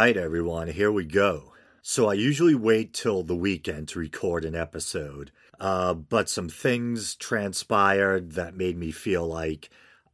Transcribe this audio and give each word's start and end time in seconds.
right, 0.00 0.16
everyone, 0.16 0.66
here 0.68 0.90
we 0.90 1.04
go. 1.04 1.52
So 1.82 2.08
I 2.08 2.14
usually 2.14 2.54
wait 2.54 2.94
till 2.94 3.22
the 3.22 3.36
weekend 3.36 3.88
to 3.88 3.98
record 3.98 4.46
an 4.46 4.54
episode, 4.54 5.30
uh, 5.60 5.92
but 5.92 6.30
some 6.30 6.48
things 6.48 7.14
transpired 7.14 8.32
that 8.32 8.56
made 8.56 8.78
me 8.78 8.92
feel 8.92 9.26
like 9.26 9.68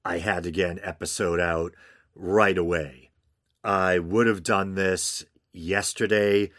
I 0.04 0.18
had 0.18 0.42
to 0.42 0.50
get 0.50 0.70
an 0.70 0.80
episode 0.82 1.38
out 1.38 1.72
right 2.16 2.58
away. 2.58 3.12
I 3.62 4.00
would 4.00 4.26
have 4.26 4.42
done 4.42 4.74
this 4.74 5.24
yesterday, 5.52 6.50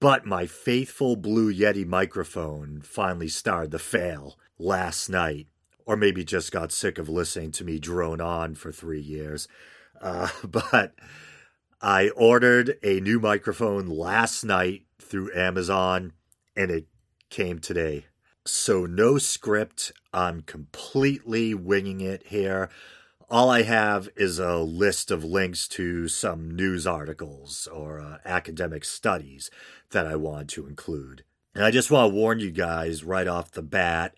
but 0.00 0.26
my 0.26 0.46
faithful 0.46 1.14
Blue 1.14 1.54
Yeti 1.54 1.86
microphone 1.86 2.80
finally 2.80 3.28
started 3.28 3.70
to 3.70 3.78
fail 3.78 4.40
last 4.58 5.08
night, 5.08 5.46
or 5.84 5.96
maybe 5.96 6.24
just 6.24 6.50
got 6.50 6.72
sick 6.72 6.98
of 6.98 7.08
listening 7.08 7.52
to 7.52 7.64
me 7.64 7.78
drone 7.78 8.20
on 8.20 8.56
for 8.56 8.72
three 8.72 9.00
years. 9.00 9.46
Uh, 10.00 10.30
but 10.44 10.96
I 11.80 12.08
ordered 12.10 12.78
a 12.82 13.00
new 13.00 13.20
microphone 13.20 13.86
last 13.86 14.44
night 14.44 14.84
through 15.00 15.34
Amazon 15.34 16.12
and 16.56 16.70
it 16.70 16.86
came 17.28 17.58
today. 17.58 18.06
So, 18.46 18.86
no 18.86 19.18
script. 19.18 19.92
I'm 20.12 20.42
completely 20.42 21.52
winging 21.52 22.00
it 22.00 22.28
here. 22.28 22.70
All 23.28 23.50
I 23.50 23.62
have 23.62 24.08
is 24.14 24.38
a 24.38 24.58
list 24.58 25.10
of 25.10 25.24
links 25.24 25.66
to 25.68 26.06
some 26.06 26.54
news 26.54 26.86
articles 26.86 27.66
or 27.66 28.00
uh, 28.00 28.18
academic 28.24 28.84
studies 28.84 29.50
that 29.90 30.06
I 30.06 30.14
want 30.14 30.48
to 30.50 30.66
include. 30.68 31.24
And 31.52 31.64
I 31.64 31.72
just 31.72 31.90
want 31.90 32.10
to 32.10 32.14
warn 32.14 32.38
you 32.38 32.52
guys 32.52 33.02
right 33.02 33.26
off 33.26 33.50
the 33.50 33.62
bat 33.62 34.14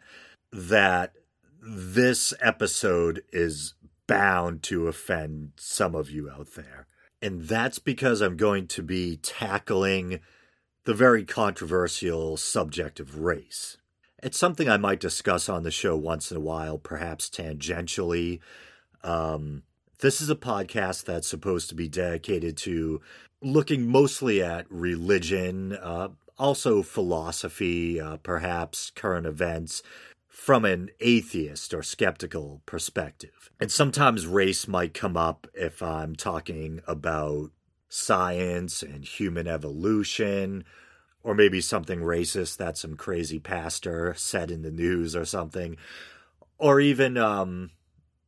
that 0.52 1.14
this 1.62 2.34
episode 2.40 3.22
is 3.32 3.74
bound 4.06 4.62
to 4.64 4.88
offend 4.88 5.52
some 5.56 5.94
of 5.94 6.10
you 6.10 6.28
out 6.28 6.54
there. 6.54 6.87
And 7.20 7.42
that's 7.42 7.78
because 7.78 8.20
I'm 8.20 8.36
going 8.36 8.68
to 8.68 8.82
be 8.82 9.16
tackling 9.16 10.20
the 10.84 10.94
very 10.94 11.24
controversial 11.24 12.36
subject 12.36 13.00
of 13.00 13.20
race. 13.20 13.76
It's 14.22 14.38
something 14.38 14.68
I 14.68 14.76
might 14.76 15.00
discuss 15.00 15.48
on 15.48 15.62
the 15.62 15.70
show 15.70 15.96
once 15.96 16.30
in 16.30 16.36
a 16.36 16.40
while, 16.40 16.78
perhaps 16.78 17.28
tangentially. 17.28 18.40
Um, 19.04 19.62
this 20.00 20.20
is 20.20 20.30
a 20.30 20.36
podcast 20.36 21.04
that's 21.04 21.28
supposed 21.28 21.68
to 21.68 21.74
be 21.74 21.88
dedicated 21.88 22.56
to 22.58 23.00
looking 23.42 23.88
mostly 23.88 24.42
at 24.42 24.66
religion, 24.70 25.72
uh, 25.72 26.08
also 26.38 26.82
philosophy, 26.82 28.00
uh, 28.00 28.16
perhaps 28.18 28.90
current 28.90 29.26
events, 29.26 29.82
from 30.38 30.64
an 30.64 30.88
atheist 31.00 31.74
or 31.74 31.82
skeptical 31.82 32.62
perspective. 32.64 33.50
And 33.60 33.72
sometimes 33.72 34.24
race 34.24 34.68
might 34.68 34.94
come 34.94 35.16
up 35.16 35.48
if 35.52 35.82
I'm 35.82 36.14
talking 36.14 36.80
about 36.86 37.50
science 37.88 38.80
and 38.80 39.04
human 39.04 39.48
evolution, 39.48 40.64
or 41.24 41.34
maybe 41.34 41.60
something 41.60 42.00
racist 42.00 42.56
that 42.58 42.78
some 42.78 42.96
crazy 42.96 43.40
pastor 43.40 44.14
said 44.16 44.52
in 44.52 44.62
the 44.62 44.70
news 44.70 45.16
or 45.16 45.24
something. 45.24 45.76
Or 46.56 46.78
even 46.78 47.16
um, 47.16 47.70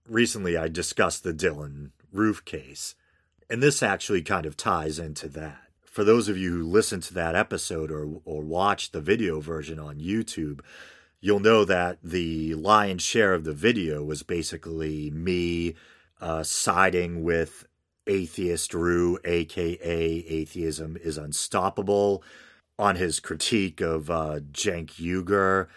recently, 0.08 0.56
I 0.56 0.66
discussed 0.66 1.22
the 1.22 1.32
Dylann 1.32 1.92
Roof 2.12 2.44
case. 2.44 2.96
And 3.48 3.62
this 3.62 3.84
actually 3.84 4.22
kind 4.22 4.46
of 4.46 4.56
ties 4.56 4.98
into 4.98 5.28
that. 5.28 5.62
For 5.84 6.02
those 6.02 6.28
of 6.28 6.36
you 6.36 6.58
who 6.58 6.64
listened 6.64 7.04
to 7.04 7.14
that 7.14 7.36
episode 7.36 7.92
or, 7.92 8.20
or 8.24 8.42
watched 8.42 8.92
the 8.92 9.00
video 9.00 9.38
version 9.40 9.78
on 9.78 10.00
YouTube, 10.00 10.60
you'll 11.20 11.40
know 11.40 11.64
that 11.64 11.98
the 12.02 12.54
lion's 12.54 13.02
share 13.02 13.34
of 13.34 13.44
the 13.44 13.52
video 13.52 14.02
was 14.02 14.22
basically 14.22 15.10
me 15.10 15.74
uh, 16.20 16.42
siding 16.42 17.22
with 17.22 17.66
atheist 18.06 18.74
Roo, 18.74 19.18
aka 19.24 19.84
atheism 19.86 20.96
is 21.02 21.18
unstoppable, 21.18 22.22
on 22.78 22.96
his 22.96 23.20
critique 23.20 23.82
of 23.82 24.10
uh, 24.10 24.40
Cenk 24.52 24.92
Uygur 24.92 25.68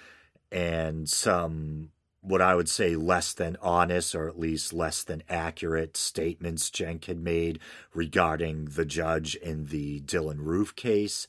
and 0.52 1.10
some 1.10 1.90
what 2.22 2.42
I 2.42 2.56
would 2.56 2.70
say 2.70 2.96
less 2.96 3.34
than 3.34 3.58
honest 3.62 4.16
or 4.16 4.30
at 4.30 4.40
least 4.40 4.72
less 4.72 5.04
than 5.04 5.24
accurate 5.28 5.98
statements 5.98 6.70
Cenk 6.70 7.04
had 7.06 7.20
made 7.20 7.60
regarding 7.94 8.66
the 8.66 8.86
judge 8.86 9.36
in 9.36 9.66
the 9.66 10.00
Dylann 10.00 10.40
Roof 10.40 10.74
case. 10.78 11.28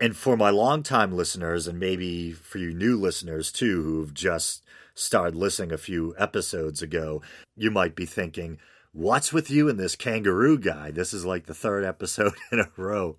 And 0.00 0.16
for 0.16 0.36
my 0.36 0.50
longtime 0.50 1.12
listeners, 1.12 1.66
and 1.66 1.78
maybe 1.78 2.32
for 2.32 2.58
you 2.58 2.74
new 2.74 2.98
listeners 2.98 3.52
too, 3.52 3.82
who've 3.82 4.14
just 4.14 4.64
started 4.94 5.34
listening 5.34 5.72
a 5.72 5.78
few 5.78 6.14
episodes 6.18 6.82
ago, 6.82 7.22
you 7.56 7.70
might 7.70 7.94
be 7.94 8.06
thinking, 8.06 8.58
What's 8.92 9.32
with 9.32 9.50
you 9.50 9.68
and 9.68 9.78
this 9.78 9.96
kangaroo 9.96 10.56
guy? 10.56 10.92
This 10.92 11.12
is 11.12 11.24
like 11.24 11.46
the 11.46 11.54
third 11.54 11.84
episode 11.84 12.34
in 12.52 12.60
a 12.60 12.70
row. 12.76 13.16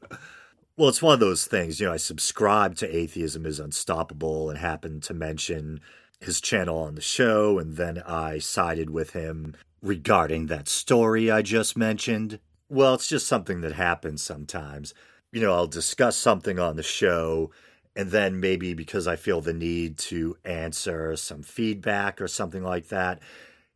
Well, 0.78 0.88
it's 0.88 1.02
one 1.02 1.14
of 1.14 1.20
those 1.20 1.46
things. 1.46 1.80
You 1.80 1.88
know, 1.88 1.94
I 1.94 1.98
subscribe 1.98 2.76
to 2.76 2.96
Atheism 2.96 3.46
is 3.46 3.60
Unstoppable 3.60 4.50
and 4.50 4.58
happened 4.58 5.04
to 5.04 5.14
mention 5.14 5.82
his 6.22 6.40
channel 6.40 6.80
on 6.80 6.96
the 6.96 7.02
show, 7.02 7.60
and 7.60 7.76
then 7.76 8.02
I 8.06 8.40
sided 8.40 8.90
with 8.90 9.12
him 9.12 9.56
regarding 9.82 10.48
that 10.48 10.70
story 10.70 11.30
I 11.30 11.42
just 11.42 11.78
mentioned. 11.78 12.40
Well, 12.70 12.94
it's 12.94 13.08
just 13.08 13.28
something 13.28 13.60
that 13.62 13.74
happens 13.74 14.24
sometimes 14.24 14.94
you 15.36 15.42
know, 15.42 15.52
I'll 15.54 15.68
discuss 15.68 16.16
something 16.16 16.60
on 16.60 16.78
the 16.78 16.82
show, 16.82 17.52
and 17.94 18.10
then 18.10 18.40
maybe 18.40 18.74
because 18.74 19.06
I 19.06 19.18
feel 19.18 19.42
the 19.42 19.52
need 19.52 19.98
to 19.98 20.38
answer 20.46 21.18
some 21.18 21.44
feedback 21.44 22.22
or 22.22 22.30
something 22.30 22.64
like 22.64 22.88
that, 22.88 23.20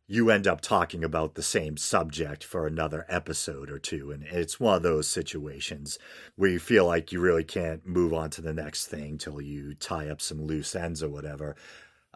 you 0.06 0.30
end 0.30 0.46
up 0.46 0.62
talking 0.62 1.04
about 1.04 1.34
the 1.34 1.42
same 1.42 1.76
subject 1.76 2.44
for 2.44 2.66
another 2.66 3.04
episode 3.10 3.68
or 3.68 3.78
two. 3.78 4.10
And 4.10 4.22
it's 4.22 4.58
one 4.58 4.76
of 4.76 4.82
those 4.82 5.06
situations 5.06 5.98
where 6.34 6.48
you 6.48 6.58
feel 6.58 6.86
like 6.86 7.12
you 7.12 7.20
really 7.20 7.44
can't 7.44 7.86
move 7.86 8.14
on 8.14 8.30
to 8.30 8.40
the 8.40 8.54
next 8.54 8.86
thing 8.86 9.18
till 9.18 9.38
you 9.42 9.74
tie 9.74 10.08
up 10.08 10.22
some 10.22 10.46
loose 10.46 10.74
ends 10.74 11.02
or 11.02 11.10
whatever. 11.10 11.56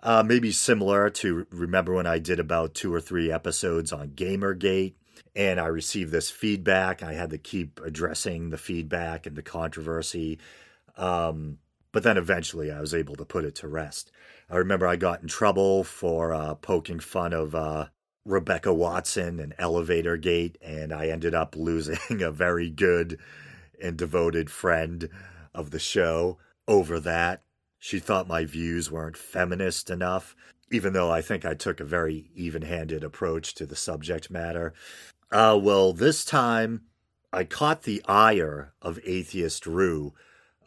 Uh, 0.02 0.22
maybe 0.26 0.52
similar 0.52 1.10
to 1.10 1.46
remember 1.50 1.92
when 1.92 2.06
I 2.06 2.18
did 2.18 2.40
about 2.40 2.72
two 2.72 2.92
or 2.94 3.00
three 3.00 3.30
episodes 3.30 3.92
on 3.92 4.12
Gamergate 4.12 4.94
and 5.34 5.60
I 5.60 5.66
received 5.66 6.12
this 6.12 6.30
feedback. 6.30 7.02
I 7.02 7.14
had 7.14 7.30
to 7.30 7.38
keep 7.38 7.80
addressing 7.84 8.50
the 8.50 8.58
feedback 8.58 9.26
and 9.26 9.36
the 9.36 9.42
controversy. 9.42 10.38
Um, 10.96 11.58
but 11.92 12.02
then 12.02 12.16
eventually 12.16 12.72
I 12.72 12.80
was 12.80 12.92
able 12.94 13.14
to 13.16 13.24
put 13.24 13.44
it 13.44 13.54
to 13.56 13.68
rest. 13.68 14.10
I 14.50 14.56
remember 14.56 14.86
I 14.86 14.96
got 14.96 15.22
in 15.22 15.28
trouble 15.28 15.84
for 15.84 16.34
uh, 16.34 16.54
poking 16.56 17.00
fun 17.00 17.32
of 17.32 17.54
uh, 17.54 17.86
Rebecca 18.24 18.72
Watson 18.72 19.38
and 19.38 19.54
Elevator 19.58 20.16
Gate, 20.16 20.58
and 20.62 20.92
I 20.92 21.08
ended 21.08 21.34
up 21.34 21.56
losing 21.56 22.22
a 22.22 22.30
very 22.30 22.70
good 22.70 23.18
and 23.82 23.96
devoted 23.96 24.50
friend 24.50 25.08
of 25.54 25.70
the 25.70 25.78
show 25.78 26.38
over 26.66 26.98
that. 27.00 27.42
She 27.78 27.98
thought 27.98 28.26
my 28.26 28.44
views 28.44 28.90
weren't 28.90 29.16
feminist 29.16 29.90
enough, 29.90 30.34
even 30.70 30.92
though 30.92 31.10
I 31.10 31.22
think 31.22 31.44
I 31.44 31.54
took 31.54 31.80
a 31.80 31.84
very 31.84 32.30
even 32.34 32.62
handed 32.62 33.04
approach 33.04 33.54
to 33.54 33.66
the 33.66 33.76
subject 33.76 34.30
matter. 34.30 34.72
Uh, 35.30 35.58
well, 35.60 35.92
this 35.92 36.24
time 36.24 36.82
I 37.32 37.44
caught 37.44 37.82
the 37.82 38.02
ire 38.06 38.72
of 38.80 39.00
Atheist 39.04 39.66
Roo 39.66 40.14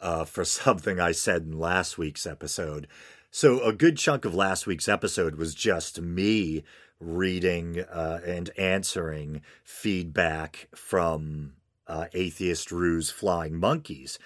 uh, 0.01 0.25
for 0.25 0.45
something 0.45 0.99
I 0.99 1.11
said 1.11 1.43
in 1.43 1.57
last 1.57 1.97
week's 1.97 2.25
episode. 2.25 2.87
So, 3.29 3.61
a 3.61 3.73
good 3.73 3.97
chunk 3.97 4.25
of 4.25 4.33
last 4.33 4.65
week's 4.65 4.87
episode 4.87 5.35
was 5.35 5.53
just 5.53 6.01
me 6.01 6.63
reading 6.99 7.81
uh, 7.81 8.19
and 8.25 8.49
answering 8.57 9.41
feedback 9.63 10.69
from 10.73 11.53
uh, 11.87 12.05
Atheist 12.13 12.71
Roo's 12.71 13.09
Flying 13.09 13.55
Monkeys. 13.55 14.17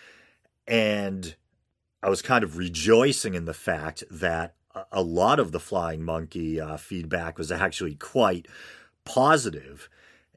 And 0.68 1.36
I 2.02 2.10
was 2.10 2.22
kind 2.22 2.44
of 2.44 2.58
rejoicing 2.58 3.34
in 3.34 3.46
the 3.46 3.54
fact 3.54 4.04
that 4.10 4.56
a 4.92 5.02
lot 5.02 5.40
of 5.40 5.52
the 5.52 5.60
Flying 5.60 6.04
Monkey 6.04 6.60
uh, 6.60 6.78
feedback 6.78 7.38
was 7.38 7.52
actually 7.52 7.96
quite 7.96 8.48
positive. 9.06 9.90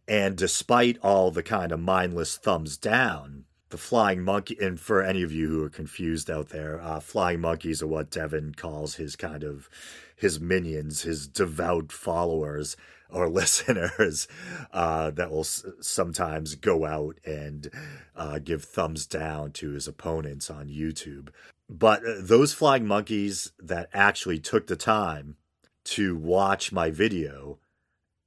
And 0.07 0.37
despite 0.37 0.99
all 1.03 1.31
the 1.31 1.43
kind 1.43 1.73
of 1.73 1.81
mindless 1.81 2.37
thumbs 2.37 2.77
down, 2.77 3.45
the 3.71 3.79
flying 3.79 4.23
monkey, 4.23 4.57
and 4.61 4.79
for 4.79 5.03
any 5.03 5.23
of 5.23 5.33
you 5.33 5.49
who 5.49 5.65
are 5.65 5.71
confused 5.71 6.31
out 6.31 6.51
there, 6.51 6.81
uh, 6.81 7.01
flying 7.01 7.41
monkeys 7.41 7.83
are 7.83 7.87
what 7.89 8.11
Devin 8.11 8.55
calls 8.55 8.97
his 8.97 9.17
kind 9.17 9.43
of 9.43 9.69
his 10.15 10.39
minions, 10.41 11.03
his 11.03 11.27
devout 11.27 11.91
followers 11.91 12.77
or 13.11 13.29
listeners 13.41 14.29
uh, 14.73 15.11
that 15.11 15.31
will 15.31 15.41
s- 15.41 15.65
sometimes 15.81 16.55
go 16.55 16.85
out 16.85 17.19
and 17.25 17.71
uh, 18.15 18.39
give 18.39 18.63
thumbs 18.65 19.07
down 19.07 19.51
to 19.53 19.71
his 19.71 19.89
opponents 19.89 20.51
on 20.51 20.69
YouTube. 20.69 21.31
But 21.69 22.05
uh, 22.05 22.15
those 22.21 22.53
flying 22.53 22.87
monkeys 22.87 23.53
that 23.59 23.89
actually 23.93 24.39
took 24.39 24.67
the 24.67 24.77
time 24.77 25.37
to 25.85 26.17
watch 26.17 26.73
my 26.73 26.91
video 26.91 27.59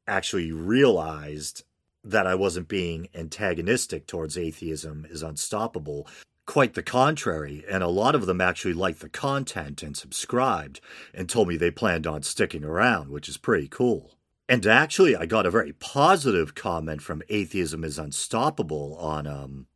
actually 0.08 0.52
realized 0.52 1.64
that 2.04 2.28
I 2.28 2.36
wasn't 2.36 2.68
being 2.68 3.10
antagonistic 3.14 4.08
towards 4.08 4.38
atheism 4.38 5.06
is 5.10 5.24
unstoppable. 5.24 6.08
Quite 6.46 6.76
the 6.76 6.84
contrary, 6.84 7.66
and 7.70 7.84
a 7.84 7.90
lot 7.90 8.16
of 8.16 8.26
them 8.26 8.40
actually 8.40 8.74
liked 8.74 9.02
the 9.02 9.10
content 9.10 9.84
and 9.84 9.98
subscribed 9.98 10.80
and 11.14 11.28
told 11.28 11.50
me 11.50 11.58
they 11.58 11.72
planned 11.72 12.08
on 12.08 12.24
sticking 12.24 12.64
around, 12.64 13.10
which 13.10 13.28
is 13.28 13.36
pretty 13.36 13.68
cool. 13.68 14.14
And 14.48 14.66
actually, 14.66 15.14
I 15.14 15.26
got 15.26 15.46
a 15.46 15.52
very 15.52 15.74
positive 15.74 16.56
comment 16.56 17.02
from 17.02 17.22
Atheism 17.28 17.84
is 17.84 18.00
Unstoppable 18.00 18.96
on 18.98 19.28
um, 19.28 19.68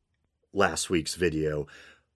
last 0.53 0.89
week's 0.89 1.15
video 1.15 1.67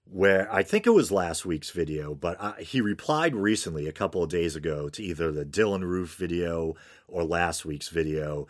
where 0.10 0.52
I 0.54 0.64
think 0.64 0.86
it 0.86 0.92
was 0.92 1.12
last 1.12 1.46
week's 1.46 1.72
video, 1.72 2.14
but 2.14 2.40
I, 2.40 2.62
he 2.62 2.80
replied 2.80 3.36
recently, 3.36 3.88
a 3.88 3.92
couple 3.92 4.24
of 4.24 4.30
days 4.30 4.56
ago, 4.56 4.88
to 4.90 5.04
either 5.04 5.32
the 5.32 5.46
Dylann 5.46 5.82
Roof 5.82 6.16
video 6.16 6.76
or 7.08 7.24
last 7.24 7.66
week's 7.66 7.90
video. 7.90 8.48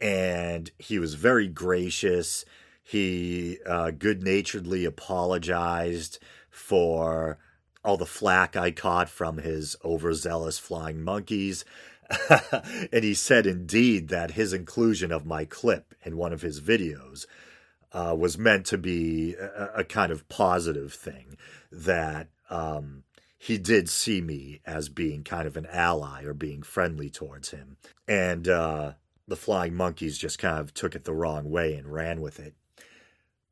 And 0.00 0.70
he 0.78 0.98
was 0.98 1.14
very 1.14 1.48
gracious. 1.48 2.44
He 2.82 3.58
uh, 3.66 3.90
good 3.90 4.22
naturedly 4.22 4.84
apologized 4.84 6.18
for 6.50 7.38
all 7.84 7.96
the 7.96 8.06
flack 8.06 8.56
I 8.56 8.70
caught 8.70 9.08
from 9.08 9.38
his 9.38 9.76
overzealous 9.84 10.58
flying 10.58 11.02
monkeys. 11.02 11.64
and 12.92 13.04
he 13.04 13.14
said 13.14 13.46
indeed 13.46 14.08
that 14.08 14.32
his 14.32 14.52
inclusion 14.52 15.10
of 15.10 15.26
my 15.26 15.44
clip 15.44 15.94
in 16.04 16.16
one 16.16 16.32
of 16.32 16.42
his 16.42 16.60
videos 16.60 17.26
uh, 17.92 18.14
was 18.18 18.38
meant 18.38 18.66
to 18.66 18.78
be 18.78 19.34
a, 19.34 19.80
a, 19.80 19.84
kind 19.84 20.10
of 20.10 20.28
positive 20.28 20.94
thing 20.94 21.36
that 21.70 22.28
um, 22.48 23.04
he 23.38 23.58
did 23.58 23.88
see 23.88 24.20
me 24.20 24.60
as 24.64 24.88
being 24.88 25.22
kind 25.22 25.46
of 25.46 25.56
an 25.56 25.66
ally 25.66 26.24
or 26.24 26.32
being 26.32 26.62
friendly 26.62 27.10
towards 27.10 27.50
him. 27.50 27.76
And 28.08 28.48
uh, 28.48 28.92
the 29.28 29.36
flying 29.36 29.74
monkeys 29.74 30.16
just 30.16 30.38
kind 30.38 30.58
of 30.58 30.72
took 30.72 30.94
it 30.94 31.04
the 31.04 31.14
wrong 31.14 31.50
way 31.50 31.74
and 31.74 31.92
ran 31.92 32.20
with 32.20 32.40
it. 32.40 32.54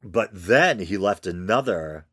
But 0.03 0.31
then 0.33 0.79
he 0.79 0.97
left 0.97 1.27
another 1.27 2.07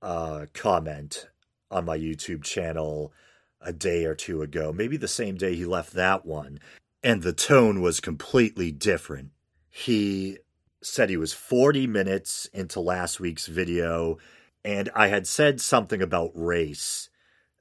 uh, 0.00 0.46
comment 0.54 1.28
on 1.70 1.84
my 1.84 1.98
YouTube 1.98 2.44
channel 2.44 3.12
a 3.60 3.72
day 3.72 4.04
or 4.04 4.14
two 4.14 4.42
ago, 4.42 4.72
maybe 4.72 4.96
the 4.96 5.08
same 5.08 5.36
day 5.36 5.56
he 5.56 5.64
left 5.64 5.92
that 5.94 6.24
one, 6.24 6.60
and 7.02 7.22
the 7.22 7.32
tone 7.32 7.80
was 7.80 8.00
completely 8.00 8.70
different. 8.70 9.30
He 9.68 10.38
said 10.86 11.10
he 11.10 11.16
was 11.16 11.32
40 11.32 11.86
minutes 11.86 12.46
into 12.52 12.80
last 12.80 13.20
week's 13.20 13.46
video, 13.46 14.18
and 14.64 14.90
I 14.94 15.08
had 15.08 15.26
said 15.26 15.60
something 15.60 16.00
about 16.00 16.30
race 16.34 17.08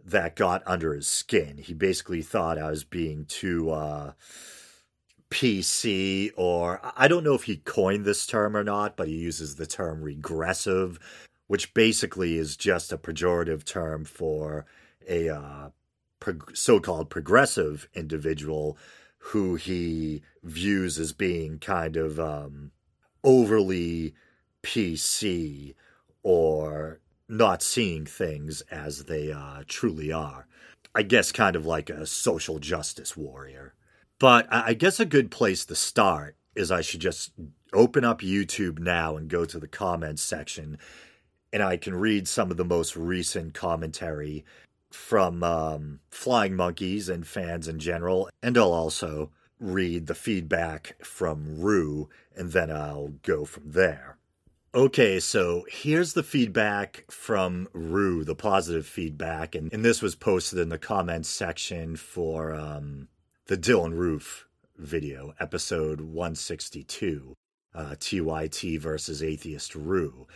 that 0.04 0.36
got 0.36 0.62
under 0.66 0.94
his 0.94 1.08
skin. 1.08 1.58
He 1.58 1.74
basically 1.74 2.22
thought 2.22 2.60
I 2.60 2.70
was 2.70 2.84
being 2.84 3.26
too 3.26 3.72
uh, 3.72 4.12
PC, 5.30 6.32
or 6.38 6.80
I 6.96 7.08
don't 7.08 7.24
know 7.24 7.34
if 7.34 7.44
he 7.44 7.58
coined 7.58 8.06
this 8.06 8.26
term 8.28 8.56
or 8.56 8.64
not, 8.64 8.96
but 8.96 9.08
he 9.08 9.16
uses 9.16 9.56
the 9.56 9.66
term 9.66 10.02
regressive, 10.02 11.00
which 11.48 11.74
basically 11.74 12.38
is 12.38 12.56
just 12.56 12.94
a 12.94 12.98
pejorative 12.98 13.66
term 13.66 14.06
for 14.06 14.66
a 15.08 15.30
uh, 15.30 15.70
pro- 16.20 16.54
so 16.54 16.80
called 16.80 17.10
progressive 17.10 17.90
individual 17.94 18.78
who 19.18 19.56
he 19.56 20.22
views 20.44 21.00
as 21.00 21.12
being 21.12 21.58
kind 21.58 21.98
of 21.98 22.20
um, 22.20 22.72
overly 23.26 24.14
PC 24.64 25.76
or 26.24 27.02
not 27.28 27.62
seeing 27.62 28.06
things 28.06 28.62
as 28.72 29.06
they 29.06 29.32
uh, 29.32 29.64
truly 29.68 30.12
are. 30.12 30.48
I 30.94 31.02
guess 31.02 31.34
kind 31.34 31.58
of 31.58 31.66
like 31.66 31.90
a 31.90 32.06
social 32.06 32.60
justice 32.60 33.18
warrior. 33.18 33.74
But 34.18 34.48
I 34.50 34.74
guess 34.74 35.00
a 35.00 35.06
good 35.06 35.30
place 35.30 35.66
to 35.66 35.76
start 35.76 36.38
is 36.56 36.72
I 36.72 36.80
should 36.80 37.02
just 37.02 37.34
open 37.74 38.06
up 38.06 38.22
YouTube 38.22 38.80
now 38.80 39.18
and 39.18 39.30
go 39.30 39.44
to 39.44 39.60
the 39.60 39.68
comments 39.68 40.22
section, 40.22 40.78
and 41.52 41.62
I 41.62 41.76
can 41.76 41.96
read 41.96 42.28
some 42.28 42.50
of 42.50 42.56
the 42.56 42.64
most 42.64 42.96
recent 42.96 43.54
commentary 43.54 44.46
from 44.90 45.44
um, 45.44 46.00
Flying 46.10 46.56
Monkeys 46.56 47.10
and 47.10 47.28
fans 47.28 47.68
in 47.68 47.80
general, 47.80 48.30
and 48.42 48.58
I'll 48.58 48.72
also 48.72 49.32
read 49.60 50.08
the 50.08 50.16
feedback 50.16 50.96
from 51.04 51.60
Roo, 51.60 52.10
and 52.36 52.52
then 52.52 52.72
I'll 52.72 53.14
go 53.24 53.46
from 53.46 53.72
there. 53.72 54.18
Okay, 54.74 55.22
so 55.22 55.66
here's 55.70 56.14
the 56.14 56.24
feedback 56.24 57.06
from 57.10 57.70
Roo, 57.72 58.26
the 58.26 58.36
positive 58.36 58.86
feedback, 58.86 59.56
and, 59.56 59.72
and 59.72 59.86
this 59.86 60.02
was 60.02 60.16
posted 60.16 60.60
in 60.60 60.68
the 60.68 60.78
comments 60.78 61.30
section 61.30 61.96
for 61.96 62.54
um, 62.54 63.08
the 63.48 63.56
Dylann 63.56 63.94
Roof 63.94 64.48
video, 64.78 65.34
episode 65.40 66.02
162, 66.02 67.36
uh, 67.74 67.96
TYT 67.98 68.78
versus 68.80 69.24
Atheist 69.24 69.76
Roo. 69.76 70.28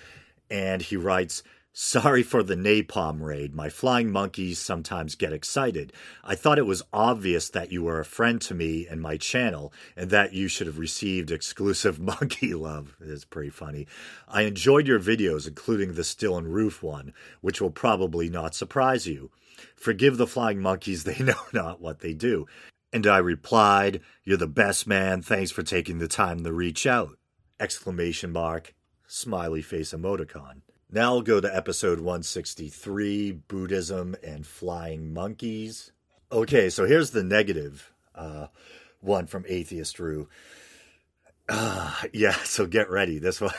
And 0.50 0.82
he 0.82 0.96
writes, 0.96 1.44
Sorry 1.72 2.24
for 2.24 2.42
the 2.42 2.56
napalm 2.56 3.22
raid. 3.22 3.54
My 3.54 3.70
flying 3.70 4.12
monkeys 4.12 4.58
sometimes 4.58 5.14
get 5.16 5.32
excited. 5.32 5.94
I 6.24 6.34
thought 6.34 6.58
it 6.58 6.66
was 6.66 6.84
obvious 6.92 7.50
that 7.52 7.72
you 7.72 7.84
were 7.84 8.00
a 8.00 8.06
friend 8.06 8.42
to 8.42 8.56
me 8.56 8.88
and 8.88 9.00
my 9.00 9.18
channel, 9.18 9.72
and 9.96 10.10
that 10.10 10.34
you 10.34 10.48
should 10.48 10.66
have 10.66 10.80
received 10.80 11.30
exclusive 11.30 12.00
monkey 12.00 12.56
love. 12.56 12.98
It's 13.00 13.24
pretty 13.24 13.52
funny. 13.52 13.88
I 14.28 14.42
enjoyed 14.42 14.88
your 14.88 15.00
videos, 15.00 15.48
including 15.48 15.94
the 15.94 16.02
Dylann 16.02 16.48
Roof 16.48 16.82
one, 16.82 17.14
which 17.42 17.62
will 17.62 17.72
probably 17.72 18.30
not 18.30 18.56
surprise 18.56 19.08
you. 19.08 19.30
Forgive 19.76 20.18
the 20.18 20.28
flying 20.28 20.60
monkeys, 20.60 21.04
they 21.06 21.20
know 21.20 21.42
not 21.54 21.80
what 21.80 22.00
they 22.00 22.14
do. 22.14 22.48
And 22.92 23.06
I 23.06 23.20
replied, 23.20 24.02
You're 24.24 24.38
the 24.38 24.48
best 24.48 24.88
man. 24.88 25.22
Thanks 25.22 25.52
for 25.52 25.62
taking 25.62 26.00
the 26.00 26.08
time 26.08 26.44
to 26.44 26.52
reach 26.52 26.88
out. 26.88 27.18
Exclamation 27.60 28.32
mark. 28.32 28.74
Smiley 29.06 29.62
face 29.62 29.94
emoticon. 29.94 30.62
Now 30.92 31.14
I'll 31.14 31.22
go 31.22 31.40
to 31.40 31.56
episode 31.56 32.00
163 32.00 33.32
Buddhism 33.48 34.16
and 34.24 34.46
Flying 34.46 35.14
Monkeys. 35.14 35.92
Okay, 36.32 36.72
so 36.72 36.86
here's 36.86 37.12
the 37.12 37.24
negative 37.24 37.92
uh, 38.16 38.48
one 39.00 39.28
from 39.28 39.46
Atheist 39.48 40.00
Roo. 40.00 40.28
Uh, 41.48 41.94
yeah, 42.12 42.32
so 42.44 42.66
get 42.66 42.90
ready. 42.90 43.20
This 43.20 43.40
one, 43.40 43.54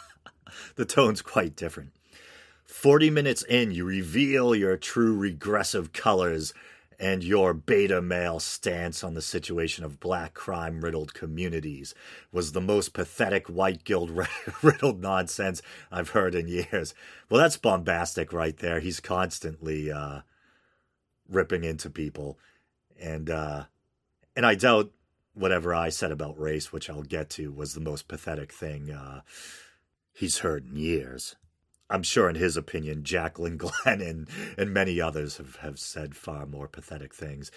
the 0.76 0.86
tone's 0.86 1.20
quite 1.20 1.56
different. 1.56 1.92
40 2.64 3.10
minutes 3.10 3.42
in, 3.42 3.70
you 3.70 3.84
reveal 3.84 4.54
your 4.54 4.78
true 4.78 5.14
regressive 5.14 5.92
colors 5.92 6.54
and 7.02 7.24
your 7.24 7.52
beta 7.52 8.00
male 8.00 8.38
stance 8.38 9.02
on 9.02 9.14
the 9.14 9.20
situation 9.20 9.84
of 9.84 9.98
black 9.98 10.34
crime 10.34 10.80
riddled 10.80 11.12
communities 11.14 11.96
was 12.30 12.52
the 12.52 12.60
most 12.60 12.94
pathetic 12.94 13.48
white 13.48 13.82
guilt 13.82 14.08
riddled 14.62 15.00
nonsense 15.00 15.60
I've 15.90 16.10
heard 16.10 16.36
in 16.36 16.46
years. 16.46 16.94
Well, 17.28 17.40
that's 17.40 17.56
bombastic 17.56 18.32
right 18.32 18.56
there. 18.56 18.78
He's 18.78 19.00
constantly 19.00 19.90
uh, 19.90 20.20
ripping 21.28 21.64
into 21.64 21.90
people. 21.90 22.38
And, 23.00 23.28
uh, 23.28 23.64
and 24.36 24.46
I 24.46 24.54
doubt 24.54 24.92
whatever 25.34 25.74
I 25.74 25.88
said 25.88 26.12
about 26.12 26.38
race, 26.38 26.72
which 26.72 26.88
I'll 26.88 27.02
get 27.02 27.30
to, 27.30 27.50
was 27.50 27.74
the 27.74 27.80
most 27.80 28.06
pathetic 28.06 28.52
thing 28.52 28.92
uh, 28.92 29.22
he's 30.12 30.38
heard 30.38 30.66
in 30.66 30.76
years. 30.76 31.34
I'm 31.90 32.02
sure, 32.02 32.28
in 32.28 32.36
his 32.36 32.56
opinion, 32.56 33.02
Jaclyn 33.02 33.56
Glenn 33.84 34.00
and, 34.00 34.28
and 34.56 34.72
many 34.72 35.00
others 35.00 35.36
have, 35.36 35.56
have 35.56 35.78
said 35.78 36.14
far 36.14 36.46
more 36.46 36.68
pathetic 36.68 37.14
things. 37.14 37.50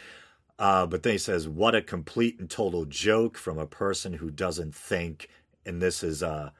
Uh, 0.57 0.85
but 0.85 1.03
then 1.03 1.13
he 1.13 1.17
says, 1.17 1.47
What 1.47 1.75
a 1.75 1.81
complete 1.81 2.39
and 2.39 2.49
total 2.49 2.85
joke 2.85 3.37
from 3.37 3.57
a 3.57 3.67
person 3.67 4.13
who 4.13 4.31
doesn't 4.31 4.75
think. 4.75 5.29
And 5.65 5.81
this 5.81 6.03
is 6.03 6.21
uh, 6.21 6.51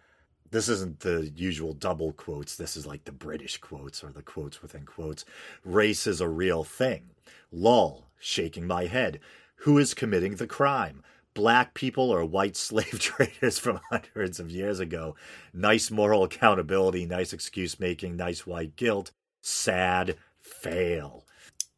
this 0.51 0.69
isn't 0.69 1.01
the 1.01 1.31
usual 1.35 1.73
double 1.73 2.13
quotes. 2.13 2.55
This 2.55 2.77
is 2.77 2.85
like 2.85 3.05
the 3.05 3.11
British 3.11 3.57
quotes 3.57 4.03
or 4.03 4.11
the 4.11 4.21
quotes 4.21 4.61
within 4.61 4.85
quotes. 4.85 5.25
Race 5.63 6.07
is 6.07 6.21
a 6.21 6.29
real 6.29 6.63
thing. 6.63 7.11
Lol, 7.51 8.05
shaking 8.19 8.67
my 8.67 8.85
head. 8.85 9.19
Who 9.59 9.77
is 9.77 9.93
committing 9.93 10.35
the 10.35 10.47
crime? 10.47 11.03
Black 11.35 11.75
people 11.75 12.09
or 12.09 12.25
white 12.25 12.55
slave 12.57 12.99
traders 12.99 13.59
from 13.59 13.79
hundreds 13.91 14.39
of 14.39 14.49
years 14.49 14.79
ago. 14.79 15.15
Nice 15.53 15.91
moral 15.91 16.23
accountability, 16.23 17.05
nice 17.05 17.31
excuse 17.31 17.79
making, 17.79 18.15
nice 18.17 18.47
white 18.47 18.75
guilt. 18.75 19.11
Sad 19.41 20.17
fail. 20.41 21.25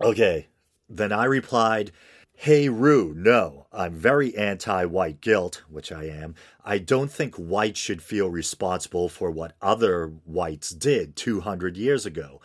Okay, 0.01 0.47
then 0.87 1.11
I 1.11 1.25
replied, 1.25 1.91
Hey, 2.39 2.69
Roo, 2.69 3.15
no, 3.17 3.65
I'm 3.73 3.93
very 3.95 4.37
anti 4.37 4.85
white 4.85 5.21
guilt, 5.21 5.63
which 5.67 5.91
I 5.91 6.03
am. 6.03 6.35
I 6.63 6.77
don't 6.77 7.11
think 7.11 7.35
whites 7.35 7.79
should 7.79 8.03
feel 8.03 8.29
responsible 8.29 9.09
for 9.09 9.31
what 9.31 9.55
other 9.59 10.13
whites 10.23 10.69
did 10.69 11.15
200 11.15 11.75
years 11.77 12.05
ago. 12.05 12.39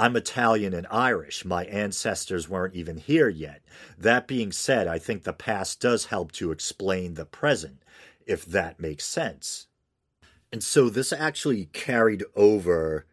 I'm 0.00 0.16
Italian 0.16 0.72
and 0.72 0.86
Irish. 0.90 1.44
My 1.44 1.66
ancestors 1.66 2.48
weren't 2.48 2.74
even 2.74 2.96
here 2.96 3.28
yet. 3.28 3.60
That 3.98 4.26
being 4.26 4.50
said, 4.50 4.88
I 4.88 4.98
think 4.98 5.24
the 5.24 5.34
past 5.34 5.78
does 5.78 6.06
help 6.06 6.32
to 6.32 6.52
explain 6.52 7.12
the 7.12 7.26
present, 7.26 7.82
if 8.24 8.46
that 8.46 8.80
makes 8.80 9.04
sense. 9.04 9.66
And 10.50 10.64
so 10.64 10.88
this 10.88 11.12
actually 11.12 11.66
carried 11.66 12.24
over 12.34 13.04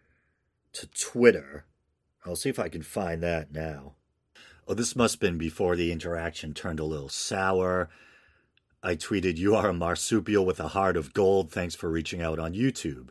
to 0.72 0.88
Twitter. 0.88 1.66
I'll 2.26 2.38
see 2.38 2.48
if 2.48 2.58
I 2.58 2.70
can 2.70 2.84
find 2.84 3.22
that 3.22 3.52
now. 3.52 3.96
Oh, 4.66 4.74
this 4.74 4.96
must 4.96 5.16
have 5.16 5.20
been 5.20 5.38
before 5.38 5.76
the 5.76 5.92
interaction 5.92 6.54
turned 6.54 6.80
a 6.80 6.86
little 6.86 7.10
sour. 7.10 7.90
I 8.82 8.96
tweeted, 8.96 9.36
You 9.36 9.56
are 9.56 9.68
a 9.68 9.74
marsupial 9.74 10.46
with 10.46 10.62
a 10.62 10.70
heart 10.70 10.96
of 10.96 11.14
gold. 11.14 11.52
Thanks 11.52 11.76
for 11.76 11.90
reaching 11.90 12.22
out 12.22 12.40
on 12.40 12.54
YouTube. 12.54 13.10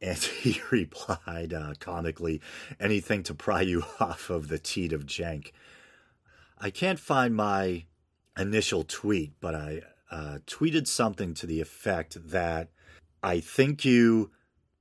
And 0.00 0.18
he 0.42 0.60
replied 0.70 1.52
uh, 1.52 1.74
comically, 1.80 2.40
anything 2.80 3.22
to 3.24 3.34
pry 3.34 3.62
you 3.62 3.84
off 4.00 4.30
of 4.30 4.48
the 4.48 4.58
teat 4.58 4.92
of 4.92 5.06
Cenk. 5.06 5.52
I 6.58 6.70
can't 6.70 6.98
find 6.98 7.34
my 7.34 7.84
initial 8.36 8.84
tweet, 8.84 9.32
but 9.40 9.54
I 9.54 9.82
uh, 10.10 10.38
tweeted 10.46 10.86
something 10.86 11.34
to 11.34 11.46
the 11.46 11.60
effect 11.60 12.30
that 12.30 12.68
I 13.22 13.40
think 13.40 13.84
you 13.84 14.30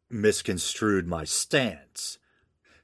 misconstrued 0.09 1.07
my 1.07 1.24
stance. 1.24 2.17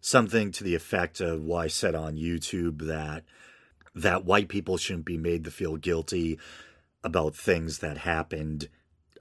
Something 0.01 0.51
to 0.51 0.63
the 0.63 0.75
effect 0.75 1.21
of 1.21 1.43
what 1.43 1.63
I 1.63 1.67
said 1.67 1.95
on 1.95 2.17
YouTube 2.17 2.85
that 2.87 3.23
that 3.95 4.25
white 4.25 4.49
people 4.49 4.77
shouldn't 4.77 5.05
be 5.05 5.17
made 5.17 5.43
to 5.43 5.51
feel 5.51 5.77
guilty 5.77 6.39
about 7.03 7.35
things 7.35 7.79
that 7.79 7.99
happened 7.99 8.69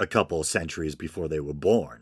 a 0.00 0.06
couple 0.06 0.40
of 0.40 0.46
centuries 0.46 0.94
before 0.94 1.28
they 1.28 1.40
were 1.40 1.52
born. 1.52 2.01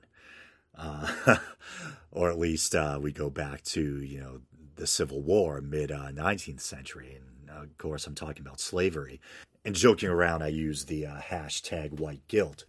Uh, 0.81 1.37
or 2.11 2.31
at 2.31 2.39
least 2.39 2.75
uh, 2.75 2.99
we 3.01 3.13
go 3.13 3.29
back 3.29 3.63
to, 3.63 4.03
you 4.03 4.19
know, 4.19 4.41
the 4.77 4.87
Civil 4.87 5.21
War, 5.21 5.61
mid 5.61 5.93
uh, 5.93 6.11
19th 6.11 6.61
century. 6.61 7.17
And 7.17 7.51
uh, 7.51 7.63
of 7.63 7.79
course, 7.79 8.07
I'm 8.07 8.15
talking 8.15 8.45
about 8.45 8.61
slavery. 8.61 9.21
And 9.65 9.75
joking 9.75 10.09
around, 10.09 10.43
I 10.43 10.49
use 10.49 10.87
the 10.87 11.07
uh, 11.07 11.19
hashtag 11.19 12.01
white 12.01 12.27
guilt. 12.29 12.65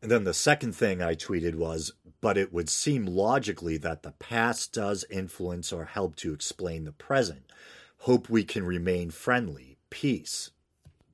And 0.00 0.10
then 0.10 0.24
the 0.24 0.34
second 0.34 0.76
thing 0.76 1.02
I 1.02 1.14
tweeted 1.14 1.56
was, 1.56 1.92
but 2.20 2.38
it 2.38 2.52
would 2.52 2.68
seem 2.68 3.06
logically 3.06 3.76
that 3.78 4.02
the 4.02 4.12
past 4.12 4.72
does 4.72 5.04
influence 5.10 5.72
or 5.72 5.86
help 5.86 6.14
to 6.16 6.32
explain 6.32 6.84
the 6.84 6.92
present. 6.92 7.50
Hope 8.00 8.28
we 8.28 8.44
can 8.44 8.64
remain 8.64 9.10
friendly. 9.10 9.78
Peace. 9.90 10.50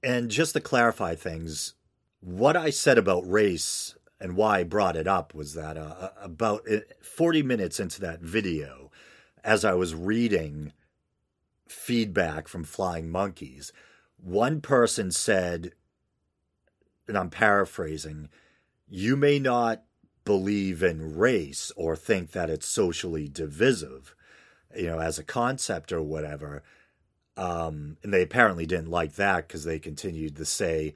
And 0.03 0.31
just 0.31 0.55
to 0.55 0.61
clarify 0.61 1.15
things, 1.15 1.75
what 2.21 2.57
I 2.57 2.71
said 2.71 2.99
about 2.99 3.31
race 3.31 3.95
and 4.21 4.37
why 4.37 4.59
I 4.59 4.65
brought 4.65 4.97
it 4.97 5.07
up 5.07 5.35
was 5.35 5.55
that 5.55 5.77
uh, 5.77 5.95
uh 6.00 6.11
about 6.21 6.62
uh, 6.71 6.81
40 7.03 7.43
minutes 7.43 7.81
into 7.81 8.00
that 8.03 8.21
video, 8.21 8.91
as 9.43 9.65
I 9.65 9.73
was 9.75 9.95
reading 9.95 10.73
feedback 11.67 12.49
from 12.49 12.65
flying 12.65 13.11
monkeys, 13.11 13.73
one 14.17 14.61
person 14.61 15.11
said, 15.11 15.73
and 17.09 17.17
I'm 17.17 17.31
paraphrasing, 17.31 18.29
you 18.89 19.17
may 19.17 19.39
not 19.39 19.85
believe 20.25 20.83
in 20.83 21.17
race 21.17 21.73
or 21.77 21.97
think 21.97 22.33
that 22.33 22.50
it's 22.50 22.67
socially 22.67 23.29
divisive, 23.29 24.15
you 24.77 24.87
know, 24.87 25.00
as 25.00 25.19
a 25.19 25.25
concept 25.25 25.93
or 25.93 26.03
whatever. 26.03 26.62
Um, 27.37 27.97
and 28.03 28.12
they 28.12 28.23
apparently 28.23 28.67
didn't 28.67 28.91
like 28.91 29.15
that 29.15 29.49
because 29.49 29.65
they 29.65 29.79
continued 29.79 30.37
to 30.37 30.45
say, 30.45 30.95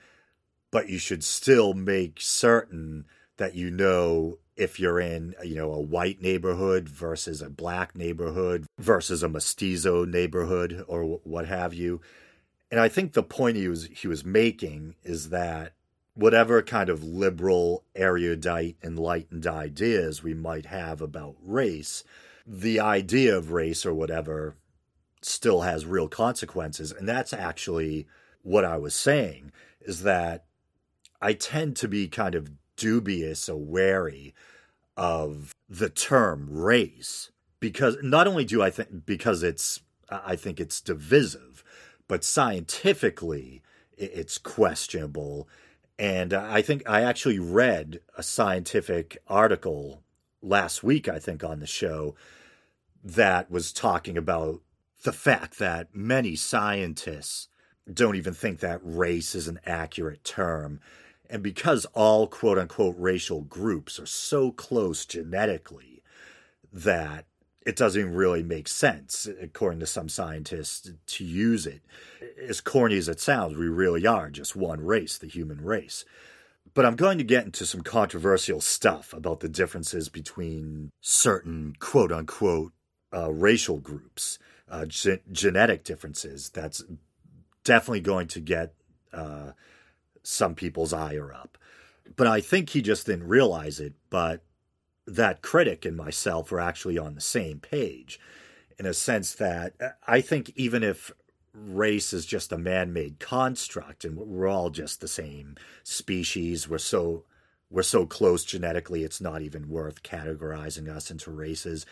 but 0.74 0.88
you 0.88 0.98
should 0.98 1.22
still 1.22 1.72
make 1.72 2.20
certain 2.20 3.04
that 3.36 3.54
you 3.54 3.70
know 3.70 4.36
if 4.56 4.80
you're 4.80 4.98
in 4.98 5.32
you 5.44 5.54
know 5.54 5.72
a 5.72 5.80
white 5.80 6.20
neighborhood 6.20 6.88
versus 6.88 7.40
a 7.40 7.48
black 7.48 7.94
neighborhood 7.94 8.66
versus 8.76 9.22
a 9.22 9.28
mestizo 9.28 10.04
neighborhood 10.04 10.84
or 10.88 11.20
what 11.22 11.46
have 11.46 11.72
you. 11.72 12.00
And 12.72 12.80
i 12.80 12.88
think 12.88 13.12
the 13.12 13.22
point 13.22 13.56
he 13.56 13.68
was 13.68 13.86
he 13.86 14.08
was 14.08 14.24
making 14.24 14.96
is 15.04 15.28
that 15.28 15.74
whatever 16.14 16.60
kind 16.60 16.90
of 16.90 17.04
liberal 17.04 17.84
erudite 17.94 18.76
enlightened 18.82 19.46
ideas 19.46 20.24
we 20.24 20.34
might 20.34 20.66
have 20.66 21.00
about 21.00 21.36
race 21.40 22.02
the 22.44 22.80
idea 22.80 23.36
of 23.36 23.52
race 23.52 23.86
or 23.86 23.94
whatever 23.94 24.56
still 25.22 25.60
has 25.60 25.86
real 25.86 26.08
consequences. 26.08 26.90
And 26.90 27.08
that's 27.08 27.32
actually 27.32 28.08
what 28.42 28.64
i 28.64 28.76
was 28.76 28.94
saying 28.94 29.52
is 29.80 30.02
that 30.02 30.44
i 31.24 31.32
tend 31.32 31.76
to 31.76 31.88
be 31.88 32.06
kind 32.06 32.34
of 32.34 32.50
dubious 32.76 33.48
or 33.48 33.56
wary 33.56 34.34
of 34.96 35.54
the 35.68 35.88
term 35.88 36.48
race 36.50 37.30
because 37.64 37.96
not 38.02 38.26
only 38.26 38.44
do 38.44 38.62
I 38.62 38.68
think 38.68 39.06
because 39.06 39.42
it's 39.42 39.80
I 40.10 40.36
think 40.36 40.60
it's 40.60 40.82
divisive, 40.82 41.64
but 42.06 42.22
scientifically 42.22 43.62
it's 43.96 44.36
questionable. 44.36 45.48
And 45.98 46.34
I 46.34 46.60
think 46.60 46.82
I 46.86 47.00
actually 47.00 47.38
read 47.38 48.00
a 48.18 48.22
scientific 48.22 49.16
article 49.28 50.02
last 50.42 50.82
week, 50.82 51.08
I 51.08 51.18
think, 51.18 51.42
on 51.42 51.60
the 51.60 51.66
show 51.66 52.14
that 53.02 53.50
was 53.50 53.72
talking 53.72 54.18
about 54.18 54.60
the 55.04 55.12
fact 55.12 55.58
that 55.58 55.94
many 55.94 56.36
scientists 56.36 57.48
don't 57.90 58.16
even 58.16 58.34
think 58.34 58.60
that 58.60 58.80
race 58.82 59.34
is 59.34 59.48
an 59.48 59.60
accurate 59.64 60.22
term. 60.22 60.80
And 61.28 61.42
because 61.42 61.84
all 61.94 62.26
quote 62.26 62.58
unquote 62.58 62.96
racial 62.98 63.40
groups 63.42 63.98
are 63.98 64.06
so 64.06 64.52
close 64.52 65.06
genetically 65.06 66.02
that 66.72 67.24
it 67.64 67.76
doesn't 67.76 68.14
really 68.14 68.42
make 68.42 68.68
sense, 68.68 69.26
according 69.40 69.80
to 69.80 69.86
some 69.86 70.08
scientists, 70.08 70.92
to 71.06 71.24
use 71.24 71.66
it. 71.66 71.82
As 72.46 72.60
corny 72.60 72.98
as 72.98 73.08
it 73.08 73.20
sounds, 73.20 73.56
we 73.56 73.68
really 73.68 74.06
are 74.06 74.28
just 74.28 74.54
one 74.54 74.84
race, 74.84 75.16
the 75.16 75.26
human 75.26 75.64
race. 75.64 76.04
But 76.74 76.84
I'm 76.84 76.96
going 76.96 77.18
to 77.18 77.24
get 77.24 77.44
into 77.44 77.64
some 77.64 77.82
controversial 77.82 78.60
stuff 78.60 79.14
about 79.14 79.40
the 79.40 79.48
differences 79.48 80.08
between 80.08 80.90
certain 81.00 81.74
quote 81.78 82.12
unquote 82.12 82.72
uh, 83.14 83.32
racial 83.32 83.78
groups, 83.78 84.38
uh, 84.68 84.84
ge- 84.86 85.22
genetic 85.30 85.84
differences. 85.84 86.50
That's 86.50 86.82
definitely 87.62 88.00
going 88.00 88.26
to 88.28 88.40
get 88.40 88.74
uh, 89.12 89.52
some 90.24 90.54
people's 90.54 90.92
ire 90.92 91.32
up. 91.32 91.56
But 92.16 92.26
I 92.26 92.40
think 92.40 92.70
he 92.70 92.82
just 92.82 93.06
didn't 93.06 93.28
realize 93.28 93.78
it. 93.78 93.94
But 94.10 94.42
that 95.06 95.42
critic 95.42 95.84
and 95.84 95.96
myself 95.96 96.50
are 96.50 96.60
actually 96.60 96.98
on 96.98 97.14
the 97.14 97.20
same 97.20 97.60
page 97.60 98.18
in 98.78 98.86
a 98.86 98.94
sense 98.94 99.34
that 99.34 99.74
uh, 99.80 99.90
I 100.06 100.20
think 100.20 100.52
even 100.56 100.82
if 100.82 101.12
race 101.52 102.12
is 102.12 102.26
just 102.26 102.52
a 102.52 102.58
man 102.58 102.92
made 102.92 103.20
construct 103.20 104.04
and 104.04 104.16
we're 104.16 104.48
all 104.48 104.70
just 104.70 105.00
the 105.00 105.08
same 105.08 105.56
species, 105.82 106.68
we're 106.68 106.78
so 106.78 107.24
we're 107.70 107.82
so 107.82 108.06
close 108.06 108.44
genetically 108.44 109.02
it's 109.02 109.20
not 109.20 109.42
even 109.42 109.68
worth 109.68 110.02
categorizing 110.02 110.88
us 110.88 111.10
into 111.10 111.30
races. 111.30 111.86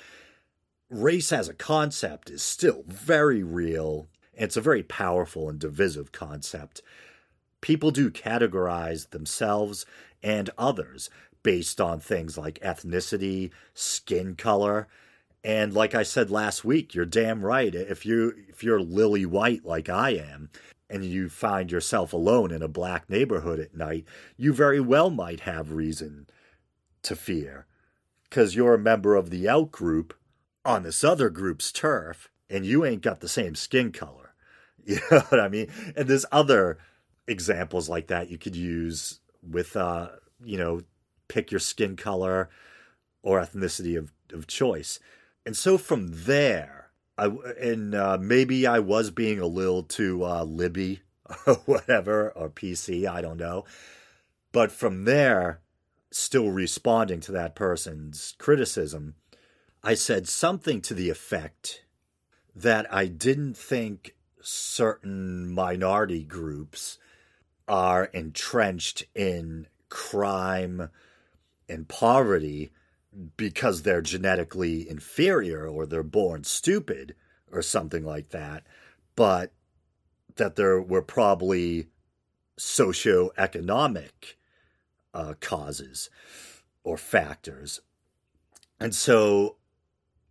Race 0.89 1.33
as 1.33 1.49
a 1.49 1.55
concept 1.55 2.31
is 2.31 2.43
still 2.43 2.85
very 2.87 3.43
real. 3.43 4.09
It's 4.35 4.57
a 4.57 4.61
very 4.61 4.83
powerful 4.83 5.49
and 5.49 5.59
divisive 5.59 6.13
concept 6.13 6.83
people 7.63 7.91
do 7.91 8.11
categorize 8.11 9.09
themselves 9.09 9.87
and 10.23 10.51
others 10.59 11.09
based 11.43 11.81
on 11.81 11.99
things 11.99 12.37
like 12.37 12.61
ethnicity, 12.61 13.51
skin 13.73 14.37
color, 14.37 14.87
and 15.45 15.73
like 15.73 15.95
I 15.95 16.05
said 16.05 16.31
last 16.31 16.65
week, 16.65 16.95
you're 16.95 17.05
damn 17.05 17.45
right. 17.45 17.75
If 17.75 18.07
you 18.07 18.35
if 18.49 18.63
you're 18.63 18.81
lily 18.81 19.27
white 19.27 19.65
like 19.65 19.89
I 19.89 20.11
am, 20.11 20.51
and 20.89 21.05
you 21.05 21.29
find 21.29 21.73
yourself 21.73 22.13
alone 22.13 22.53
in 22.53 22.63
a 22.63 22.69
black 22.69 23.11
neighborhood 23.11 23.59
at 23.59 23.75
night, 23.77 24.05
you 24.37 24.53
very 24.53 24.81
well 24.81 25.11
might 25.11 25.41
have 25.41 25.73
reason 25.73 26.27
to 27.03 27.17
fear, 27.17 27.67
because 28.29 28.55
you're 28.55 28.75
a 28.75 28.79
member 28.79 29.17
of 29.17 29.31
the 29.31 29.49
out 29.49 29.73
group 29.73 30.15
on 30.65 30.85
this 30.85 31.03
other 31.03 31.29
group's 31.29 31.73
turf, 31.73 32.31
and 32.49 32.65
you 32.65 32.85
ain't 32.85 33.03
got 33.03 33.21
the 33.21 33.29
same 33.29 33.55
skin 33.55 33.93
color. 33.93 34.19
You 34.85 34.99
know 35.13 35.21
what 35.29 35.39
I 35.39 35.49
mean? 35.49 35.69
And 35.95 36.09
this 36.09 36.27
other 36.33 36.77
examples 37.33 37.89
like 37.89 38.07
that 38.07 38.31
you 38.31 38.39
could 38.39 38.55
use 38.55 39.19
with 39.43 39.77
uh 39.77 40.09
you 40.45 40.57
know 40.57 40.83
pick 41.27 41.51
your 41.51 41.59
skin 41.59 41.97
color 41.97 42.51
or 43.23 43.41
ethnicity 43.41 43.97
of, 43.97 44.13
of 44.33 44.47
choice. 44.47 44.99
And 45.47 45.57
so 45.57 45.79
from 45.79 46.09
there 46.11 46.91
i 47.19 47.27
and 47.61 47.95
uh, 47.95 48.19
maybe 48.21 48.67
i 48.67 48.79
was 48.79 49.11
being 49.11 49.39
a 49.39 49.47
little 49.47 49.83
too 49.83 50.25
uh 50.25 50.45
libby 50.45 51.03
or 51.47 51.57
whatever 51.67 52.31
or 52.31 52.49
pc 52.49 53.09
i 53.09 53.21
don't 53.21 53.39
know. 53.39 53.65
But 54.53 54.71
from 54.71 55.05
there 55.05 55.61
still 56.11 56.51
responding 56.51 57.21
to 57.21 57.33
that 57.33 57.55
person's 57.55 58.35
criticism 58.39 59.15
i 59.83 59.95
said 59.95 60.29
something 60.29 60.81
to 60.83 60.95
the 60.95 61.09
effect 61.11 61.85
that 62.55 62.87
i 62.93 63.07
didn't 63.07 63.57
think 63.57 64.15
certain 64.43 65.49
minority 65.49 66.25
groups 66.25 66.99
are 67.73 68.05
entrenched 68.13 69.03
in 69.15 69.67
crime 69.89 70.91
and 71.71 71.89
poverty 71.89 72.71
because 73.39 73.81
they're 73.81 74.03
genetically 74.03 74.87
inferior 74.87 75.67
or 75.67 75.87
they're 75.87 76.03
born 76.03 76.45
stupid 76.45 77.15
or 77.51 77.63
something 77.63 78.05
like 78.05 78.29
that, 78.29 78.67
but 79.17 79.55
that 80.37 80.57
there 80.57 80.83
were 80.83 81.01
probably 81.01 81.87
socioeconomic 82.61 84.35
uh, 85.15 85.33
causes 85.41 86.11
or 86.85 86.99
factors. 86.99 87.81
And 88.79 88.95
so 88.95 89.57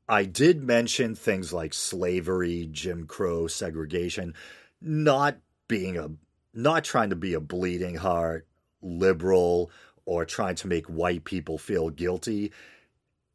I 0.08 0.26
did 0.26 0.62
mention 0.62 1.16
things 1.16 1.52
like 1.52 1.74
slavery, 1.74 2.70
Jim 2.72 3.08
Crow, 3.08 3.48
segregation, 3.48 4.36
not 4.80 5.38
being 5.68 5.98
a 5.98 6.12
not 6.54 6.84
trying 6.84 7.10
to 7.10 7.16
be 7.16 7.34
a 7.34 7.40
bleeding 7.40 7.96
heart 7.96 8.48
liberal 8.82 9.72
or 10.06 10.26
trying 10.26 10.56
to 10.56 10.68
make 10.68 10.86
white 10.88 11.24
people 11.24 11.58
feel 11.58 11.90
guilty. 11.90 12.52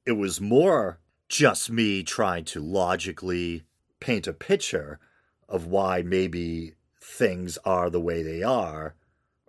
It 0.04 0.12
was 0.12 0.40
more 0.40 0.98
just 1.28 1.70
me 1.70 2.02
trying 2.02 2.44
to 2.46 2.60
logically 2.60 3.64
paint 4.00 4.26
a 4.26 4.32
picture 4.32 4.98
of 5.48 5.66
why 5.66 6.02
maybe 6.02 6.74
things 7.00 7.58
are 7.64 7.88
the 7.90 8.00
way 8.00 8.22
they 8.22 8.42
are 8.42 8.94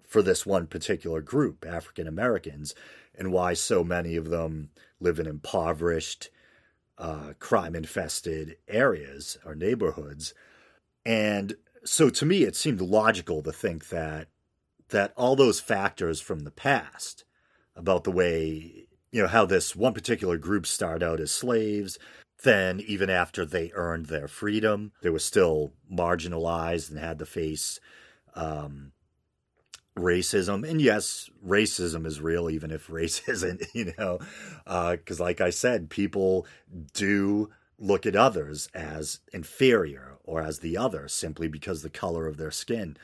for 0.08 0.22
this 0.22 0.46
one 0.46 0.68
particular 0.68 1.22
group, 1.22 1.66
African 1.68 2.08
Americans. 2.08 2.74
and 3.20 3.32
why 3.32 3.52
so 3.52 3.84
many 3.84 4.16
of 4.16 4.30
them 4.30 4.70
live 5.00 5.18
in 5.20 5.26
impoverished, 5.26 6.30
uh, 7.00 7.34
crime 7.40 7.76
infested 7.76 8.58
areas 8.68 9.40
or 9.44 9.56
neighborhoods. 9.56 10.36
And 11.04 11.56
so 11.88 12.10
to 12.10 12.26
me, 12.26 12.44
it 12.44 12.56
seemed 12.56 12.82
logical 12.82 13.42
to 13.44 13.52
think 13.52 13.90
that 13.90 14.28
that 14.90 15.14
all 15.18 15.36
those 15.36 15.60
factors 15.60 16.22
from 16.22 16.42
the 16.42 16.52
past 16.52 17.26
about 17.76 18.04
the 18.04 18.12
way 18.12 18.88
you 19.12 19.22
know 19.22 19.28
how 19.28 19.46
this 19.46 19.76
one 19.76 19.94
particular 19.94 20.38
group 20.38 20.66
started 20.66 21.06
out 21.06 21.20
as 21.20 21.32
slaves 21.32 21.98
then 22.44 22.80
even 22.82 23.10
after 23.10 23.46
they 23.46 23.72
earned 23.74 24.08
their 24.08 24.28
freedom 24.28 24.92
they 25.02 25.10
were 25.10 25.20
still 25.20 25.74
marginalized 25.92 26.90
and 26.90 27.00
had 27.00 27.20
to 27.20 27.26
face 27.26 27.80
um, 28.36 28.92
racism. 29.98 30.68
And 30.68 30.82
yes 30.82 31.30
racism 31.46 32.06
is 32.06 32.22
real 32.22 32.50
even 32.50 32.72
if 32.72 32.90
race 32.90 33.22
isn't 33.28 33.64
you 33.74 33.94
know 33.98 34.20
because 34.66 35.20
uh, 35.20 35.24
like 35.24 35.42
i 35.42 35.50
said 35.50 35.90
people 35.90 36.46
do 36.94 37.50
look 37.80 38.06
at 38.06 38.16
others 38.16 38.70
as 38.74 39.20
inferior 39.32 40.18
or 40.24 40.42
as 40.42 40.60
the 40.60 40.78
other 40.78 41.08
simply 41.08 41.48
because 41.48 41.82
the 41.82 41.90
color 41.90 42.28
of 42.28 42.38
their 42.38 42.52
skin 42.52 42.98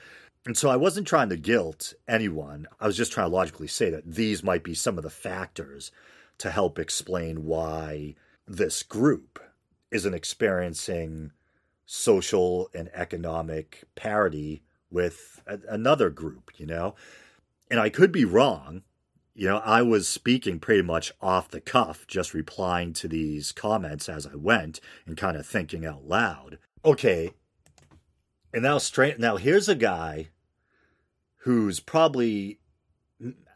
and 0.45 0.57
so 0.57 0.69
i 0.69 0.75
wasn't 0.75 1.07
trying 1.07 1.29
to 1.29 1.37
guilt 1.37 1.93
anyone 2.07 2.65
i 2.79 2.87
was 2.87 2.97
just 2.97 3.11
trying 3.11 3.29
to 3.29 3.35
logically 3.35 3.67
say 3.67 3.89
that 3.89 4.03
these 4.05 4.43
might 4.43 4.63
be 4.63 4.73
some 4.73 4.97
of 4.97 5.03
the 5.03 5.09
factors 5.09 5.91
to 6.37 6.51
help 6.51 6.79
explain 6.79 7.45
why 7.45 8.15
this 8.47 8.83
group 8.83 9.39
isn't 9.91 10.13
experiencing 10.13 11.31
social 11.85 12.69
and 12.73 12.89
economic 12.93 13.83
parity 13.95 14.63
with 14.89 15.41
a, 15.47 15.59
another 15.69 16.09
group, 16.09 16.51
you 16.57 16.65
know? 16.65 16.95
And 17.69 17.79
I 17.79 17.89
could 17.89 18.11
be 18.11 18.25
wrong. 18.25 18.83
You 19.35 19.47
know, 19.47 19.57
I 19.57 19.81
was 19.81 20.07
speaking 20.07 20.59
pretty 20.59 20.83
much 20.83 21.11
off 21.21 21.49
the 21.49 21.61
cuff, 21.61 22.05
just 22.05 22.33
replying 22.33 22.93
to 22.93 23.07
these 23.07 23.51
comments 23.51 24.07
as 24.07 24.27
I 24.27 24.35
went 24.35 24.79
and 25.07 25.17
kind 25.17 25.35
of 25.35 25.45
thinking 25.45 25.85
out 25.85 26.05
loud. 26.07 26.59
Okay. 26.85 27.31
And 28.53 28.61
now 28.61 28.77
straight 28.77 29.19
now 29.19 29.37
here's 29.37 29.67
a 29.67 29.75
guy 29.75 30.29
who's 31.37 31.79
probably 31.79 32.59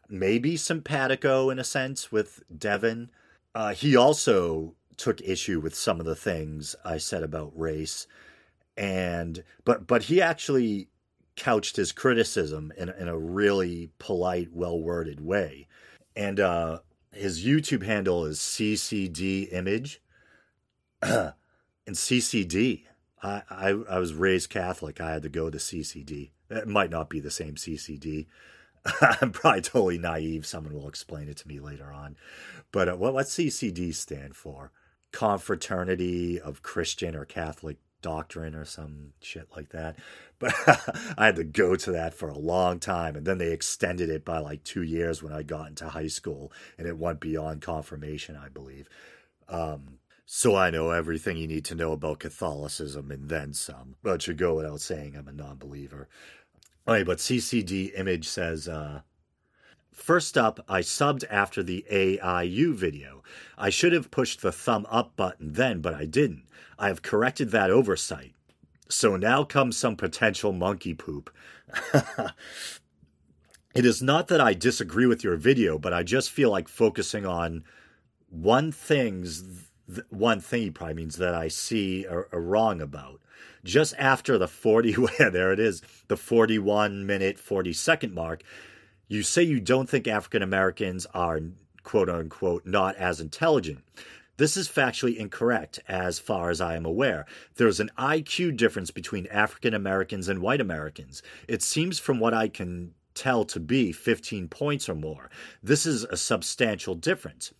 maybe 0.10 0.58
simpatico 0.58 1.50
in 1.50 1.60
a 1.60 1.64
sense 1.64 2.12
with 2.12 2.42
Devin. 2.56 3.12
Uh, 3.54 3.74
he 3.74 3.96
also 3.96 4.74
took 4.98 5.22
issue 5.22 5.60
with 5.60 5.76
some 5.76 6.00
of 6.00 6.06
the 6.06 6.16
things 6.16 6.76
I 6.84 6.98
said 6.98 7.22
about 7.22 7.58
race, 7.58 8.08
and 8.76 9.44
but 9.64 9.86
but 9.86 10.04
he 10.04 10.22
actually 10.22 10.90
couched 11.36 11.76
his 11.76 11.92
criticism 11.92 12.74
in, 12.78 12.90
in 12.90 13.08
a 13.08 13.18
really 13.18 13.92
polite, 14.00 14.50
well 14.52 14.80
worded 14.80 15.22
way. 15.22 15.67
And 16.18 16.40
uh, 16.40 16.80
his 17.14 17.46
YouTube 17.46 17.84
handle 17.84 18.26
is 18.26 18.40
CCD 18.40 19.54
Image. 19.54 20.02
and 21.02 21.34
CCD, 21.88 22.86
I, 23.22 23.44
I, 23.52 23.70
I 23.88 24.00
was 24.00 24.16
raised 24.16 24.50
Catholic. 24.50 25.00
I 25.00 25.12
had 25.12 25.22
to 25.22 25.30
go 25.30 25.52
to 25.52 25.60
CCD. 25.60 26.32
It 26.50 26.68
might 26.68 26.90
not 26.90 27.08
be 27.08 27.20
the 27.20 27.30
same 27.30 27.54
CCD. 27.54 28.26
I'm 29.22 29.32
probably 29.32 29.62
totally 29.62 30.00
naive. 30.00 30.48
Someone 30.48 30.74
will 30.74 30.88
explain 30.88 31.30
it 31.30 31.38
to 31.38 31.48
me 31.48 31.60
later 31.60 31.92
on. 31.92 32.16
But 32.72 32.90
uh, 32.90 32.96
what 32.96 33.14
CCD 33.28 33.94
stand 33.94 34.36
for? 34.36 34.72
Confraternity 35.12 36.42
of 36.42 36.64
Christian 36.64 37.16
or 37.16 37.26
Catholic 37.26 37.78
doctrine 38.02 38.56
or 38.56 38.66
some 38.66 39.14
shit 39.22 39.48
like 39.56 39.70
that. 39.70 39.98
But 40.40 40.54
I 41.18 41.26
had 41.26 41.36
to 41.38 41.44
go 41.44 41.76
to 41.76 41.92
that 41.92 42.14
for 42.14 42.30
a 42.30 42.38
long 42.38 42.80
time. 42.80 43.16
And 43.16 43.26
then 43.26 43.38
they 43.38 43.52
extended 43.52 44.10
it 44.10 44.26
by 44.26 44.40
like 44.40 44.64
two 44.64 44.84
years 44.84 45.24
when 45.24 45.34
I 45.34 45.44
got 45.44 45.70
into 45.70 45.90
high 45.90 46.08
school 46.08 46.52
and 46.78 46.88
it 46.88 46.98
went 46.98 47.20
beyond 47.20 47.62
confirmation, 47.62 48.36
I 48.36 48.50
believe. 48.50 48.90
Um, 49.50 50.00
so 50.26 50.56
I 50.56 50.70
know 50.70 50.92
everything 50.92 51.38
you 51.38 51.48
need 51.48 51.66
to 51.66 51.76
know 51.76 51.94
about 51.94 52.20
Catholicism 52.20 53.12
and 53.12 53.30
then 53.30 53.54
some. 53.54 53.96
But 54.04 54.22
should 54.22 54.38
go 54.38 54.56
without 54.56 54.82
saying 54.82 55.16
I'm 55.16 55.28
a 55.28 55.32
non 55.32 55.58
believer. 55.58 56.10
All 56.86 56.94
right, 56.94 57.06
but 57.06 57.18
CCD 57.18 57.98
image 57.98 58.28
says, 58.28 58.68
uh, 58.68 59.02
First 59.98 60.38
up, 60.38 60.64
I 60.70 60.82
subbed 60.82 61.26
after 61.30 61.64
the 61.64 61.84
AIU 61.92 62.74
video. 62.76 63.24
I 63.58 63.72
should 63.72 63.94
have 63.94 64.12
pushed 64.12 64.42
the 64.42 64.52
thumb 64.52 64.86
up 64.92 65.16
button 65.16 65.54
then, 65.54 65.82
but 65.82 65.96
I 65.96 66.06
didn't. 66.06 66.44
I 66.78 66.88
have 66.88 67.02
corrected 67.02 67.50
that 67.50 67.72
oversight. 67.72 68.34
So 68.88 69.18
now 69.18 69.44
comes 69.44 69.76
some 69.76 69.96
potential 69.96 70.54
monkey 70.54 70.94
poop. 70.94 71.32
it 73.76 73.86
is 73.86 74.02
not 74.02 74.28
that 74.28 74.40
I 74.40 74.54
disagree 74.54 75.08
with 75.08 75.24
your 75.24 75.36
video, 75.36 75.80
but 75.80 75.94
I 75.94 76.04
just 76.04 76.30
feel 76.30 76.52
like 76.52 76.70
focusing 76.70 77.26
on 77.26 77.64
one 78.30 78.72
thing's 78.72 79.44
one 80.10 80.40
thing 80.40 80.62
he 80.62 80.70
probably 80.70 80.94
means 80.94 81.18
that 81.18 81.34
I 81.34 81.48
see 81.48 82.06
a, 82.06 82.20
a 82.32 82.40
wrong 82.40 82.82
about. 82.82 83.20
Just 83.64 83.96
after 83.98 84.38
the 84.38 84.48
40, 84.48 84.96
there 85.18 85.52
it 85.52 85.60
is, 85.60 85.82
the 86.08 86.18
41 86.18 87.06
minute, 87.06 87.40
40 87.40 87.74
second 87.74 88.14
mark, 88.14 88.44
you 89.08 89.24
say 89.24 89.44
you 89.44 89.60
don't 89.60 89.90
think 89.90 90.08
African 90.08 90.42
Americans 90.42 91.06
are 91.14 91.40
quote 91.84 92.10
unquote 92.10 92.66
not 92.66 92.96
as 92.96 93.22
intelligent. 93.22 93.80
This 94.38 94.56
is 94.56 94.70
factually 94.70 95.16
incorrect 95.18 95.80
as 95.88 96.20
far 96.20 96.52
as 96.52 96.62
I 96.62 96.76
am 96.76 96.86
aware. 96.86 97.26
There's 97.56 97.80
an 97.80 97.90
IQ 97.98 98.56
difference 98.58 98.92
between 98.92 99.26
African 99.28 99.74
Americans 99.74 100.28
and 100.28 100.42
white 100.42 100.62
Americans. 100.62 101.24
It 101.48 101.64
seems 101.64 101.98
from 101.98 102.20
what 102.20 102.36
I 102.36 102.48
can 102.48 102.94
tell 103.16 103.46
to 103.46 103.60
be 103.60 103.92
15 103.92 104.48
points 104.48 104.88
or 104.88 104.94
more. 104.94 105.32
This 105.64 105.88
is 105.88 106.04
a 106.04 106.18
substantial 106.18 106.94
difference. 106.94 107.52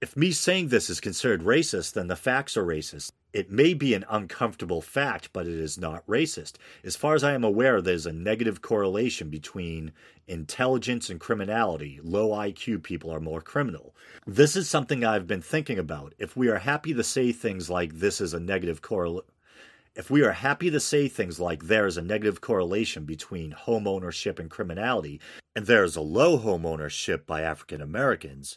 If 0.00 0.16
me 0.16 0.30
saying 0.30 0.68
this 0.68 0.88
is 0.88 1.00
considered 1.00 1.42
racist, 1.42 1.94
then 1.94 2.06
the 2.06 2.14
facts 2.14 2.56
are 2.56 2.64
racist. 2.64 3.10
It 3.36 3.50
may 3.50 3.74
be 3.74 3.92
an 3.92 4.06
uncomfortable 4.08 4.80
fact, 4.80 5.28
but 5.34 5.46
it 5.46 5.60
is 5.60 5.76
not 5.76 6.06
racist. 6.06 6.54
As 6.82 6.96
far 6.96 7.14
as 7.14 7.22
I 7.22 7.34
am 7.34 7.44
aware, 7.44 7.82
there's 7.82 8.06
a 8.06 8.10
negative 8.10 8.62
correlation 8.62 9.28
between 9.28 9.92
intelligence 10.26 11.10
and 11.10 11.20
criminality. 11.20 12.00
Low 12.02 12.30
IQ 12.30 12.82
people 12.82 13.10
are 13.10 13.20
more 13.20 13.42
criminal. 13.42 13.94
This 14.26 14.56
is 14.56 14.70
something 14.70 15.04
I've 15.04 15.26
been 15.26 15.42
thinking 15.42 15.78
about. 15.78 16.14
If 16.18 16.34
we 16.34 16.48
are 16.48 16.56
happy 16.56 16.94
to 16.94 17.04
say 17.04 17.30
things 17.30 17.68
like 17.68 17.98
this 17.98 18.22
is 18.22 18.32
a 18.32 18.40
negative 18.40 18.80
correlation, 18.80 19.28
if 19.94 20.08
we 20.08 20.22
are 20.22 20.32
happy 20.32 20.70
to 20.70 20.80
say 20.80 21.06
things 21.06 21.38
like 21.38 21.64
there 21.64 21.86
is 21.86 21.98
a 21.98 22.02
negative 22.02 22.40
correlation 22.40 23.04
between 23.04 23.50
home 23.50 23.86
ownership 23.86 24.38
and 24.38 24.48
criminality, 24.48 25.20
and 25.54 25.66
there 25.66 25.84
is 25.84 25.96
a 25.96 26.00
low 26.00 26.38
home 26.38 26.64
ownership 26.64 27.26
by 27.26 27.42
African 27.42 27.82
Americans, 27.82 28.56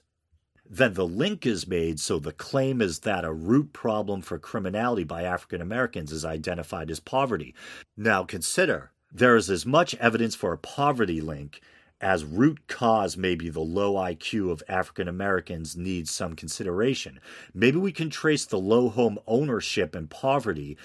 then 0.70 0.94
the 0.94 1.08
link 1.08 1.46
is 1.46 1.68
made 1.68 2.00
so 2.00 2.20
the 2.20 2.32
claim 2.32 2.82
is 2.82 3.00
that 3.00 3.26
a 3.26 3.34
root 3.34 3.74
problem 3.74 4.22
for 4.22 4.38
criminality 4.38 5.04
by 5.04 5.24
African 5.24 5.62
Americans 5.62 6.12
is 6.12 6.24
identified 6.24 6.92
as 6.92 7.00
poverty. 7.00 7.56
Now 7.98 8.24
consider 8.24 8.92
there 9.12 9.36
is 9.36 9.50
as 9.50 9.66
much 9.66 9.96
evidence 9.96 10.36
for 10.36 10.54
a 10.54 10.58
poverty 10.58 11.22
link 11.22 11.62
as 12.02 12.24
root 12.24 12.68
cause 12.68 13.18
maybe 13.18 13.50
the 13.50 13.60
low 13.60 13.96
IQ 13.96 14.52
of 14.52 14.64
African 14.70 15.08
Americans 15.08 15.76
needs 15.76 16.12
some 16.12 16.36
consideration. 16.36 17.20
Maybe 17.54 17.78
we 17.78 17.92
can 17.92 18.10
trace 18.10 18.46
the 18.46 18.60
low 18.60 18.90
home 18.90 19.20
ownership 19.28 19.96
and 19.96 20.10
poverty 20.10 20.78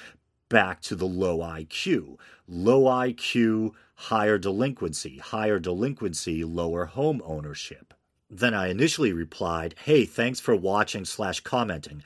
back 0.48 0.80
to 0.82 0.96
the 0.96 1.06
low 1.06 1.38
IQ. 1.38 2.18
Low 2.48 2.84
IQ, 2.84 3.72
higher 3.94 4.38
delinquency, 4.38 5.18
higher 5.18 5.58
delinquency, 5.58 6.44
lower 6.44 6.86
home 6.86 7.22
ownership. 7.24 7.93
Then 8.30 8.54
I 8.54 8.68
initially 8.68 9.12
replied, 9.12 9.74
Hey, 9.84 10.04
thanks 10.04 10.40
for 10.40 10.56
watching 10.56 11.04
slash 11.04 11.40
commenting. 11.40 12.02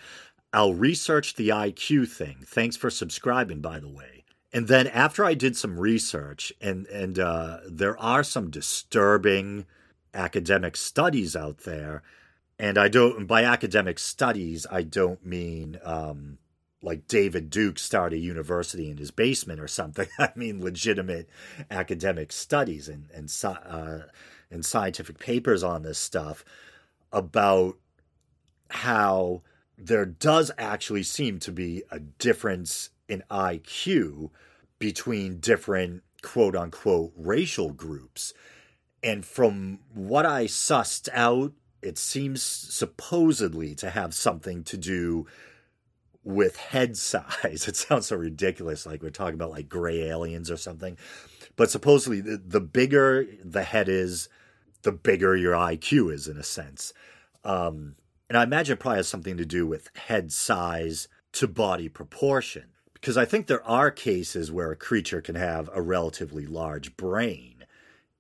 I'll 0.52 0.74
research 0.74 1.35
the 1.35 1.50
IQ 1.50 2.09
thing. 2.09 2.38
Thanks 2.44 2.76
for 2.76 2.90
subscribing, 2.90 3.61
by 3.61 3.81
the 3.81 3.88
way. 3.88 4.24
And 4.52 4.66
then 4.66 4.87
after 4.87 5.24
I 5.24 5.35
did 5.35 5.57
some 5.57 5.78
research, 5.78 6.52
and 6.61 6.87
and 6.87 7.18
uh, 7.18 7.59
there 7.68 7.98
are 7.98 8.24
some 8.24 8.50
disturbing 8.50 9.66
academic 10.14 10.76
studies 10.76 11.37
out 11.37 11.59
there, 11.59 12.02
and 12.59 12.78
I 12.78 12.88
don't 12.88 13.26
by 13.26 13.44
academic 13.44 13.98
studies 13.98 14.66
I 14.70 14.83
don't 14.83 15.24
mean 15.24 15.78
um, 15.85 16.38
like 16.83 17.07
David 17.07 17.50
Duke 17.50 17.78
started 17.78 18.16
a 18.16 18.20
university 18.20 18.90
in 18.90 18.96
his 18.96 19.11
basement 19.11 19.61
or 19.61 19.68
something. 19.68 20.09
I 20.18 20.31
mean 20.35 20.62
legitimate 20.62 21.28
academic 21.70 22.33
studies 22.33 22.88
and 22.88 23.11
and 23.12 23.31
uh, 23.44 24.07
and 24.50 24.64
scientific 24.64 25.18
papers 25.18 25.62
on 25.62 25.82
this 25.82 25.98
stuff 25.98 26.44
about 27.12 27.76
how 28.70 29.42
there 29.76 30.04
does 30.04 30.50
actually 30.58 31.02
seem 31.02 31.38
to 31.38 31.52
be 31.52 31.82
a 31.90 32.00
difference 32.00 32.90
in 33.08 33.22
IQ 33.30 34.30
between 34.78 35.40
different 35.40 36.02
quote 36.22 36.56
unquote 36.56 37.12
racial 37.16 37.72
groups. 37.72 38.34
And 39.02 39.24
from 39.24 39.80
what 39.94 40.26
I 40.26 40.44
sussed 40.44 41.08
out, 41.12 41.52
it 41.80 41.96
seems 41.96 42.42
supposedly 42.42 43.74
to 43.76 43.90
have 43.90 44.12
something 44.12 44.64
to 44.64 44.76
do 44.76 45.26
with 46.24 46.56
head 46.56 46.96
size. 46.96 47.64
It 47.68 47.76
sounds 47.76 48.08
so 48.08 48.16
ridiculous, 48.16 48.84
like 48.84 49.02
we're 49.02 49.11
talking 49.11 49.34
about 49.34 49.50
like 49.50 49.68
gray 49.68 50.02
aliens 50.02 50.50
or 50.50 50.56
something. 50.56 50.98
But 51.56 51.70
supposedly, 51.70 52.20
the, 52.20 52.37
the 52.37 52.61
bigger 52.61 53.26
the 53.42 53.62
head 53.62 53.88
is, 53.88 54.28
the 54.82 54.92
bigger 54.92 55.36
your 55.36 55.54
IQ 55.54 56.12
is, 56.12 56.28
in 56.28 56.36
a 56.36 56.42
sense. 56.42 56.92
Um, 57.44 57.96
and 58.28 58.36
I 58.36 58.42
imagine 58.42 58.74
it 58.74 58.80
probably 58.80 58.98
has 58.98 59.08
something 59.08 59.36
to 59.36 59.46
do 59.46 59.66
with 59.66 59.90
head 59.96 60.32
size 60.32 61.08
to 61.32 61.48
body 61.48 61.88
proportion. 61.88 62.64
Because 62.94 63.16
I 63.16 63.24
think 63.24 63.46
there 63.46 63.64
are 63.64 63.90
cases 63.90 64.50
where 64.50 64.72
a 64.72 64.76
creature 64.76 65.20
can 65.20 65.36
have 65.36 65.70
a 65.72 65.80
relatively 65.80 66.46
large 66.46 66.96
brain 66.96 67.64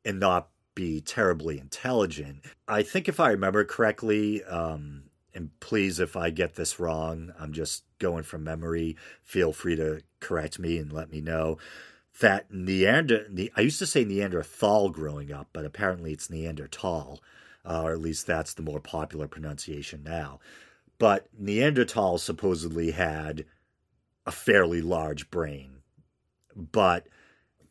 and 0.04 0.20
not 0.20 0.48
be 0.74 1.00
terribly 1.00 1.58
intelligent. 1.58 2.44
I 2.68 2.82
think 2.82 3.08
if 3.08 3.18
I 3.18 3.30
remember 3.30 3.64
correctly, 3.64 4.44
um, 4.44 5.04
and 5.34 5.50
please, 5.60 5.98
if 5.98 6.16
I 6.16 6.30
get 6.30 6.54
this 6.54 6.78
wrong, 6.78 7.32
I'm 7.38 7.52
just 7.52 7.82
going 7.98 8.22
from 8.22 8.44
memory. 8.44 8.96
Feel 9.22 9.52
free 9.52 9.74
to 9.76 10.02
correct 10.20 10.58
me 10.58 10.78
and 10.78 10.92
let 10.92 11.10
me 11.10 11.20
know 11.20 11.58
that 12.20 12.52
Neander. 12.52 13.26
I 13.56 13.60
used 13.60 13.78
to 13.78 13.86
say 13.86 14.04
Neanderthal 14.04 14.90
growing 14.90 15.32
up, 15.32 15.48
but 15.52 15.64
apparently 15.64 16.12
it's 16.12 16.30
Neanderthal, 16.30 17.20
uh, 17.64 17.82
or 17.82 17.92
at 17.92 18.00
least 18.00 18.26
that's 18.26 18.54
the 18.54 18.62
more 18.62 18.80
popular 18.80 19.28
pronunciation 19.28 20.02
now. 20.04 20.40
But 20.98 21.28
Neanderthal 21.38 22.18
supposedly 22.18 22.90
had 22.90 23.44
a 24.26 24.32
fairly 24.32 24.82
large 24.82 25.30
brain, 25.30 25.78
but 26.54 27.06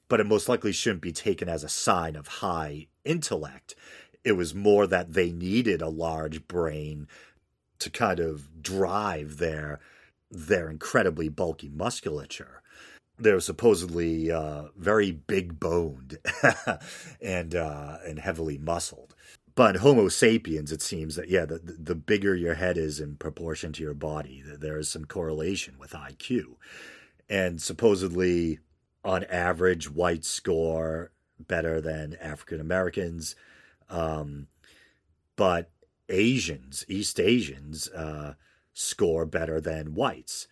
but 0.10 0.22
it 0.22 0.26
most 0.26 0.48
likely 0.48 0.72
shouldn't 0.72 1.02
be 1.02 1.12
taken 1.12 1.50
as 1.50 1.64
a 1.64 1.70
sign 1.70 2.16
of 2.16 2.28
high 2.28 2.88
intellect. 3.04 3.76
It 4.24 4.34
was 4.34 4.56
more 4.56 4.88
that 4.88 5.14
they 5.14 5.32
needed 5.32 5.82
a 5.82 5.90
large 5.90 6.48
brain 6.48 7.08
to 7.80 7.90
kind 7.90 8.20
of 8.20 8.64
drive 8.64 9.38
their 9.38 9.80
their 10.32 10.70
incredibly 10.70 11.30
bulky 11.30 11.70
musculature. 11.70 12.62
They're 13.20 13.40
supposedly 13.40 14.32
uh, 14.32 14.66
very 14.78 15.12
big 15.12 15.60
boned 15.60 16.20
and 17.22 17.56
uh, 17.56 17.98
and 18.06 18.20
heavily 18.20 18.58
muscled. 18.58 19.16
But 19.56 19.78
Homo 19.78 20.08
sapiens, 20.08 20.72
it 20.72 20.84
seems 20.84 21.16
that 21.16 21.30
yeah, 21.30 21.46
the 21.46 21.58
the 21.58 21.96
bigger 21.96 22.36
your 22.36 22.54
head 22.54 22.78
is 22.78 23.00
in 23.00 23.16
proportion 23.16 23.74
to 23.74 23.84
your 23.84 23.96
body, 23.96 24.44
there 24.46 24.78
is 24.78 24.88
some 24.88 25.06
correlation 25.06 25.80
with 25.80 25.94
IQ, 25.94 26.58
and 27.28 27.60
supposedly, 27.60 28.60
on 29.04 29.24
average, 29.24 29.90
whites 29.90 30.30
score 30.30 31.12
better 31.40 31.82
than 31.82 32.18
African 32.22 32.62
Americans, 32.62 33.36
um, 33.90 34.48
but 35.36 35.72
Asians, 36.10 36.86
East 36.88 37.20
Asians, 37.20 37.90
uh, 37.90 38.36
score 38.74 39.26
better 39.26 39.60
than 39.60 39.96
whites. 39.96 40.48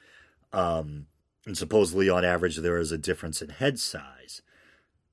Um, 0.51 1.07
and 1.45 1.57
supposedly, 1.57 2.09
on 2.09 2.25
average, 2.25 2.57
there 2.57 2.77
is 2.77 2.91
a 2.91 2.97
difference 2.97 3.41
in 3.41 3.49
head 3.49 3.79
size. 3.79 4.41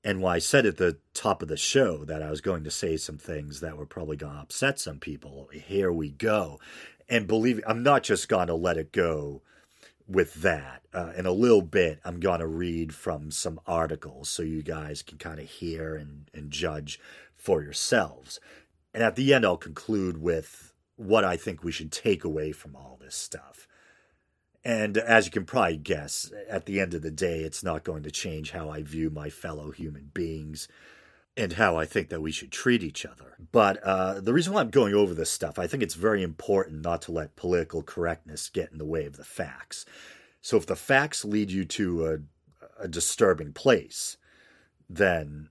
And 0.03 0.21
when 0.21 0.33
I 0.33 0.39
said 0.39 0.65
at 0.65 0.77
the 0.77 0.97
top 1.13 1.41
of 1.41 1.47
the 1.47 1.57
show 1.57 2.03
that 2.05 2.21
I 2.21 2.29
was 2.29 2.41
going 2.41 2.63
to 2.65 2.71
say 2.71 2.97
some 2.97 3.17
things 3.17 3.61
that 3.61 3.77
were 3.77 3.85
probably 3.85 4.17
going 4.17 4.33
to 4.33 4.41
upset 4.41 4.79
some 4.79 4.99
people, 4.99 5.49
here 5.53 5.91
we 5.91 6.09
go. 6.09 6.59
And 7.07 7.27
believe 7.27 7.61
I'm 7.65 7.83
not 7.83 8.03
just 8.03 8.27
going 8.27 8.47
to 8.47 8.55
let 8.55 8.77
it 8.77 8.91
go 8.91 9.41
with 10.07 10.35
that. 10.35 10.81
Uh, 10.93 11.13
in 11.15 11.25
a 11.25 11.31
little 11.31 11.61
bit, 11.61 11.99
I'm 12.03 12.19
going 12.19 12.39
to 12.39 12.47
read 12.47 12.93
from 12.93 13.31
some 13.31 13.59
articles 13.65 14.27
so 14.29 14.43
you 14.43 14.61
guys 14.61 15.01
can 15.01 15.17
kind 15.17 15.39
of 15.39 15.49
hear 15.49 15.95
and, 15.95 16.29
and 16.33 16.51
judge 16.51 16.99
for 17.35 17.63
yourselves. 17.63 18.39
And 18.93 19.01
at 19.03 19.15
the 19.15 19.33
end, 19.33 19.45
I'll 19.45 19.57
conclude 19.57 20.21
with 20.21 20.73
what 20.97 21.23
I 21.23 21.37
think 21.37 21.63
we 21.63 21.71
should 21.71 21.91
take 21.91 22.23
away 22.23 22.51
from 22.51 22.75
all 22.75 22.97
this 23.01 23.15
stuff. 23.15 23.67
And 24.65 24.97
as 24.97 25.25
you 25.25 25.31
can 25.31 25.45
probably 25.45 25.77
guess, 25.77 26.31
at 26.49 26.65
the 26.65 26.79
end 26.79 26.93
of 26.93 27.01
the 27.01 27.11
day, 27.11 27.39
it's 27.39 27.63
not 27.63 27.83
going 27.83 28.03
to 28.03 28.11
change 28.11 28.51
how 28.51 28.69
I 28.69 28.81
view 28.81 29.09
my 29.09 29.29
fellow 29.29 29.71
human 29.71 30.11
beings 30.13 30.67
and 31.35 31.53
how 31.53 31.75
I 31.75 31.85
think 31.85 32.09
that 32.09 32.21
we 32.21 32.31
should 32.31 32.51
treat 32.51 32.83
each 32.83 33.05
other. 33.05 33.35
But 33.51 33.83
uh, 33.83 34.21
the 34.21 34.33
reason 34.33 34.53
why 34.53 34.61
I'm 34.61 34.69
going 34.69 34.93
over 34.93 35.13
this 35.13 35.31
stuff, 35.31 35.59
I 35.59 35.67
think 35.67 35.83
it's 35.83 35.95
very 35.95 36.23
important 36.23 36.81
not 36.83 37.01
to 37.03 37.11
let 37.11 37.35
political 37.35 37.81
correctness 37.81 38.49
get 38.49 38.71
in 38.71 38.77
the 38.77 38.85
way 38.85 39.05
of 39.05 39.17
the 39.17 39.23
facts. 39.23 39.85
So 40.41 40.57
if 40.57 40.65
the 40.65 40.75
facts 40.75 41.25
lead 41.25 41.51
you 41.51 41.65
to 41.65 42.05
a, 42.07 42.83
a 42.83 42.87
disturbing 42.87 43.51
place, 43.51 44.17
then 44.89 45.49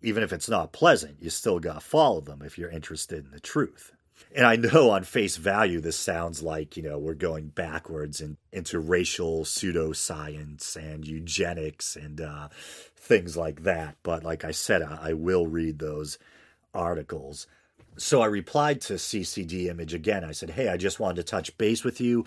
even 0.00 0.22
if 0.22 0.32
it's 0.32 0.48
not 0.48 0.72
pleasant, 0.72 1.20
you 1.20 1.30
still 1.30 1.58
got 1.58 1.74
to 1.74 1.80
follow 1.80 2.20
them 2.20 2.42
if 2.42 2.56
you're 2.56 2.70
interested 2.70 3.24
in 3.24 3.30
the 3.30 3.40
truth. 3.40 3.92
And 4.34 4.46
I 4.46 4.56
know 4.56 4.90
on 4.90 5.04
face 5.04 5.36
value, 5.36 5.80
this 5.80 5.96
sounds 5.96 6.42
like, 6.42 6.76
you 6.76 6.82
know, 6.82 6.98
we're 6.98 7.14
going 7.14 7.48
backwards 7.48 8.20
in, 8.20 8.36
into 8.52 8.78
racial 8.78 9.44
pseudoscience 9.44 10.76
and 10.76 11.06
eugenics 11.06 11.96
and 11.96 12.20
uh, 12.20 12.48
things 12.96 13.36
like 13.36 13.62
that. 13.62 13.96
But 14.02 14.24
like 14.24 14.44
I 14.44 14.50
said, 14.50 14.82
I, 14.82 15.10
I 15.10 15.12
will 15.14 15.46
read 15.46 15.78
those 15.78 16.18
articles. 16.74 17.46
So 17.96 18.20
I 18.20 18.26
replied 18.26 18.80
to 18.82 18.94
CCD 18.94 19.66
Image 19.66 19.94
again. 19.94 20.24
I 20.24 20.32
said, 20.32 20.50
Hey, 20.50 20.68
I 20.68 20.76
just 20.76 21.00
wanted 21.00 21.16
to 21.16 21.22
touch 21.24 21.56
base 21.58 21.82
with 21.82 22.00
you. 22.00 22.24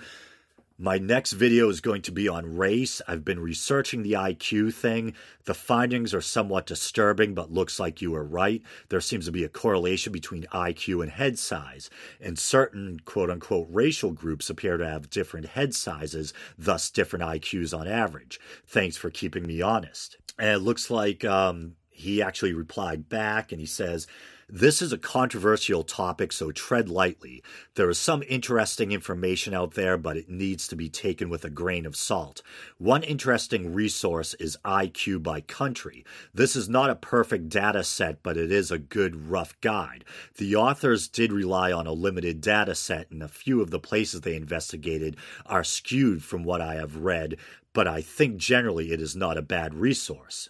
My 0.84 0.98
next 0.98 1.34
video 1.34 1.70
is 1.70 1.80
going 1.80 2.02
to 2.02 2.12
be 2.12 2.28
on 2.28 2.58
race. 2.58 3.04
I've 3.08 3.24
been 3.24 3.39
researching 3.39 4.02
the 4.02 4.13
IQ 4.13 4.74
thing. 4.74 5.13
The 5.44 5.54
findings 5.54 6.12
are 6.12 6.22
somewhat 6.22 6.65
disturbing, 6.65 7.36
but 7.36 7.52
looks 7.52 7.80
like 7.80 8.02
you 8.02 8.10
were 8.10 8.24
right. 8.24 8.63
There 8.89 9.00
seems 9.00 9.26
to 9.28 9.32
be 9.32 9.44
a 9.44 9.48
correlation 9.48 10.12
between 10.12 10.48
IQ 10.52 11.04
and 11.04 11.12
head 11.12 11.38
size, 11.38 11.91
and 12.20 12.39
certain 12.39 13.00
quote 13.06 13.30
unquote 13.30 13.67
racial 13.70 14.10
groups 14.10 14.50
appear 14.50 14.78
to 14.78 14.89
have 14.89 15.12
different 15.12 15.50
head 15.50 15.76
sizes, 15.76 16.34
thus 16.58 16.89
different 16.89 17.26
IQs 17.26 17.78
on 17.78 17.88
average. 17.88 18.39
Thanks 18.65 18.98
for 18.98 19.12
keeping 19.12 19.46
me 19.46 19.62
honest. 19.62 20.17
And 20.39 20.50
it 20.50 20.63
looks 20.63 20.89
like 20.89 21.24
um, 21.24 21.76
he 21.91 22.24
actually 22.24 22.54
replied 22.54 23.08
back 23.08 23.52
and 23.52 23.62
he 23.62 23.67
says, 23.67 24.08
this 24.54 24.82
is 24.82 24.92
a 24.92 24.98
controversial 24.98 25.82
topic, 25.82 26.34
so 26.34 26.52
tread 26.52 26.90
lightly. 26.90 27.42
There 27.76 27.90
is 27.90 27.98
some 27.98 28.22
interesting 28.28 28.92
information 28.92 29.54
out 29.54 29.76
there, 29.76 29.98
but 29.98 30.18
it 30.18 30.30
needs 30.30 30.68
to 30.68 30.76
be 30.76 30.90
taken 30.90 31.30
with 31.30 31.46
a 31.46 31.50
grain 31.50 31.86
of 31.86 31.96
salt. 31.96 32.42
One 32.78 33.02
interesting 33.02 33.74
resource 33.74 34.34
is 34.34 34.58
IQ 34.66 35.24
by 35.24 35.40
country. 35.40 36.04
This 36.34 36.58
is 36.58 36.68
not 36.68 36.90
a 36.90 36.96
perfect 36.96 37.48
data 37.48 37.82
set, 37.82 38.22
but 38.24 38.36
it 38.36 38.52
is 38.52 38.72
a 38.72 38.78
good 38.78 39.30
rough 39.30 39.60
guide. 39.62 40.04
The 40.36 40.54
authors 40.58 41.08
did 41.08 41.32
rely 41.32 41.72
on 41.72 41.88
a 41.88 41.94
limited 41.94 42.42
data 42.42 42.76
set, 42.76 43.10
and 43.10 43.24
a 43.24 43.30
few 43.30 43.62
of 43.62 43.72
the 43.72 43.80
places 43.80 44.20
they 44.20 44.36
investigated 44.36 45.16
are 45.46 45.64
skewed 45.64 46.26
from 46.26 46.44
what 46.44 46.60
I 46.60 46.76
have 46.76 46.98
read, 46.98 47.38
but 47.72 47.88
I 47.88 48.02
think 48.02 48.36
generally 48.36 48.92
it 48.92 49.00
is 49.00 49.16
not 49.16 49.38
a 49.38 49.42
bad 49.42 49.74
resource. 49.76 50.50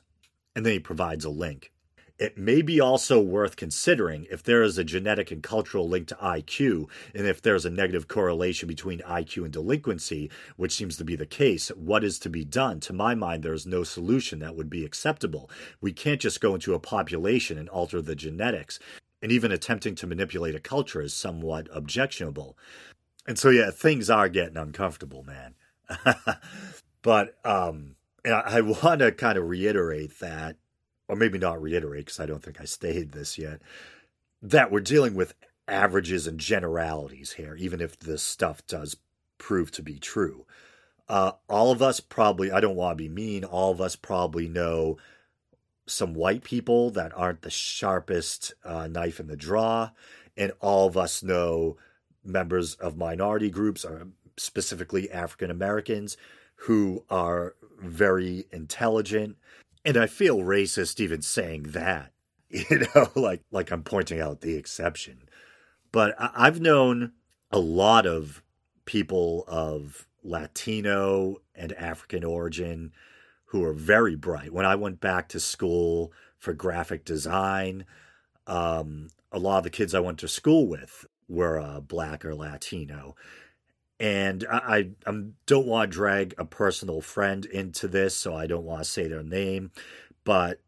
And 0.55 0.65
then 0.65 0.73
he 0.73 0.79
provides 0.79 1.23
a 1.23 1.29
link. 1.29 1.71
It 2.21 2.37
may 2.37 2.61
be 2.61 2.79
also 2.79 3.19
worth 3.19 3.55
considering 3.55 4.27
if 4.29 4.43
there 4.43 4.61
is 4.61 4.77
a 4.77 4.83
genetic 4.83 5.31
and 5.31 5.41
cultural 5.41 5.89
link 5.89 6.07
to 6.09 6.15
IQ, 6.17 6.87
and 7.15 7.25
if 7.25 7.41
there's 7.41 7.65
a 7.65 7.71
negative 7.71 8.07
correlation 8.07 8.67
between 8.67 8.99
IQ 8.99 9.45
and 9.45 9.51
delinquency, 9.51 10.29
which 10.55 10.71
seems 10.71 10.97
to 10.97 11.03
be 11.03 11.15
the 11.15 11.25
case, 11.25 11.69
what 11.69 12.03
is 12.03 12.19
to 12.19 12.29
be 12.29 12.45
done? 12.45 12.79
To 12.81 12.93
my 12.93 13.15
mind, 13.15 13.41
there 13.41 13.55
is 13.55 13.65
no 13.65 13.83
solution 13.83 14.37
that 14.37 14.55
would 14.55 14.69
be 14.69 14.85
acceptable. 14.85 15.49
We 15.81 15.93
can't 15.93 16.21
just 16.21 16.41
go 16.41 16.53
into 16.53 16.75
a 16.75 16.79
population 16.79 17.57
and 17.57 17.67
alter 17.67 18.03
the 18.03 18.13
genetics, 18.13 18.77
and 19.23 19.31
even 19.31 19.51
attempting 19.51 19.95
to 19.95 20.05
manipulate 20.05 20.53
a 20.53 20.59
culture 20.59 21.01
is 21.01 21.15
somewhat 21.15 21.69
objectionable. 21.73 22.55
And 23.25 23.39
so, 23.39 23.49
yeah, 23.49 23.71
things 23.71 24.11
are 24.11 24.29
getting 24.29 24.57
uncomfortable, 24.57 25.23
man. 25.23 25.55
but 27.01 27.39
um, 27.43 27.95
I, 28.23 28.29
I 28.29 28.61
want 28.61 28.99
to 28.99 29.11
kind 29.11 29.39
of 29.39 29.49
reiterate 29.49 30.19
that 30.19 30.57
or 31.07 31.15
maybe 31.15 31.37
not 31.37 31.61
reiterate 31.61 32.05
because 32.05 32.19
I 32.19 32.25
don't 32.25 32.43
think 32.43 32.61
I 32.61 32.65
stated 32.65 33.11
this 33.11 33.37
yet, 33.37 33.61
that 34.41 34.71
we're 34.71 34.79
dealing 34.79 35.15
with 35.15 35.33
averages 35.67 36.27
and 36.27 36.39
generalities 36.39 37.33
here, 37.33 37.55
even 37.55 37.81
if 37.81 37.97
this 37.99 38.23
stuff 38.23 38.65
does 38.67 38.97
prove 39.37 39.71
to 39.71 39.83
be 39.83 39.99
true. 39.99 40.45
Uh, 41.07 41.33
all 41.49 41.71
of 41.71 41.81
us 41.81 41.99
probably, 41.99 42.51
I 42.51 42.59
don't 42.59 42.75
want 42.75 42.97
to 42.97 43.03
be 43.03 43.09
mean, 43.09 43.43
all 43.43 43.71
of 43.71 43.81
us 43.81 43.95
probably 43.95 44.47
know 44.47 44.97
some 45.85 46.13
white 46.13 46.43
people 46.43 46.89
that 46.91 47.11
aren't 47.15 47.41
the 47.41 47.49
sharpest 47.49 48.53
uh, 48.63 48.87
knife 48.87 49.19
in 49.19 49.27
the 49.27 49.35
draw, 49.35 49.89
and 50.37 50.53
all 50.61 50.87
of 50.87 50.95
us 50.95 51.21
know 51.21 51.77
members 52.23 52.75
of 52.75 52.97
minority 52.97 53.49
groups, 53.49 53.83
or 53.83 54.07
specifically 54.37 55.11
African 55.11 55.51
Americans, 55.51 56.15
who 56.55 57.03
are 57.09 57.55
very 57.79 58.45
intelligent 58.51 59.37
and 59.85 59.97
I 59.97 60.07
feel 60.07 60.39
racist 60.39 60.99
even 60.99 61.21
saying 61.21 61.63
that, 61.69 62.11
you 62.49 62.85
know, 62.95 63.09
like 63.15 63.43
like 63.51 63.71
I'm 63.71 63.83
pointing 63.83 64.19
out 64.19 64.41
the 64.41 64.55
exception. 64.55 65.29
But 65.91 66.15
I've 66.17 66.61
known 66.61 67.13
a 67.51 67.59
lot 67.59 68.05
of 68.05 68.41
people 68.85 69.43
of 69.47 70.07
Latino 70.23 71.37
and 71.53 71.73
African 71.73 72.23
origin 72.23 72.93
who 73.45 73.63
are 73.63 73.73
very 73.73 74.15
bright. 74.15 74.53
When 74.53 74.65
I 74.65 74.75
went 74.75 75.01
back 75.01 75.27
to 75.29 75.39
school 75.39 76.13
for 76.37 76.53
graphic 76.53 77.03
design, 77.03 77.85
um, 78.47 79.09
a 79.31 79.39
lot 79.39 79.59
of 79.59 79.63
the 79.65 79.69
kids 79.69 79.93
I 79.93 79.99
went 79.99 80.19
to 80.19 80.27
school 80.27 80.67
with 80.67 81.05
were 81.27 81.59
uh, 81.59 81.81
black 81.81 82.23
or 82.23 82.33
Latino 82.33 83.15
and 84.01 84.47
I, 84.51 84.89
I 85.05 85.13
don't 85.45 85.67
want 85.67 85.91
to 85.91 85.95
drag 85.95 86.33
a 86.39 86.43
personal 86.43 87.01
friend 87.01 87.45
into 87.45 87.87
this, 87.87 88.15
so 88.15 88.35
I 88.35 88.47
don't 88.47 88.65
want 88.65 88.81
to 88.83 88.89
say 88.89 89.07
their 89.07 89.21
name, 89.21 89.69
but 90.23 90.59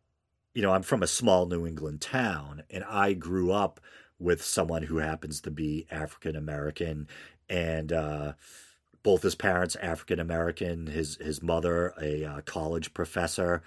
you 0.53 0.61
know, 0.61 0.71
I'm 0.71 0.83
from 0.83 1.01
a 1.01 1.07
small 1.07 1.47
New 1.47 1.65
England 1.65 1.99
town 1.99 2.61
and 2.69 2.83
I 2.83 3.13
grew 3.13 3.51
up 3.51 3.79
with 4.19 4.43
someone 4.43 4.83
who 4.83 4.97
happens 4.97 5.41
to 5.41 5.51
be 5.51 5.87
African 5.89 6.35
American 6.35 7.07
and 7.49 7.91
uh, 7.91 8.33
both 9.01 9.23
his 9.23 9.33
parents 9.33 9.75
African 9.77 10.19
American, 10.19 10.85
his 10.85 11.17
his 11.17 11.41
mother 11.41 11.95
a 11.99 12.23
uh, 12.23 12.41
college 12.41 12.93
professor, 12.93 13.63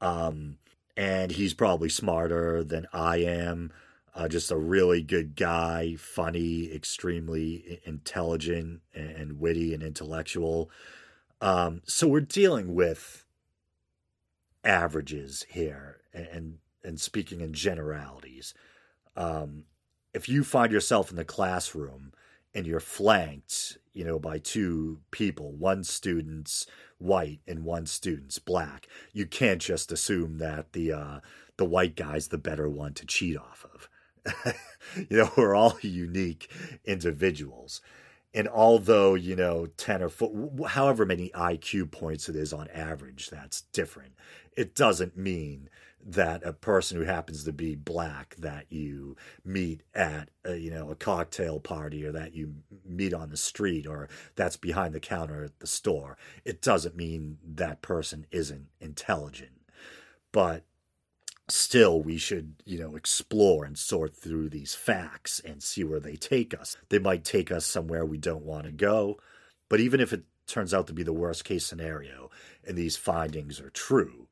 um, 0.00 0.58
and 0.96 1.30
he's 1.30 1.54
probably 1.54 1.88
smarter 1.88 2.64
than 2.64 2.88
I 2.92 3.18
am. 3.18 3.72
Uh, 4.16 4.26
just 4.26 4.50
a 4.50 4.56
really 4.56 5.02
good 5.02 5.36
guy, 5.36 5.94
funny, 5.98 6.72
extremely 6.72 7.80
intelligent 7.84 8.80
and 8.94 9.38
witty 9.38 9.74
and 9.74 9.82
intellectual. 9.82 10.70
Um, 11.42 11.82
so 11.84 12.08
we're 12.08 12.20
dealing 12.22 12.74
with 12.74 13.26
averages 14.64 15.44
here 15.50 16.00
and 16.14 16.58
and 16.82 16.98
speaking 16.98 17.42
in 17.42 17.52
generalities. 17.52 18.54
Um, 19.16 19.64
if 20.14 20.30
you 20.30 20.44
find 20.44 20.72
yourself 20.72 21.10
in 21.10 21.16
the 21.16 21.24
classroom 21.24 22.14
and 22.54 22.66
you're 22.66 22.80
flanked, 22.80 23.76
you 23.92 24.04
know, 24.04 24.18
by 24.18 24.38
two 24.38 25.00
people, 25.10 25.52
one 25.52 25.84
student's 25.84 26.66
white 26.96 27.40
and 27.46 27.64
one 27.64 27.84
student's 27.84 28.38
black, 28.38 28.88
you 29.12 29.26
can't 29.26 29.60
just 29.60 29.92
assume 29.92 30.38
that 30.38 30.72
the 30.72 30.90
uh, 30.90 31.20
the 31.58 31.66
white 31.66 31.96
guy's 31.96 32.28
the 32.28 32.38
better 32.38 32.66
one 32.66 32.94
to 32.94 33.04
cheat 33.04 33.36
off 33.36 33.66
of. 33.74 33.90
you 34.96 35.18
know, 35.18 35.30
we're 35.36 35.54
all 35.54 35.76
unique 35.82 36.50
individuals. 36.84 37.80
And 38.34 38.48
although, 38.48 39.14
you 39.14 39.34
know, 39.34 39.66
10 39.78 40.02
or 40.02 40.08
four, 40.10 40.50
however 40.68 41.06
many 41.06 41.30
IQ 41.30 41.90
points 41.90 42.28
it 42.28 42.36
is 42.36 42.52
on 42.52 42.68
average, 42.68 43.30
that's 43.30 43.62
different. 43.72 44.12
It 44.56 44.74
doesn't 44.74 45.16
mean 45.16 45.70
that 46.06 46.46
a 46.46 46.52
person 46.52 46.96
who 46.96 47.04
happens 47.04 47.42
to 47.44 47.52
be 47.52 47.74
black 47.74 48.36
that 48.36 48.66
you 48.70 49.16
meet 49.44 49.82
at 49.94 50.30
a, 50.44 50.54
you 50.54 50.70
know 50.70 50.90
a 50.90 50.94
cocktail 50.94 51.58
party 51.58 52.04
or 52.04 52.12
that 52.12 52.32
you 52.32 52.54
meet 52.84 53.12
on 53.12 53.30
the 53.30 53.36
street 53.36 53.86
or 53.86 54.08
that's 54.36 54.56
behind 54.56 54.94
the 54.94 55.00
counter 55.00 55.44
at 55.44 55.58
the 55.58 55.66
store 55.66 56.16
it 56.44 56.62
doesn't 56.62 56.96
mean 56.96 57.38
that 57.44 57.82
person 57.82 58.24
isn't 58.30 58.68
intelligent 58.80 59.50
but 60.30 60.62
still 61.48 62.02
we 62.02 62.16
should 62.18 62.54
you 62.64 62.78
know 62.78 62.96
explore 62.96 63.64
and 63.64 63.78
sort 63.78 64.16
through 64.16 64.48
these 64.48 64.74
facts 64.74 65.40
and 65.44 65.62
see 65.62 65.84
where 65.84 66.00
they 66.00 66.16
take 66.16 66.52
us. 66.58 66.76
They 66.88 66.98
might 66.98 67.24
take 67.24 67.52
us 67.52 67.64
somewhere 67.66 68.04
we 68.04 68.18
don't 68.18 68.44
want 68.44 68.64
to 68.66 68.72
go 68.72 69.18
but 69.68 69.80
even 69.80 70.00
if 70.00 70.12
it 70.12 70.24
turns 70.46 70.72
out 70.72 70.86
to 70.86 70.92
be 70.92 71.02
the 71.02 71.12
worst 71.12 71.44
case 71.44 71.66
scenario 71.66 72.30
and 72.66 72.76
these 72.76 72.96
findings 72.96 73.60
are 73.60 73.70
true 73.70 74.28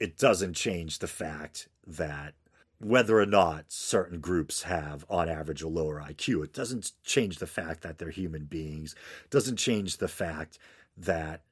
it 0.00 0.18
doesn't 0.18 0.54
change 0.54 0.98
the 0.98 1.06
fact 1.06 1.68
that 1.86 2.34
whether 2.80 3.20
or 3.20 3.26
not 3.26 3.66
certain 3.68 4.18
groups 4.18 4.64
have 4.64 5.04
on 5.08 5.28
average 5.28 5.62
a 5.62 5.68
lower 5.68 6.00
IQ, 6.00 6.44
it 6.44 6.52
doesn't 6.52 6.90
change 7.04 7.38
the 7.38 7.46
fact 7.46 7.82
that 7.82 7.98
they're 7.98 8.10
human 8.10 8.44
beings, 8.44 8.96
it 9.24 9.30
doesn't 9.30 9.56
change 9.56 9.98
the 9.98 10.08
fact 10.08 10.58
that 10.96 11.42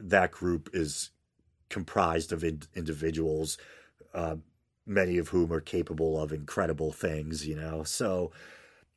that 0.00 0.32
group 0.32 0.68
is 0.72 1.10
comprised 1.68 2.32
of 2.32 2.42
in- 2.42 2.62
individuals, 2.74 3.56
uh, 4.12 4.34
many 4.86 5.18
of 5.18 5.28
whom 5.28 5.52
are 5.52 5.60
capable 5.60 6.20
of 6.20 6.32
incredible 6.32 6.92
things, 6.92 7.46
you 7.46 7.54
know. 7.56 7.84
So, 7.84 8.32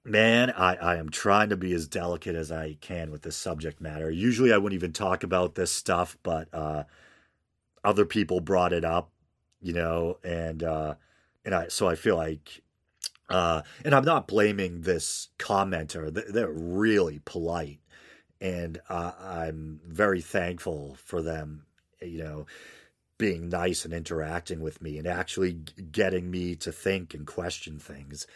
man, 0.03 0.51
I, 0.51 0.75
I 0.75 0.95
am 0.97 1.09
trying 1.09 1.49
to 1.49 1.57
be 1.57 1.73
as 1.73 1.87
delicate 1.87 2.35
as 2.35 2.51
I 2.51 2.77
can 2.81 3.11
with 3.11 3.23
this 3.23 3.37
subject 3.37 3.81
matter. 3.81 4.09
Usually 4.09 4.53
I 4.53 4.57
wouldn't 4.57 4.79
even 4.79 4.93
talk 4.93 5.23
about 5.23 5.55
this 5.55 5.71
stuff, 5.71 6.17
but 6.23 6.47
uh, 6.53 6.83
other 7.83 8.05
people 8.05 8.39
brought 8.39 8.73
it 8.73 8.85
up, 8.85 9.11
you 9.61 9.73
know, 9.73 10.17
and 10.23 10.63
uh, 10.63 10.95
and 11.43 11.53
I 11.53 11.67
so 11.67 11.87
I 11.87 11.95
feel 11.95 12.15
like, 12.15 12.61
uh, 13.29 13.61
and 13.83 13.93
I'm 13.93 14.05
not 14.05 14.27
blaming 14.27 14.81
this 14.81 15.29
commenter. 15.37 16.11
They're 16.31 16.51
really 16.51 17.19
polite, 17.25 17.79
and 18.41 18.79
uh, 18.89 19.11
I'm 19.19 19.81
very 19.87 20.21
thankful 20.21 20.97
for 21.03 21.21
them, 21.21 21.65
you 22.01 22.19
know, 22.23 22.45
being 23.17 23.49
nice 23.49 23.85
and 23.85 23.93
interacting 23.93 24.59
with 24.61 24.81
me 24.81 24.97
and 24.97 25.07
actually 25.07 25.53
getting 25.91 26.29
me 26.29 26.55
to 26.55 26.71
think 26.71 27.13
and 27.13 27.25
question 27.25 27.79
things. 27.79 28.27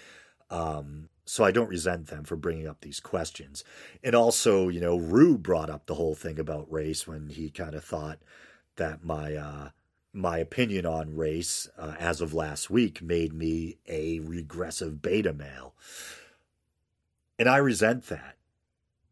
Um, 0.50 1.10
so 1.26 1.44
I 1.44 1.52
don't 1.52 1.70
resent 1.70 2.08
them 2.08 2.24
for 2.24 2.36
bringing 2.36 2.68
up 2.68 2.82
these 2.82 3.00
questions. 3.00 3.64
And 4.04 4.16
also, 4.16 4.68
you 4.68 4.80
know, 4.80 4.98
Roo 4.98 5.38
brought 5.38 5.70
up 5.70 5.86
the 5.86 5.96
whole 5.96 6.16
thing 6.16 6.40
about 6.40 6.72
race 6.72 7.08
when 7.08 7.30
he 7.30 7.50
kind 7.50 7.76
of 7.76 7.84
thought 7.84 8.20
that 8.78 9.04
my 9.04 9.36
uh, 9.36 9.70
my 10.12 10.40
opinion 10.40 10.86
on 10.86 11.16
race 11.16 11.70
uh, 11.78 11.94
as 12.00 12.20
of 12.20 12.34
last 12.34 12.70
week 12.70 13.02
made 13.02 13.32
me 13.32 13.78
a 13.88 14.20
regressive 14.22 15.02
beta 15.02 15.34
male. 15.34 15.76
And 17.38 17.48
I 17.48 17.58
resent 17.58 18.08
that. 18.08 18.36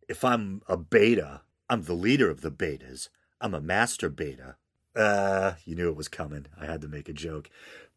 If 0.09 0.25
I'm 0.25 0.61
a 0.67 0.75
beta, 0.75 1.41
I'm 1.69 1.83
the 1.83 1.93
leader 1.93 2.29
of 2.31 2.41
the 2.41 2.51
betas. 2.51 3.09
I'm 3.39 3.53
a 3.53 3.61
master 3.61 4.09
beta. 4.09 4.55
Uh, 4.97 5.53
you 5.65 5.75
knew 5.75 5.89
it 5.89 5.95
was 5.95 6.07
coming. 6.07 6.47
I 6.59 6.65
had 6.65 6.81
to 6.81 6.87
make 6.87 7.07
a 7.09 7.13
joke. 7.13 7.49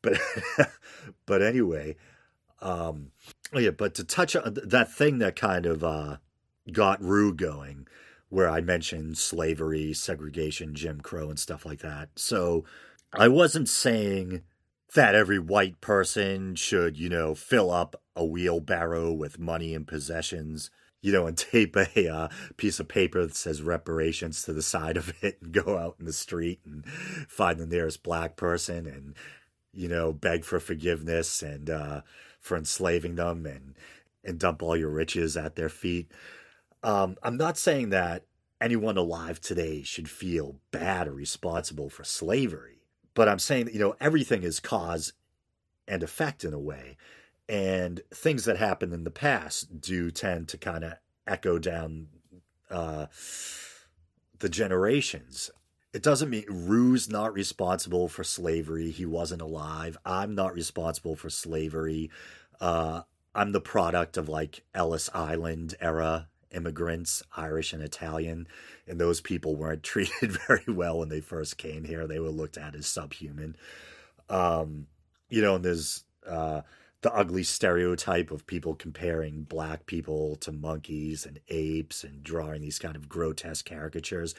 But 0.02 0.18
but 1.26 1.42
anyway, 1.42 1.96
um 2.60 3.12
oh 3.52 3.58
yeah, 3.58 3.70
but 3.70 3.94
to 3.94 4.04
touch 4.04 4.36
on 4.36 4.56
that 4.64 4.92
thing 4.92 5.18
that 5.18 5.36
kind 5.36 5.66
of 5.66 5.82
uh 5.82 6.16
got 6.72 7.02
Roo 7.02 7.34
going 7.34 7.86
where 8.28 8.48
I 8.48 8.60
mentioned 8.60 9.18
slavery, 9.18 9.92
segregation, 9.92 10.74
Jim 10.74 11.00
Crow, 11.00 11.28
and 11.28 11.38
stuff 11.38 11.66
like 11.66 11.80
that. 11.80 12.10
So 12.16 12.64
I 13.12 13.28
wasn't 13.28 13.68
saying 13.68 14.42
that 14.94 15.14
every 15.14 15.38
white 15.38 15.80
person 15.80 16.54
should, 16.54 16.96
you 16.96 17.08
know, 17.08 17.34
fill 17.34 17.70
up 17.70 18.00
a 18.14 18.24
wheelbarrow 18.24 19.12
with 19.12 19.38
money 19.38 19.74
and 19.74 19.86
possessions, 19.86 20.70
you 21.02 21.12
know, 21.12 21.26
and 21.26 21.36
tape 21.38 21.76
a 21.76 22.08
uh, 22.08 22.28
piece 22.56 22.80
of 22.80 22.88
paper 22.88 23.24
that 23.24 23.34
says 23.34 23.62
reparations 23.62 24.42
to 24.42 24.52
the 24.52 24.62
side 24.62 24.96
of 24.96 25.12
it 25.22 25.38
and 25.40 25.52
go 25.52 25.78
out 25.78 25.96
in 25.98 26.06
the 26.06 26.12
street 26.12 26.60
and 26.64 26.84
find 26.86 27.58
the 27.58 27.66
nearest 27.66 28.02
black 28.02 28.36
person 28.36 28.86
and, 28.86 29.14
you 29.72 29.88
know, 29.88 30.12
beg 30.12 30.44
for 30.44 30.60
forgiveness 30.60 31.42
and 31.42 31.70
uh, 31.70 32.02
for 32.40 32.56
enslaving 32.56 33.16
them 33.16 33.46
and, 33.46 33.74
and 34.24 34.38
dump 34.38 34.62
all 34.62 34.76
your 34.76 34.90
riches 34.90 35.36
at 35.36 35.56
their 35.56 35.68
feet. 35.68 36.10
Um, 36.82 37.16
I'm 37.22 37.36
not 37.36 37.58
saying 37.58 37.90
that 37.90 38.24
anyone 38.60 38.96
alive 38.96 39.40
today 39.40 39.82
should 39.82 40.08
feel 40.08 40.56
bad 40.70 41.08
or 41.08 41.12
responsible 41.12 41.88
for 41.88 42.04
slavery, 42.04 42.82
but 43.14 43.28
I'm 43.28 43.38
saying 43.38 43.66
that, 43.66 43.74
you 43.74 43.80
know, 43.80 43.96
everything 44.00 44.42
is 44.42 44.60
cause 44.60 45.14
and 45.88 46.02
effect 46.02 46.44
in 46.44 46.52
a 46.52 46.58
way. 46.58 46.96
And 47.50 48.02
things 48.14 48.44
that 48.44 48.58
happened 48.58 48.92
in 48.94 49.02
the 49.02 49.10
past 49.10 49.80
do 49.80 50.12
tend 50.12 50.46
to 50.50 50.56
kind 50.56 50.84
of 50.84 50.92
echo 51.26 51.58
down 51.58 52.06
uh, 52.70 53.06
the 54.38 54.48
generations. 54.48 55.50
It 55.92 56.00
doesn't 56.00 56.30
mean 56.30 56.44
Roo's 56.48 57.08
not 57.08 57.34
responsible 57.34 58.06
for 58.06 58.22
slavery. 58.22 58.92
He 58.92 59.04
wasn't 59.04 59.42
alive. 59.42 59.98
I'm 60.04 60.36
not 60.36 60.54
responsible 60.54 61.16
for 61.16 61.28
slavery. 61.28 62.12
Uh, 62.60 63.02
I'm 63.34 63.50
the 63.50 63.60
product 63.60 64.16
of 64.16 64.28
like 64.28 64.62
Ellis 64.72 65.10
Island 65.12 65.74
era 65.80 66.28
immigrants, 66.52 67.20
Irish 67.36 67.72
and 67.72 67.82
Italian, 67.82 68.46
and 68.86 69.00
those 69.00 69.20
people 69.20 69.56
weren't 69.56 69.82
treated 69.92 70.38
very 70.46 70.72
well 70.72 71.00
when 71.00 71.08
they 71.08 71.20
first 71.20 71.58
came 71.58 71.82
here. 71.82 72.06
They 72.06 72.20
were 72.20 72.28
looked 72.28 72.58
at 72.58 72.76
as 72.76 72.86
subhuman. 72.86 73.56
Um, 74.28 74.86
you 75.28 75.42
know, 75.42 75.56
and 75.56 75.64
there's 75.64 76.04
uh, 76.24 76.60
the 77.02 77.14
ugly 77.14 77.42
stereotype 77.42 78.30
of 78.30 78.46
people 78.46 78.74
comparing 78.74 79.42
black 79.42 79.86
people 79.86 80.36
to 80.36 80.52
monkeys 80.52 81.24
and 81.24 81.40
apes 81.48 82.04
and 82.04 82.22
drawing 82.22 82.60
these 82.60 82.78
kind 82.78 82.96
of 82.96 83.08
grotesque 83.08 83.66
caricatures. 83.66 84.34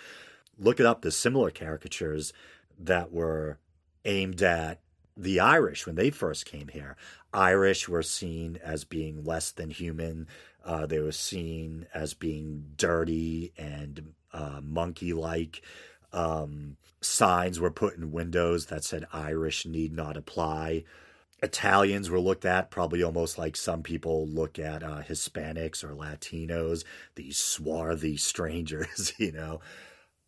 Look 0.59 0.79
it 0.79 0.85
up. 0.85 1.01
There's 1.01 1.15
similar 1.15 1.49
caricatures 1.49 2.33
that 2.79 3.11
were 3.11 3.57
aimed 4.05 4.41
at 4.41 4.81
the 5.17 5.39
Irish 5.39 5.85
when 5.85 5.95
they 5.95 6.09
first 6.09 6.45
came 6.45 6.67
here. 6.67 6.95
Irish 7.33 7.87
were 7.87 8.03
seen 8.03 8.59
as 8.63 8.83
being 8.83 9.23
less 9.23 9.51
than 9.51 9.69
human. 9.69 10.27
Uh, 10.63 10.85
they 10.85 10.99
were 10.99 11.11
seen 11.11 11.87
as 11.93 12.13
being 12.13 12.65
dirty 12.77 13.53
and 13.57 14.13
uh, 14.33 14.61
monkey 14.63 15.13
like. 15.13 15.61
Um, 16.13 16.77
signs 17.01 17.59
were 17.59 17.71
put 17.71 17.95
in 17.95 18.11
windows 18.11 18.67
that 18.67 18.83
said 18.83 19.07
Irish 19.11 19.65
need 19.65 19.93
not 19.93 20.17
apply. 20.17 20.83
Italians 21.41 22.09
were 22.09 22.19
looked 22.19 22.45
at 22.45 22.69
probably 22.69 23.01
almost 23.01 23.37
like 23.37 23.55
some 23.55 23.81
people 23.81 24.27
look 24.27 24.59
at 24.59 24.83
uh, 24.83 25.01
Hispanics 25.01 25.83
or 25.83 25.95
Latinos, 25.95 26.83
these 27.15 27.37
swarthy 27.37 28.17
strangers, 28.17 29.13
you 29.17 29.31
know. 29.31 29.59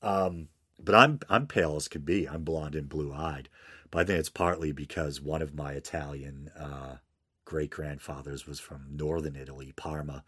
Um, 0.02 0.50
but 0.80 0.96
I'm 0.96 1.20
I'm 1.30 1.48
pale 1.48 1.76
as 1.76 1.88
could 1.88 2.06
be. 2.06 2.28
I'm 2.28 2.44
blonde 2.44 2.76
and 2.76 2.90
blue 2.90 3.14
eyed. 3.14 3.50
But 3.92 4.00
I 4.00 4.04
think 4.06 4.20
it's 4.20 4.30
partly 4.30 4.72
because 4.72 5.22
one 5.22 5.44
of 5.44 5.54
my 5.54 5.74
Italian 5.74 6.50
uh, 6.60 6.98
great 7.46 7.70
grandfathers 7.70 8.48
was 8.48 8.60
from 8.60 8.88
northern 8.90 9.36
Italy, 9.36 9.72
Parma. 9.76 10.24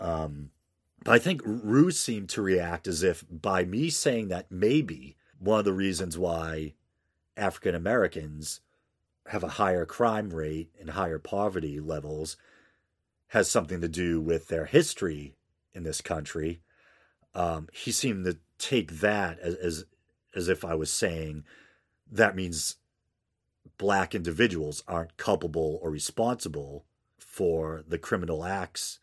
Um, 0.00 0.50
but 1.04 1.12
I 1.12 1.18
think 1.18 1.40
Roo 1.44 1.92
seemed 1.92 2.30
to 2.30 2.42
react 2.42 2.88
as 2.88 3.02
if 3.04 3.24
by 3.30 3.64
me 3.64 3.90
saying 3.90 4.28
that 4.28 4.50
maybe 4.50 5.16
one 5.38 5.60
of 5.60 5.64
the 5.64 5.72
reasons 5.72 6.18
why 6.18 6.74
African 7.36 7.74
Americans 7.74 8.60
have 9.28 9.42
a 9.42 9.48
higher 9.48 9.86
crime 9.86 10.30
rate 10.30 10.70
and 10.80 10.90
higher 10.90 11.18
poverty 11.18 11.80
levels 11.80 12.36
has 13.28 13.50
something 13.50 13.80
to 13.80 13.88
do 13.88 14.20
with 14.20 14.48
their 14.48 14.66
history 14.66 15.34
in 15.72 15.82
this 15.82 16.00
country. 16.00 16.60
Um, 17.34 17.68
he 17.72 17.90
seemed 17.90 18.24
to 18.26 18.38
take 18.58 19.00
that 19.00 19.38
as, 19.40 19.54
as 19.56 19.84
as 20.34 20.48
if 20.48 20.64
I 20.64 20.74
was 20.74 20.92
saying 20.92 21.44
that 22.10 22.36
means 22.36 22.76
black 23.78 24.14
individuals 24.14 24.82
aren't 24.86 25.16
culpable 25.16 25.78
or 25.82 25.90
responsible 25.90 26.84
for 27.18 27.82
the 27.86 27.98
criminal 27.98 28.44
acts 28.44 28.98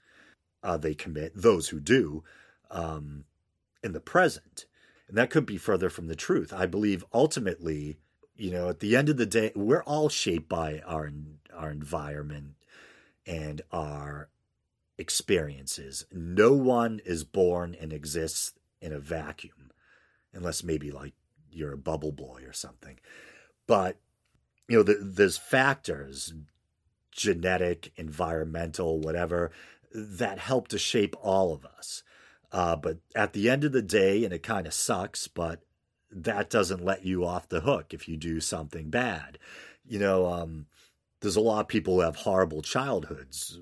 uh, 0.63 0.77
they 0.77 0.93
commit, 0.93 1.33
those 1.35 1.69
who 1.69 1.79
do, 1.79 2.23
um, 2.69 3.25
in 3.83 3.93
the 3.93 3.99
present. 3.99 4.65
And 5.07 5.17
that 5.17 5.29
could 5.29 5.45
be 5.45 5.57
further 5.57 5.89
from 5.89 6.07
the 6.07 6.15
truth. 6.15 6.53
I 6.53 6.65
believe 6.65 7.03
ultimately, 7.13 7.97
you 8.41 8.49
know, 8.49 8.69
at 8.69 8.79
the 8.79 8.97
end 8.97 9.07
of 9.07 9.17
the 9.17 9.27
day, 9.27 9.51
we're 9.55 9.83
all 9.83 10.09
shaped 10.09 10.49
by 10.49 10.79
our 10.79 11.11
our 11.53 11.69
environment 11.69 12.55
and 13.27 13.61
our 13.71 14.29
experiences. 14.97 16.07
No 16.11 16.53
one 16.53 17.01
is 17.05 17.23
born 17.23 17.75
and 17.79 17.93
exists 17.93 18.53
in 18.81 18.93
a 18.93 18.99
vacuum, 18.99 19.69
unless 20.33 20.63
maybe 20.63 20.89
like 20.89 21.13
you're 21.51 21.73
a 21.73 21.77
bubble 21.77 22.11
boy 22.11 22.41
or 22.43 22.51
something. 22.51 22.97
But 23.67 23.97
you 24.67 24.77
know, 24.77 24.83
the, 24.83 24.97
there's 24.99 25.37
factors, 25.37 26.33
genetic, 27.11 27.91
environmental, 27.95 28.99
whatever, 28.99 29.51
that 29.93 30.39
help 30.39 30.67
to 30.69 30.79
shape 30.79 31.15
all 31.21 31.53
of 31.53 31.63
us. 31.63 32.01
Uh, 32.51 32.75
but 32.75 32.97
at 33.15 33.33
the 33.33 33.51
end 33.51 33.63
of 33.63 33.71
the 33.71 33.83
day, 33.83 34.25
and 34.25 34.33
it 34.33 34.41
kind 34.41 34.65
of 34.65 34.73
sucks, 34.73 35.27
but 35.27 35.61
that 36.11 36.49
doesn't 36.49 36.83
let 36.83 37.05
you 37.05 37.25
off 37.25 37.49
the 37.49 37.61
hook 37.61 37.93
if 37.93 38.07
you 38.07 38.17
do 38.17 38.39
something 38.39 38.89
bad. 38.89 39.37
You 39.85 39.99
know, 39.99 40.27
um, 40.27 40.67
there's 41.21 41.35
a 41.35 41.41
lot 41.41 41.61
of 41.61 41.67
people 41.67 41.95
who 41.95 42.01
have 42.01 42.17
horrible 42.17 42.61
childhoods, 42.61 43.59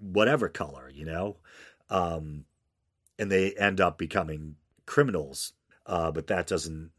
whatever 0.00 0.48
color, 0.48 0.90
you 0.92 1.04
know, 1.04 1.36
um, 1.90 2.44
and 3.18 3.30
they 3.30 3.52
end 3.52 3.80
up 3.80 3.98
becoming 3.98 4.56
criminals. 4.86 5.52
Uh, 5.84 6.10
but 6.12 6.28
that 6.28 6.46
doesn't, 6.46 6.90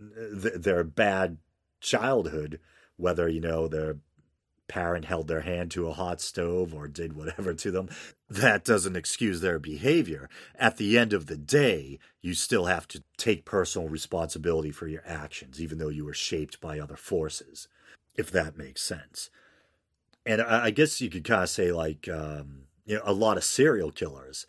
th- 0.42 0.56
their 0.56 0.84
bad 0.84 1.38
childhood, 1.80 2.60
whether, 2.98 3.30
you 3.30 3.40
know, 3.40 3.68
their 3.68 3.98
parent 4.68 5.06
held 5.06 5.28
their 5.28 5.42
hand 5.42 5.72
to 5.72 5.88
a 5.88 5.94
hot 5.94 6.20
stove 6.20 6.74
or 6.74 6.88
did 6.88 7.14
whatever 7.14 7.54
to 7.54 7.72
them, 7.72 7.90
that 8.34 8.64
doesn't 8.64 8.96
excuse 8.96 9.42
their 9.42 9.60
behavior. 9.60 10.30
At 10.56 10.78
the 10.78 10.98
end 10.98 11.14
of 11.14 11.28
the 11.28 11.38
day, 11.38 12.00
you 12.22 12.34
still 12.34 12.66
have 12.66 12.88
to 12.90 13.04
take 13.18 13.46
personal 13.46 13.90
responsibility 13.90 14.72
for 14.72 14.88
your 14.88 15.04
actions, 15.06 15.62
even 15.62 15.78
though 15.78 15.90
you 15.90 16.06
were 16.06 16.14
shaped 16.14 16.60
by 16.60 16.80
other 16.80 16.96
forces, 16.96 17.68
if 18.16 18.32
that 18.32 18.58
makes 18.58 18.82
sense. 18.82 19.30
And 20.26 20.42
I 20.42 20.72
guess 20.72 21.02
you 21.02 21.10
could 21.10 21.26
kind 21.26 21.44
of 21.44 21.50
say, 21.50 21.72
like, 21.72 22.08
um, 22.08 22.64
you 22.86 22.96
know, 22.96 23.02
a 23.06 23.14
lot 23.14 23.38
of 23.38 23.44
serial 23.44 23.92
killers 23.92 24.46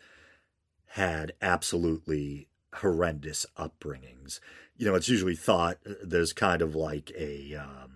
had 0.87 1.33
absolutely 1.41 2.47
horrendous 2.75 3.45
upbringings. 3.57 4.39
You 4.77 4.85
know, 4.85 4.95
it's 4.95 5.09
usually 5.09 5.35
thought 5.35 5.77
uh, 5.87 5.93
there's 6.03 6.33
kind 6.33 6.61
of 6.61 6.75
like 6.75 7.11
a 7.17 7.55
um, 7.55 7.91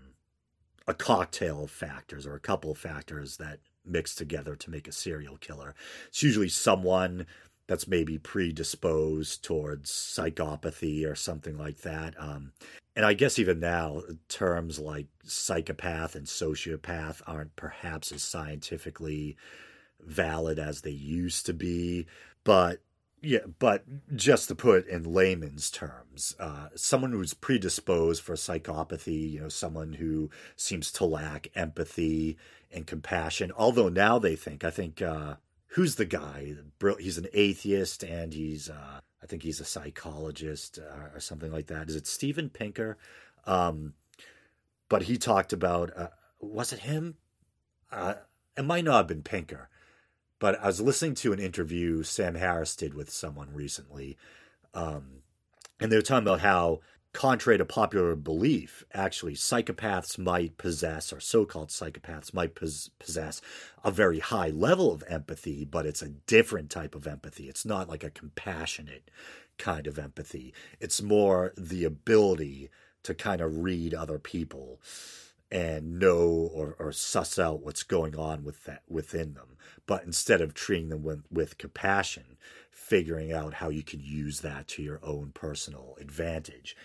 a 0.87 0.93
cocktail 0.93 1.63
of 1.63 1.71
factors 1.71 2.25
or 2.25 2.35
a 2.35 2.39
couple 2.39 2.71
of 2.71 2.77
factors 2.77 3.37
that 3.37 3.59
mix 3.85 4.15
together 4.15 4.55
to 4.55 4.69
make 4.69 4.87
a 4.87 4.91
serial 4.91 5.37
killer. 5.37 5.75
It's 6.07 6.23
usually 6.23 6.49
someone 6.49 7.25
that's 7.67 7.87
maybe 7.87 8.17
predisposed 8.17 9.43
towards 9.43 9.91
psychopathy 9.91 11.09
or 11.09 11.15
something 11.15 11.57
like 11.57 11.81
that. 11.81 12.15
Um, 12.19 12.51
and 12.95 13.05
I 13.05 13.13
guess 13.13 13.37
even 13.37 13.59
now, 13.59 14.01
terms 14.27 14.79
like 14.79 15.07
psychopath 15.23 16.15
and 16.15 16.25
sociopath 16.25 17.21
aren't 17.27 17.55
perhaps 17.55 18.11
as 18.11 18.23
scientifically 18.23 19.37
valid 20.01 20.57
as 20.57 20.81
they 20.81 20.89
used 20.89 21.45
to 21.45 21.53
be. 21.53 22.07
But 22.43 22.81
yeah, 23.21 23.39
but 23.59 23.83
just 24.15 24.47
to 24.47 24.55
put 24.55 24.87
in 24.87 25.03
layman's 25.03 25.69
terms, 25.69 26.35
uh, 26.39 26.69
someone 26.75 27.11
who's 27.11 27.33
predisposed 27.33 28.23
for 28.23 28.35
psychopathy, 28.35 29.31
you 29.33 29.41
know, 29.41 29.49
someone 29.49 29.93
who 29.93 30.29
seems 30.55 30.91
to 30.93 31.05
lack 31.05 31.49
empathy 31.55 32.37
and 32.71 32.87
compassion. 32.87 33.51
Although 33.55 33.89
now 33.89 34.19
they 34.19 34.35
think, 34.35 34.63
I 34.63 34.69
think, 34.69 35.01
uh, 35.01 35.35
who's 35.67 35.95
the 35.95 36.05
guy? 36.05 36.55
He's 36.99 37.17
an 37.17 37.27
atheist 37.33 38.03
and 38.03 38.33
he's, 38.33 38.69
uh, 38.69 38.99
I 39.21 39.25
think 39.25 39.43
he's 39.43 39.59
a 39.59 39.65
psychologist 39.65 40.79
uh, 40.79 41.15
or 41.15 41.19
something 41.19 41.51
like 41.51 41.67
that. 41.67 41.89
Is 41.89 41.95
it 41.95 42.07
Steven 42.07 42.49
Pinker? 42.49 42.97
Um, 43.45 43.93
but 44.87 45.03
he 45.03 45.17
talked 45.17 45.53
about, 45.53 45.91
uh, 45.95 46.07
was 46.39 46.73
it 46.73 46.79
him? 46.79 47.15
Uh, 47.91 48.15
it 48.57 48.63
might 48.63 48.83
not 48.83 48.97
have 48.97 49.07
been 49.07 49.23
Pinker 49.23 49.69
but 50.39 50.59
I 50.61 50.67
was 50.67 50.81
listening 50.81 51.15
to 51.15 51.33
an 51.33 51.39
interview 51.39 52.01
Sam 52.03 52.35
Harris 52.35 52.75
did 52.75 52.93
with 52.93 53.11
someone 53.11 53.53
recently, 53.53 54.17
um, 54.73 55.21
and 55.79 55.91
they 55.91 55.97
were 55.97 56.01
talking 56.01 56.27
about 56.27 56.39
how, 56.39 56.79
contrary 57.13 57.57
to 57.57 57.65
popular 57.65 58.15
belief, 58.15 58.83
actually 58.93 59.33
psychopaths 59.33 60.17
might 60.17 60.57
possess, 60.57 61.11
or 61.11 61.19
so-called 61.19 61.69
psychopaths 61.69 62.33
might 62.33 62.55
pos- 62.55 62.89
possess, 62.99 63.41
a 63.83 63.91
very 63.91 64.19
high 64.19 64.49
level 64.49 64.91
of 64.91 65.03
empathy, 65.07 65.65
but 65.65 65.85
it's 65.85 66.01
a 66.01 66.09
different 66.09 66.69
type 66.69 66.95
of 66.95 67.07
empathy. 67.07 67.49
It's 67.49 67.65
not 67.65 67.89
like 67.89 68.03
a 68.03 68.11
compassionate 68.11 69.09
kind 69.57 69.87
of 69.87 69.97
empathy. 69.99 70.53
It's 70.79 71.01
more 71.01 71.53
the 71.57 71.83
ability 71.83 72.69
to 73.03 73.13
kind 73.13 73.41
of 73.41 73.57
read 73.57 73.93
other 73.93 74.19
people 74.19 74.79
and 75.51 75.97
know 75.97 76.49
or, 76.53 76.75
or 76.77 76.91
suss 76.91 77.39
out 77.39 77.63
what's 77.63 77.83
going 77.83 78.15
on 78.15 78.43
with 78.43 78.63
that 78.65 78.83
within 78.87 79.33
them. 79.33 79.57
But 79.87 80.03
instead 80.03 80.41
of 80.41 80.53
treating 80.53 80.89
them 80.89 81.03
with, 81.03 81.23
with 81.31 81.57
compassion, 81.57 82.37
figuring 82.89 83.31
out 83.31 83.53
how 83.53 83.69
you 83.69 83.83
can 83.83 83.99
use 83.99 84.41
that 84.41 84.67
to 84.67 84.81
your 84.81 84.99
own 85.03 85.31
personal 85.33 85.95
advantage. 86.01 86.75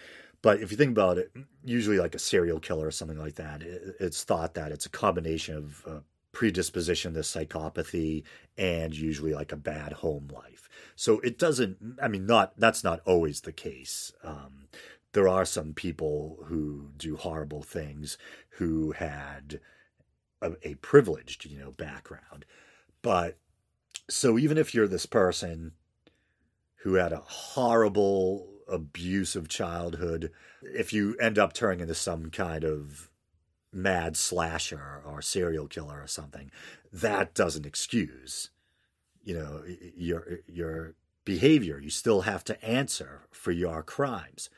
But 0.43 0.61
if 0.61 0.71
you 0.71 0.77
think 0.77 0.91
about 0.91 1.17
it, 1.17 1.33
usually 1.65 1.99
like 1.99 2.15
a 2.15 2.19
serial 2.19 2.61
killer 2.61 2.87
or 2.87 2.91
something 2.91 3.19
like 3.19 3.37
that, 3.37 3.63
it's 3.99 4.23
thought 4.23 4.53
that 4.55 4.71
it's 4.71 4.85
a 4.85 4.91
combination 4.91 5.57
of 5.57 5.83
uh, 5.87 6.01
predisposition 6.33 7.15
to 7.15 7.21
psychopathy 7.21 8.25
and 8.59 8.95
usually 8.95 9.33
like 9.33 9.53
a 9.53 9.57
bad 9.57 9.95
home 9.95 10.29
life. 10.31 10.69
So 10.95 11.21
it 11.21 11.39
doesn't, 11.39 11.79
I 12.03 12.09
mean, 12.09 12.27
not, 12.27 12.53
that's 12.59 12.85
not 12.85 13.01
always 13.07 13.41
the 13.41 13.53
case. 13.53 14.13
Um, 14.23 14.69
there 15.15 15.29
are 15.29 15.47
some 15.47 15.73
people 15.73 16.41
who 16.49 16.91
do 16.99 17.17
horrible 17.17 17.63
things 17.63 18.19
who 18.59 18.93
had 18.93 19.61
a, 20.43 20.53
a 20.63 20.75
privileged, 20.75 21.47
you 21.47 21.59
know, 21.59 21.71
background. 21.71 22.45
But 23.01 23.39
so 24.11 24.39
even 24.39 24.59
if 24.59 24.75
you're 24.75 24.89
this 24.89 25.07
person 25.07 25.73
who 26.85 26.95
had 26.95 27.13
a 27.13 27.23
horrible 27.25 28.47
abusive 28.69 29.49
childhood, 29.49 30.31
if 30.61 30.93
you 30.93 31.17
end 31.17 31.39
up 31.39 31.55
turning 31.55 31.81
into 31.81 31.95
some 31.95 32.31
kind 32.31 32.63
of 32.63 33.11
mad 33.73 34.19
slasher 34.19 35.01
or 35.03 35.23
serial 35.23 35.67
killer 35.67 36.03
or 36.03 36.07
something, 36.07 36.51
that 36.93 37.33
doesn't 37.33 37.65
excuse, 37.65 38.51
you 39.23 39.35
know, 39.35 39.63
your 39.97 40.41
your 40.47 40.95
behavior. 41.25 41.81
You 41.81 41.89
still 41.89 42.21
have 42.21 42.45
to 42.45 42.63
answer 42.63 43.23
for 43.31 43.51
your 43.51 43.83
crimes. 43.83 44.51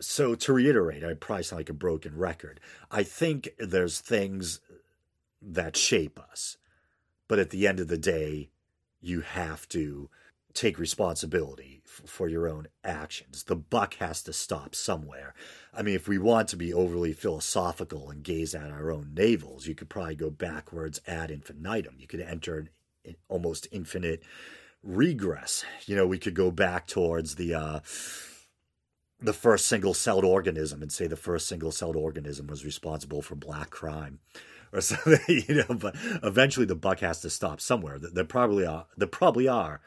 So 0.00 0.34
to 0.34 0.54
reiterate, 0.54 1.04
I 1.04 1.12
probably 1.12 1.44
like 1.52 1.68
a 1.68 1.74
broken 1.74 2.16
record. 2.16 2.60
I 2.90 3.02
think 3.02 3.50
there's 3.58 4.00
things 4.00 4.60
that 5.42 5.76
shape 5.76 6.18
us, 6.18 6.56
but 7.28 7.38
at 7.38 7.50
the 7.50 7.66
end 7.66 7.78
of 7.78 7.88
the 7.88 7.98
day, 7.98 8.48
you 9.02 9.20
have 9.20 9.68
to 9.68 10.08
take 10.54 10.78
responsibility 10.78 11.82
f- 11.84 12.02
for 12.06 12.28
your 12.28 12.48
own 12.48 12.68
actions. 12.84 13.44
The 13.44 13.56
buck 13.56 13.94
has 13.94 14.22
to 14.24 14.32
stop 14.32 14.74
somewhere. 14.74 15.34
I 15.72 15.82
mean, 15.82 15.94
if 15.94 16.08
we 16.08 16.18
want 16.18 16.48
to 16.48 16.56
be 16.56 16.72
overly 16.72 17.12
philosophical 17.12 18.10
and 18.10 18.22
gaze 18.22 18.54
at 18.54 18.70
our 18.70 18.90
own 18.90 19.12
navels, 19.14 19.66
you 19.66 19.74
could 19.74 19.88
probably 19.88 20.14
go 20.14 20.30
backwards 20.30 21.00
ad 21.06 21.30
infinitum. 21.30 21.96
You 21.98 22.06
could 22.06 22.20
enter 22.20 22.68
an, 23.04 23.16
almost 23.28 23.68
infinite 23.72 24.22
regress. 24.82 25.64
You 25.86 25.96
know, 25.96 26.06
we 26.06 26.18
could 26.18 26.34
go 26.34 26.50
back 26.50 26.86
towards 26.86 27.36
the 27.36 27.54
uh, 27.54 27.80
the 29.20 29.32
first 29.32 29.66
single 29.66 29.94
celled 29.94 30.24
organism 30.24 30.82
and 30.82 30.92
say 30.92 31.06
the 31.06 31.16
first 31.16 31.46
single 31.46 31.70
celled 31.70 31.96
organism 31.96 32.48
was 32.48 32.64
responsible 32.64 33.22
for 33.22 33.36
black 33.36 33.70
crime 33.70 34.18
or 34.72 34.80
something, 34.80 35.20
you 35.28 35.54
know, 35.54 35.74
but 35.74 35.94
eventually 36.22 36.66
the 36.66 36.74
buck 36.74 37.00
has 37.00 37.20
to 37.20 37.30
stop 37.30 37.60
somewhere. 37.60 37.98
There 37.98 38.24
probably 38.24 38.66
are, 38.66 38.86
there 38.96 39.08
probably 39.08 39.46
are 39.46 39.80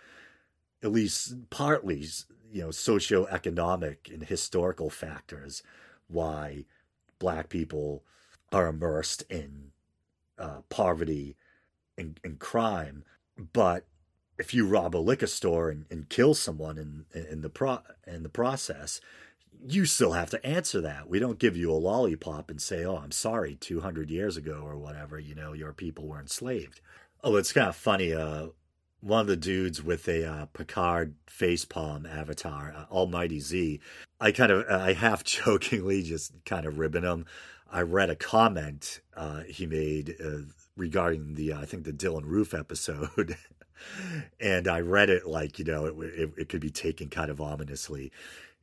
at 0.86 0.92
least 0.92 1.50
partly, 1.50 2.06
you 2.54 2.62
know, 2.62 2.70
socioeconomic 2.70 4.14
and 4.14 4.24
historical 4.24 4.90
factors 4.90 5.64
why 6.08 6.66
black 7.18 7.50
people 7.50 8.04
are 8.52 8.68
immersed 8.68 9.24
in 9.30 9.72
uh, 10.38 10.62
poverty 10.70 11.36
and, 11.98 12.20
and 12.24 12.38
crime. 12.38 13.04
But 13.52 13.88
if 14.38 14.54
you 14.54 14.68
rob 14.68 14.96
a 14.96 15.00
liquor 15.00 15.28
store 15.28 15.72
and, 15.72 15.86
and 15.90 16.08
kill 16.08 16.36
someone 16.36 16.78
in 16.78 17.06
in 17.14 17.42
the 17.42 17.50
pro 17.50 17.80
in 18.06 18.22
the 18.22 18.30
process, 18.30 19.02
you 19.66 19.86
still 19.86 20.12
have 20.12 20.30
to 20.30 20.46
answer 20.46 20.82
that. 20.82 21.10
We 21.10 21.18
don't 21.18 21.40
give 21.40 21.58
you 21.58 21.72
a 21.72 21.74
lollipop 21.74 22.52
and 22.52 22.62
say, 22.62 22.86
oh, 22.86 22.98
I'm 22.98 23.12
sorry, 23.12 23.56
200 23.56 24.12
years 24.12 24.38
ago 24.38 24.62
or 24.64 24.78
whatever, 24.78 25.18
you 25.18 25.34
know, 25.34 25.54
your 25.54 25.74
people 25.74 26.08
were 26.08 26.20
enslaved. 26.20 26.80
Oh, 27.24 27.38
it's 27.38 27.54
kind 27.54 27.70
of 27.70 27.76
funny. 27.76 28.14
Uh, 28.14 28.50
one 29.06 29.22
of 29.22 29.28
the 29.28 29.38
dudes 29.38 29.84
with 29.84 30.08
a 30.08 30.26
uh, 30.26 30.46
Picard 30.48 31.14
facepalm 31.28 32.12
avatar, 32.12 32.74
uh, 32.76 32.92
Almighty 32.92 33.40
Z, 33.40 33.80
I 34.20 34.32
kind 34.32 34.52
of, 34.52 34.66
I 34.68 34.94
half 34.94 35.24
jokingly 35.24 36.02
just 36.02 36.34
kind 36.44 36.66
of 36.66 36.80
ribbing 36.80 37.04
him. 37.04 37.28
I 37.72 37.82
read 37.82 38.10
a 38.10 38.16
comment 38.16 39.02
uh, 39.16 39.42
he 39.42 39.68
made 39.68 40.16
uh, 40.24 40.52
regarding 40.76 41.36
the, 41.36 41.54
uh, 41.54 41.62
I 41.62 41.66
think 41.66 41.84
the 41.84 41.94
Dylann 41.94 42.26
Roof 42.26 42.56
episode. 42.56 43.38
and 44.40 44.68
I 44.68 44.80
read 44.80 45.12
it 45.12 45.28
like, 45.28 45.60
you 45.60 45.66
know, 45.66 45.86
it, 45.86 45.96
it, 46.00 46.30
it 46.36 46.50
could 46.50 46.62
be 46.62 46.72
taken 46.72 47.10
kind 47.10 47.30
of 47.30 47.40
ominously. 47.40 48.12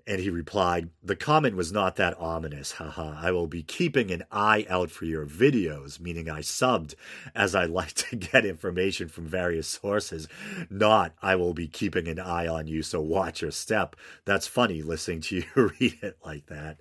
And 0.06 0.20
he 0.20 0.30
replied, 0.30 0.90
The 1.02 1.14
comment 1.14 1.56
was 1.56 1.70
not 1.70 1.96
that 1.96 2.18
ominous. 2.18 2.72
Haha. 2.72 3.14
I 3.20 3.30
will 3.30 3.46
be 3.46 3.62
keeping 3.62 4.10
an 4.10 4.24
eye 4.32 4.66
out 4.68 4.90
for 4.90 5.04
your 5.04 5.26
videos, 5.26 6.00
meaning 6.00 6.28
I 6.28 6.40
subbed 6.40 6.94
as 7.34 7.54
I 7.54 7.64
like 7.66 7.92
to 7.94 8.16
get 8.16 8.44
information 8.44 9.08
from 9.08 9.26
various 9.26 9.68
sources. 9.68 10.28
Not, 10.68 11.12
I 11.22 11.36
will 11.36 11.54
be 11.54 11.68
keeping 11.68 12.08
an 12.08 12.18
eye 12.18 12.48
on 12.48 12.66
you, 12.66 12.82
so 12.82 13.00
watch 13.00 13.42
your 13.42 13.52
step. 13.52 13.96
That's 14.24 14.46
funny 14.46 14.82
listening 14.82 15.20
to 15.22 15.36
you 15.56 15.72
read 15.78 15.98
it 16.02 16.18
like 16.24 16.46
that. 16.46 16.78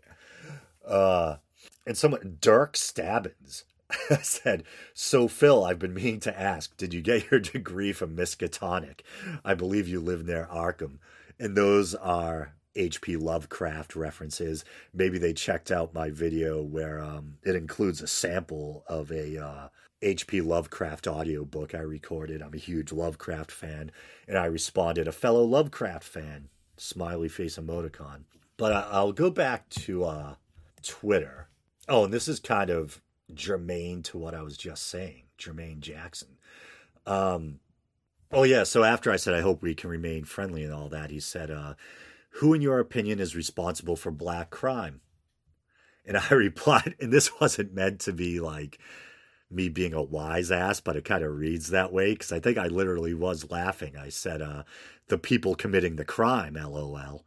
Uh, 0.85 1.37
and 1.85 1.97
someone, 1.97 2.37
Dirk 2.41 2.75
Stabbins, 2.75 3.65
said, 4.21 4.63
So, 4.93 5.27
Phil, 5.27 5.63
I've 5.63 5.79
been 5.79 5.93
meaning 5.93 6.19
to 6.21 6.39
ask, 6.39 6.75
did 6.77 6.93
you 6.93 7.01
get 7.01 7.29
your 7.29 7.39
degree 7.39 7.93
from 7.93 8.15
Miskatonic? 8.15 9.01
I 9.43 9.53
believe 9.53 9.87
you 9.87 9.99
live 9.99 10.25
near 10.25 10.47
Arkham. 10.51 10.97
And 11.39 11.55
those 11.55 11.95
are 11.95 12.53
H.P. 12.75 13.17
Lovecraft 13.17 13.95
references. 13.95 14.63
Maybe 14.93 15.17
they 15.17 15.33
checked 15.33 15.71
out 15.71 15.93
my 15.93 16.09
video 16.09 16.61
where 16.61 16.99
um, 17.01 17.37
it 17.43 17.55
includes 17.55 18.01
a 18.01 18.07
sample 18.07 18.83
of 18.87 19.11
a 19.11 19.37
uh, 19.43 19.67
H.P. 20.01 20.41
Lovecraft 20.41 21.07
audiobook 21.07 21.75
I 21.75 21.79
recorded. 21.79 22.41
I'm 22.41 22.53
a 22.53 22.57
huge 22.57 22.91
Lovecraft 22.91 23.51
fan, 23.51 23.91
and 24.27 24.37
I 24.37 24.45
responded, 24.45 25.07
a 25.07 25.11
fellow 25.11 25.43
Lovecraft 25.43 26.03
fan, 26.03 26.49
smiley 26.77 27.29
face 27.29 27.57
emoticon. 27.57 28.23
But 28.57 28.73
I- 28.73 29.03
will 29.03 29.13
go 29.13 29.29
back 29.29 29.69
to 29.69 30.05
uh, 30.05 30.35
Twitter. 30.81 31.47
Oh, 31.87 32.05
and 32.05 32.13
this 32.13 32.27
is 32.27 32.39
kind 32.39 32.69
of 32.69 33.01
germane 33.33 34.03
to 34.03 34.17
what 34.17 34.33
I 34.33 34.41
was 34.41 34.57
just 34.57 34.83
saying, 34.87 35.23
Jermaine 35.37 35.79
Jackson. 35.79 36.37
Um, 37.05 37.59
oh 38.31 38.43
yeah, 38.43 38.63
so 38.63 38.83
after 38.83 39.11
I 39.11 39.15
said 39.15 39.33
I 39.33 39.41
hope 39.41 39.61
we 39.61 39.75
can 39.75 39.89
remain 39.89 40.23
friendly 40.23 40.63
and 40.63 40.73
all 40.73 40.89
that, 40.89 41.11
he 41.11 41.19
said, 41.19 41.49
uh, 41.51 41.73
who, 42.35 42.53
in 42.53 42.61
your 42.61 42.79
opinion, 42.79 43.19
is 43.19 43.35
responsible 43.35 43.95
for 43.95 44.11
black 44.11 44.49
crime? 44.49 45.01
And 46.05 46.17
I 46.17 46.27
replied, 46.33 46.95
and 46.99 47.11
this 47.11 47.39
wasn't 47.39 47.73
meant 47.73 47.99
to 48.01 48.13
be 48.13 48.39
like 48.39 48.79
me 49.49 49.69
being 49.69 49.93
a 49.93 50.01
wise 50.01 50.51
ass, 50.51 50.79
but 50.79 50.95
it 50.95 51.05
kind 51.05 51.23
of 51.23 51.35
reads 51.35 51.69
that 51.69 51.91
way 51.91 52.13
because 52.13 52.31
I 52.31 52.39
think 52.39 52.57
I 52.57 52.67
literally 52.67 53.13
was 53.13 53.51
laughing. 53.51 53.97
I 53.97 54.09
said, 54.09 54.41
uh, 54.41 54.63
the 55.07 55.17
people 55.17 55.55
committing 55.55 55.97
the 55.97 56.05
crime, 56.05 56.53
lol. 56.53 57.25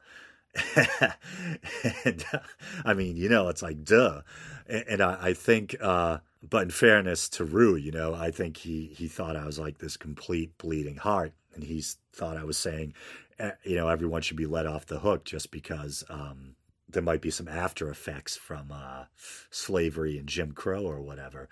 and 0.76 2.24
uh, 2.32 2.38
I 2.84 2.94
mean, 2.94 3.16
you 3.16 3.28
know, 3.28 3.48
it's 3.48 3.62
like, 3.62 3.84
duh. 3.84 4.22
And, 4.66 4.84
and 4.88 5.02
I, 5.02 5.18
I, 5.20 5.34
think, 5.34 5.76
uh, 5.80 6.18
but 6.42 6.62
in 6.62 6.70
fairness 6.70 7.28
to 7.30 7.44
Roo, 7.44 7.76
you 7.76 7.92
know, 7.92 8.14
I 8.14 8.30
think 8.30 8.56
he, 8.56 8.86
he 8.96 9.08
thought 9.08 9.36
I 9.36 9.44
was 9.44 9.58
like 9.58 9.78
this 9.78 9.96
complete 9.96 10.56
bleeding 10.56 10.96
heart. 10.96 11.32
And 11.54 11.62
he 11.62 11.84
thought 12.12 12.36
I 12.36 12.44
was 12.44 12.58
saying 12.58 12.94
you 13.64 13.76
know 13.76 13.88
everyone 13.88 14.22
should 14.22 14.36
be 14.36 14.46
let 14.46 14.66
off 14.66 14.86
the 14.86 15.00
hook 15.00 15.24
just 15.24 15.50
because 15.50 16.04
um, 16.08 16.56
there 16.88 17.02
might 17.02 17.20
be 17.20 17.30
some 17.30 17.48
after 17.48 17.90
effects 17.90 18.36
from 18.36 18.72
uh, 18.72 19.04
slavery 19.50 20.18
and 20.18 20.28
Jim 20.28 20.52
Crow 20.52 20.84
or 20.84 21.00
whatever. 21.00 21.48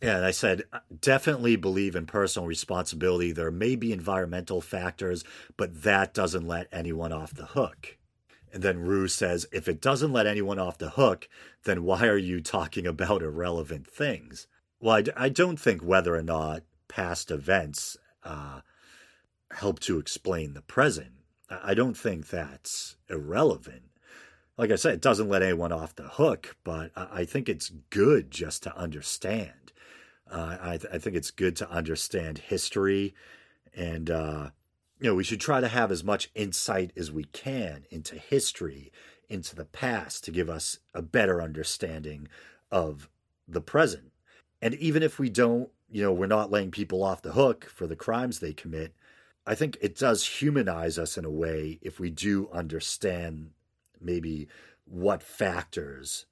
And 0.00 0.24
I 0.24 0.30
said, 0.30 0.62
definitely 1.00 1.56
believe 1.56 1.96
in 1.96 2.06
personal 2.06 2.46
responsibility. 2.46 3.32
There 3.32 3.50
may 3.50 3.76
be 3.76 3.92
environmental 3.92 4.60
factors, 4.60 5.24
but 5.56 5.82
that 5.82 6.14
doesn't 6.14 6.46
let 6.46 6.68
anyone 6.70 7.12
off 7.12 7.34
the 7.34 7.46
hook. 7.46 7.96
And 8.52 8.62
then 8.62 8.80
Roo 8.80 9.08
says, 9.08 9.46
if 9.52 9.68
it 9.68 9.80
doesn't 9.80 10.12
let 10.12 10.26
anyone 10.26 10.58
off 10.58 10.78
the 10.78 10.90
hook, 10.90 11.28
then 11.64 11.82
why 11.82 12.06
are 12.06 12.16
you 12.16 12.40
talking 12.40 12.86
about 12.86 13.22
irrelevant 13.22 13.86
things? 13.86 14.46
Well, 14.80 14.96
I, 14.96 15.24
I 15.24 15.28
don't 15.28 15.58
think 15.58 15.82
whether 15.82 16.14
or 16.14 16.22
not 16.22 16.62
past 16.88 17.30
events 17.30 17.96
uh, 18.24 18.60
help 19.56 19.80
to 19.80 19.98
explain 19.98 20.52
the 20.52 20.60
present. 20.60 21.12
I 21.48 21.72
don't 21.72 21.96
think 21.96 22.28
that's 22.28 22.96
irrelevant. 23.08 23.84
Like 24.58 24.70
I 24.70 24.76
said, 24.76 24.94
it 24.94 25.00
doesn't 25.00 25.30
let 25.30 25.42
anyone 25.42 25.72
off 25.72 25.94
the 25.94 26.08
hook, 26.08 26.56
but 26.62 26.90
I 26.94 27.24
think 27.24 27.48
it's 27.48 27.70
good 27.90 28.30
just 28.30 28.62
to 28.64 28.76
understand. 28.76 29.72
Uh, 30.30 30.58
I, 30.60 30.76
th- 30.76 30.92
I, 30.92 30.98
think 30.98 31.16
it's 31.16 31.30
good 31.30 31.56
to 31.56 31.70
understand 31.70 32.38
history, 32.38 33.14
and 33.74 34.10
uh, 34.10 34.50
you 34.98 35.08
know 35.08 35.14
we 35.14 35.24
should 35.24 35.40
try 35.40 35.60
to 35.60 35.68
have 35.68 35.92
as 35.92 36.02
much 36.02 36.30
insight 36.34 36.90
as 36.96 37.12
we 37.12 37.24
can 37.24 37.84
into 37.90 38.16
history, 38.16 38.90
into 39.28 39.54
the 39.54 39.64
past, 39.64 40.24
to 40.24 40.32
give 40.32 40.50
us 40.50 40.80
a 40.92 41.00
better 41.00 41.40
understanding 41.40 42.28
of 42.72 43.08
the 43.46 43.60
present. 43.60 44.10
And 44.60 44.74
even 44.74 45.02
if 45.02 45.18
we 45.18 45.30
don't, 45.30 45.70
you 45.88 46.02
know, 46.02 46.12
we're 46.12 46.26
not 46.26 46.50
letting 46.50 46.72
people 46.72 47.04
off 47.04 47.22
the 47.22 47.32
hook 47.32 47.66
for 47.66 47.86
the 47.86 47.94
crimes 47.94 48.40
they 48.40 48.52
commit 48.52 48.95
I 49.46 49.54
think 49.54 49.78
it 49.80 49.96
does 49.96 50.26
humanize 50.40 50.98
us 50.98 51.16
in 51.16 51.24
a 51.24 51.30
way 51.30 51.78
if 51.80 52.00
we 52.00 52.10
do 52.10 52.48
understand 52.52 53.50
maybe 54.00 54.48
what 54.84 55.22
factors 55.22 56.26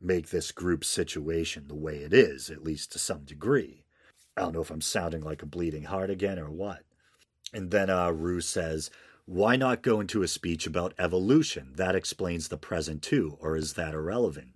make 0.00 0.30
this 0.30 0.50
group 0.50 0.84
situation 0.84 1.68
the 1.68 1.74
way 1.74 1.96
it 1.98 2.12
is, 2.12 2.50
at 2.50 2.64
least 2.64 2.92
to 2.92 2.98
some 2.98 3.24
degree. 3.24 3.84
I 4.36 4.42
don't 4.42 4.52
know 4.52 4.60
if 4.60 4.70
I'm 4.70 4.80
sounding 4.80 5.22
like 5.22 5.42
a 5.42 5.46
bleeding 5.46 5.84
heart 5.84 6.10
again 6.10 6.38
or 6.38 6.50
what. 6.50 6.82
And 7.52 7.70
then 7.70 7.88
uh, 7.88 8.10
Roo 8.10 8.40
says, 8.40 8.90
Why 9.26 9.54
not 9.54 9.82
go 9.82 10.00
into 10.00 10.22
a 10.22 10.28
speech 10.28 10.66
about 10.66 10.92
evolution? 10.98 11.72
That 11.76 11.94
explains 11.94 12.48
the 12.48 12.58
present 12.58 13.02
too, 13.02 13.38
or 13.40 13.56
is 13.56 13.74
that 13.74 13.94
irrelevant? 13.94 14.48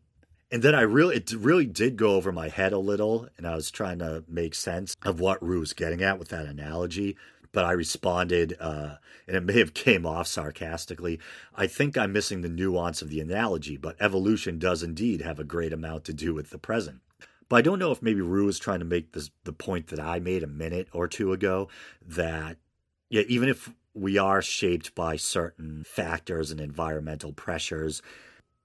And 0.50 0.62
then 0.62 0.74
I 0.74 0.80
really, 0.80 1.16
it 1.16 1.30
really 1.32 1.66
did 1.66 1.96
go 1.96 2.14
over 2.16 2.32
my 2.32 2.48
head 2.48 2.72
a 2.72 2.78
little, 2.78 3.28
and 3.36 3.46
I 3.46 3.54
was 3.54 3.70
trying 3.70 3.98
to 4.00 4.24
make 4.26 4.54
sense 4.54 4.96
of 5.04 5.20
what 5.20 5.42
Roo 5.42 5.60
was 5.60 5.74
getting 5.74 6.02
at 6.02 6.18
with 6.18 6.28
that 6.28 6.46
analogy 6.46 7.16
but 7.58 7.64
I 7.64 7.72
responded, 7.72 8.56
uh, 8.60 8.98
and 9.26 9.36
it 9.36 9.42
may 9.42 9.58
have 9.58 9.74
came 9.74 10.06
off 10.06 10.28
sarcastically. 10.28 11.18
I 11.56 11.66
think 11.66 11.98
I'm 11.98 12.12
missing 12.12 12.40
the 12.40 12.48
nuance 12.48 13.02
of 13.02 13.08
the 13.08 13.18
analogy, 13.18 13.76
but 13.76 13.96
evolution 13.98 14.60
does 14.60 14.84
indeed 14.84 15.22
have 15.22 15.40
a 15.40 15.44
great 15.44 15.72
amount 15.72 16.04
to 16.04 16.12
do 16.12 16.32
with 16.32 16.50
the 16.50 16.58
present. 16.58 17.00
But 17.48 17.56
I 17.56 17.62
don't 17.62 17.80
know 17.80 17.90
if 17.90 18.00
maybe 18.00 18.20
Roo 18.20 18.46
was 18.46 18.60
trying 18.60 18.78
to 18.78 18.84
make 18.84 19.10
this 19.10 19.32
the 19.42 19.52
point 19.52 19.88
that 19.88 19.98
I 19.98 20.20
made 20.20 20.44
a 20.44 20.46
minute 20.46 20.86
or 20.92 21.08
two 21.08 21.32
ago 21.32 21.66
that 22.06 22.58
yeah, 23.10 23.22
even 23.26 23.48
if 23.48 23.74
we 23.92 24.18
are 24.18 24.40
shaped 24.40 24.94
by 24.94 25.16
certain 25.16 25.82
factors 25.82 26.52
and 26.52 26.60
environmental 26.60 27.32
pressures, 27.32 28.02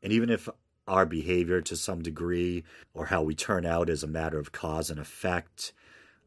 and 0.03 0.13
even 0.13 0.29
if 0.29 0.47
our 0.87 1.07
behavior 1.07 1.61
to 1.61 1.75
some 1.75 2.03
degree 2.03 2.63
or 2.93 3.07
how 3.07 3.23
we 3.23 3.33
turn 3.33 3.65
out 3.65 3.89
is 3.89 4.03
a 4.03 4.07
matter 4.07 4.37
of 4.37 4.51
cause 4.51 4.91
and 4.91 4.99
effect, 4.99 5.73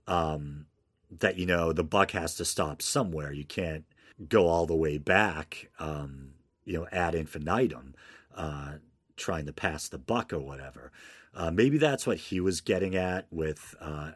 um, 0.08 0.66
that 1.10 1.36
you 1.36 1.46
know 1.46 1.72
the 1.72 1.84
buck 1.84 2.12
has 2.12 2.34
to 2.36 2.44
stop 2.44 2.82
somewhere. 2.82 3.32
You 3.32 3.44
can't 3.44 3.84
go 4.28 4.46
all 4.46 4.66
the 4.66 4.76
way 4.76 4.98
back, 4.98 5.70
um, 5.78 6.32
you 6.64 6.74
know, 6.78 6.86
ad 6.90 7.14
infinitum, 7.14 7.94
uh, 8.34 8.74
trying 9.16 9.46
to 9.46 9.52
pass 9.52 9.88
the 9.88 9.98
buck 9.98 10.32
or 10.32 10.40
whatever. 10.40 10.90
Uh, 11.34 11.50
maybe 11.50 11.76
that's 11.76 12.06
what 12.06 12.16
he 12.16 12.40
was 12.40 12.60
getting 12.60 12.96
at 12.96 13.26
with 13.30 13.74
uh, 13.80 14.12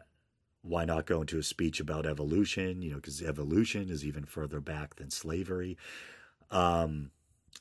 why 0.63 0.85
not 0.85 1.05
go 1.05 1.21
into 1.21 1.37
a 1.37 1.43
speech 1.43 1.79
about 1.79 2.05
evolution, 2.05 2.81
you 2.81 2.91
know, 2.91 2.95
because 2.95 3.21
evolution 3.21 3.89
is 3.89 4.05
even 4.05 4.25
further 4.25 4.59
back 4.59 4.95
than 4.95 5.09
slavery. 5.09 5.77
Um, 6.49 7.11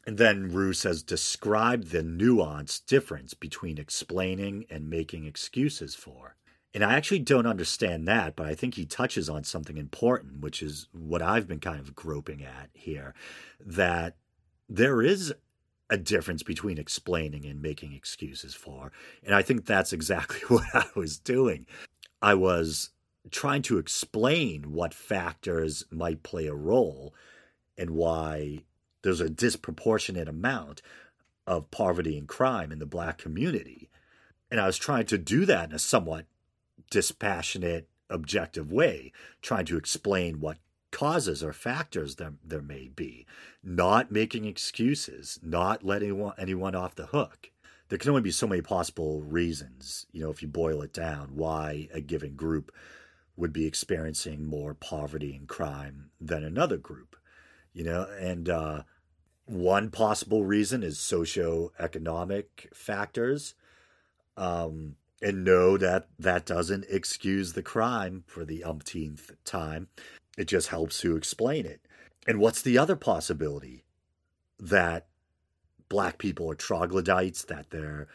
and 0.07 0.17
then 0.17 0.51
Roo 0.51 0.73
says, 0.73 1.03
describe 1.03 1.87
the 1.87 2.03
nuanced 2.03 2.87
difference 2.87 3.35
between 3.35 3.79
explaining 3.79 4.65
and 4.71 4.89
making 4.89 5.27
excuses 5.27 5.95
for. 5.95 6.37
And 6.73 6.85
I 6.85 6.95
actually 6.95 7.19
don't 7.19 7.47
understand 7.47 8.07
that, 8.07 8.37
but 8.37 8.47
I 8.47 8.55
think 8.55 8.75
he 8.75 8.87
touches 8.87 9.29
on 9.29 9.43
something 9.43 9.77
important, 9.77 10.41
which 10.41 10.63
is 10.63 10.89
what 10.93 11.21
I've 11.21 11.49
been 11.49 11.59
kind 11.59 11.81
of 11.81 11.97
groping 11.97 12.45
at 12.45 12.71
here 12.73 13.15
that 13.59 14.17
there 14.69 15.03
is 15.03 15.35
a 15.91 15.97
difference 15.97 16.45
between 16.45 16.79
explaining 16.79 17.45
and 17.45 17.61
making 17.61 17.93
excuses 17.93 18.55
for. 18.55 18.93
And 19.25 19.35
I 19.35 19.43
think 19.43 19.67
that's 19.67 19.93
exactly 19.93 20.41
what 20.49 20.67
I 20.73 20.87
was 20.95 21.19
doing. 21.19 21.67
I 22.23 22.35
was 22.35 22.91
trying 23.31 23.63
to 23.63 23.79
explain 23.79 24.73
what 24.73 24.95
factors 24.95 25.85
might 25.91 26.23
play 26.23 26.47
a 26.47 26.55
role 26.55 27.15
and 27.77 27.91
why 27.91 28.61
there's 29.03 29.21
a 29.21 29.29
disproportionate 29.29 30.29
amount 30.29 30.83
of 31.47 31.71
poverty 31.71 32.17
and 32.17 32.29
crime 32.29 32.71
in 32.71 32.79
the 32.79 32.87
black 32.87 33.19
community. 33.19 33.91
And 34.51 34.61
I 34.61 34.67
was 34.67 34.77
trying 34.77 35.07
to 35.07 35.19
do 35.19 35.45
that 35.47 35.71
in 35.71 35.75
a 35.75 35.79
somewhat 35.79 36.27
dispassionate, 36.91 37.89
objective 38.09 38.73
way, 38.73 39.13
trying 39.41 39.65
to 39.67 39.77
explain 39.77 40.41
what 40.41 40.59
causes 40.91 41.43
or 41.43 41.53
factors 41.53 42.17
there, 42.17 42.35
there 42.45 42.63
may 42.63 42.89
be, 42.89 43.27
not 43.63 44.11
making 44.11 44.45
excuses, 44.45 45.39
not 45.43 45.85
letting 45.85 46.11
anyone 46.11 46.35
anyone 46.37 46.75
off 46.75 46.97
the 46.97 47.07
hook. 47.07 47.51
There 47.89 47.99
can 47.99 48.11
only 48.11 48.23
be 48.23 48.31
so 48.31 48.47
many 48.47 48.63
possible 48.63 49.23
reasons, 49.23 50.07
you 50.13 50.23
know, 50.23 50.31
if 50.31 50.43
you 50.43 50.49
boil 50.49 50.83
it 50.83 50.93
down, 50.93 51.31
why 51.35 51.89
a 51.93 52.01
given 52.01 52.35
group 52.35 52.73
would 53.37 53.53
be 53.53 53.67
experiencing 53.67 54.45
more 54.45 54.75
poverty 54.75 55.35
and 55.35 55.49
crime 55.49 56.11
than 56.21 56.45
another 56.45 56.77
group, 56.77 57.17
you 57.73 57.83
know, 57.83 58.07
and 58.21 58.49
uh, 58.49 58.83
one 59.47 59.91
possible 59.91 60.45
reason 60.45 60.83
is 60.83 60.99
socioeconomic 60.99 62.73
factors. 62.73 63.55
Um, 64.37 64.97
and 65.23 65.45
know 65.45 65.77
that 65.77 66.09
that 66.19 66.47
doesn't 66.47 66.87
excuse 66.89 67.53
the 67.53 67.63
crime 67.63 68.25
for 68.27 68.45
the 68.45 68.65
umpteenth 68.65 69.33
time. 69.45 69.89
It 70.39 70.47
just 70.47 70.69
helps 70.69 71.01
to 71.01 71.17
explain 71.17 71.67
it. 71.67 71.81
And 72.27 72.39
what's 72.39 72.63
the 72.63 72.79
other 72.79 72.97
possibility? 72.97 73.85
That 74.59 75.07
black 75.89 76.19
people 76.19 76.51
are 76.51 76.55
troglodytes, 76.55 77.45
that 77.45 77.71
they're 77.71 78.09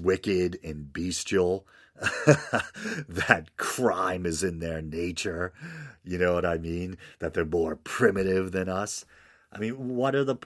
wicked 0.00 0.58
and 0.62 0.92
bestial, 0.92 1.66
that 3.08 3.48
crime 3.56 4.24
is 4.24 4.42
in 4.42 4.60
their 4.60 4.80
nature. 4.80 5.52
You 6.04 6.18
know 6.18 6.34
what 6.34 6.46
I 6.46 6.56
mean? 6.56 6.96
That 7.18 7.34
they're 7.34 7.44
more 7.44 7.76
primitive 7.76 8.52
than 8.52 8.68
us. 8.68 9.04
I 9.52 9.58
mean, 9.58 9.96
what 9.96 10.14
are 10.14 10.24
the 10.24 10.36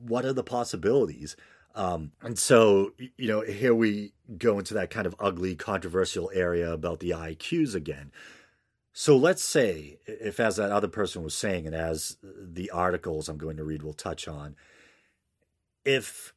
what 0.00 0.24
are 0.24 0.32
the 0.32 0.44
possibilities? 0.44 1.36
Um, 1.76 2.12
and 2.22 2.38
so, 2.38 2.92
you 3.18 3.28
know, 3.28 3.42
here 3.42 3.74
we 3.74 4.14
go 4.38 4.58
into 4.58 4.72
that 4.74 4.88
kind 4.88 5.06
of 5.06 5.14
ugly, 5.20 5.54
controversial 5.54 6.30
area 6.34 6.72
about 6.72 7.00
the 7.00 7.10
IQs 7.10 7.74
again. 7.74 8.10
So 8.94 9.14
let's 9.14 9.44
say, 9.44 9.98
if 10.06 10.40
as 10.40 10.56
that 10.56 10.72
other 10.72 10.88
person 10.88 11.22
was 11.22 11.34
saying, 11.34 11.66
and 11.66 11.76
as 11.76 12.16
the 12.22 12.70
articles 12.70 13.28
I'm 13.28 13.36
going 13.36 13.58
to 13.58 13.64
read 13.64 13.82
will 13.82 13.92
touch 13.92 14.26
on, 14.26 14.56
if 15.84 16.32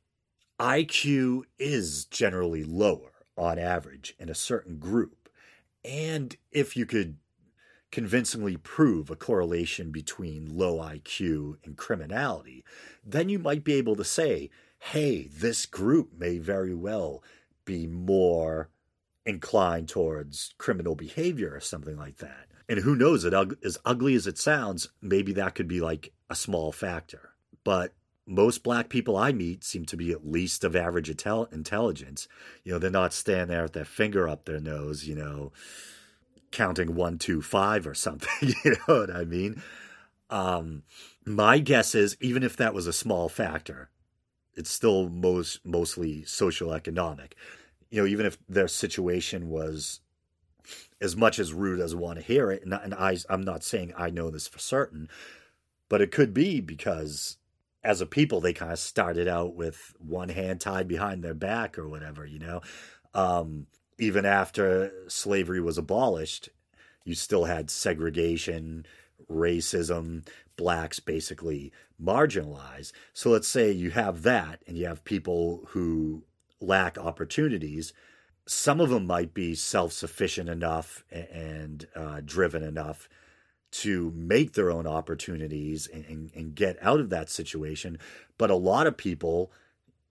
IQ 0.59 1.43
is 1.57 2.03
generally 2.03 2.65
lower 2.65 3.13
on 3.37 3.57
average 3.57 4.15
in 4.19 4.27
a 4.27 4.35
certain 4.35 4.77
group, 4.77 5.29
and 5.85 6.35
if 6.51 6.75
you 6.75 6.85
could 6.85 7.15
convincingly 7.91 8.57
prove 8.57 9.09
a 9.09 9.15
correlation 9.15 9.89
between 9.89 10.57
low 10.57 10.79
IQ 10.79 11.55
and 11.63 11.77
criminality, 11.77 12.65
then 13.05 13.29
you 13.29 13.39
might 13.39 13.63
be 13.63 13.75
able 13.75 13.95
to 13.95 14.03
say, 14.03 14.49
hey, 14.79 15.27
this 15.27 15.65
group 15.65 16.13
may 16.17 16.37
very 16.37 16.73
well 16.73 17.23
be 17.65 17.85
more 17.85 18.69
inclined 19.25 19.87
towards 19.87 20.53
criminal 20.57 20.95
behavior 20.95 21.53
or 21.53 21.59
something 21.59 21.97
like 21.97 22.17
that. 22.17 22.47
And 22.67 22.79
who 22.79 22.95
knows, 22.95 23.25
it 23.25 23.33
as 23.63 23.77
ugly 23.85 24.15
as 24.15 24.27
it 24.27 24.37
sounds, 24.37 24.89
maybe 25.01 25.33
that 25.33 25.55
could 25.55 25.67
be 25.67 25.81
like 25.81 26.13
a 26.29 26.35
small 26.35 26.71
factor. 26.71 27.31
But 27.63 27.93
most 28.25 28.63
black 28.63 28.89
people 28.89 29.17
I 29.17 29.31
meet 29.31 29.63
seem 29.63 29.85
to 29.85 29.97
be 29.97 30.11
at 30.11 30.27
least 30.27 30.63
of 30.63 30.75
average 30.75 31.09
intel- 31.09 31.51
intelligence. 31.51 32.27
You 32.63 32.71
know, 32.73 32.79
they're 32.79 32.91
not 32.91 33.13
standing 33.13 33.47
there 33.47 33.63
with 33.63 33.73
their 33.73 33.85
finger 33.85 34.29
up 34.29 34.45
their 34.45 34.59
nose, 34.59 35.05
you 35.05 35.15
know, 35.15 35.51
counting 36.51 36.95
one, 36.95 37.17
two, 37.17 37.41
five 37.41 37.87
or 37.87 37.95
something. 37.95 38.53
you 38.63 38.71
know 38.71 38.99
what 38.99 39.15
I 39.15 39.25
mean? 39.25 39.61
Um, 40.29 40.83
my 41.25 41.57
guess 41.57 41.95
is 41.95 42.17
even 42.21 42.43
if 42.43 42.55
that 42.57 42.73
was 42.75 42.85
a 42.85 42.93
small 42.93 43.29
factor, 43.29 43.89
it's 44.59 44.69
still 44.69 45.07
most 45.07 45.65
mostly 45.65 46.23
social 46.25 46.73
economic. 46.73 47.35
You 47.89 48.01
know, 48.01 48.07
even 48.07 48.25
if 48.25 48.37
their 48.49 48.67
situation 48.67 49.49
was 49.49 50.01
as 50.99 51.15
much 51.15 51.39
as 51.39 51.53
rude 51.53 51.79
as 51.79 51.95
want 51.95 52.19
to 52.19 52.25
hear 52.25 52.51
it, 52.51 52.63
and, 52.63 52.73
and 52.73 52.93
I, 52.93 53.17
I'm 53.29 53.41
not 53.41 53.63
saying 53.63 53.93
I 53.97 54.09
know 54.09 54.29
this 54.29 54.49
for 54.49 54.59
certain, 54.59 55.09
but 55.87 56.01
it 56.01 56.11
could 56.11 56.33
be 56.33 56.59
because 56.59 57.37
as 57.85 58.01
a 58.01 58.05
people 58.05 58.41
they 58.41 58.51
kind 58.51 58.73
of 58.73 58.79
started 58.79 59.29
out 59.29 59.55
with 59.55 59.95
one 59.97 60.27
hand 60.27 60.59
tied 60.59 60.89
behind 60.89 61.23
their 61.23 61.33
back 61.33 61.79
or 61.79 61.87
whatever, 61.87 62.25
you 62.25 62.39
know. 62.39 62.61
Um, 63.13 63.67
even 63.97 64.25
after 64.25 64.91
slavery 65.07 65.61
was 65.61 65.77
abolished, 65.77 66.49
you 67.05 67.15
still 67.15 67.45
had 67.45 67.71
segregation, 67.71 68.85
racism, 69.31 70.27
blacks 70.59 70.99
basically 70.99 71.71
marginalized. 72.01 72.91
So 73.13 73.29
let's 73.29 73.47
say 73.47 73.71
you 73.71 73.91
have 73.91 74.23
that 74.23 74.61
and 74.67 74.77
you 74.77 74.87
have 74.87 75.05
people 75.05 75.61
who 75.69 76.23
lack 76.59 76.97
opportunities. 76.97 77.93
Some 78.45 78.81
of 78.81 78.89
them 78.89 79.07
might 79.07 79.33
be 79.33 79.55
self 79.55 79.93
sufficient 79.93 80.49
enough 80.49 81.05
and 81.09 81.87
uh, 81.95 82.19
driven 82.25 82.61
enough 82.61 83.07
to 83.71 84.11
make 84.13 84.51
their 84.53 84.69
own 84.69 84.85
opportunities 84.85 85.87
and, 85.87 86.03
and, 86.05 86.31
and, 86.35 86.55
get 86.55 86.75
out 86.81 86.99
of 86.99 87.09
that 87.11 87.29
situation. 87.29 87.99
But 88.37 88.49
a 88.49 88.55
lot 88.55 88.87
of 88.87 88.97
people, 88.97 89.51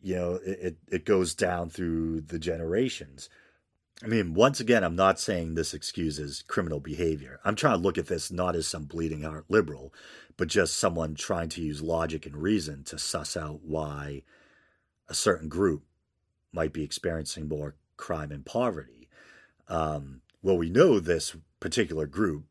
you 0.01 0.15
know, 0.15 0.39
it, 0.47 0.77
it 0.91 1.05
goes 1.05 1.35
down 1.35 1.69
through 1.69 2.21
the 2.21 2.39
generations. 2.39 3.29
I 4.03 4.07
mean, 4.07 4.35
once 4.35 4.61
again, 4.61 4.85
I'm 4.85 4.95
not 4.95 5.19
saying 5.19 5.55
this 5.55 5.75
excuses 5.75 6.45
criminal 6.47 6.79
behavior. 6.79 7.41
I'm 7.45 7.57
trying 7.57 7.79
to 7.79 7.83
look 7.83 7.99
at 7.99 8.07
this 8.07 8.31
not 8.31 8.55
as 8.55 8.69
some 8.69 8.85
bleeding 8.85 9.23
heart 9.23 9.47
liberal, 9.49 9.93
but 10.37 10.47
just 10.47 10.79
someone 10.79 11.17
trying 11.17 11.49
to 11.51 11.63
use 11.63 11.83
logic 11.83 12.25
and 12.25 12.37
reason 12.37 12.85
to 12.85 12.99
suss 12.99 13.37
out 13.37 13.61
why 13.65 14.23
a 15.09 15.15
certain 15.15 15.49
group 15.49 15.83
might 16.53 16.73
be 16.73 16.85
experiencing 16.85 17.49
more 17.49 17.75
crime 17.97 18.31
and 18.31 18.47
poverty. 18.47 19.09
Um, 19.67 20.21
well, 20.43 20.57
we 20.57 20.71
know 20.71 21.01
this 21.01 21.37
particular 21.59 22.07
group 22.07 22.45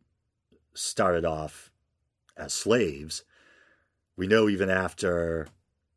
started 0.74 1.24
off 1.24 1.72
as 2.36 2.54
slaves. 2.54 3.24
We 4.18 4.28
know 4.28 4.50
even 4.50 4.70
after 4.70 5.48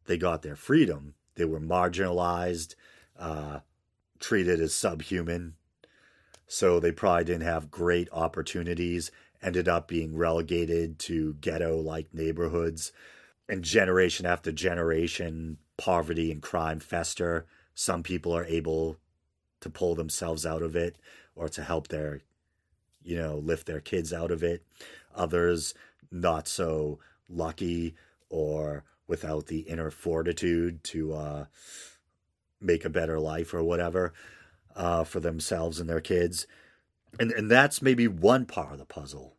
they 0.07 0.17
got 0.17 0.43
their 0.43 0.57
freedom, 0.57 1.15
they 1.35 1.45
were 1.45 1.61
marginalized. 1.61 2.77
Uh, 3.19 3.61
treated 4.21 4.61
as 4.61 4.75
subhuman. 4.75 5.55
So 6.47 6.79
they 6.79 6.93
probably 6.93 7.25
didn't 7.25 7.43
have 7.43 7.71
great 7.71 8.09
opportunities, 8.13 9.11
ended 9.43 9.69
up 9.69 9.89
being 9.89 10.17
relegated 10.17 10.99
to 11.01 11.35
ghetto 11.41 11.81
like 11.81 12.13
neighborhoods. 12.13 12.93
And 13.49 13.65
generation 13.65 14.27
after 14.27 14.53
generation, 14.53 15.59
poverty 15.77 16.31
and 16.31 16.43
crime 16.43 16.79
fester. 16.79 17.47
Some 17.75 18.03
people 18.03 18.37
are 18.37 18.45
able 18.45 18.99
to 19.61 19.71
pull 19.71 19.95
themselves 19.95 20.45
out 20.45 20.63
of 20.63 20.77
it 20.77 20.97
or 21.35 21.49
to 21.49 21.63
help 21.63 21.89
their, 21.89 22.21
you 23.03 23.17
know, 23.17 23.39
lift 23.39 23.67
their 23.67 23.81
kids 23.81 24.13
out 24.13 24.31
of 24.31 24.43
it. 24.43 24.63
Others 25.15 25.75
not 26.11 26.49
so 26.49 26.99
lucky 27.29 27.95
or 28.29 28.85
without 29.07 29.47
the 29.47 29.61
inner 29.61 29.91
fortitude 29.91 30.85
to 30.85 31.15
uh, 31.15 31.45
make 32.61 32.85
a 32.85 32.91
better 32.91 33.19
life 33.19 33.55
or 33.55 33.63
whatever 33.63 34.13
uh, 34.77 35.05
for 35.05 35.21
themselves 35.21 35.81
and 35.81 35.89
their 35.89 36.01
kids. 36.01 36.47
And, 37.19 37.33
and 37.33 37.51
that's 37.51 37.83
maybe 37.83 38.07
one 38.07 38.47
part 38.47 38.73
of 38.73 38.79
the 38.79 38.85
puzzle. 38.85 39.37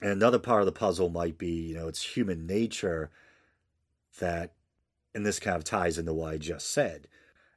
And 0.00 0.10
another 0.10 0.38
part 0.38 0.60
of 0.60 0.66
the 0.66 0.72
puzzle 0.72 1.08
might 1.08 1.38
be, 1.38 1.50
you 1.50 1.74
know, 1.74 1.88
it's 1.88 2.16
human 2.16 2.46
nature 2.46 3.10
that, 4.18 4.52
and 5.14 5.24
this 5.24 5.38
kind 5.38 5.56
of 5.56 5.64
ties 5.64 5.98
into 5.98 6.12
what 6.12 6.32
I 6.32 6.38
just 6.38 6.70
said. 6.70 7.06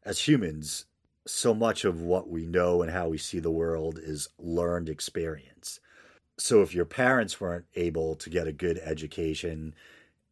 As 0.04 0.28
humans, 0.28 0.86
so 1.26 1.56
much 1.56 1.86
of 1.86 2.02
what 2.02 2.30
we 2.30 2.46
know 2.46 2.84
and 2.84 2.92
how 2.92 3.08
we 3.08 3.18
see 3.18 3.40
the 3.40 3.50
world 3.50 4.00
is 4.02 4.30
learned 4.38 4.90
experience. 4.90 5.80
So 6.38 6.62
if 6.62 6.76
your 6.76 6.86
parents 6.86 7.42
weren't 7.42 7.66
able 7.76 8.16
to 8.16 8.30
get 8.30 8.48
a 8.48 8.52
good 8.52 8.80
education 8.84 9.74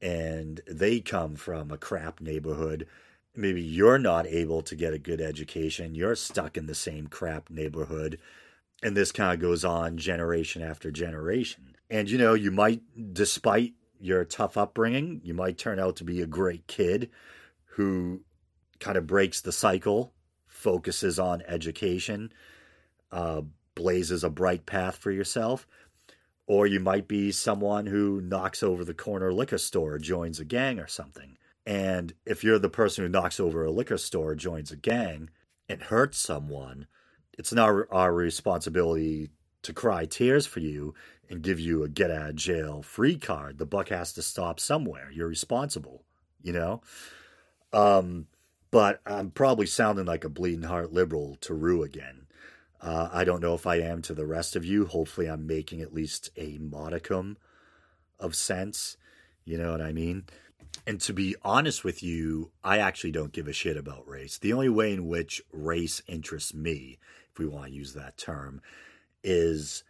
and 0.01 0.61
they 0.67 0.99
come 0.99 1.35
from 1.35 1.71
a 1.71 1.77
crap 1.77 2.21
neighborhood, 2.21 2.87
maybe 3.35 3.61
you're 3.61 3.97
not 3.97 4.27
able 4.27 4.61
to 4.61 4.75
get 4.75 4.93
a 4.93 4.99
good 4.99 5.21
education, 5.21 5.95
you're 5.95 6.15
stuck 6.15 6.57
in 6.57 6.67
the 6.67 6.75
same 6.75 7.07
crap 7.07 7.49
neighborhood. 7.49 8.19
And 8.81 8.97
this 8.97 9.11
kind 9.11 9.33
of 9.33 9.39
goes 9.39 9.63
on 9.63 9.97
generation 9.97 10.61
after 10.61 10.91
generation. 10.91 11.75
And 11.89 12.09
you 12.09 12.17
know, 12.17 12.33
you 12.33 12.51
might, 12.51 12.81
despite 13.13 13.73
your 13.99 14.25
tough 14.25 14.57
upbringing, 14.57 15.21
you 15.23 15.33
might 15.33 15.57
turn 15.57 15.79
out 15.79 15.95
to 15.97 16.03
be 16.03 16.21
a 16.21 16.27
great 16.27 16.67
kid 16.67 17.09
who 17.65 18.21
kind 18.79 18.97
of 18.97 19.07
breaks 19.07 19.41
the 19.41 19.51
cycle, 19.51 20.13
focuses 20.47 21.17
on 21.17 21.41
education, 21.47 22.31
uh, 23.11 23.41
blazes 23.75 24.23
a 24.23 24.29
bright 24.29 24.65
path 24.65 24.97
for 24.97 25.11
yourself. 25.11 25.65
Or 26.45 26.67
you 26.67 26.81
might 26.81 27.07
be 27.07 27.31
someone 27.31 27.85
who 27.85 28.19
knocks 28.19 28.61
over 28.61 28.83
the 28.83 28.93
corner 28.93 29.31
liquor 29.31 29.57
store, 29.57 29.97
joins 29.97 30.41
a 30.41 30.45
gang 30.45 30.79
or 30.79 30.87
something. 30.87 31.37
And 31.65 32.13
if 32.25 32.43
you're 32.43 32.59
the 32.59 32.69
person 32.69 33.03
who 33.03 33.09
knocks 33.09 33.39
over 33.39 33.63
a 33.63 33.71
liquor 33.71 33.97
store, 33.97 34.35
joins 34.35 34.71
a 34.71 34.75
gang, 34.75 35.29
and 35.69 35.81
hurts 35.83 36.17
someone, 36.19 36.87
it's 37.37 37.53
not 37.53 37.87
our 37.89 38.13
responsibility 38.13 39.29
to 39.61 39.73
cry 39.73 40.05
tears 40.05 40.45
for 40.45 40.59
you 40.59 40.93
and 41.29 41.41
give 41.41 41.59
you 41.59 41.83
a 41.83 41.89
get 41.89 42.11
out 42.11 42.29
of 42.29 42.35
jail 42.35 42.81
free 42.81 43.17
card. 43.17 43.57
The 43.57 43.65
buck 43.65 43.89
has 43.89 44.13
to 44.13 44.21
stop 44.21 44.59
somewhere. 44.59 45.09
You're 45.11 45.27
responsible, 45.27 46.03
you 46.41 46.51
know? 46.53 46.81
Um, 47.71 48.27
but 48.71 49.01
I'm 49.05 49.31
probably 49.31 49.65
sounding 49.65 50.05
like 50.05 50.23
a 50.23 50.29
bleeding 50.29 50.63
heart 50.63 50.91
liberal 50.91 51.37
to 51.41 51.53
Roo 51.53 51.83
again. 51.83 52.27
Uh, 52.81 53.09
I 53.13 53.23
don't 53.23 53.41
know 53.41 53.53
if 53.53 53.65
I 53.65 53.77
am 53.77 54.01
to 54.03 54.13
the 54.13 54.25
rest 54.25 54.55
of 54.55 54.65
you. 54.65 54.85
Hopefully, 54.85 55.27
I'm 55.27 55.47
making 55.47 55.81
at 55.81 55.93
least 55.93 56.29
a 56.35 56.57
modicum 56.57 57.37
of 58.19 58.35
sense. 58.35 58.97
You 59.45 59.57
know 59.57 59.71
what 59.71 59.81
I 59.81 59.93
mean? 59.93 60.25
And 60.85 60.99
to 61.01 61.13
be 61.13 61.35
honest 61.43 61.83
with 61.83 62.03
you, 62.03 62.51
I 62.63 62.77
actually 62.79 63.11
don't 63.11 63.31
give 63.31 63.47
a 63.47 63.53
shit 63.53 63.77
about 63.77 64.07
race. 64.07 64.37
The 64.37 64.53
only 64.53 64.69
way 64.69 64.93
in 64.93 65.07
which 65.07 65.41
race 65.51 66.01
interests 66.07 66.53
me, 66.53 66.99
if 67.31 67.39
we 67.39 67.47
want 67.47 67.67
to 67.67 67.73
use 67.73 67.93
that 67.93 68.17
term, 68.17 68.61
is 69.23 69.83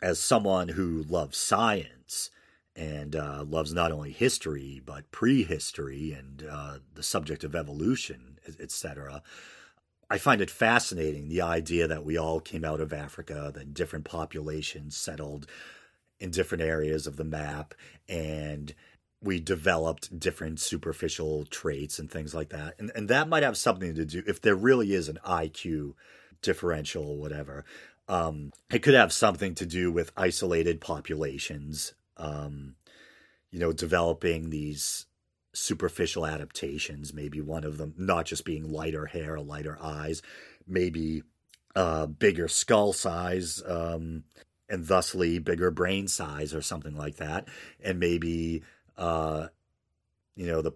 as 0.00 0.20
someone 0.20 0.68
who 0.68 1.02
loves 1.08 1.36
science 1.36 2.30
and 2.76 3.16
uh, 3.16 3.42
loves 3.44 3.72
not 3.72 3.90
only 3.90 4.12
history 4.12 4.80
but 4.84 5.10
prehistory 5.10 6.12
and 6.12 6.46
uh, 6.48 6.78
the 6.94 7.02
subject 7.02 7.42
of 7.42 7.56
evolution, 7.56 8.38
etc. 8.60 9.22
I 10.10 10.18
find 10.18 10.40
it 10.40 10.50
fascinating 10.50 11.28
the 11.28 11.42
idea 11.42 11.86
that 11.88 12.04
we 12.04 12.16
all 12.16 12.40
came 12.40 12.64
out 12.64 12.80
of 12.80 12.92
Africa, 12.92 13.50
that 13.54 13.74
different 13.74 14.04
populations 14.04 14.96
settled 14.96 15.46
in 16.20 16.30
different 16.30 16.62
areas 16.62 17.06
of 17.06 17.16
the 17.16 17.24
map, 17.24 17.74
and 18.08 18.74
we 19.22 19.40
developed 19.40 20.18
different 20.18 20.60
superficial 20.60 21.44
traits 21.46 21.98
and 21.98 22.10
things 22.10 22.34
like 22.34 22.50
that. 22.50 22.74
And 22.78 22.92
and 22.94 23.08
that 23.08 23.28
might 23.28 23.42
have 23.42 23.56
something 23.56 23.94
to 23.94 24.04
do 24.04 24.22
if 24.26 24.40
there 24.40 24.54
really 24.54 24.92
is 24.92 25.08
an 25.08 25.18
IQ 25.26 25.94
differential 26.42 27.08
or 27.08 27.16
whatever. 27.16 27.64
Um, 28.08 28.52
it 28.72 28.82
could 28.82 28.94
have 28.94 29.12
something 29.12 29.54
to 29.56 29.66
do 29.66 29.92
with 29.92 30.12
isolated 30.16 30.80
populations, 30.80 31.92
um, 32.16 32.76
you 33.50 33.58
know, 33.58 33.72
developing 33.72 34.50
these 34.50 35.06
superficial 35.52 36.24
adaptations. 36.24 37.12
Maybe 37.12 37.40
one 37.40 37.64
of 37.64 37.76
them 37.76 37.94
not 37.98 38.24
just 38.26 38.44
being 38.44 38.70
lighter 38.70 39.06
hair 39.06 39.34
or 39.34 39.40
lighter 39.40 39.76
eyes, 39.82 40.22
maybe 40.66 41.22
uh, 41.76 42.06
bigger 42.06 42.48
skull 42.48 42.92
size, 42.92 43.62
um, 43.66 44.24
and 44.70 44.84
thusly 44.84 45.38
bigger 45.38 45.70
brain 45.70 46.08
size 46.08 46.54
or 46.54 46.60
something 46.60 46.96
like 46.96 47.16
that, 47.16 47.48
and 47.82 47.98
maybe 47.98 48.62
uh, 48.98 49.48
you 50.36 50.46
know 50.46 50.60
the 50.60 50.72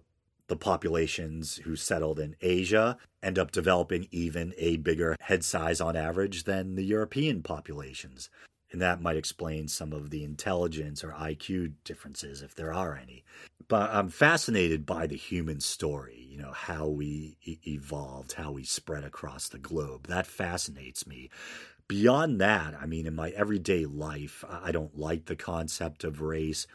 the 0.47 0.57
populations 0.57 1.57
who 1.57 1.75
settled 1.75 2.19
in 2.19 2.35
Asia 2.41 2.97
end 3.21 3.39
up 3.39 3.51
developing 3.51 4.07
even 4.11 4.53
a 4.57 4.77
bigger 4.77 5.15
head 5.21 5.43
size 5.43 5.79
on 5.79 5.95
average 5.95 6.43
than 6.43 6.75
the 6.75 6.83
European 6.83 7.41
populations. 7.41 8.29
And 8.71 8.81
that 8.81 9.01
might 9.01 9.17
explain 9.17 9.67
some 9.67 9.93
of 9.93 10.09
the 10.09 10.23
intelligence 10.23 11.03
or 11.03 11.11
IQ 11.11 11.73
differences, 11.83 12.41
if 12.41 12.55
there 12.55 12.73
are 12.73 12.99
any. 13.01 13.23
But 13.67 13.91
I'm 13.91 14.09
fascinated 14.09 14.85
by 14.85 15.07
the 15.07 15.15
human 15.15 15.59
story, 15.59 16.27
you 16.29 16.37
know, 16.37 16.51
how 16.51 16.87
we 16.87 17.37
evolved, 17.65 18.33
how 18.33 18.51
we 18.51 18.63
spread 18.63 19.03
across 19.03 19.47
the 19.47 19.59
globe. 19.59 20.07
That 20.07 20.27
fascinates 20.27 21.07
me. 21.07 21.29
Beyond 21.87 22.39
that, 22.41 22.75
I 22.79 22.85
mean, 22.85 23.05
in 23.05 23.15
my 23.15 23.29
everyday 23.31 23.85
life, 23.85 24.43
I 24.49 24.71
don't 24.71 24.97
like 24.97 25.25
the 25.25 25.35
concept 25.35 26.03
of 26.03 26.21
race. 26.21 26.65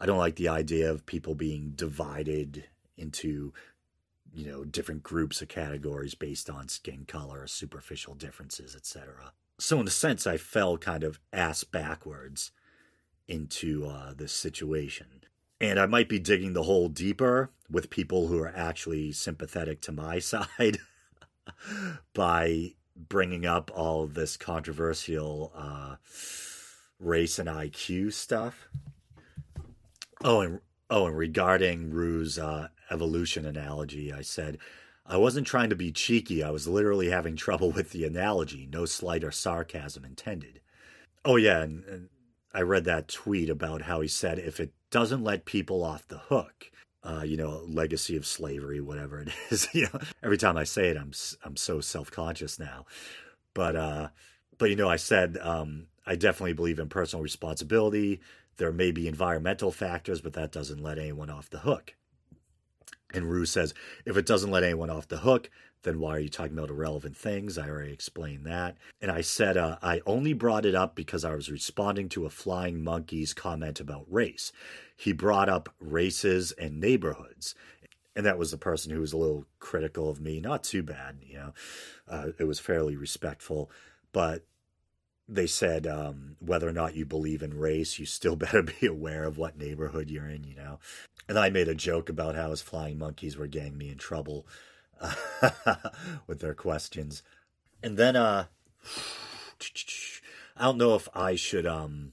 I 0.00 0.06
don't 0.06 0.18
like 0.18 0.36
the 0.36 0.48
idea 0.48 0.90
of 0.90 1.06
people 1.06 1.34
being 1.34 1.72
divided 1.74 2.64
into 2.96 3.52
you 4.32 4.46
know 4.46 4.64
different 4.64 5.02
groups 5.02 5.42
of 5.42 5.48
categories 5.48 6.14
based 6.14 6.48
on 6.48 6.68
skin 6.68 7.04
color 7.06 7.46
superficial 7.46 8.14
differences 8.14 8.74
etc 8.74 9.32
so 9.58 9.80
in 9.80 9.86
a 9.86 9.90
sense 9.90 10.26
i 10.26 10.36
fell 10.36 10.78
kind 10.78 11.04
of 11.04 11.20
ass 11.32 11.64
backwards 11.64 12.50
into 13.28 13.86
uh, 13.86 14.12
this 14.14 14.32
situation 14.32 15.24
and 15.60 15.78
i 15.78 15.86
might 15.86 16.08
be 16.08 16.18
digging 16.18 16.52
the 16.52 16.62
hole 16.64 16.88
deeper 16.88 17.50
with 17.70 17.90
people 17.90 18.28
who 18.28 18.38
are 18.38 18.52
actually 18.54 19.12
sympathetic 19.12 19.80
to 19.80 19.92
my 19.92 20.18
side 20.18 20.78
by 22.14 22.72
bringing 22.96 23.46
up 23.46 23.70
all 23.74 24.06
this 24.06 24.36
controversial 24.36 25.52
uh, 25.54 25.96
race 27.00 27.38
and 27.38 27.48
iq 27.48 28.12
stuff 28.12 28.68
oh 30.24 30.40
and 30.40 30.60
oh 30.90 31.06
and 31.06 31.16
regarding 31.16 31.90
Roo's 31.90 32.38
uh, 32.38 32.68
evolution 32.90 33.46
analogy, 33.46 34.12
I 34.12 34.22
said, 34.22 34.58
I 35.06 35.16
wasn't 35.16 35.46
trying 35.46 35.70
to 35.70 35.76
be 35.76 35.90
cheeky. 35.90 36.42
I 36.42 36.50
was 36.50 36.68
literally 36.68 37.10
having 37.10 37.34
trouble 37.34 37.72
with 37.72 37.90
the 37.90 38.04
analogy. 38.04 38.68
No 38.70 38.84
slight 38.84 39.24
or 39.24 39.30
sarcasm 39.30 40.04
intended. 40.04 40.60
Oh, 41.24 41.36
yeah. 41.36 41.62
And, 41.62 41.84
and 41.84 42.08
I 42.54 42.60
read 42.62 42.84
that 42.84 43.08
tweet 43.08 43.50
about 43.50 43.82
how 43.82 44.00
he 44.00 44.08
said 44.08 44.38
if 44.38 44.60
it 44.60 44.72
doesn't 44.90 45.24
let 45.24 45.44
people 45.44 45.82
off 45.82 46.06
the 46.06 46.18
hook, 46.18 46.70
uh, 47.04 47.22
you 47.22 47.36
know, 47.36 47.62
legacy 47.68 48.16
of 48.16 48.26
slavery, 48.26 48.80
whatever 48.80 49.20
it 49.20 49.28
is. 49.50 49.68
you 49.72 49.88
know, 49.92 50.00
every 50.22 50.38
time 50.38 50.56
I 50.56 50.64
say 50.64 50.88
it, 50.88 50.96
I'm 50.96 51.12
I'm 51.44 51.56
so 51.56 51.80
self 51.80 52.10
conscious 52.10 52.58
now. 52.58 52.86
But 53.54 53.76
uh, 53.76 54.08
but 54.58 54.70
you 54.70 54.76
know, 54.76 54.88
I 54.88 54.96
said 54.96 55.38
um, 55.40 55.86
I 56.06 56.16
definitely 56.16 56.54
believe 56.54 56.78
in 56.78 56.88
personal 56.88 57.22
responsibility. 57.22 58.20
There 58.58 58.72
may 58.72 58.92
be 58.92 59.08
environmental 59.08 59.72
factors, 59.72 60.20
but 60.20 60.34
that 60.34 60.52
doesn't 60.52 60.82
let 60.82 60.98
anyone 60.98 61.30
off 61.30 61.50
the 61.50 61.60
hook. 61.60 61.94
And 63.14 63.30
Roo 63.30 63.44
says, 63.44 63.74
if 64.04 64.16
it 64.16 64.26
doesn't 64.26 64.50
let 64.50 64.62
anyone 64.62 64.90
off 64.90 65.08
the 65.08 65.18
hook, 65.18 65.50
then 65.82 65.98
why 65.98 66.16
are 66.16 66.20
you 66.20 66.28
talking 66.28 66.56
about 66.56 66.70
irrelevant 66.70 67.16
things? 67.16 67.58
I 67.58 67.68
already 67.68 67.92
explained 67.92 68.44
that. 68.46 68.76
And 69.00 69.10
I 69.10 69.20
said, 69.20 69.56
uh, 69.56 69.78
I 69.82 70.00
only 70.06 70.32
brought 70.32 70.64
it 70.64 70.74
up 70.74 70.94
because 70.94 71.24
I 71.24 71.34
was 71.34 71.50
responding 71.50 72.08
to 72.10 72.26
a 72.26 72.30
flying 72.30 72.82
monkey's 72.84 73.34
comment 73.34 73.80
about 73.80 74.06
race. 74.08 74.52
He 74.96 75.12
brought 75.12 75.48
up 75.48 75.74
races 75.80 76.52
and 76.52 76.80
neighborhoods. 76.80 77.54
And 78.14 78.26
that 78.26 78.38
was 78.38 78.50
the 78.50 78.58
person 78.58 78.92
who 78.92 79.00
was 79.00 79.12
a 79.12 79.16
little 79.16 79.46
critical 79.58 80.08
of 80.08 80.20
me. 80.20 80.38
Not 80.38 80.62
too 80.62 80.82
bad, 80.82 81.18
you 81.22 81.34
know. 81.34 81.54
Uh, 82.08 82.26
it 82.38 82.44
was 82.44 82.60
fairly 82.60 82.94
respectful. 82.94 83.70
But 84.12 84.44
they 85.28 85.46
said 85.46 85.86
um, 85.86 86.36
whether 86.38 86.68
or 86.68 86.72
not 86.72 86.94
you 86.94 87.06
believe 87.06 87.42
in 87.42 87.58
race, 87.58 87.98
you 87.98 88.06
still 88.06 88.36
better 88.36 88.62
be 88.62 88.86
aware 88.86 89.24
of 89.24 89.38
what 89.38 89.58
neighborhood 89.58 90.10
you're 90.10 90.28
in, 90.28 90.44
you 90.44 90.54
know. 90.54 90.78
And 91.28 91.38
I 91.38 91.50
made 91.50 91.68
a 91.68 91.74
joke 91.74 92.08
about 92.08 92.36
how 92.36 92.50
his 92.50 92.62
flying 92.62 92.98
monkeys 92.98 93.36
were 93.36 93.46
getting 93.46 93.78
me 93.78 93.88
in 93.88 93.98
trouble 93.98 94.46
with 96.26 96.40
their 96.40 96.54
questions. 96.54 97.22
And 97.82 97.96
then 97.96 98.16
uh 98.16 98.46
I 100.56 100.64
don't 100.64 100.78
know 100.78 100.94
if 100.94 101.08
I 101.14 101.34
should 101.34 101.66
um 101.66 102.12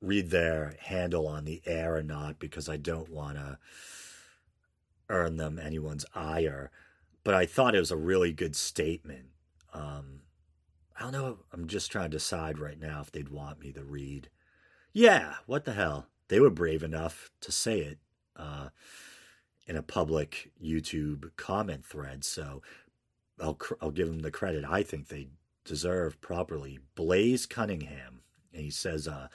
read 0.00 0.30
their 0.30 0.76
handle 0.80 1.26
on 1.26 1.44
the 1.44 1.62
air 1.66 1.96
or 1.96 2.02
not 2.02 2.38
because 2.38 2.68
I 2.68 2.76
don't 2.76 3.10
want 3.10 3.36
to 3.36 3.58
earn 5.08 5.36
them 5.36 5.58
anyone's 5.58 6.04
ire. 6.14 6.70
But 7.22 7.34
I 7.34 7.46
thought 7.46 7.74
it 7.74 7.80
was 7.80 7.90
a 7.90 7.96
really 7.96 8.32
good 8.32 8.54
statement. 8.54 9.26
Um, 9.72 10.20
I 10.98 11.02
don't 11.02 11.12
know. 11.12 11.38
I'm 11.52 11.66
just 11.66 11.90
trying 11.90 12.10
to 12.10 12.16
decide 12.18 12.58
right 12.58 12.78
now 12.78 13.00
if 13.00 13.10
they'd 13.10 13.30
want 13.30 13.60
me 13.60 13.72
to 13.72 13.82
read. 13.82 14.28
Yeah, 14.92 15.34
what 15.46 15.64
the 15.64 15.72
hell? 15.72 16.08
They 16.28 16.38
were 16.38 16.50
brave 16.50 16.82
enough 16.82 17.30
to 17.40 17.50
say 17.50 17.80
it 17.80 17.98
uh, 18.36 18.68
in 19.66 19.76
a 19.76 19.82
public 19.82 20.52
YouTube 20.62 21.30
comment 21.36 21.84
thread. 21.84 22.24
So 22.24 22.62
I'll 23.40 23.58
I'll 23.80 23.90
give 23.90 24.08
them 24.08 24.20
the 24.20 24.30
credit 24.30 24.64
I 24.64 24.82
think 24.82 25.08
they 25.08 25.28
deserve 25.64 26.20
properly. 26.20 26.78
Blaze 26.94 27.46
Cunningham, 27.46 28.20
and 28.52 28.62
he 28.62 28.70
says, 28.70 29.08
uh, 29.08 29.28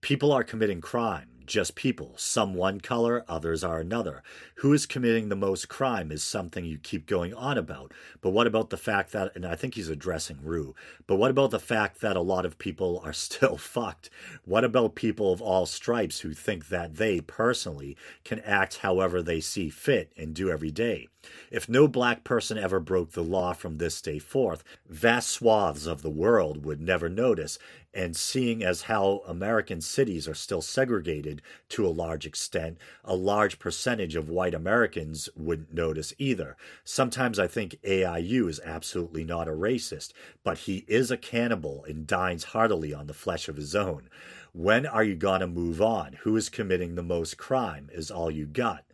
"People 0.00 0.32
are 0.32 0.44
committing 0.44 0.80
crime 0.80 1.39
just 1.50 1.74
people. 1.74 2.14
Some 2.16 2.54
one 2.54 2.80
color, 2.80 3.24
others 3.28 3.64
are 3.64 3.80
another. 3.80 4.22
Who 4.56 4.72
is 4.72 4.86
committing 4.86 5.28
the 5.28 5.36
most 5.36 5.68
crime 5.68 6.12
is 6.12 6.22
something 6.22 6.64
you 6.64 6.78
keep 6.78 7.06
going 7.06 7.34
on 7.34 7.58
about. 7.58 7.92
But 8.20 8.30
what 8.30 8.46
about 8.46 8.70
the 8.70 8.76
fact 8.76 9.10
that, 9.12 9.34
and 9.34 9.44
I 9.44 9.56
think 9.56 9.74
he's 9.74 9.88
addressing 9.88 10.38
Roo, 10.42 10.74
but 11.08 11.16
what 11.16 11.30
about 11.30 11.50
the 11.50 11.58
fact 11.58 12.00
that 12.00 12.16
a 12.16 12.20
lot 12.20 12.46
of 12.46 12.58
people 12.58 13.02
are 13.04 13.12
still 13.26 13.56
fucked? 13.56 14.10
What 14.44 14.64
about 14.64 14.94
people 14.94 15.32
of 15.32 15.42
all 15.42 15.66
stripes 15.66 16.20
who 16.20 16.32
think 16.32 16.68
that 16.68 16.96
they 16.96 17.20
personally 17.20 17.96
can 18.24 18.38
act 18.40 18.78
however 18.78 19.20
they 19.20 19.40
see 19.40 19.70
fit 19.70 20.12
and 20.16 20.32
do 20.32 20.50
every 20.50 20.70
day? 20.70 21.08
If 21.50 21.68
no 21.68 21.86
black 21.86 22.24
person 22.24 22.56
ever 22.56 22.80
broke 22.80 23.12
the 23.12 23.22
law 23.22 23.52
from 23.52 23.76
this 23.76 24.00
day 24.00 24.18
forth, 24.18 24.64
vast 24.88 25.28
swaths 25.28 25.84
of 25.84 26.00
the 26.00 26.08
world 26.08 26.64
would 26.64 26.80
never 26.80 27.08
notice, 27.08 27.58
and 27.92 28.16
seeing 28.16 28.62
as 28.62 28.82
how 28.82 29.22
American 29.26 29.80
cities 29.80 30.28
are 30.28 30.34
still 30.34 30.62
segregated 30.62 31.42
to 31.70 31.86
a 31.86 31.90
large 31.90 32.24
extent, 32.24 32.78
a 33.04 33.14
large 33.14 33.58
percentage 33.58 34.14
of 34.14 34.30
white 34.30 34.54
Americans 34.54 35.28
wouldn't 35.36 35.74
notice 35.74 36.14
either. 36.18 36.56
Sometimes 36.84 37.38
I 37.38 37.48
think 37.48 37.76
AIU 37.82 38.48
is 38.48 38.60
absolutely 38.64 39.24
not 39.24 39.48
a 39.48 39.52
racist, 39.52 40.12
but 40.42 40.58
he 40.58 40.84
is 40.88 41.10
a 41.10 41.16
cannibal 41.16 41.84
and 41.84 42.06
dines 42.06 42.44
heartily 42.44 42.94
on 42.94 43.08
the 43.08 43.12
flesh 43.12 43.48
of 43.48 43.56
his 43.56 43.74
own. 43.74 44.08
When 44.52 44.86
are 44.86 45.04
you 45.04 45.16
going 45.16 45.40
to 45.40 45.46
move 45.46 45.82
on? 45.82 46.14
Who 46.22 46.36
is 46.36 46.48
committing 46.48 46.94
the 46.94 47.02
most 47.02 47.36
crime 47.36 47.90
is 47.92 48.10
all 48.10 48.30
you 48.30 48.46
got. 48.46 48.84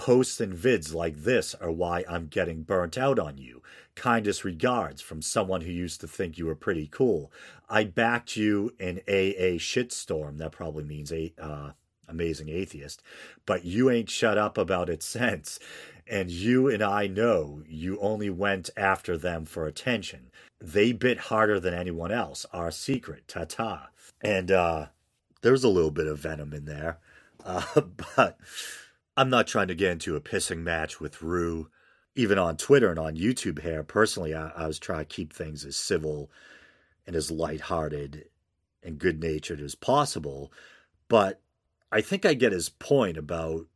Posts 0.00 0.40
and 0.40 0.54
vids 0.54 0.94
like 0.94 1.24
this 1.24 1.54
are 1.56 1.70
why 1.70 2.06
I'm 2.08 2.28
getting 2.28 2.62
burnt 2.62 2.96
out 2.96 3.18
on 3.18 3.36
you. 3.36 3.62
Kindest 3.94 4.44
regards 4.44 5.02
from 5.02 5.20
someone 5.20 5.60
who 5.60 5.70
used 5.70 6.00
to 6.00 6.08
think 6.08 6.38
you 6.38 6.46
were 6.46 6.54
pretty 6.54 6.88
cool. 6.90 7.30
I 7.68 7.84
backed 7.84 8.34
you 8.34 8.72
in 8.78 9.00
AA 9.06 9.60
shitstorm. 9.60 10.38
That 10.38 10.52
probably 10.52 10.84
means 10.84 11.12
a 11.12 11.34
uh, 11.38 11.72
amazing 12.08 12.48
atheist, 12.48 13.02
but 13.44 13.66
you 13.66 13.90
ain't 13.90 14.08
shut 14.08 14.38
up 14.38 14.56
about 14.56 14.88
it 14.88 15.02
since. 15.16 15.58
And 16.06 16.30
you 16.30 16.66
and 16.66 16.82
I 16.82 17.06
know 17.06 17.62
you 17.68 17.98
only 18.00 18.30
went 18.30 18.70
after 18.78 19.18
them 19.18 19.44
for 19.44 19.66
attention. 19.66 20.30
They 20.62 20.92
bit 20.92 21.18
harder 21.18 21.60
than 21.60 21.74
anyone 21.74 22.10
else. 22.10 22.46
Our 22.54 22.70
secret, 22.70 23.28
ta 23.28 23.44
ta. 23.44 23.90
And 24.22 24.50
uh, 24.50 24.86
there's 25.42 25.62
a 25.62 25.68
little 25.68 25.90
bit 25.90 26.06
of 26.06 26.20
venom 26.20 26.54
in 26.54 26.64
there. 26.64 27.00
Uh, 27.44 27.82
but 28.16 28.38
I'm 29.16 29.30
not 29.30 29.46
trying 29.46 29.68
to 29.68 29.74
get 29.74 29.92
into 29.92 30.16
a 30.16 30.20
pissing 30.20 30.58
match 30.58 31.00
with 31.00 31.22
Roo, 31.22 31.68
even 32.14 32.38
on 32.38 32.56
Twitter 32.56 32.90
and 32.90 32.98
on 32.98 33.16
YouTube 33.16 33.60
here. 33.60 33.82
Personally, 33.82 34.34
I, 34.34 34.48
I 34.50 34.66
was 34.66 34.78
trying 34.78 35.00
to 35.00 35.14
keep 35.14 35.32
things 35.32 35.64
as 35.64 35.76
civil 35.76 36.30
and 37.06 37.16
as 37.16 37.30
lighthearted 37.30 38.26
and 38.82 38.98
good 38.98 39.22
natured 39.22 39.60
as 39.60 39.74
possible. 39.74 40.52
But 41.08 41.40
I 41.92 42.00
think 42.00 42.24
I 42.24 42.34
get 42.34 42.52
his 42.52 42.68
point 42.68 43.16
about, 43.16 43.66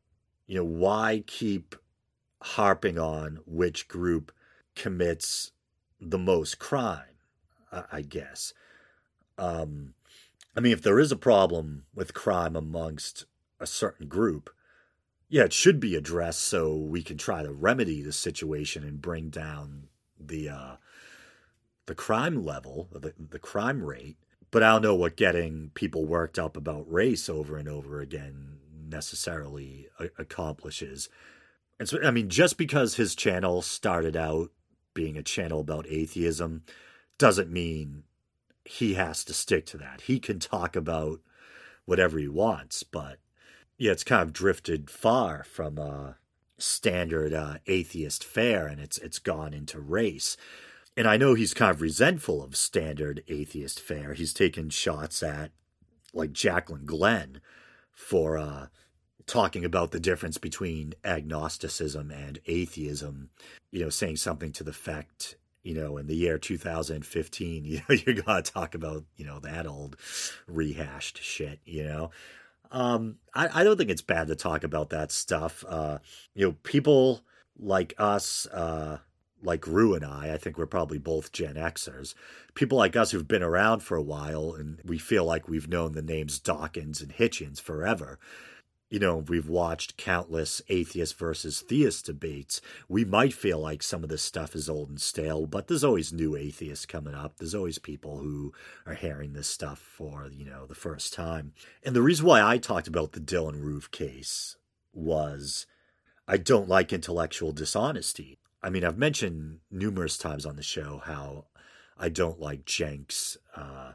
you 0.46 0.56
know, 0.56 0.64
why 0.64 1.24
keep 1.26 1.74
harping 2.42 2.98
on 2.98 3.40
which 3.46 3.88
group 3.88 4.32
commits 4.76 5.52
the 6.00 6.18
most 6.18 6.58
crime, 6.58 7.16
I 7.90 8.02
guess. 8.02 8.52
Um, 9.38 9.94
I 10.56 10.60
mean, 10.60 10.72
if 10.72 10.82
there 10.82 11.00
is 11.00 11.10
a 11.10 11.16
problem 11.16 11.84
with 11.94 12.14
crime 12.14 12.54
amongst 12.54 13.24
a 13.58 13.66
certain 13.66 14.06
group, 14.06 14.50
yeah, 15.34 15.42
it 15.42 15.52
should 15.52 15.80
be 15.80 15.96
addressed 15.96 16.44
so 16.44 16.76
we 16.76 17.02
can 17.02 17.18
try 17.18 17.42
to 17.42 17.50
remedy 17.50 18.02
the 18.02 18.12
situation 18.12 18.84
and 18.84 19.02
bring 19.02 19.30
down 19.30 19.88
the 20.16 20.48
uh, 20.48 20.76
the 21.86 21.94
crime 21.96 22.44
level, 22.44 22.88
the 22.92 23.12
the 23.18 23.40
crime 23.40 23.82
rate. 23.82 24.16
But 24.52 24.62
I 24.62 24.70
don't 24.70 24.82
know 24.82 24.94
what 24.94 25.16
getting 25.16 25.72
people 25.74 26.06
worked 26.06 26.38
up 26.38 26.56
about 26.56 26.88
race 26.88 27.28
over 27.28 27.56
and 27.56 27.68
over 27.68 27.98
again 27.98 28.58
necessarily 28.88 29.88
accomplishes. 30.16 31.08
And 31.80 31.88
so, 31.88 31.98
I 32.00 32.12
mean, 32.12 32.28
just 32.28 32.56
because 32.56 32.94
his 32.94 33.16
channel 33.16 33.60
started 33.60 34.16
out 34.16 34.52
being 34.94 35.18
a 35.18 35.22
channel 35.24 35.58
about 35.58 35.88
atheism 35.88 36.62
doesn't 37.18 37.50
mean 37.50 38.04
he 38.64 38.94
has 38.94 39.24
to 39.24 39.34
stick 39.34 39.66
to 39.66 39.78
that. 39.78 40.02
He 40.02 40.20
can 40.20 40.38
talk 40.38 40.76
about 40.76 41.18
whatever 41.86 42.20
he 42.20 42.28
wants, 42.28 42.84
but 42.84 43.18
yeah, 43.78 43.92
it's 43.92 44.04
kind 44.04 44.22
of 44.22 44.32
drifted 44.32 44.90
far 44.90 45.44
from 45.44 45.78
a 45.78 46.16
standard 46.58 47.32
uh, 47.32 47.58
atheist 47.66 48.24
fare, 48.24 48.66
and 48.66 48.80
it's 48.80 48.98
it's 48.98 49.18
gone 49.18 49.52
into 49.52 49.80
race. 49.80 50.36
And 50.96 51.08
I 51.08 51.16
know 51.16 51.34
he's 51.34 51.54
kind 51.54 51.72
of 51.72 51.80
resentful 51.80 52.42
of 52.42 52.56
standard 52.56 53.24
atheist 53.26 53.80
fare. 53.80 54.14
He's 54.14 54.32
taken 54.32 54.70
shots 54.70 55.22
at 55.22 55.50
like 56.12 56.32
Jaclyn 56.32 56.84
Glenn 56.84 57.40
for 57.92 58.38
uh, 58.38 58.66
talking 59.26 59.64
about 59.64 59.90
the 59.90 59.98
difference 59.98 60.38
between 60.38 60.94
agnosticism 61.04 62.12
and 62.12 62.38
atheism. 62.46 63.30
You 63.72 63.80
know, 63.80 63.90
saying 63.90 64.16
something 64.16 64.52
to 64.52 64.64
the 64.64 64.70
effect 64.70 65.36
you 65.64 65.74
know, 65.74 65.96
in 65.96 66.06
the 66.06 66.14
year 66.14 66.38
2015, 66.38 67.64
you 67.64 67.80
know, 67.88 67.94
you're 67.94 68.22
going 68.22 68.42
to 68.42 68.52
talk 68.52 68.74
about, 68.74 69.04
you 69.16 69.24
know, 69.24 69.40
that 69.40 69.66
old 69.66 69.96
rehashed 70.46 71.20
shit, 71.20 71.58
you 71.64 71.82
know. 71.82 72.10
Um, 72.70 73.16
I, 73.34 73.60
I 73.60 73.64
don't 73.64 73.76
think 73.76 73.90
it's 73.90 74.02
bad 74.02 74.28
to 74.28 74.36
talk 74.36 74.64
about 74.64 74.90
that 74.90 75.12
stuff. 75.12 75.64
Uh, 75.68 75.98
you 76.34 76.46
know, 76.46 76.52
people 76.62 77.22
like 77.58 77.94
us, 77.98 78.46
uh, 78.46 78.98
like 79.42 79.66
Roo 79.66 79.94
and 79.94 80.04
I, 80.04 80.32
I 80.32 80.38
think 80.38 80.56
we're 80.56 80.66
probably 80.66 80.98
both 80.98 81.30
Gen 81.30 81.54
Xers. 81.54 82.14
People 82.54 82.78
like 82.78 82.96
us 82.96 83.10
who've 83.10 83.28
been 83.28 83.42
around 83.42 83.80
for 83.80 83.96
a 83.96 84.02
while 84.02 84.54
and 84.54 84.80
we 84.84 84.98
feel 84.98 85.24
like 85.24 85.48
we've 85.48 85.68
known 85.68 85.92
the 85.92 86.02
names 86.02 86.38
Dawkins 86.38 87.02
and 87.02 87.12
Hitchens 87.12 87.60
forever 87.60 88.18
you 88.94 89.00
know, 89.00 89.16
we've 89.16 89.48
watched 89.48 89.96
countless 89.96 90.62
atheist 90.68 91.18
versus 91.18 91.62
theist 91.62 92.06
debates. 92.06 92.60
We 92.88 93.04
might 93.04 93.34
feel 93.34 93.58
like 93.58 93.82
some 93.82 94.04
of 94.04 94.08
this 94.08 94.22
stuff 94.22 94.54
is 94.54 94.68
old 94.68 94.88
and 94.88 95.00
stale, 95.00 95.48
but 95.48 95.66
there's 95.66 95.82
always 95.82 96.12
new 96.12 96.36
atheists 96.36 96.86
coming 96.86 97.12
up. 97.12 97.36
There's 97.36 97.56
always 97.56 97.80
people 97.80 98.18
who 98.18 98.52
are 98.86 98.94
hearing 98.94 99.32
this 99.32 99.48
stuff 99.48 99.80
for, 99.80 100.30
you 100.32 100.44
know, 100.44 100.66
the 100.66 100.76
first 100.76 101.12
time. 101.12 101.54
And 101.84 101.96
the 101.96 102.02
reason 102.02 102.24
why 102.24 102.40
I 102.40 102.56
talked 102.56 102.86
about 102.86 103.10
the 103.10 103.20
Dylann 103.20 103.60
Roof 103.60 103.90
case 103.90 104.58
was 104.92 105.66
I 106.28 106.36
don't 106.36 106.68
like 106.68 106.92
intellectual 106.92 107.50
dishonesty. 107.50 108.38
I 108.62 108.70
mean, 108.70 108.84
I've 108.84 108.96
mentioned 108.96 109.58
numerous 109.72 110.16
times 110.16 110.46
on 110.46 110.54
the 110.54 110.62
show 110.62 111.02
how 111.04 111.46
I 111.98 112.10
don't 112.10 112.38
like 112.38 112.70
Cenk's. 112.70 113.38
uh, 113.56 113.94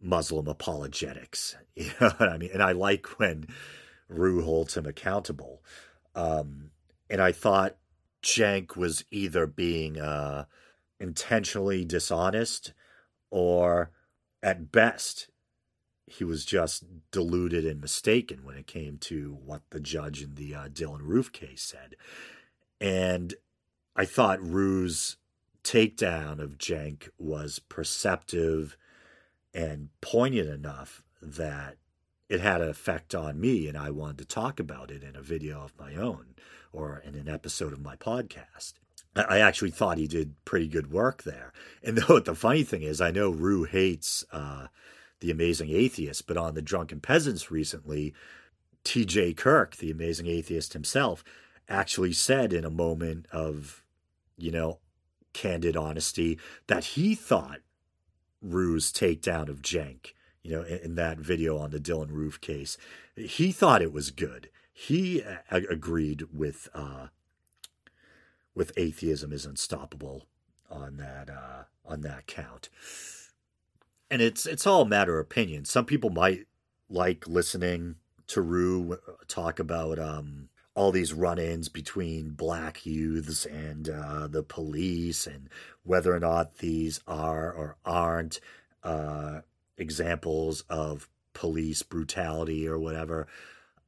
Muslim 0.00 0.46
apologetics. 0.46 1.56
You 1.74 1.90
know 2.00 2.12
I 2.20 2.38
mean? 2.38 2.50
And 2.54 2.62
I 2.62 2.72
like 2.72 3.18
when 3.18 3.48
Roo 4.08 4.42
holds 4.42 4.76
him 4.76 4.86
accountable. 4.86 5.62
Um, 6.14 6.70
and 7.10 7.20
I 7.20 7.32
thought 7.32 7.76
Cenk 8.22 8.76
was 8.76 9.04
either 9.10 9.46
being 9.46 9.98
uh, 9.98 10.46
intentionally 10.98 11.84
dishonest 11.84 12.72
or, 13.30 13.90
at 14.42 14.72
best, 14.72 15.28
he 16.06 16.24
was 16.24 16.44
just 16.44 16.84
deluded 17.10 17.66
and 17.66 17.80
mistaken 17.80 18.44
when 18.44 18.56
it 18.56 18.66
came 18.66 18.96
to 18.98 19.36
what 19.44 19.62
the 19.70 19.80
judge 19.80 20.22
in 20.22 20.36
the 20.36 20.54
uh, 20.54 20.68
Dylann 20.68 21.02
Roof 21.02 21.32
case 21.32 21.62
said. 21.62 21.96
And 22.80 23.34
I 23.96 24.04
thought 24.04 24.40
Roo's 24.40 25.16
takedown 25.64 26.38
of 26.38 26.58
Cenk 26.58 27.08
was 27.18 27.58
perceptive 27.58 28.76
and 29.52 29.88
poignant 30.00 30.48
enough 30.48 31.02
that 31.20 31.76
it 32.28 32.40
had 32.40 32.60
an 32.60 32.68
effect 32.68 33.14
on 33.14 33.40
me, 33.40 33.68
and 33.68 33.76
I 33.76 33.90
wanted 33.90 34.18
to 34.18 34.24
talk 34.24 34.58
about 34.58 34.90
it 34.90 35.02
in 35.02 35.16
a 35.16 35.22
video 35.22 35.62
of 35.62 35.78
my 35.78 35.94
own 35.94 36.34
or 36.72 37.02
in 37.04 37.14
an 37.14 37.28
episode 37.28 37.72
of 37.72 37.80
my 37.80 37.96
podcast. 37.96 38.74
I 39.14 39.38
actually 39.38 39.70
thought 39.70 39.98
he 39.98 40.06
did 40.06 40.34
pretty 40.44 40.68
good 40.68 40.92
work 40.92 41.22
there. 41.22 41.52
And 41.82 41.96
though 41.98 42.18
the 42.18 42.34
funny 42.34 42.64
thing 42.64 42.82
is, 42.82 43.00
I 43.00 43.10
know 43.10 43.30
Roo 43.30 43.64
hates 43.64 44.24
uh, 44.32 44.66
the 45.20 45.30
Amazing 45.30 45.70
Atheist, 45.70 46.26
but 46.26 46.36
on 46.36 46.54
the 46.54 46.62
Drunken 46.62 47.00
Peasants 47.00 47.50
recently, 47.50 48.14
T.J. 48.84 49.34
Kirk, 49.34 49.76
the 49.76 49.90
Amazing 49.90 50.26
Atheist 50.26 50.72
himself, 50.72 51.24
actually 51.68 52.12
said 52.12 52.52
in 52.52 52.64
a 52.64 52.70
moment 52.70 53.26
of, 53.32 53.82
you 54.36 54.50
know, 54.50 54.78
candid 55.32 55.76
honesty 55.76 56.38
that 56.66 56.84
he 56.84 57.14
thought 57.14 57.60
Roo's 58.40 58.92
takedown 58.92 59.48
of 59.48 59.62
Cenk 59.62 60.12
you 60.46 60.56
know, 60.56 60.62
in, 60.62 60.78
in, 60.78 60.94
that 60.94 61.18
video 61.18 61.58
on 61.58 61.70
the 61.70 61.80
Dylann 61.80 62.12
Roof 62.12 62.40
case. 62.40 62.78
He 63.16 63.50
thought 63.50 63.82
it 63.82 63.92
was 63.92 64.10
good. 64.12 64.48
He 64.72 65.20
a- 65.20 65.42
agreed 65.50 66.26
with 66.32 66.68
uh, 66.72 67.08
with 68.54 68.72
atheism 68.76 69.32
is 69.32 69.44
unstoppable 69.44 70.26
on 70.70 70.98
that 70.98 71.28
uh, 71.28 71.64
on 71.84 72.02
that 72.02 72.26
count. 72.26 72.68
And 74.08 74.22
it's 74.22 74.46
it's 74.46 74.66
all 74.66 74.84
matter 74.84 75.18
of 75.18 75.26
opinion. 75.26 75.64
Some 75.64 75.84
people 75.84 76.10
might 76.10 76.46
like 76.88 77.26
listening 77.26 77.96
to 78.28 78.40
Roo 78.40 78.92
uh, 78.92 78.96
talk 79.26 79.58
about 79.58 79.98
um, 79.98 80.48
all 80.74 80.92
these 80.92 81.12
run-ins 81.12 81.68
between 81.68 82.30
black 82.30 82.86
youths 82.86 83.46
and 83.46 83.88
uh, 83.88 84.28
the 84.28 84.44
police, 84.44 85.26
and 85.26 85.48
whether 85.82 86.14
or 86.14 86.20
not 86.20 86.58
these 86.58 87.00
are 87.08 87.52
or 87.52 87.76
aren't 87.84 88.38
uh, 88.84 89.40
examples 89.78 90.62
of 90.68 91.08
police 91.32 91.82
brutality 91.82 92.66
or 92.66 92.78
whatever, 92.78 93.26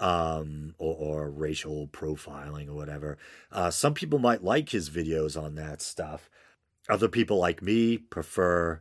um, 0.00 0.74
or, 0.78 0.94
or 0.94 1.30
racial 1.30 1.88
profiling 1.88 2.68
or 2.68 2.74
whatever. 2.74 3.18
Uh, 3.50 3.70
some 3.70 3.94
people 3.94 4.18
might 4.18 4.44
like 4.44 4.68
his 4.70 4.90
videos 4.90 5.40
on 5.40 5.54
that 5.54 5.80
stuff. 5.80 6.28
Other 6.88 7.08
people 7.08 7.38
like 7.38 7.62
me 7.62 7.98
prefer, 7.98 8.80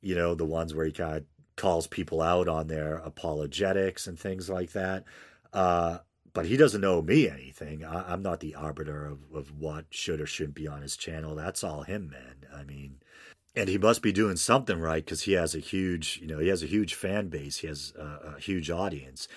you 0.00 0.14
know, 0.14 0.34
the 0.34 0.44
ones 0.44 0.74
where 0.74 0.86
he 0.86 0.92
kind 0.92 1.16
of 1.16 1.24
calls 1.56 1.86
people 1.86 2.22
out 2.22 2.48
on 2.48 2.68
their 2.68 2.96
apologetics 2.96 4.06
and 4.06 4.18
things 4.18 4.48
like 4.48 4.72
that. 4.72 5.04
Uh, 5.52 5.98
but 6.32 6.46
he 6.46 6.56
doesn't 6.56 6.80
know 6.80 7.02
me 7.02 7.28
anything. 7.28 7.84
I, 7.84 8.12
am 8.12 8.22
not 8.22 8.40
the 8.40 8.54
arbiter 8.54 9.06
of, 9.06 9.18
of 9.34 9.58
what 9.58 9.86
should 9.90 10.20
or 10.20 10.26
shouldn't 10.26 10.54
be 10.54 10.68
on 10.68 10.82
his 10.82 10.96
channel. 10.96 11.34
That's 11.34 11.64
all 11.64 11.82
him, 11.82 12.10
man. 12.10 12.46
I 12.54 12.62
mean, 12.62 13.00
and 13.54 13.68
he 13.68 13.78
must 13.78 14.02
be 14.02 14.12
doing 14.12 14.36
something 14.36 14.78
right 14.78 15.04
because 15.04 15.22
he 15.22 15.32
has 15.32 15.54
a 15.54 15.60
huge, 15.60 16.18
you 16.20 16.28
know, 16.28 16.38
he 16.38 16.48
has 16.48 16.62
a 16.62 16.66
huge 16.66 16.94
fan 16.94 17.28
base. 17.28 17.58
He 17.58 17.66
has 17.66 17.92
a, 17.98 18.36
a 18.36 18.40
huge 18.40 18.70
audience, 18.70 19.28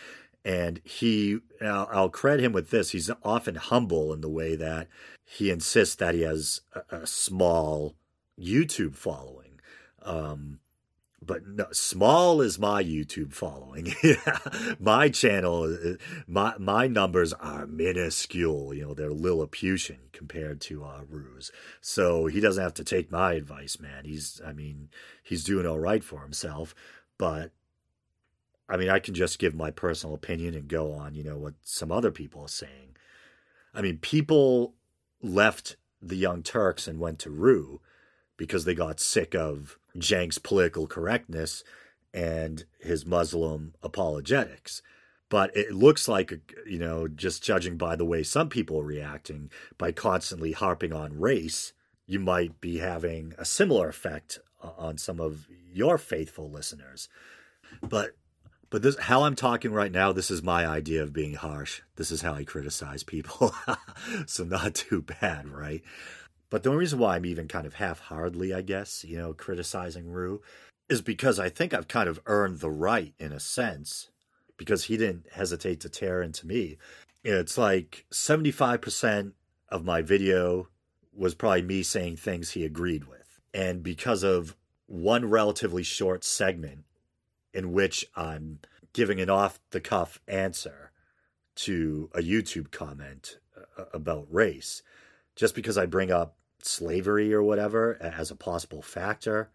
and 0.46 0.82
he, 0.84 1.40
I'll, 1.62 1.90
I'll, 1.92 2.10
credit 2.10 2.44
him 2.44 2.54
with 2.54 2.70
this. 2.70 2.92
He's 2.92 3.10
often 3.24 3.56
humble 3.56 4.14
in 4.14 4.22
the 4.22 4.30
way 4.30 4.56
that 4.56 4.88
he 5.26 5.50
insists 5.50 5.96
that 5.96 6.16
he 6.16 6.22
has 6.22 6.62
a, 6.74 6.98
a 6.98 7.08
small 7.08 7.96
YouTube 8.40 8.96
following. 8.96 9.60
Um, 10.04 10.60
but 11.24 11.46
no, 11.46 11.68
small 11.72 12.42
is 12.42 12.58
my 12.58 12.84
YouTube 12.84 13.32
following. 13.32 13.94
my 14.80 15.08
channel, 15.10 15.64
uh, 15.64 15.94
my 16.28 16.56
my 16.58 16.88
numbers 16.88 17.32
are 17.34 17.68
minuscule. 17.68 18.74
You 18.74 18.88
know, 18.88 18.94
they're 18.96 19.14
Lilliputian 19.14 20.00
compared 20.12 20.60
to 20.62 20.84
uh, 20.84 21.02
Roo's. 21.08 21.52
So 21.80 22.26
he 22.26 22.40
doesn't 22.40 22.64
have 22.64 22.74
to 22.76 22.84
take 22.84 23.12
my 23.12 23.34
advice, 23.34 23.80
man. 23.80 24.06
He's, 24.06 24.42
I 24.46 24.52
mean, 24.52 24.90
he's 25.22 25.44
doing 25.44 25.68
all 25.68 25.80
right 25.80 26.04
for 26.04 26.22
himself. 26.22 26.74
But 27.20 27.52
I 28.68 28.78
mean, 28.78 28.90
I 28.90 29.00
can 29.00 29.14
just 29.14 29.38
give 29.38 29.54
my 29.54 29.70
personal 29.70 30.16
opinion 30.16 30.56
and 30.56 30.68
go 30.68 30.92
on. 30.92 31.14
You 31.14 31.24
know 31.24 31.38
what 31.38 31.54
some 31.62 31.92
other 31.92 32.12
people 32.12 32.42
are 32.42 32.48
saying. 32.48 32.96
I 33.76 33.82
mean, 33.82 34.00
people 34.00 34.74
left 35.22 35.76
the 36.02 36.16
Young 36.16 36.42
Turks 36.42 36.88
and 36.88 37.00
went 37.00 37.20
to 37.20 37.30
Roo 37.30 37.80
because 38.38 38.66
they 38.66 38.74
got 38.74 39.00
sick 39.00 39.36
of 39.36 39.78
Cenk's 40.00 40.38
political 40.38 40.88
correctness 40.88 41.64
and 42.14 42.66
his 42.80 43.06
Muslim 43.06 43.74
apologetics. 43.84 44.82
But 45.30 45.56
it 45.56 45.72
looks 45.72 46.10
like, 46.10 46.34
uh, 46.34 46.36
you 46.66 46.78
know, 46.78 47.08
just 47.08 47.42
judging 47.42 47.78
by 47.78 47.96
the 47.96 48.06
way 48.06 48.22
some 48.22 48.50
people 48.50 48.80
are 48.80 48.86
reacting, 48.86 49.50
by 49.78 49.94
constantly 49.94 50.52
harping 50.52 50.92
on 50.92 51.20
race, 51.20 51.72
you 52.06 52.20
might 52.20 52.60
be 52.60 52.80
having 52.80 53.34
a 53.38 53.46
similar 53.46 53.88
effect 53.88 54.40
uh, 54.62 54.72
on 54.78 54.98
some 54.98 55.22
of 55.22 55.48
your 55.72 55.98
faithful 55.98 56.52
listeners. 56.52 57.08
But 57.82 58.16
but 58.70 58.82
this 58.82 58.98
how 58.98 59.24
I'm 59.24 59.36
talking 59.36 59.72
right 59.72 59.92
now, 59.92 60.12
this 60.12 60.30
is 60.30 60.44
my 60.44 60.66
idea 60.66 61.02
of 61.02 61.14
being 61.14 61.36
harsh. 61.36 61.82
This 61.96 62.12
is 62.12 62.22
how 62.22 62.34
I 62.34 62.44
criticize 62.44 63.04
people. 63.04 63.54
so 64.26 64.44
not 64.44 64.76
too 64.76 65.02
bad, 65.02 65.48
right? 65.48 65.82
But 66.52 66.62
the 66.62 66.70
only 66.70 66.82
reason 66.82 67.00
why 67.00 67.16
I'm 67.16 67.26
even 67.26 67.48
kind 67.48 67.66
of 67.66 67.76
half-heartedly, 67.76 68.54
I 68.54 68.62
guess, 68.62 69.04
you 69.04 69.18
know, 69.18 69.34
criticizing 69.34 70.12
Roo 70.12 70.42
is 70.90 71.02
because 71.02 71.40
I 71.40 71.48
think 71.48 71.74
I've 71.74 71.88
kind 71.88 72.10
of 72.10 72.20
earned 72.26 72.60
the 72.60 72.70
right 72.70 73.14
in 73.18 73.32
a 73.32 73.40
sense 73.40 74.10
because 74.58 74.84
he 74.84 74.98
didn't 74.98 75.28
hesitate 75.32 75.80
to 75.80 75.90
tear 75.90 76.22
into 76.22 76.46
me. 76.46 76.78
It's 77.24 77.58
like 77.58 78.06
75% 78.12 79.32
of 79.70 79.86
my 79.86 80.02
video 80.02 80.68
was 81.14 81.34
probably 81.34 81.62
me 81.62 81.84
saying 81.84 82.18
things 82.18 82.52
he 82.52 82.66
agreed 82.66 83.06
with. 83.06 83.40
And 83.54 83.82
because 83.82 84.22
of 84.22 84.58
one 84.88 85.30
relatively 85.30 85.84
short 85.84 86.26
segment 86.26 86.84
in 87.54 87.72
which 87.72 88.06
I'm 88.14 88.60
giving 88.92 89.22
an 89.22 89.30
off 89.30 89.58
the 89.72 89.80
cuff 89.80 90.20
answer 90.28 90.92
to 91.56 92.10
a 92.14 92.20
YouTube 92.20 92.72
comment 92.72 93.38
uh, 93.78 93.86
about 93.94 94.28
race, 94.30 94.84
just 95.38 95.56
because 95.56 95.78
I 95.78 95.86
bring 95.86 96.12
up 96.12 96.36
slavery 96.66 97.34
or 97.34 97.44
whatever 97.44 97.98
as 98.02 98.32
a 98.32 98.36
possible 98.36 98.82
factor, 98.82 99.50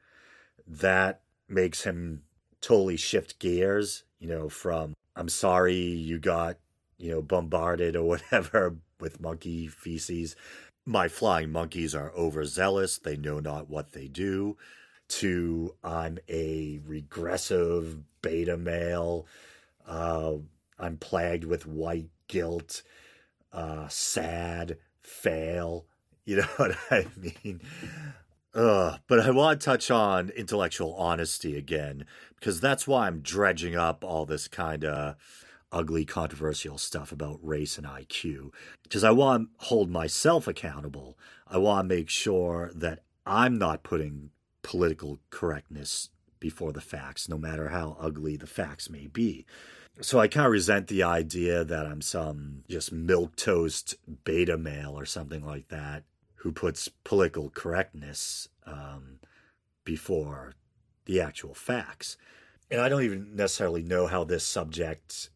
that 0.66 1.20
makes 1.48 1.84
him 1.84 2.22
totally 2.61 2.96
shift 2.96 3.38
gears, 3.38 4.04
you 4.18 4.28
know, 4.28 4.48
from 4.48 4.94
I'm 5.14 5.28
sorry 5.28 5.76
you 5.76 6.18
got, 6.18 6.59
you 6.98 7.11
know, 7.11 7.22
bombarded 7.22 7.96
or 7.96 8.04
whatever 8.07 8.76
with 9.00 9.20
monkey 9.20 9.66
feces. 9.66 10.36
My 10.84 11.09
flying 11.09 11.50
monkeys 11.50 11.94
are 11.94 12.12
overzealous. 12.12 12.98
They 12.98 13.16
know 13.16 13.40
not 13.40 13.68
what 13.68 13.92
they 13.92 14.09
do. 14.09 14.57
To 15.09 15.74
I'm 15.84 16.18
a 16.28 16.80
regressive 16.84 17.98
beta 18.22 18.57
male. 18.57 19.26
Uh, 19.86 20.34
I'm 20.78 20.96
plagued 20.96 21.44
with 21.44 21.66
white 21.66 22.09
guilt, 22.28 22.82
uh, 23.52 23.86
sad, 23.88 24.78
fail. 25.00 25.86
You 26.26 26.36
know 26.38 26.42
what 26.56 26.76
I 26.90 27.06
mean? 27.16 27.62
Uh, 28.52 28.98
but 29.06 29.20
I 29.20 29.30
want 29.30 29.60
to 29.60 29.64
touch 29.64 29.90
on 29.90 30.30
intellectual 30.30 30.94
honesty 30.94 31.56
again 31.56 32.04
because 32.34 32.60
that's 32.60 32.86
why 32.86 33.06
I'm 33.06 33.20
dredging 33.20 33.76
up 33.76 34.04
all 34.04 34.26
this 34.26 34.48
kind 34.48 34.84
of 34.84 35.16
ugly, 35.72 36.04
controversial 36.04 36.78
stuff 36.78 37.12
about 37.12 37.38
race 37.42 37.78
and 37.78 37.86
IQ. 37.86 38.50
Because 38.82 39.04
I 39.04 39.10
want 39.10 39.48
to 39.58 39.66
hold 39.66 39.90
myself 39.90 40.48
accountable. 40.48 41.16
I 41.46 41.58
want 41.58 41.88
to 41.88 41.94
make 41.94 42.08
sure 42.08 42.70
that 42.74 43.00
I'm 43.24 43.58
not 43.58 43.82
putting 43.82 44.30
political 44.62 45.18
correctness 45.30 46.10
before 46.40 46.72
the 46.72 46.80
facts, 46.80 47.28
no 47.28 47.38
matter 47.38 47.68
how 47.68 47.96
ugly 48.00 48.36
the 48.36 48.46
facts 48.46 48.90
may 48.90 49.06
be. 49.06 49.46
So 50.00 50.18
I 50.18 50.28
kind 50.28 50.46
of 50.46 50.52
resent 50.52 50.88
the 50.88 51.02
idea 51.02 51.64
that 51.64 51.86
I'm 51.86 52.02
some 52.02 52.64
just 52.68 52.92
milk 52.92 53.36
toast 53.36 53.94
beta 54.24 54.56
male 54.58 54.98
or 54.98 55.06
something 55.06 55.44
like 55.44 55.68
that 55.68 56.04
who 56.47 56.53
puts 56.53 56.88
political 57.03 57.51
correctness 57.51 58.49
um, 58.66 59.18
before 59.82 60.55
the 61.07 61.20
actual 61.20 61.55
facts. 61.55 62.16
And 62.70 62.80
I 62.80 62.88
don't 62.88 63.03
even 63.03 63.34
necessarily 63.34 63.82
know 63.82 64.07
how 64.07 64.22
this 64.22 64.44
subject 64.47 65.30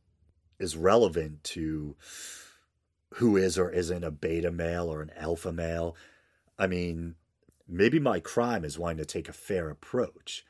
is 0.60 0.76
relevant 0.76 1.42
to 1.42 1.96
who 3.14 3.36
is 3.36 3.58
or 3.58 3.72
isn't 3.72 4.04
a 4.04 4.12
beta 4.12 4.52
male 4.52 4.86
or 4.86 5.02
an 5.02 5.10
alpha 5.16 5.52
male. 5.52 5.96
I 6.56 6.68
mean, 6.68 7.16
maybe 7.66 7.98
my 7.98 8.20
crime 8.20 8.64
is 8.64 8.78
wanting 8.78 8.98
to 8.98 9.04
take 9.04 9.28
a 9.28 9.32
fair 9.32 9.68
approach 9.68 10.44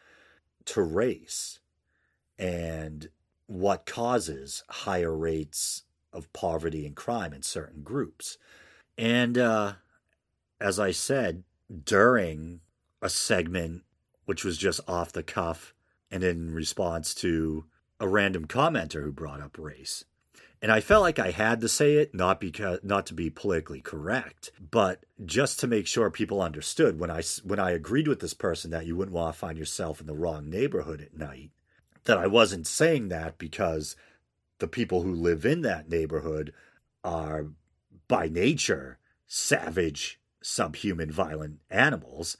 to 0.66 0.82
race 0.82 1.60
and 2.38 3.08
what 3.46 3.86
causes 3.86 4.62
higher 4.68 5.16
rates 5.16 5.84
of 6.12 6.30
poverty 6.34 6.84
and 6.84 6.94
crime 6.94 7.32
in 7.32 7.40
certain 7.40 7.82
groups. 7.82 8.36
And 8.98 9.38
uh, 9.38 9.72
as 10.60 10.78
I 10.78 10.90
said, 10.90 11.44
during 11.84 12.60
a 13.02 13.08
segment 13.08 13.82
which 14.24 14.44
was 14.44 14.58
just 14.58 14.80
off 14.86 15.12
the 15.12 15.22
cuff 15.22 15.74
and 16.10 16.22
in 16.22 16.52
response 16.52 17.14
to 17.14 17.64
a 17.98 18.06
random 18.06 18.46
commenter 18.46 19.02
who 19.02 19.12
brought 19.12 19.40
up 19.40 19.58
race. 19.58 20.04
And 20.62 20.70
I 20.70 20.80
felt 20.80 21.02
like 21.02 21.18
I 21.18 21.30
had 21.30 21.62
to 21.62 21.68
say 21.68 21.94
it, 21.94 22.14
not 22.14 22.38
because 22.38 22.80
not 22.82 23.06
to 23.06 23.14
be 23.14 23.30
politically 23.30 23.80
correct, 23.80 24.52
but 24.70 25.04
just 25.24 25.58
to 25.60 25.66
make 25.66 25.86
sure 25.86 26.10
people 26.10 26.42
understood 26.42 27.00
when 27.00 27.10
I 27.10 27.22
when 27.44 27.58
I 27.58 27.70
agreed 27.70 28.06
with 28.06 28.20
this 28.20 28.34
person 28.34 28.70
that 28.70 28.86
you 28.86 28.94
wouldn't 28.94 29.14
want 29.14 29.34
to 29.34 29.38
find 29.38 29.56
yourself 29.56 30.00
in 30.00 30.06
the 30.06 30.14
wrong 30.14 30.50
neighborhood 30.50 31.00
at 31.00 31.16
night, 31.16 31.50
that 32.04 32.18
I 32.18 32.26
wasn't 32.26 32.66
saying 32.66 33.08
that 33.08 33.38
because 33.38 33.96
the 34.58 34.68
people 34.68 35.02
who 35.02 35.14
live 35.14 35.46
in 35.46 35.62
that 35.62 35.88
neighborhood 35.88 36.52
are 37.02 37.46
by 38.06 38.28
nature 38.28 38.98
savage 39.26 40.19
subhuman 40.42 41.10
violent 41.10 41.60
animals, 41.70 42.36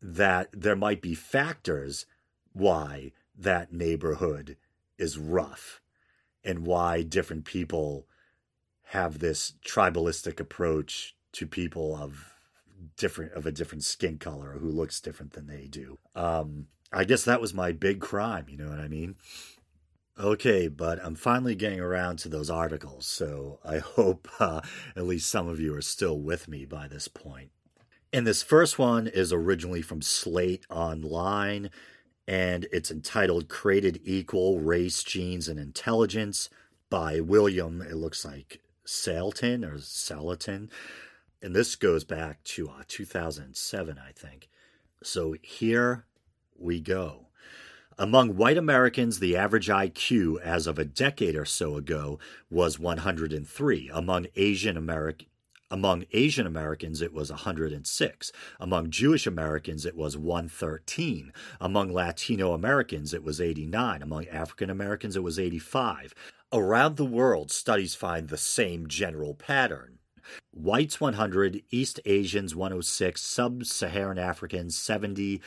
that 0.00 0.48
there 0.52 0.76
might 0.76 1.02
be 1.02 1.14
factors 1.14 2.06
why 2.52 3.12
that 3.36 3.72
neighborhood 3.72 4.56
is 4.98 5.18
rough 5.18 5.80
and 6.44 6.66
why 6.66 7.02
different 7.02 7.44
people 7.44 8.06
have 8.84 9.18
this 9.18 9.54
tribalistic 9.64 10.40
approach 10.40 11.14
to 11.32 11.46
people 11.46 11.96
of 11.96 12.34
different 12.96 13.32
of 13.32 13.46
a 13.46 13.52
different 13.52 13.84
skin 13.84 14.18
color 14.18 14.56
who 14.58 14.68
looks 14.68 15.00
different 15.00 15.32
than 15.32 15.46
they 15.46 15.66
do. 15.66 15.98
Um, 16.14 16.66
I 16.92 17.04
guess 17.04 17.24
that 17.24 17.40
was 17.40 17.54
my 17.54 17.72
big 17.72 18.00
crime, 18.00 18.46
you 18.48 18.56
know 18.56 18.68
what 18.68 18.80
I 18.80 18.88
mean? 18.88 19.16
Okay, 20.18 20.68
but 20.68 21.02
I'm 21.02 21.14
finally 21.14 21.54
getting 21.54 21.80
around 21.80 22.18
to 22.20 22.28
those 22.28 22.50
articles, 22.50 23.06
so 23.06 23.58
I 23.64 23.78
hope 23.78 24.28
uh, 24.38 24.60
at 24.96 25.06
least 25.06 25.30
some 25.30 25.48
of 25.48 25.60
you 25.60 25.74
are 25.74 25.82
still 25.82 26.18
with 26.18 26.48
me 26.48 26.64
by 26.64 26.88
this 26.88 27.08
point. 27.08 27.50
And 28.12 28.26
this 28.26 28.42
first 28.42 28.78
one 28.78 29.06
is 29.06 29.32
originally 29.32 29.82
from 29.82 30.02
Slate 30.02 30.66
Online, 30.68 31.70
and 32.26 32.66
it's 32.72 32.90
entitled 32.90 33.48
Created 33.48 34.00
Equal 34.04 34.60
Race, 34.60 35.02
Genes, 35.04 35.48
and 35.48 35.58
Intelligence 35.58 36.50
by 36.90 37.20
William, 37.20 37.80
it 37.80 37.94
looks 37.94 38.24
like 38.24 38.60
Salton 38.84 39.64
or 39.64 39.76
Salatin. 39.76 40.68
And 41.40 41.54
this 41.54 41.76
goes 41.76 42.04
back 42.04 42.42
to 42.44 42.68
uh, 42.68 42.82
2007, 42.88 43.98
I 43.98 44.10
think. 44.12 44.48
So 45.02 45.36
here 45.40 46.04
we 46.58 46.80
go. 46.80 47.28
Among 48.00 48.34
white 48.34 48.56
Americans, 48.56 49.18
the 49.18 49.36
average 49.36 49.68
IQ 49.68 50.40
as 50.40 50.66
of 50.66 50.78
a 50.78 50.86
decade 50.86 51.36
or 51.36 51.44
so 51.44 51.76
ago 51.76 52.18
was 52.48 52.78
103. 52.78 53.90
Among 53.92 54.26
Asian 54.36 54.78
American 54.78 55.26
among 55.70 56.06
Asian 56.12 56.46
Americans, 56.46 57.02
it 57.02 57.12
was 57.12 57.30
106. 57.30 58.32
Among 58.58 58.90
Jewish 58.90 59.26
Americans, 59.26 59.84
it 59.84 59.94
was 59.94 60.16
113. 60.16 61.30
Among 61.60 61.92
Latino 61.92 62.54
Americans, 62.54 63.12
it 63.12 63.22
was 63.22 63.38
89. 63.38 64.02
Among 64.02 64.26
African 64.28 64.70
Americans, 64.70 65.14
it 65.14 65.22
was 65.22 65.38
85. 65.38 66.14
Around 66.54 66.96
the 66.96 67.04
world, 67.04 67.52
studies 67.52 67.94
find 67.94 68.28
the 68.28 68.38
same 68.38 68.88
general 68.88 69.34
pattern. 69.34 69.98
Whites 70.52 71.00
100, 71.00 71.62
East 71.70 72.00
Asians 72.04 72.54
106, 72.54 73.20
Sub 73.20 73.64
Saharan 73.64 74.18
Africans 74.18 74.76
70, 74.76 75.40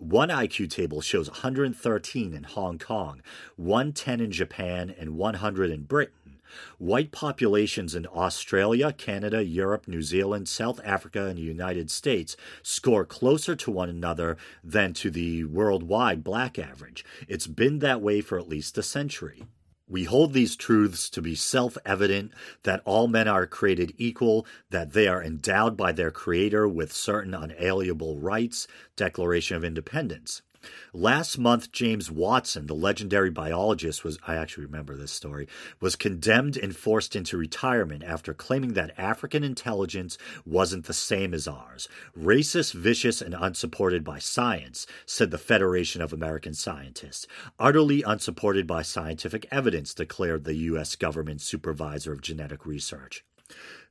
one 0.00 0.30
IQ 0.30 0.70
table 0.70 1.02
shows 1.02 1.28
113 1.28 2.32
in 2.32 2.44
Hong 2.44 2.78
Kong, 2.78 3.20
110 3.56 4.20
in 4.20 4.32
Japan, 4.32 4.94
and 4.98 5.16
100 5.16 5.70
in 5.70 5.82
Britain. 5.82 6.40
White 6.78 7.12
populations 7.12 7.94
in 7.94 8.06
Australia, 8.06 8.92
Canada, 8.92 9.44
Europe, 9.44 9.86
New 9.86 10.02
Zealand, 10.02 10.48
South 10.48 10.80
Africa, 10.84 11.26
and 11.26 11.38
the 11.38 11.42
United 11.42 11.90
States 11.90 12.36
score 12.62 13.04
closer 13.04 13.54
to 13.54 13.70
one 13.70 13.90
another 13.90 14.36
than 14.64 14.94
to 14.94 15.10
the 15.10 15.44
worldwide 15.44 16.24
black 16.24 16.58
average. 16.58 17.04
It's 17.28 17.46
been 17.46 17.78
that 17.80 18.00
way 18.00 18.20
for 18.20 18.38
at 18.38 18.48
least 18.48 18.78
a 18.78 18.82
century. 18.82 19.44
We 19.90 20.04
hold 20.04 20.32
these 20.32 20.54
truths 20.54 21.10
to 21.10 21.20
be 21.20 21.34
self 21.34 21.76
evident 21.84 22.30
that 22.62 22.80
all 22.84 23.08
men 23.08 23.26
are 23.26 23.44
created 23.44 23.92
equal, 23.98 24.46
that 24.70 24.92
they 24.92 25.08
are 25.08 25.22
endowed 25.22 25.76
by 25.76 25.90
their 25.90 26.12
Creator 26.12 26.68
with 26.68 26.92
certain 26.92 27.34
unalienable 27.34 28.16
rights, 28.18 28.68
Declaration 28.94 29.56
of 29.56 29.64
Independence. 29.64 30.42
Last 30.92 31.38
month, 31.38 31.72
James 31.72 32.10
Watson, 32.10 32.66
the 32.66 32.74
legendary 32.74 33.30
biologist, 33.30 34.04
was 34.04 34.18
I 34.26 34.36
actually 34.36 34.66
remember 34.66 34.96
this 34.96 35.12
story, 35.12 35.48
was 35.80 35.96
condemned 35.96 36.56
and 36.56 36.76
forced 36.76 37.16
into 37.16 37.36
retirement 37.36 38.02
after 38.04 38.34
claiming 38.34 38.74
that 38.74 38.98
African 38.98 39.44
intelligence 39.44 40.18
wasn't 40.44 40.86
the 40.86 40.92
same 40.92 41.32
as 41.32 41.48
ours. 41.48 41.88
Racist, 42.18 42.74
vicious, 42.74 43.22
and 43.22 43.34
unsupported 43.34 44.04
by 44.04 44.18
science, 44.18 44.86
said 45.06 45.30
the 45.30 45.38
Federation 45.38 46.02
of 46.02 46.12
American 46.12 46.54
Scientists. 46.54 47.26
Utterly 47.58 48.02
unsupported 48.02 48.66
by 48.66 48.82
scientific 48.82 49.46
evidence, 49.50 49.94
declared 49.94 50.44
the 50.44 50.56
U.S. 50.56 50.96
government 50.96 51.40
supervisor 51.40 52.12
of 52.12 52.20
genetic 52.20 52.66
research. 52.66 53.24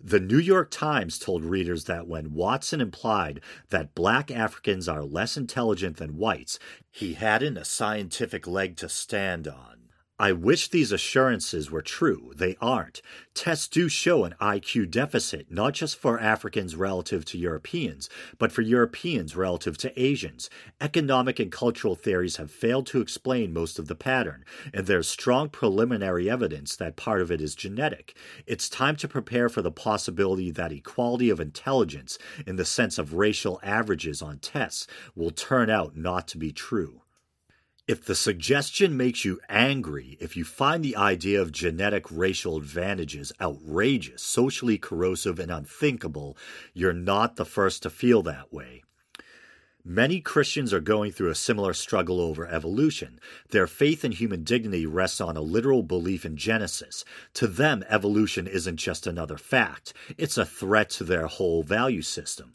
The 0.02 0.20
New 0.22 0.40
York 0.40 0.72
Times 0.72 1.20
told 1.20 1.44
readers 1.44 1.84
that 1.84 2.08
when 2.08 2.34
Watson 2.34 2.80
implied 2.80 3.42
that 3.70 3.96
black 3.96 4.32
Africans 4.32 4.88
are 4.88 5.04
less 5.04 5.36
intelligent 5.36 5.98
than 5.98 6.16
whites, 6.16 6.58
he 6.90 7.16
hadn't 7.16 7.58
a 7.58 7.66
scientific 7.66 8.48
leg 8.48 8.78
to 8.78 8.88
stand 8.88 9.46
on. 9.46 9.79
I 10.22 10.34
wish 10.34 10.68
these 10.68 10.92
assurances 10.92 11.72
were 11.72 11.82
true. 11.82 12.34
They 12.36 12.58
aren't. 12.60 13.02
Tests 13.34 13.70
do 13.70 13.88
show 13.88 14.26
an 14.26 14.36
IQ 14.42 14.92
deficit, 14.92 15.50
not 15.50 15.74
just 15.76 15.96
for 15.96 16.20
Africans 16.20 16.76
relative 16.76 17.24
to 17.24 17.38
Europeans, 17.38 18.10
but 18.38 18.52
for 18.52 18.62
Europeans 18.62 19.38
relative 19.38 19.78
to 19.78 19.98
Asians. 19.98 20.50
Economic 20.82 21.40
and 21.40 21.50
cultural 21.50 21.96
theories 21.96 22.36
have 22.36 22.52
failed 22.52 22.86
to 22.88 23.00
explain 23.00 23.54
most 23.54 23.80
of 23.80 23.88
the 23.88 23.96
pattern, 23.96 24.44
and 24.74 24.88
there's 24.88 25.08
strong 25.08 25.48
preliminary 25.48 26.30
evidence 26.30 26.76
that 26.76 26.98
part 26.98 27.22
of 27.22 27.32
it 27.32 27.40
is 27.40 27.56
genetic. 27.56 28.14
It's 28.46 28.68
time 28.68 28.98
to 28.98 29.08
prepare 29.08 29.48
for 29.48 29.62
the 29.62 29.72
possibility 29.72 30.52
that 30.52 30.74
equality 30.74 31.30
of 31.30 31.40
intelligence, 31.40 32.18
in 32.46 32.58
the 32.58 32.66
sense 32.66 32.98
of 32.98 33.14
racial 33.14 33.58
averages 33.64 34.22
on 34.22 34.40
tests, 34.40 34.86
will 35.16 35.32
turn 35.32 35.70
out 35.70 35.96
not 35.96 36.28
to 36.28 36.38
be 36.38 36.52
true. 36.52 37.04
If 37.90 38.06
the 38.06 38.14
suggestion 38.14 38.96
makes 38.96 39.26
you 39.26 39.40
angry, 39.50 40.16
if 40.20 40.38
you 40.38 40.44
find 40.44 40.86
the 40.86 40.96
idea 40.96 41.42
of 41.42 41.52
genetic 41.52 42.06
racial 42.12 42.56
advantages 42.56 43.32
outrageous, 43.42 44.22
socially 44.22 44.78
corrosive, 44.78 45.40
and 45.40 45.50
unthinkable, 45.50 46.38
you're 46.72 46.94
not 46.94 47.36
the 47.36 47.46
first 47.46 47.82
to 47.82 47.90
feel 47.90 48.22
that 48.22 48.54
way. 48.54 48.84
Many 49.84 50.22
Christians 50.22 50.72
are 50.72 50.80
going 50.80 51.12
through 51.12 51.32
a 51.32 51.36
similar 51.36 51.74
struggle 51.74 52.22
over 52.22 52.46
evolution. 52.46 53.20
Their 53.50 53.66
faith 53.66 54.06
in 54.06 54.12
human 54.12 54.44
dignity 54.44 54.86
rests 54.86 55.20
on 55.20 55.36
a 55.36 55.42
literal 55.42 55.82
belief 55.82 56.28
in 56.28 56.38
Genesis. 56.38 57.04
To 57.34 57.48
them, 57.48 57.84
evolution 57.90 58.46
isn't 58.46 58.78
just 58.78 59.08
another 59.08 59.38
fact, 59.38 59.96
it's 60.16 60.38
a 60.38 60.46
threat 60.46 60.92
to 60.92 61.04
their 61.04 61.26
whole 61.26 61.64
value 61.64 62.04
system. 62.04 62.54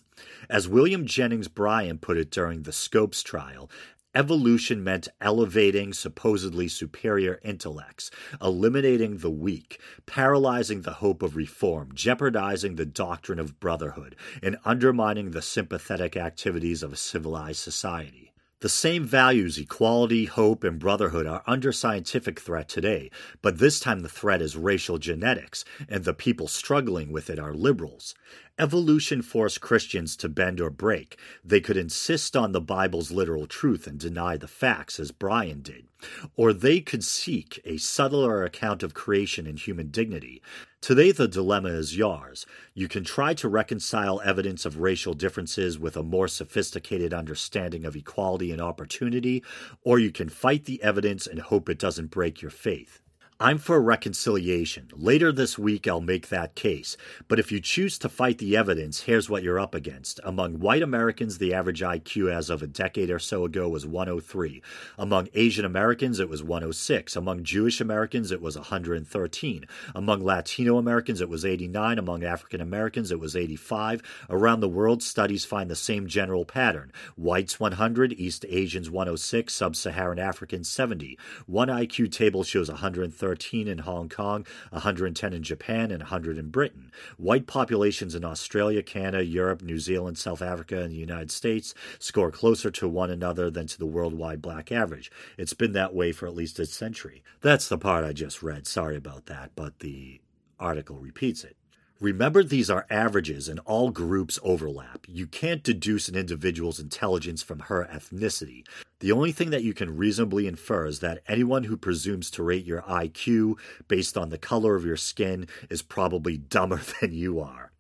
As 0.49 0.69
William 0.69 1.07
Jennings 1.07 1.49
Bryan 1.49 1.99
put 1.99 2.17
it 2.17 2.31
during 2.31 2.63
the 2.63 2.73
Scopes 2.73 3.23
trial, 3.23 3.69
Evolution 4.15 4.85
meant 4.85 5.09
elevating 5.21 5.93
supposedly 5.93 6.69
superior 6.69 7.41
intellects, 7.43 8.13
eliminating 8.41 9.19
the 9.19 9.31
weak, 9.31 9.81
paralyzing 10.07 10.83
the 10.83 10.95
hope 10.95 11.21
of 11.21 11.35
reform, 11.35 11.91
jeopardizing 11.95 12.77
the 12.77 12.87
doctrine 12.87 13.41
of 13.41 13.59
brotherhood, 13.59 14.15
and 14.41 14.57
undermining 14.65 15.33
the 15.33 15.43
sympathetic 15.43 16.17
activities 16.17 16.83
of 16.83 16.93
a 16.93 16.97
civilized 16.97 17.59
society. 17.59 18.24
The 18.65 18.71
same 18.71 19.05
values, 19.05 19.59
equality, 19.59 20.25
hope, 20.25 20.65
and 20.65 20.79
brotherhood, 20.79 21.27
are 21.27 21.43
under 21.47 21.71
scientific 21.71 22.41
threat 22.41 22.67
today, 22.67 23.11
but 23.43 23.59
this 23.59 23.79
time 23.79 24.01
the 24.01 24.09
threat 24.09 24.41
is 24.41 24.57
racial 24.57 24.97
genetics, 24.97 25.67
and 25.87 26.03
the 26.03 26.15
people 26.15 26.49
struggling 26.49 27.13
with 27.13 27.29
it 27.29 27.39
are 27.39 27.53
liberals. 27.53 28.15
Evolution 28.59 29.21
forced 29.21 29.61
Christians 29.61 30.17
to 30.17 30.31
bend 30.31 30.63
or 30.63 30.71
break. 30.71 31.19
They 31.45 31.61
could 31.61 31.77
insist 31.77 32.39
on 32.39 32.53
the 32.53 32.61
Bible's 32.63 33.11
literal 33.11 33.47
truth 33.47 33.87
and 33.87 34.01
deny 34.01 34.39
the 34.39 34.49
facts, 34.49 34.99
as 34.99 35.11
Bryan 35.11 35.61
did. 35.61 35.89
Or 36.37 36.53
they 36.53 36.81
could 36.81 37.05
seek 37.05 37.61
a 37.65 37.77
subtler 37.77 38.45
account 38.45 38.83
of 38.83 38.95
creation 38.95 39.47
and 39.47 39.59
human 39.59 39.89
dignity. 39.89 40.43
Today, 40.81 41.13
the 41.13 41.29
dilemma 41.29 41.71
is 41.71 41.97
yours. 41.97 42.45
You 42.75 42.89
can 42.89 43.05
try 43.05 43.33
to 43.35 43.49
reconcile 43.49 44.21
evidence 44.25 44.67
of 44.67 44.81
racial 44.81 45.15
differences 45.15 45.79
with 45.79 45.97
a 45.97 46.03
more 46.03 46.29
sophisticated 46.29 47.15
understanding 47.15 47.85
of 47.85 47.97
equality 47.97 48.53
and 48.53 48.61
opportunity, 48.61 49.43
or 49.83 49.99
you 49.99 50.11
can 50.11 50.29
fight 50.29 50.65
the 50.65 50.83
evidence 50.83 51.27
and 51.27 51.41
hope 51.41 51.69
it 51.69 51.79
doesn't 51.79 52.11
break 52.11 52.43
your 52.43 52.51
faith. 52.51 53.01
I'm 53.41 53.59
for 53.59 53.83
reconciliation. 53.83 54.91
Later 54.95 55.33
this 55.33 55.59
week, 55.59 55.89
I'll 55.89 56.01
make 56.01 56.29
that 56.29 56.55
case. 56.55 56.97
But 57.27 57.41
if 57.41 57.51
you 57.51 57.59
choose 57.59 57.99
to 57.99 58.09
fight 58.09 58.39
the 58.39 58.57
evidence, 58.57 59.01
here's 59.01 59.29
what 59.29 59.43
you're 59.43 59.59
up 59.59 59.75
against. 59.75 60.21
Among 60.23 60.61
white 60.61 60.83
Americans, 60.83 61.39
the 61.39 61.53
average 61.53 61.81
IQ 61.81 62.33
as 62.33 62.49
of 62.49 62.63
a 62.63 62.69
decade 62.69 63.11
or 63.11 63.19
so 63.19 63.45
ago 63.45 63.69
was 63.69 63.85
103. 63.85 64.63
Among 64.97 65.29
Asian 65.35 65.65
Americans, 65.65 66.21
it 66.21 66.29
was 66.29 66.45
106. 66.45 67.17
Among 67.17 67.43
Jewish 67.43 67.81
Americans, 67.81 68.31
it 68.31 68.41
was 68.41 68.57
113. 68.57 69.65
Among 69.97 70.23
Latino 70.23 70.79
Americans, 70.79 71.21
it 71.21 71.29
was 71.29 71.45
89. 71.45 71.99
Among 71.99 72.23
African 72.23 72.61
Americans, 72.61 73.11
it 73.11 73.19
was 73.19 73.35
85. 73.35 74.01
Around 74.31 74.61
the 74.61 74.69
world, 74.69 75.03
studies 75.03 75.45
find 75.45 75.69
the 75.69 75.75
same 75.75 76.07
general 76.07 76.45
pattern 76.45 76.93
whites 77.17 77.59
100, 77.59 78.13
East 78.13 78.45
Asians 78.49 78.89
106, 78.89 79.53
Sub 79.53 79.75
Saharan 79.75 80.21
Africans 80.21 80.69
70. 80.69 81.19
One 81.47 81.67
IQ 81.67 82.13
table 82.13 82.45
shows 82.45 82.69
130. 82.69 83.24
113 83.25 83.69
in 83.69 83.79
Hong 83.79 84.09
Kong, 84.09 84.47
110 84.71 85.33
in 85.33 85.43
Japan, 85.43 85.91
and 85.91 86.03
100 86.03 86.37
in 86.37 86.51
Britain. 86.51 86.93
White 87.17 87.47
populations 87.47 88.15
in 88.15 88.25
Australia, 88.25 88.83
Canada, 88.83 89.25
Europe, 89.25 89.63
New 89.63 89.79
Zealand, 89.79 90.19
South 90.19 90.43
Africa, 90.43 90.83
and 90.83 90.93
the 90.93 90.97
United 90.97 91.31
States 91.31 91.75
score 91.99 92.31
closer 92.31 92.71
to 92.71 92.87
one 92.87 93.11
another 93.11 93.51
than 93.51 93.67
to 93.67 93.79
the 93.79 93.87
worldwide 93.87 94.43
black 94.43 94.71
average. 94.71 95.11
It's 95.39 95.55
been 95.55 95.73
that 95.73 95.95
way 95.95 96.13
for 96.13 96.27
at 96.27 96.37
least 96.37 96.59
a 96.59 96.67
century. 96.67 97.23
That's 97.41 97.69
the 97.69 97.79
part 97.79 98.05
I 98.05 98.13
just 98.13 98.43
read. 98.43 98.67
Sorry 98.67 98.97
about 98.97 99.27
that, 99.27 99.53
but 99.57 99.79
the 99.79 100.21
article 100.61 100.97
repeats 100.97 101.45
it. 101.45 101.57
Remember, 102.05 102.45
these 102.45 102.69
are 102.69 102.85
averages 102.91 103.49
and 103.49 103.61
all 103.61 103.89
groups 103.89 104.39
overlap. 104.43 105.07
You 105.09 105.27
can't 105.27 105.63
deduce 105.63 106.07
an 106.07 106.15
individual's 106.15 106.79
intelligence 106.79 107.43
from 107.43 107.61
her 107.61 107.89
ethnicity. 107.91 108.67
The 109.01 109.11
only 109.11 109.33
thing 109.33 109.49
that 109.49 109.63
you 109.63 109.73
can 109.73 109.97
reasonably 109.97 110.47
infer 110.47 110.85
is 110.85 111.01
that 111.01 111.23
anyone 111.27 111.65
who 111.65 111.79
presumes 111.79 112.31
to 112.33 112.43
rate 112.43 112.67
your 112.67 112.83
IQ 112.83 113.55
based 113.89 114.19
on 114.19 114.29
the 114.29 114.37
color 114.37 114.77
of 114.77 114.85
your 114.85 114.99
skin 114.99 115.47
is 115.71 115.81
probably 115.81 116.37
dumber 116.57 116.83
than 117.01 117.15
you 117.15 117.41
are. 117.41 117.73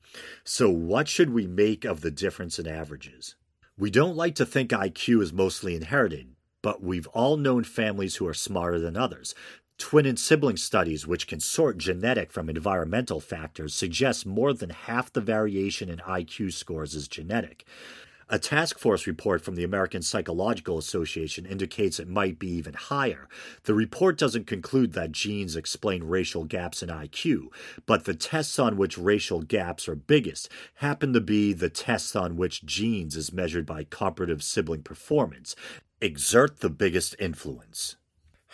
So, 0.43 0.70
what 0.70 1.07
should 1.07 1.29
we 1.29 1.47
make 1.47 1.85
of 1.85 2.01
the 2.01 2.11
difference 2.11 2.59
in 2.59 2.66
averages? 2.66 3.35
We 3.77 3.91
don't 3.91 4.16
like 4.16 4.37
to 4.37 4.47
think 4.47 4.70
IQ 4.70 5.20
is 5.20 5.35
mostly 5.35 5.77
inherited, 5.77 6.29
but 6.62 6.83
we've 6.83 7.09
all 7.09 7.37
known 7.37 7.62
families 7.62 8.16
who 8.16 8.27
are 8.27 8.33
smarter 8.33 8.79
than 8.79 8.97
others. 8.97 9.35
Twin 9.77 10.07
and 10.07 10.18
sibling 10.18 10.57
studies, 10.57 11.07
which 11.07 11.27
can 11.27 11.41
sort 11.41 11.79
genetic 11.79 12.31
from 12.31 12.49
environmental 12.49 13.20
factors, 13.20 13.75
suggest 13.75 14.25
more 14.25 14.53
than 14.53 14.70
half 14.70 15.12
the 15.12 15.20
variation 15.20 15.89
in 15.89 15.99
IQ 15.99 16.53
scores 16.53 16.95
is 16.95 17.09
genetic. 17.09 17.64
A 18.29 18.39
task 18.39 18.79
force 18.79 19.07
report 19.07 19.43
from 19.43 19.57
the 19.57 19.64
American 19.64 20.01
Psychological 20.01 20.79
Association 20.79 21.45
indicates 21.45 21.99
it 21.99 22.09
might 22.09 22.39
be 22.39 22.49
even 22.49 22.72
higher. 22.75 23.29
The 23.64 23.75
report 23.75 24.16
doesn't 24.16 24.47
conclude 24.47 24.93
that 24.93 25.12
genes 25.12 25.57
explain 25.57 26.05
racial 26.05 26.45
gaps 26.45 26.83
in 26.83 26.89
IQ, 26.89 27.49
but 27.85 28.05
the 28.05 28.14
tests 28.14 28.59
on 28.59 28.77
which 28.77 28.97
racial 28.97 29.43
gaps 29.43 29.89
are 29.89 29.97
biggest 29.97 30.49
happen 30.77 31.12
to 31.12 31.20
be 31.20 31.53
the 31.53 31.68
tests 31.68 32.16
on 32.16 32.37
which 32.37 32.64
genes, 32.64 33.16
as 33.16 33.33
measured 33.33 33.66
by 33.66 33.85
comparative 33.85 34.43
sibling 34.43 34.83
performance, 34.83 35.55
exert 36.01 36.61
the 36.61 36.70
biggest 36.70 37.14
influence. 37.18 37.97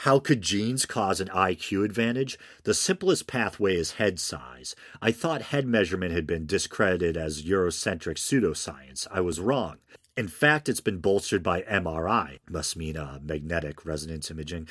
How 0.05 0.19
could 0.19 0.41
genes 0.41 0.87
cause 0.87 1.21
an 1.21 1.29
IQ 1.29 1.85
advantage? 1.85 2.39
The 2.65 2.73
simplest 2.73 3.27
pathway 3.27 3.77
is 3.77 3.93
head 3.93 4.19
size. 4.19 4.75
I 5.03 5.13
thought 5.13 5.43
head 5.43 5.67
measurement 5.67 6.15
had 6.15 6.27
been 6.27 6.47
discredited 6.47 7.19
as 7.19 7.43
Eurocentric 7.43 8.17
pseudoscience. 8.17 9.07
I 9.11 9.21
was 9.21 9.41
wrong. 9.41 9.77
In 10.17 10.27
fact, 10.27 10.71
it's 10.71 10.81
been 10.81 11.01
bolstered 11.01 11.43
by 11.43 11.61
MRI, 11.63 12.39
must 12.49 12.79
mean 12.79 12.97
uh, 12.97 13.19
magnetic 13.23 13.85
resonance 13.85 14.31
imaging, 14.31 14.69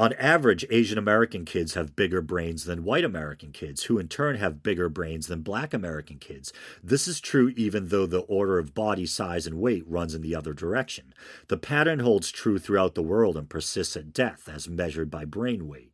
on 0.00 0.14
average, 0.14 0.64
Asian 0.70 0.96
American 0.96 1.44
kids 1.44 1.74
have 1.74 1.94
bigger 1.94 2.22
brains 2.22 2.64
than 2.64 2.84
white 2.84 3.04
American 3.04 3.52
kids, 3.52 3.82
who 3.84 3.98
in 3.98 4.08
turn 4.08 4.36
have 4.36 4.62
bigger 4.62 4.88
brains 4.88 5.26
than 5.26 5.42
black 5.42 5.74
American 5.74 6.16
kids. 6.16 6.54
This 6.82 7.06
is 7.06 7.20
true 7.20 7.52
even 7.54 7.88
though 7.88 8.06
the 8.06 8.20
order 8.20 8.58
of 8.58 8.72
body 8.72 9.04
size 9.04 9.46
and 9.46 9.60
weight 9.60 9.84
runs 9.86 10.14
in 10.14 10.22
the 10.22 10.34
other 10.34 10.54
direction. 10.54 11.12
The 11.48 11.58
pattern 11.58 11.98
holds 11.98 12.30
true 12.30 12.58
throughout 12.58 12.94
the 12.94 13.02
world 13.02 13.36
and 13.36 13.46
persists 13.46 13.94
at 13.94 14.14
death, 14.14 14.48
as 14.48 14.70
measured 14.70 15.10
by 15.10 15.26
brain 15.26 15.68
weight. 15.68 15.89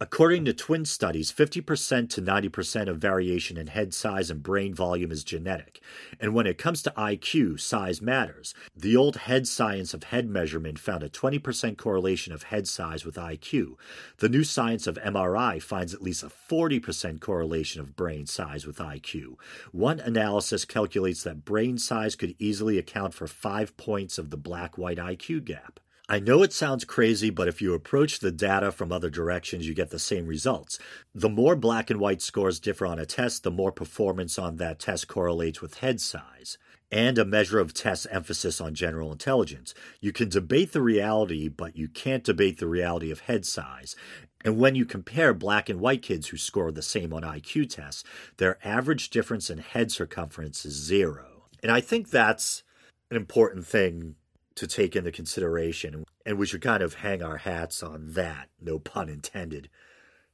According 0.00 0.44
to 0.46 0.52
twin 0.52 0.84
studies, 0.86 1.32
50% 1.32 2.10
to 2.10 2.20
90% 2.20 2.88
of 2.88 2.98
variation 2.98 3.56
in 3.56 3.68
head 3.68 3.94
size 3.94 4.28
and 4.28 4.42
brain 4.42 4.74
volume 4.74 5.12
is 5.12 5.22
genetic. 5.22 5.80
And 6.18 6.34
when 6.34 6.48
it 6.48 6.58
comes 6.58 6.82
to 6.82 6.94
IQ, 6.96 7.60
size 7.60 8.02
matters. 8.02 8.54
The 8.76 8.96
old 8.96 9.14
head 9.14 9.46
science 9.46 9.94
of 9.94 10.02
head 10.04 10.28
measurement 10.28 10.80
found 10.80 11.04
a 11.04 11.08
20% 11.08 11.78
correlation 11.78 12.32
of 12.32 12.42
head 12.42 12.66
size 12.66 13.04
with 13.04 13.14
IQ. 13.14 13.74
The 14.18 14.28
new 14.28 14.42
science 14.42 14.88
of 14.88 14.96
MRI 14.96 15.62
finds 15.62 15.94
at 15.94 16.02
least 16.02 16.24
a 16.24 16.28
40% 16.28 17.20
correlation 17.20 17.80
of 17.80 17.94
brain 17.94 18.26
size 18.26 18.66
with 18.66 18.78
IQ. 18.78 19.36
One 19.70 20.00
analysis 20.00 20.64
calculates 20.64 21.22
that 21.22 21.44
brain 21.44 21.78
size 21.78 22.16
could 22.16 22.34
easily 22.40 22.78
account 22.78 23.14
for 23.14 23.28
five 23.28 23.76
points 23.76 24.18
of 24.18 24.30
the 24.30 24.36
black 24.36 24.76
white 24.76 24.98
IQ 24.98 25.44
gap. 25.44 25.78
I 26.06 26.20
know 26.20 26.42
it 26.42 26.52
sounds 26.52 26.84
crazy, 26.84 27.30
but 27.30 27.48
if 27.48 27.62
you 27.62 27.72
approach 27.72 28.18
the 28.18 28.30
data 28.30 28.70
from 28.70 28.92
other 28.92 29.08
directions, 29.08 29.66
you 29.66 29.72
get 29.72 29.88
the 29.88 29.98
same 29.98 30.26
results. 30.26 30.78
The 31.14 31.30
more 31.30 31.56
black 31.56 31.88
and 31.88 31.98
white 31.98 32.20
scores 32.20 32.60
differ 32.60 32.84
on 32.84 32.98
a 32.98 33.06
test, 33.06 33.42
the 33.42 33.50
more 33.50 33.72
performance 33.72 34.38
on 34.38 34.56
that 34.56 34.78
test 34.78 35.08
correlates 35.08 35.62
with 35.62 35.78
head 35.78 36.02
size 36.02 36.58
and 36.92 37.16
a 37.16 37.24
measure 37.24 37.58
of 37.58 37.72
test 37.72 38.06
emphasis 38.10 38.60
on 38.60 38.74
general 38.74 39.12
intelligence. 39.12 39.72
You 39.98 40.12
can 40.12 40.28
debate 40.28 40.72
the 40.72 40.82
reality, 40.82 41.48
but 41.48 41.74
you 41.74 41.88
can't 41.88 42.22
debate 42.22 42.58
the 42.58 42.68
reality 42.68 43.10
of 43.10 43.20
head 43.20 43.46
size. 43.46 43.96
And 44.44 44.58
when 44.58 44.74
you 44.74 44.84
compare 44.84 45.32
black 45.32 45.70
and 45.70 45.80
white 45.80 46.02
kids 46.02 46.28
who 46.28 46.36
score 46.36 46.70
the 46.70 46.82
same 46.82 47.14
on 47.14 47.22
IQ 47.22 47.70
tests, 47.70 48.04
their 48.36 48.58
average 48.62 49.08
difference 49.08 49.48
in 49.48 49.56
head 49.56 49.90
circumference 49.90 50.66
is 50.66 50.74
zero. 50.74 51.44
And 51.62 51.72
I 51.72 51.80
think 51.80 52.10
that's 52.10 52.62
an 53.10 53.16
important 53.16 53.66
thing 53.66 54.16
to 54.56 54.66
take 54.66 54.94
into 54.94 55.10
consideration. 55.10 56.04
And 56.24 56.38
we 56.38 56.46
should 56.46 56.62
kind 56.62 56.82
of 56.82 56.94
hang 56.94 57.22
our 57.22 57.38
hats 57.38 57.82
on 57.82 58.12
that, 58.12 58.48
no 58.60 58.78
pun 58.78 59.08
intended. 59.08 59.68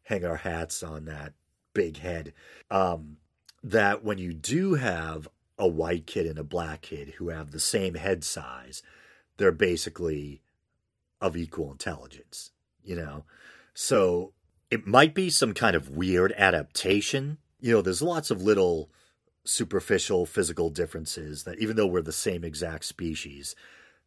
Hang 0.04 0.24
our 0.24 0.36
hats 0.36 0.82
on 0.82 1.04
that 1.06 1.32
big 1.72 1.98
head. 1.98 2.32
Um, 2.70 3.16
that 3.62 4.04
when 4.04 4.18
you 4.18 4.32
do 4.32 4.74
have 4.74 5.28
a 5.58 5.68
white 5.68 6.06
kid 6.06 6.26
and 6.26 6.38
a 6.38 6.44
black 6.44 6.82
kid 6.82 7.14
who 7.18 7.28
have 7.28 7.50
the 7.50 7.60
same 7.60 7.94
head 7.94 8.24
size, 8.24 8.82
they're 9.36 9.52
basically 9.52 10.40
of 11.20 11.36
equal 11.36 11.70
intelligence, 11.70 12.50
you 12.82 12.96
know? 12.96 13.24
So 13.74 14.32
it 14.70 14.86
might 14.86 15.14
be 15.14 15.30
some 15.30 15.52
kind 15.52 15.76
of 15.76 15.90
weird 15.90 16.32
adaptation. 16.36 17.38
You 17.60 17.72
know, 17.72 17.82
there's 17.82 18.02
lots 18.02 18.30
of 18.30 18.42
little 18.42 18.90
superficial 19.44 20.26
physical 20.26 20.70
differences 20.70 21.44
that 21.44 21.58
even 21.58 21.76
though 21.76 21.86
we're 21.86 22.02
the 22.02 22.12
same 22.12 22.44
exact 22.44 22.84
species, 22.84 23.54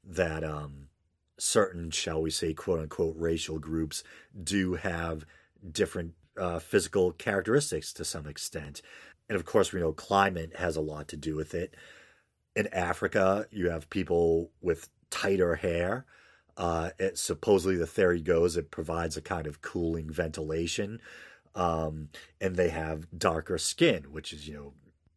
that 0.03 0.43
um, 0.43 0.87
certain, 1.37 1.91
shall 1.91 2.21
we 2.21 2.29
say, 2.29 2.53
quote 2.53 2.79
unquote, 2.79 3.15
racial 3.17 3.59
groups 3.59 4.03
do 4.43 4.75
have 4.75 5.25
different 5.71 6.13
uh, 6.37 6.59
physical 6.59 7.11
characteristics 7.11 7.93
to 7.93 8.05
some 8.05 8.27
extent. 8.27 8.81
And 9.29 9.35
of 9.35 9.45
course, 9.45 9.71
we 9.71 9.79
know 9.79 9.93
climate 9.93 10.53
has 10.57 10.75
a 10.75 10.81
lot 10.81 11.07
to 11.09 11.17
do 11.17 11.35
with 11.35 11.53
it. 11.53 11.75
In 12.55 12.67
Africa, 12.73 13.47
you 13.51 13.69
have 13.69 13.89
people 13.89 14.51
with 14.61 14.89
tighter 15.09 15.55
hair. 15.55 16.05
Uh, 16.55 16.91
it, 16.99 17.17
supposedly, 17.17 17.77
the 17.77 17.87
theory 17.87 18.21
goes 18.21 18.57
it 18.57 18.69
provides 18.69 19.17
a 19.17 19.21
kind 19.21 19.47
of 19.47 19.61
cooling 19.61 20.09
ventilation. 20.09 20.99
Um, 21.55 22.09
and 22.41 22.55
they 22.55 22.69
have 22.69 23.07
darker 23.17 23.57
skin, 23.57 24.05
which 24.11 24.33
is, 24.33 24.47
you 24.47 24.55
know, 24.55 24.73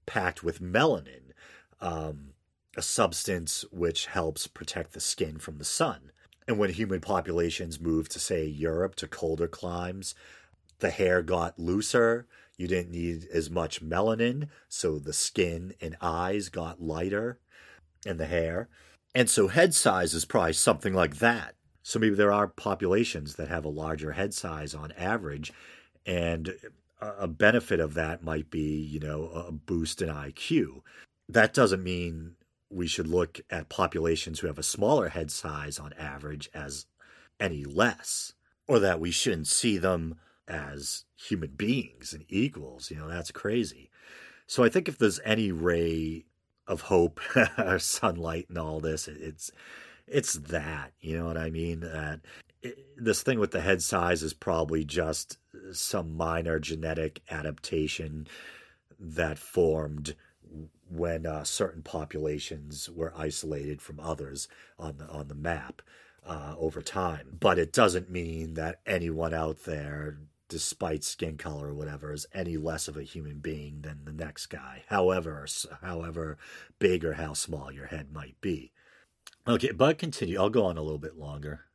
packed 0.07 0.43
with 0.43 0.62
melanin. 0.62 1.32
Um, 1.80 2.32
a 2.77 2.83
substance 2.83 3.64
which 3.72 4.07
helps 4.07 4.47
protect 4.47 4.93
the 4.93 5.01
skin 5.01 5.39
from 5.39 5.57
the 5.59 5.64
sun. 5.64 6.12
And 6.47 6.59
when 6.59 6.70
human 6.70 7.01
populations 7.01 7.81
moved 7.81 8.12
to, 8.12 8.20
say, 8.20 8.45
Europe 8.47 8.95
to 8.97 9.09
colder 9.09 9.49
climes, 9.49 10.14
the 10.79 10.91
hair 10.91 11.22
got 11.22 11.59
looser. 11.59 12.27
You 12.57 12.68
didn't 12.68 12.93
need 12.93 13.27
as 13.33 13.51
much 13.51 13.83
melanin, 13.83 14.49
so 14.68 14.99
the 14.99 15.12
skin 15.12 15.74
and 15.81 15.97
eyes 16.01 16.49
got 16.49 16.81
lighter 16.81 17.39
and 18.07 18.20
the 18.20 18.27
hair. 18.27 18.68
And 19.14 19.29
so 19.29 19.49
head 19.49 19.74
size 19.74 20.14
is 20.14 20.24
probably 20.24 20.53
something 20.53 20.95
like 20.95 21.16
that. 21.16 21.55
So 21.83 21.99
maybe 21.99 22.14
there 22.14 22.33
are 22.33 22.49
populations 22.49 23.37
that 23.37 23.49
have 23.49 23.64
a 23.64 23.70
larger 23.70 24.12
head 24.12 24.35
size 24.35 24.74
on 24.74 24.93
average, 24.93 25.53
and 26.05 26.55
a 27.01 27.29
benefit 27.29 27.79
of 27.79 27.95
that 27.95 28.24
might 28.24 28.51
be, 28.51 28.77
you 28.77 29.01
know, 29.01 29.27
a 29.29 29.53
boost 29.53 30.03
in 30.03 30.09
IQ. 30.09 30.83
That 31.29 31.55
doesn't 31.55 31.83
mean 31.83 32.37
we 32.71 32.87
should 32.87 33.07
look 33.07 33.41
at 33.51 33.69
populations 33.69 34.41
who 34.41 34.47
have 34.47 34.59
a 34.59 34.62
smaller 34.62 35.09
head 35.09 35.31
size 35.31 35.79
on 35.79 35.93
average 35.95 36.51
as 36.55 36.87
any 37.39 37.64
less, 37.64 38.33
or 38.67 38.79
that 38.81 39.01
we 39.01 39.11
shouldn't 39.11 39.47
see 39.47 39.79
them 39.79 40.17
as 40.49 41.05
human 41.17 41.51
beings 41.51 42.12
and 42.12 42.25
equals. 42.29 42.91
You 42.91 42.99
know, 42.99 43.09
that's 43.09 43.31
crazy. 43.31 43.91
So 44.47 44.64
I 44.64 44.69
think 44.69 44.89
if 44.89 44.99
there's 44.99 45.21
any 45.25 45.53
ray 45.53 46.25
of 46.67 46.83
hope 46.83 47.21
or 47.59 47.79
sunlight 47.79 48.47
and 48.49 48.59
all 48.59 48.81
this, 48.81 49.09
it's 49.09 49.51
it's 50.07 50.35
that. 50.35 50.93
You 51.01 51.19
know 51.19 51.27
what 51.27 51.37
I 51.37 51.51
mean? 51.51 51.81
That 51.81 52.21
it, 52.62 52.79
this 52.97 53.23
thing 53.23 53.39
with 53.39 53.51
the 53.51 53.61
head 53.61 53.83
size 53.83 54.23
is 54.23 54.35
probably 54.35 54.85
just 54.85 55.39
some 55.73 56.17
minor 56.17 56.59
genetic 56.59 57.23
adaptation 57.31 58.27
that 58.99 59.39
formed 59.39 60.14
when 60.88 61.26
uh, 61.26 61.44
certain 61.44 61.82
populations 61.82 62.88
were 62.88 63.12
isolated 63.16 63.82
from 63.82 64.00
others 64.00 64.48
on 64.78 64.98
the 64.98 65.07
on 65.09 65.28
the 65.28 65.34
map 65.34 65.82
uh, 66.26 66.54
over 66.59 66.82
time. 66.82 67.36
But 67.38 67.59
it 67.59 67.72
doesn't 67.72 68.11
mean 68.11 68.54
that 68.54 68.80
anyone 68.86 69.34
out 69.34 69.64
there, 69.64 70.18
despite 70.48 71.04
skin 71.04 71.36
color 71.36 71.68
or 71.68 71.74
whatever, 71.74 72.12
is 72.12 72.26
any 72.32 72.57
less 72.57 72.88
of 72.88 72.96
a 72.96 73.02
human 73.02 73.38
being 73.38 73.82
than 73.82 74.04
the 74.04 74.12
next 74.12 74.46
guy. 74.46 74.84
However, 74.88 75.46
however 75.82 76.38
big 76.78 77.04
or 77.04 77.14
how 77.14 77.34
small 77.34 77.72
your 77.72 77.86
head 77.86 78.12
might 78.12 78.40
be. 78.40 78.72
Okay, 79.48 79.70
but 79.70 79.98
continue. 79.98 80.40
I'll 80.40 80.50
go 80.50 80.64
on 80.64 80.76
a 80.76 80.82
little 80.82 80.98
bit 80.98 81.16
longer. 81.16 81.66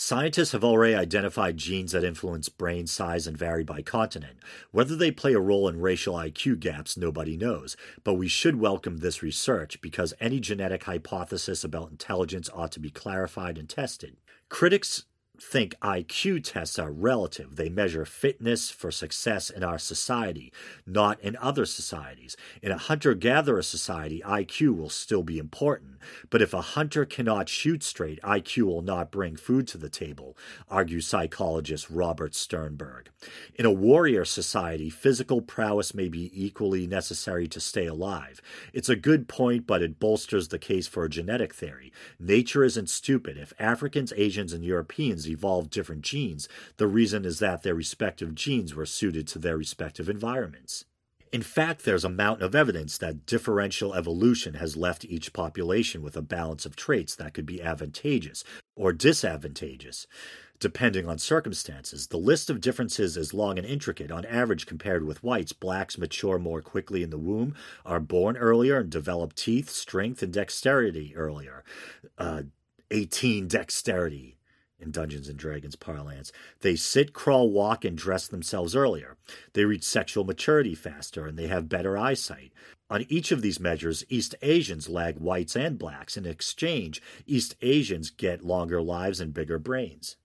Scientists 0.00 0.52
have 0.52 0.62
already 0.62 0.94
identified 0.94 1.56
genes 1.56 1.90
that 1.90 2.04
influence 2.04 2.48
brain 2.48 2.86
size 2.86 3.26
and 3.26 3.36
vary 3.36 3.64
by 3.64 3.82
continent. 3.82 4.38
Whether 4.70 4.94
they 4.94 5.10
play 5.10 5.34
a 5.34 5.40
role 5.40 5.66
in 5.66 5.80
racial 5.80 6.14
IQ 6.14 6.60
gaps, 6.60 6.96
nobody 6.96 7.36
knows. 7.36 7.76
But 8.04 8.14
we 8.14 8.28
should 8.28 8.60
welcome 8.60 8.98
this 8.98 9.24
research 9.24 9.80
because 9.80 10.14
any 10.20 10.38
genetic 10.38 10.84
hypothesis 10.84 11.64
about 11.64 11.90
intelligence 11.90 12.48
ought 12.54 12.70
to 12.72 12.80
be 12.80 12.90
clarified 12.90 13.58
and 13.58 13.68
tested. 13.68 14.18
Critics 14.48 15.06
think 15.40 15.74
IQ 15.80 16.44
tests 16.44 16.78
are 16.78 16.90
relative. 16.90 17.56
They 17.56 17.68
measure 17.68 18.04
fitness 18.04 18.70
for 18.70 18.90
success 18.90 19.50
in 19.50 19.62
our 19.62 19.78
society, 19.78 20.52
not 20.86 21.20
in 21.20 21.36
other 21.40 21.66
societies. 21.66 22.36
In 22.62 22.72
a 22.72 22.78
hunter 22.78 23.14
gatherer 23.14 23.62
society, 23.62 24.22
IQ 24.24 24.76
will 24.76 24.90
still 24.90 25.22
be 25.22 25.38
important. 25.38 25.98
But 26.30 26.42
if 26.42 26.54
a 26.54 26.60
hunter 26.60 27.04
cannot 27.04 27.48
shoot 27.48 27.82
straight, 27.82 28.20
IQ 28.22 28.62
will 28.64 28.82
not 28.82 29.10
bring 29.10 29.36
food 29.36 29.66
to 29.68 29.78
the 29.78 29.88
table, 29.88 30.36
argues 30.68 31.06
psychologist 31.06 31.88
Robert 31.90 32.34
Sternberg. 32.34 33.10
In 33.54 33.66
a 33.66 33.72
warrior 33.72 34.24
society, 34.24 34.90
physical 34.90 35.40
prowess 35.40 35.94
may 35.94 36.08
be 36.08 36.30
equally 36.34 36.86
necessary 36.86 37.48
to 37.48 37.60
stay 37.60 37.86
alive. 37.86 38.40
It's 38.72 38.88
a 38.88 38.96
good 38.96 39.28
point, 39.28 39.66
but 39.66 39.82
it 39.82 39.98
bolsters 39.98 40.48
the 40.48 40.58
case 40.58 40.86
for 40.86 41.04
a 41.04 41.10
genetic 41.10 41.54
theory. 41.54 41.92
Nature 42.18 42.64
isn't 42.64 42.90
stupid. 42.90 43.36
If 43.36 43.52
Africans, 43.58 44.12
Asians, 44.16 44.52
and 44.52 44.64
Europeans 44.64 45.27
evolved 45.28 45.70
different 45.70 46.02
genes, 46.02 46.48
the 46.76 46.86
reason 46.86 47.24
is 47.24 47.38
that 47.38 47.62
their 47.62 47.74
respective 47.74 48.34
genes 48.34 48.74
were 48.74 48.86
suited 48.86 49.26
to 49.28 49.38
their 49.38 49.56
respective 49.56 50.08
environments. 50.08 50.84
In 51.30 51.42
fact, 51.42 51.84
there's 51.84 52.04
a 52.04 52.08
mountain 52.08 52.46
of 52.46 52.54
evidence 52.54 52.96
that 52.98 53.26
differential 53.26 53.94
evolution 53.94 54.54
has 54.54 54.76
left 54.76 55.04
each 55.04 55.32
population 55.32 56.02
with 56.02 56.16
a 56.16 56.22
balance 56.22 56.64
of 56.64 56.74
traits 56.74 57.14
that 57.16 57.34
could 57.34 57.44
be 57.44 57.60
advantageous 57.60 58.44
or 58.74 58.92
disadvantageous, 58.94 60.06
depending 60.58 61.06
on 61.06 61.18
circumstances. 61.18 62.06
The 62.06 62.16
list 62.16 62.48
of 62.48 62.62
differences 62.62 63.16
is 63.16 63.34
long 63.34 63.58
and 63.58 63.66
intricate. 63.66 64.10
On 64.10 64.24
average, 64.24 64.64
compared 64.64 65.04
with 65.04 65.22
whites, 65.22 65.52
blacks 65.52 65.98
mature 65.98 66.38
more 66.38 66.62
quickly 66.62 67.02
in 67.02 67.10
the 67.10 67.18
womb, 67.18 67.54
are 67.84 68.00
born 68.00 68.36
earlier, 68.36 68.78
and 68.78 68.90
develop 68.90 69.34
teeth, 69.34 69.68
strength, 69.68 70.22
and 70.22 70.32
dexterity 70.32 71.14
earlier. 71.14 71.62
Uh, 72.16 72.42
18 72.90 73.48
dexterity 73.48 74.37
in 74.80 74.90
Dungeons 74.90 75.28
and 75.28 75.38
Dragons 75.38 75.76
parlance. 75.76 76.32
They 76.60 76.76
sit, 76.76 77.12
crawl, 77.12 77.50
walk, 77.50 77.84
and 77.84 77.96
dress 77.96 78.28
themselves 78.28 78.76
earlier. 78.76 79.16
They 79.52 79.64
reach 79.64 79.84
sexual 79.84 80.24
maturity 80.24 80.74
faster 80.74 81.26
and 81.26 81.38
they 81.38 81.48
have 81.48 81.68
better 81.68 81.96
eyesight. 81.96 82.52
On 82.90 83.04
each 83.08 83.32
of 83.32 83.42
these 83.42 83.60
measures, 83.60 84.04
East 84.08 84.34
Asians 84.40 84.88
lag 84.88 85.18
whites 85.18 85.56
and 85.56 85.78
blacks. 85.78 86.16
In 86.16 86.24
exchange, 86.24 87.02
East 87.26 87.54
Asians 87.60 88.10
get 88.10 88.44
longer 88.44 88.80
lives 88.80 89.20
and 89.20 89.34
bigger 89.34 89.58
brains. 89.58 90.16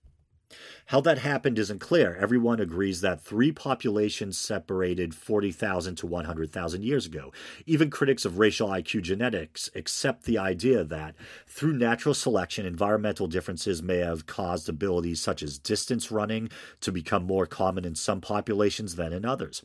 How 0.88 1.02
that 1.02 1.18
happened 1.18 1.58
isn't 1.58 1.80
clear. 1.80 2.16
Everyone 2.16 2.60
agrees 2.60 3.02
that 3.02 3.22
three 3.22 3.52
populations 3.52 4.38
separated 4.38 5.16
40,000 5.16 5.96
to 5.96 6.08
100,000 6.08 6.84
years 6.84 7.06
ago. 7.06 7.32
Even 7.66 7.90
critics 7.90 8.26
of 8.26 8.38
racial 8.38 8.70
IQ 8.70 9.02
genetics 9.02 9.70
accept 9.76 10.24
the 10.24 10.38
idea 10.38 10.84
that, 10.84 11.16
through 11.48 11.74
natural 11.74 12.14
selection, 12.14 12.66
environmental 12.66 13.28
differences 13.28 13.82
may 13.82 13.98
have 13.98 14.26
caused 14.26 14.70
abilities 14.70 15.22
such 15.22 15.42
as 15.42 15.58
distance 15.58 16.12
running 16.12 16.50
to 16.82 16.92
become 16.92 17.24
more 17.24 17.46
common 17.46 17.86
in 17.86 17.96
some 17.96 18.22
populations 18.22 18.96
than 18.96 19.14
in 19.14 19.26
others. 19.26 19.64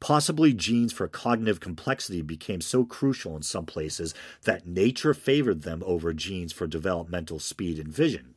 Possibly 0.00 0.52
genes 0.52 0.92
for 0.92 1.08
cognitive 1.08 1.60
complexity 1.60 2.22
became 2.22 2.60
so 2.60 2.84
crucial 2.84 3.36
in 3.36 3.42
some 3.42 3.66
places 3.66 4.14
that 4.44 4.66
nature 4.66 5.14
favored 5.14 5.62
them 5.62 5.82
over 5.86 6.12
genes 6.12 6.52
for 6.52 6.66
developmental 6.66 7.38
speed 7.38 7.78
and 7.78 7.92
vision. 7.92 8.35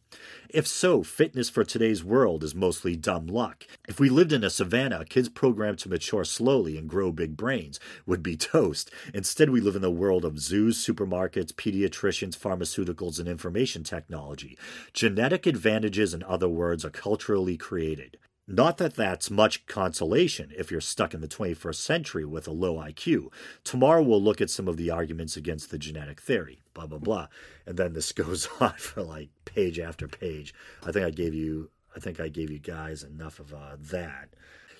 If 0.49 0.65
so, 0.65 1.03
fitness 1.03 1.47
for 1.47 1.63
today's 1.63 2.03
world 2.03 2.43
is 2.43 2.55
mostly 2.55 2.95
dumb 2.95 3.27
luck. 3.27 3.67
If 3.87 3.99
we 3.99 4.09
lived 4.09 4.33
in 4.33 4.43
a 4.43 4.49
savannah, 4.49 5.05
kids 5.05 5.29
programmed 5.29 5.77
to 5.79 5.89
mature 5.89 6.23
slowly 6.23 6.75
and 6.75 6.89
grow 6.89 7.11
big 7.11 7.37
brains 7.37 7.79
would 8.07 8.23
be 8.23 8.35
toast. 8.35 8.89
Instead, 9.13 9.51
we 9.51 9.61
live 9.61 9.75
in 9.75 9.83
the 9.83 9.91
world 9.91 10.25
of 10.25 10.39
zoos, 10.39 10.83
supermarkets, 10.83 11.53
pediatricians, 11.53 12.35
pharmaceuticals, 12.35 13.19
and 13.19 13.27
information 13.27 13.83
technology. 13.83 14.57
Genetic 14.91 15.45
advantages, 15.45 16.15
in 16.15 16.23
other 16.23 16.49
words, 16.49 16.83
are 16.83 16.89
culturally 16.89 17.55
created. 17.55 18.17
Not 18.51 18.79
that 18.79 18.95
that's 18.95 19.29
much 19.29 19.67
consolation 19.67 20.51
if 20.57 20.71
you're 20.71 20.81
stuck 20.81 21.13
in 21.13 21.21
the 21.21 21.27
21st 21.27 21.75
century 21.75 22.25
with 22.25 22.47
a 22.47 22.51
low 22.51 22.77
IQ. 22.77 23.27
Tomorrow 23.63 24.01
we'll 24.01 24.23
look 24.23 24.41
at 24.41 24.49
some 24.49 24.67
of 24.67 24.75
the 24.75 24.89
arguments 24.89 25.37
against 25.37 25.69
the 25.69 25.77
genetic 25.77 26.19
theory, 26.19 26.63
blah, 26.73 26.87
blah, 26.87 26.97
blah. 26.97 27.27
And 27.67 27.77
then 27.77 27.93
this 27.93 28.11
goes 28.11 28.49
on 28.59 28.73
for 28.73 29.03
like 29.03 29.29
page 29.45 29.77
after 29.77 30.07
page. 30.07 30.55
I 30.83 30.91
think 30.91 31.05
I 31.05 31.11
gave 31.11 31.35
you, 31.35 31.69
I 31.95 31.99
think 31.99 32.19
I 32.19 32.27
gave 32.27 32.49
you 32.49 32.57
guys 32.57 33.03
enough 33.03 33.39
of 33.39 33.53
uh, 33.53 33.75
that. 33.91 34.29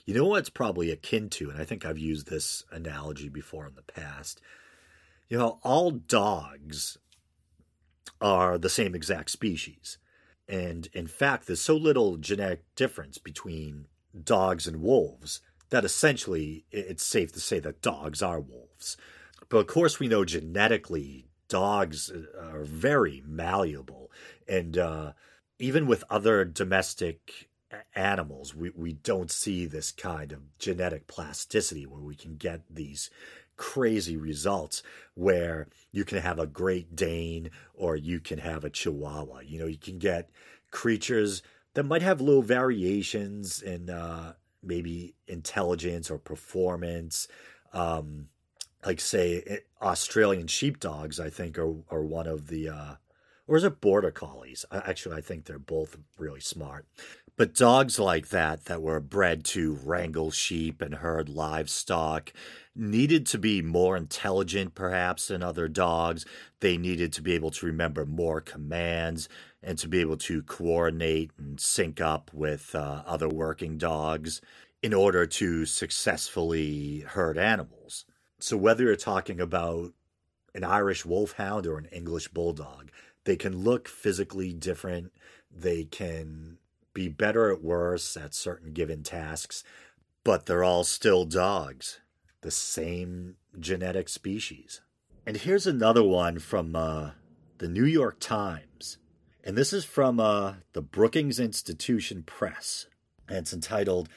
You 0.03 0.15
know 0.15 0.25
what's 0.25 0.49
probably 0.49 0.89
akin 0.89 1.29
to, 1.29 1.51
and 1.51 1.61
I 1.61 1.65
think 1.65 1.85
I've 1.85 1.99
used 1.99 2.27
this 2.27 2.63
analogy 2.71 3.29
before 3.29 3.67
in 3.67 3.75
the 3.75 3.83
past. 3.83 4.41
You 5.27 5.37
know, 5.37 5.59
all 5.61 5.91
dogs 5.91 6.97
are 8.19 8.57
the 8.57 8.67
same 8.67 8.95
exact 8.95 9.29
species 9.29 9.99
and 10.49 10.89
in 10.93 11.07
fact, 11.07 11.45
there's 11.45 11.61
so 11.61 11.77
little 11.77 12.17
genetic 12.17 12.63
difference 12.75 13.19
between 13.19 13.85
dogs 14.23 14.65
and 14.65 14.81
wolves 14.81 15.41
that 15.69 15.85
essentially 15.85 16.65
it's 16.71 17.05
safe 17.05 17.31
to 17.33 17.39
say 17.39 17.59
that 17.59 17.83
dogs 17.83 18.23
are 18.23 18.39
wolves. 18.39 18.97
But 19.47 19.59
of 19.59 19.67
course, 19.67 19.99
we 19.99 20.07
know 20.07 20.25
genetically 20.25 21.27
dogs 21.47 22.11
uh, 22.11 22.23
are 22.41 22.63
very 22.63 23.21
malleable. 23.25 24.11
And 24.47 24.77
uh, 24.77 25.13
even 25.59 25.85
with 25.85 26.03
other 26.09 26.43
domestic 26.45 27.49
animals, 27.95 28.55
we, 28.55 28.71
we 28.71 28.93
don't 28.93 29.29
see 29.31 29.65
this 29.65 29.91
kind 29.91 30.31
of 30.31 30.57
genetic 30.57 31.05
plasticity 31.05 31.85
where 31.85 32.01
we 32.01 32.15
can 32.15 32.37
get 32.37 32.61
these 32.69 33.11
crazy 33.59 34.15
results 34.15 34.81
where 35.15 35.67
you 35.91 36.05
can 36.05 36.17
have 36.17 36.39
a 36.39 36.47
Great 36.47 36.95
Dane 36.95 37.51
or 37.73 37.97
you 37.97 38.21
can 38.21 38.39
have 38.39 38.63
a 38.63 38.69
Chihuahua. 38.69 39.41
You 39.41 39.59
know, 39.59 39.65
you 39.67 39.77
can 39.77 39.99
get 39.99 40.29
creatures 40.71 41.43
that 41.73 41.83
might 41.83 42.01
have 42.01 42.21
little 42.21 42.41
variations 42.41 43.61
in 43.61 43.89
uh, 43.89 44.33
maybe 44.63 45.13
intelligence 45.27 46.09
or 46.09 46.17
performance. 46.17 47.27
Um, 47.73 48.29
like 48.85 49.01
say 49.01 49.59
Australian 49.81 50.47
sheepdogs, 50.47 51.19
I 51.19 51.29
think 51.29 51.59
are 51.59 51.75
are 51.91 52.03
one 52.03 52.27
of 52.27 52.47
the, 52.47 52.69
uh, 52.69 52.95
or 53.45 53.57
is 53.57 53.65
it 53.65 53.81
border 53.81 54.09
collies? 54.09 54.65
Actually, 54.71 55.17
I 55.17 55.21
think 55.21 55.43
they're 55.43 55.59
both 55.59 55.97
really 56.17 56.39
smart. 56.39 56.85
But 57.39 57.55
dogs 57.55 57.97
like 57.97 58.29
that, 58.29 58.65
that 58.65 58.81
were 58.81 58.99
bred 58.99 59.45
to 59.45 59.79
wrangle 59.85 60.29
sheep 60.29 60.81
and 60.81 60.95
herd 60.95 61.29
livestock, 61.29 62.33
needed 62.79 63.25
to 63.27 63.37
be 63.37 63.61
more 63.61 63.97
intelligent, 63.97 64.75
perhaps, 64.75 65.27
than 65.27 65.43
other 65.43 65.67
dogs. 65.67 66.25
They 66.59 66.77
needed 66.77 67.13
to 67.13 67.21
be 67.21 67.33
able 67.33 67.51
to 67.51 67.65
remember 67.65 68.05
more 68.05 68.41
commands 68.41 69.29
and 69.61 69.77
to 69.79 69.87
be 69.87 69.99
able 69.99 70.17
to 70.17 70.41
coordinate 70.43 71.31
and 71.37 71.59
sync 71.59 71.99
up 71.99 72.31
with 72.33 72.73
uh, 72.73 73.03
other 73.05 73.29
working 73.29 73.77
dogs 73.77 74.41
in 74.81 74.93
order 74.93 75.25
to 75.25 75.65
successfully 75.65 77.01
herd 77.01 77.37
animals. 77.37 78.05
So, 78.39 78.55
whether 78.55 78.83
you're 78.85 78.95
talking 78.95 79.41
about 79.41 79.91
an 80.55 80.63
Irish 80.63 81.05
wolfhound 81.05 81.67
or 81.67 81.77
an 81.77 81.85
English 81.91 82.29
bulldog, 82.29 82.91
they 83.25 83.35
can 83.35 83.63
look 83.63 83.87
physically 83.87 84.53
different. 84.53 85.11
They 85.51 85.83
can 85.83 86.57
be 86.93 87.07
better 87.09 87.51
at 87.51 87.61
worse 87.61 88.15
at 88.17 88.33
certain 88.33 88.73
given 88.73 89.03
tasks, 89.03 89.63
but 90.23 90.45
they're 90.45 90.63
all 90.63 90.83
still 90.83 91.25
dogs, 91.25 91.99
the 92.41 92.51
same 92.51 93.35
genetic 93.59 94.09
species. 94.09 94.81
And 95.25 95.37
here's 95.37 95.67
another 95.67 96.03
one 96.03 96.39
from 96.39 96.75
uh, 96.75 97.11
the 97.57 97.67
New 97.67 97.85
York 97.85 98.19
Times. 98.19 98.97
And 99.43 99.57
this 99.57 99.73
is 99.73 99.85
from 99.85 100.19
uh, 100.19 100.55
the 100.73 100.81
Brookings 100.81 101.39
Institution 101.39 102.23
Press. 102.23 102.87
And 103.27 103.37
it's 103.39 103.53
entitled 103.53 104.09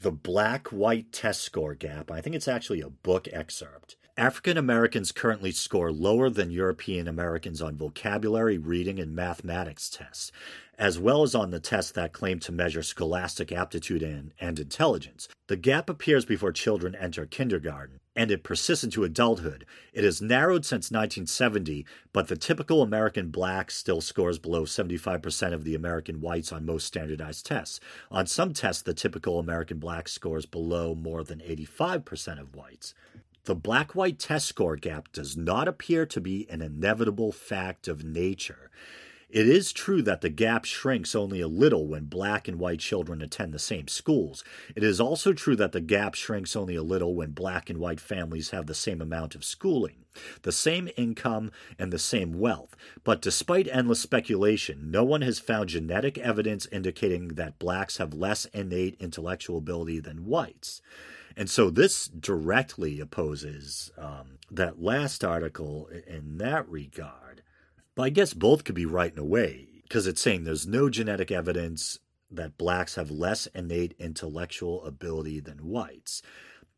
The 0.00 0.10
Black 0.10 0.68
White 0.68 1.12
Test 1.12 1.42
Score 1.42 1.74
Gap. 1.74 2.10
I 2.10 2.20
think 2.20 2.36
it's 2.36 2.48
actually 2.48 2.80
a 2.80 2.90
book 2.90 3.28
excerpt. 3.32 3.96
African 4.16 4.56
Americans 4.56 5.10
currently 5.10 5.50
score 5.50 5.90
lower 5.90 6.30
than 6.30 6.52
European 6.52 7.08
Americans 7.08 7.60
on 7.60 7.76
vocabulary, 7.76 8.58
reading, 8.58 9.00
and 9.00 9.12
mathematics 9.12 9.90
tests, 9.90 10.30
as 10.78 10.98
well 10.98 11.22
as 11.22 11.34
on 11.34 11.50
the 11.50 11.60
tests 11.60 11.92
that 11.92 12.12
claim 12.12 12.38
to 12.40 12.52
measure 12.52 12.82
scholastic 12.82 13.52
aptitude 13.52 14.02
and, 14.02 14.32
and 14.40 14.58
intelligence. 14.58 15.28
The 15.46 15.56
gap 15.56 15.90
appears 15.90 16.24
before 16.24 16.52
children 16.52 16.94
enter 16.94 17.26
kindergarten, 17.26 17.98
and 18.16 18.30
it 18.30 18.42
persists 18.42 18.84
into 18.84 19.04
adulthood. 19.04 19.66
It 19.92 20.04
has 20.04 20.22
narrowed 20.22 20.64
since 20.64 20.90
1970, 20.90 21.84
but 22.12 22.28
the 22.28 22.36
typical 22.36 22.82
American 22.82 23.28
black 23.28 23.70
still 23.70 24.00
scores 24.00 24.38
below 24.38 24.64
75% 24.64 25.52
of 25.52 25.64
the 25.64 25.74
American 25.74 26.20
whites 26.20 26.52
on 26.52 26.64
most 26.64 26.86
standardized 26.86 27.44
tests. 27.44 27.80
On 28.10 28.26
some 28.26 28.52
tests, 28.52 28.82
the 28.82 28.94
typical 28.94 29.38
American 29.38 29.78
black 29.78 30.08
scores 30.08 30.46
below 30.46 30.94
more 30.94 31.22
than 31.24 31.40
85% 31.40 32.40
of 32.40 32.54
whites. 32.54 32.94
The 33.44 33.54
black 33.54 33.94
white 33.94 34.18
test 34.18 34.46
score 34.46 34.76
gap 34.76 35.12
does 35.12 35.36
not 35.36 35.68
appear 35.68 36.06
to 36.06 36.20
be 36.20 36.48
an 36.48 36.62
inevitable 36.62 37.30
fact 37.30 37.88
of 37.88 38.02
nature. 38.02 38.70
It 39.34 39.48
is 39.48 39.72
true 39.72 40.00
that 40.02 40.20
the 40.20 40.28
gap 40.28 40.64
shrinks 40.64 41.12
only 41.12 41.40
a 41.40 41.48
little 41.48 41.88
when 41.88 42.04
black 42.04 42.46
and 42.46 42.56
white 42.56 42.78
children 42.78 43.20
attend 43.20 43.52
the 43.52 43.58
same 43.58 43.88
schools. 43.88 44.44
It 44.76 44.84
is 44.84 45.00
also 45.00 45.32
true 45.32 45.56
that 45.56 45.72
the 45.72 45.80
gap 45.80 46.14
shrinks 46.14 46.54
only 46.54 46.76
a 46.76 46.84
little 46.84 47.16
when 47.16 47.32
black 47.32 47.68
and 47.68 47.80
white 47.80 47.98
families 47.98 48.50
have 48.50 48.66
the 48.68 48.76
same 48.76 49.00
amount 49.02 49.34
of 49.34 49.44
schooling, 49.44 50.04
the 50.42 50.52
same 50.52 50.88
income, 50.96 51.50
and 51.80 51.92
the 51.92 51.98
same 51.98 52.38
wealth. 52.38 52.76
But 53.02 53.20
despite 53.20 53.66
endless 53.66 53.98
speculation, 53.98 54.92
no 54.92 55.02
one 55.02 55.22
has 55.22 55.40
found 55.40 55.70
genetic 55.70 56.16
evidence 56.16 56.68
indicating 56.70 57.30
that 57.30 57.58
blacks 57.58 57.96
have 57.96 58.14
less 58.14 58.44
innate 58.54 58.96
intellectual 59.00 59.58
ability 59.58 59.98
than 59.98 60.26
whites. 60.26 60.80
And 61.36 61.50
so 61.50 61.70
this 61.70 62.06
directly 62.06 63.00
opposes 63.00 63.90
um, 63.98 64.38
that 64.52 64.80
last 64.80 65.24
article 65.24 65.88
in 66.06 66.38
that 66.38 66.68
regard. 66.68 67.23
But 67.94 68.04
I 68.04 68.10
guess 68.10 68.34
both 68.34 68.64
could 68.64 68.74
be 68.74 68.86
right 68.86 69.12
in 69.12 69.18
a 69.18 69.24
way, 69.24 69.68
because 69.82 70.06
it's 70.06 70.20
saying 70.20 70.44
there's 70.44 70.66
no 70.66 70.88
genetic 70.88 71.30
evidence 71.30 71.98
that 72.30 72.58
blacks 72.58 72.96
have 72.96 73.10
less 73.10 73.46
innate 73.54 73.94
intellectual 73.98 74.84
ability 74.84 75.40
than 75.40 75.68
whites. 75.68 76.22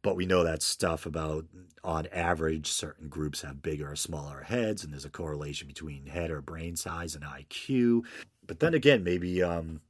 But 0.03 0.17
we 0.17 0.27
know 0.27 0.45
that 0.45 0.63
stuff 0.63 1.07
about, 1.07 1.47
on 1.83 2.07
average, 2.13 2.69
certain 2.71 3.09
groups 3.09 3.43
have 3.43 3.63
bigger 3.63 3.91
or 3.91 3.97
smaller 3.97 4.43
heads, 4.43 4.85
and 4.85 4.93
there's 4.93 5.07
a 5.07 5.11
correlation 5.11 5.67
between 5.67 6.07
head 6.07 6.31
or 6.31 6.43
brain 6.43 6.77
size 6.77 7.15
and 7.15 7.25
IQ. 7.25 8.05
But 8.47 8.61
then 8.61 8.75
again, 8.75 9.03
maybe 9.03 9.43
um, 9.43 9.81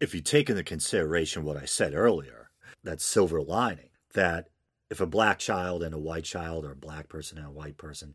if 0.00 0.14
you 0.14 0.20
take 0.20 0.50
into 0.50 0.62
consideration 0.62 1.44
what 1.44 1.56
I 1.56 1.64
said 1.64 1.94
earlier, 1.94 2.50
that 2.84 3.00
silver 3.00 3.42
lining, 3.42 3.88
that 4.14 4.48
if 4.90 5.00
a 5.00 5.06
black 5.06 5.38
child 5.38 5.82
and 5.82 5.94
a 5.94 5.98
white 5.98 6.24
child 6.24 6.64
or 6.64 6.72
a 6.72 6.76
black 6.76 7.08
person 7.08 7.38
and 7.38 7.46
a 7.46 7.50
white 7.50 7.76
person 7.76 8.14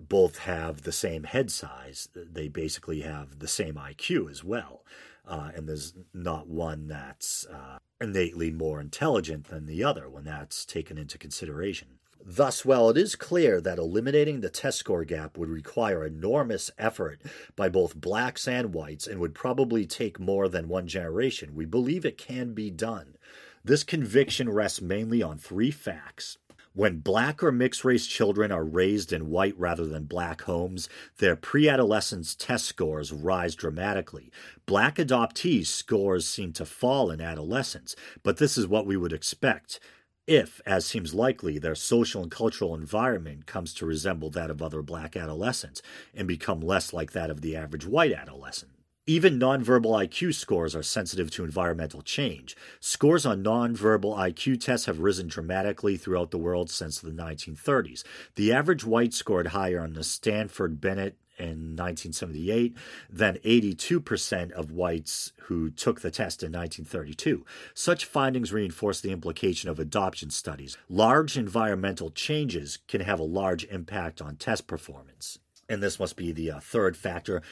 both 0.00 0.38
have 0.38 0.82
the 0.82 0.92
same 0.92 1.24
head 1.24 1.50
size, 1.50 2.08
they 2.14 2.48
basically 2.48 3.00
have 3.00 3.38
the 3.38 3.48
same 3.48 3.74
IQ 3.74 4.30
as 4.30 4.44
well. 4.44 4.84
Uh, 5.26 5.50
and 5.54 5.68
there's 5.68 5.94
not 6.14 6.48
one 6.48 6.88
that's 6.88 7.46
uh, 7.46 7.78
innately 8.00 8.50
more 8.50 8.80
intelligent 8.80 9.48
than 9.48 9.66
the 9.66 9.84
other 9.84 10.08
when 10.08 10.24
that's 10.24 10.64
taken 10.64 10.96
into 10.96 11.18
consideration. 11.18 11.88
Thus, 12.24 12.64
while 12.64 12.90
it 12.90 12.96
is 12.96 13.14
clear 13.14 13.60
that 13.60 13.78
eliminating 13.78 14.40
the 14.40 14.50
test 14.50 14.78
score 14.78 15.04
gap 15.04 15.38
would 15.38 15.48
require 15.48 16.04
enormous 16.04 16.70
effort 16.78 17.20
by 17.56 17.68
both 17.68 18.00
blacks 18.00 18.48
and 18.48 18.74
whites 18.74 19.06
and 19.06 19.20
would 19.20 19.34
probably 19.34 19.86
take 19.86 20.18
more 20.18 20.48
than 20.48 20.68
one 20.68 20.88
generation, 20.88 21.54
we 21.54 21.64
believe 21.64 22.04
it 22.04 22.18
can 22.18 22.54
be 22.54 22.70
done. 22.70 23.16
This 23.64 23.84
conviction 23.84 24.48
rests 24.48 24.80
mainly 24.80 25.22
on 25.22 25.38
three 25.38 25.70
facts. 25.70 26.38
When 26.78 27.00
black 27.00 27.42
or 27.42 27.50
mixed 27.50 27.84
race 27.84 28.06
children 28.06 28.52
are 28.52 28.62
raised 28.62 29.12
in 29.12 29.30
white 29.30 29.58
rather 29.58 29.84
than 29.84 30.04
black 30.04 30.42
homes, 30.42 30.88
their 31.18 31.34
pre 31.34 31.68
adolescence 31.68 32.36
test 32.36 32.66
scores 32.66 33.12
rise 33.12 33.56
dramatically. 33.56 34.30
Black 34.64 34.94
adoptees' 34.94 35.66
scores 35.66 36.24
seem 36.24 36.52
to 36.52 36.64
fall 36.64 37.10
in 37.10 37.20
adolescence, 37.20 37.96
but 38.22 38.36
this 38.36 38.56
is 38.56 38.68
what 38.68 38.86
we 38.86 38.96
would 38.96 39.12
expect 39.12 39.80
if, 40.28 40.60
as 40.64 40.86
seems 40.86 41.14
likely, 41.14 41.58
their 41.58 41.74
social 41.74 42.22
and 42.22 42.30
cultural 42.30 42.76
environment 42.76 43.46
comes 43.46 43.74
to 43.74 43.84
resemble 43.84 44.30
that 44.30 44.48
of 44.48 44.62
other 44.62 44.80
black 44.80 45.16
adolescents 45.16 45.82
and 46.14 46.28
become 46.28 46.60
less 46.60 46.92
like 46.92 47.10
that 47.10 47.28
of 47.28 47.40
the 47.40 47.56
average 47.56 47.86
white 47.86 48.12
adolescent. 48.12 48.70
Even 49.08 49.40
nonverbal 49.40 50.06
IQ 50.06 50.34
scores 50.34 50.76
are 50.76 50.82
sensitive 50.82 51.30
to 51.30 51.42
environmental 51.42 52.02
change. 52.02 52.54
Scores 52.78 53.24
on 53.24 53.42
nonverbal 53.42 54.14
IQ 54.14 54.60
tests 54.60 54.84
have 54.84 54.98
risen 54.98 55.28
dramatically 55.28 55.96
throughout 55.96 56.30
the 56.30 56.36
world 56.36 56.68
since 56.68 56.98
the 57.00 57.10
1930s. 57.10 58.04
The 58.34 58.52
average 58.52 58.84
white 58.84 59.14
scored 59.14 59.46
higher 59.46 59.80
on 59.80 59.94
the 59.94 60.04
Stanford 60.04 60.78
Binet 60.78 61.16
in 61.38 61.74
1978 61.74 62.76
than 63.08 63.36
82% 63.36 64.50
of 64.50 64.72
whites 64.72 65.32
who 65.44 65.70
took 65.70 66.02
the 66.02 66.10
test 66.10 66.42
in 66.42 66.52
1932. 66.52 67.46
Such 67.72 68.04
findings 68.04 68.52
reinforce 68.52 69.00
the 69.00 69.12
implication 69.12 69.70
of 69.70 69.78
adoption 69.78 70.28
studies. 70.28 70.76
Large 70.90 71.38
environmental 71.38 72.10
changes 72.10 72.76
can 72.86 73.00
have 73.00 73.20
a 73.20 73.24
large 73.24 73.64
impact 73.70 74.20
on 74.20 74.36
test 74.36 74.66
performance. 74.66 75.38
And 75.66 75.82
this 75.82 75.98
must 75.98 76.16
be 76.16 76.30
the 76.30 76.50
uh, 76.50 76.60
third 76.60 76.94
factor. 76.94 77.42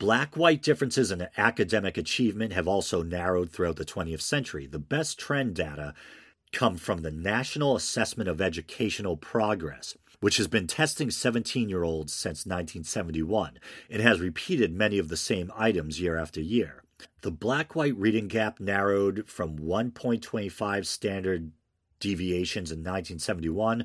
Black 0.00 0.34
white 0.34 0.62
differences 0.62 1.10
in 1.10 1.28
academic 1.36 1.98
achievement 1.98 2.54
have 2.54 2.66
also 2.66 3.02
narrowed 3.02 3.52
throughout 3.52 3.76
the 3.76 3.84
20th 3.84 4.22
century. 4.22 4.66
The 4.66 4.78
best 4.78 5.18
trend 5.18 5.54
data 5.54 5.92
come 6.52 6.78
from 6.78 7.02
the 7.02 7.10
National 7.10 7.76
Assessment 7.76 8.26
of 8.26 8.40
Educational 8.40 9.18
Progress, 9.18 9.98
which 10.20 10.38
has 10.38 10.48
been 10.48 10.66
testing 10.66 11.10
17 11.10 11.68
year 11.68 11.84
olds 11.84 12.14
since 12.14 12.46
1971 12.46 13.58
and 13.90 14.00
has 14.00 14.20
repeated 14.20 14.72
many 14.72 14.96
of 14.96 15.08
the 15.08 15.18
same 15.18 15.52
items 15.54 16.00
year 16.00 16.16
after 16.16 16.40
year. 16.40 16.82
The 17.20 17.30
black 17.30 17.74
white 17.74 17.96
reading 17.98 18.26
gap 18.26 18.58
narrowed 18.58 19.28
from 19.28 19.58
1.25 19.58 20.86
standard 20.86 21.52
deviations 22.00 22.72
in 22.72 22.78
1971 22.78 23.84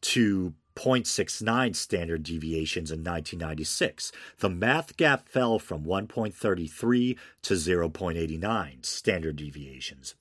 to 0.00 0.54
0.69 0.74 1.76
standard 1.76 2.22
deviations 2.22 2.90
in 2.90 3.00
1996. 3.00 4.12
The 4.38 4.50
math 4.50 4.96
gap 4.96 5.28
fell 5.28 5.58
from 5.58 5.84
1.33 5.84 7.16
to 7.42 7.54
0.89 7.54 8.86
standard 8.86 9.36
deviations. 9.36 10.14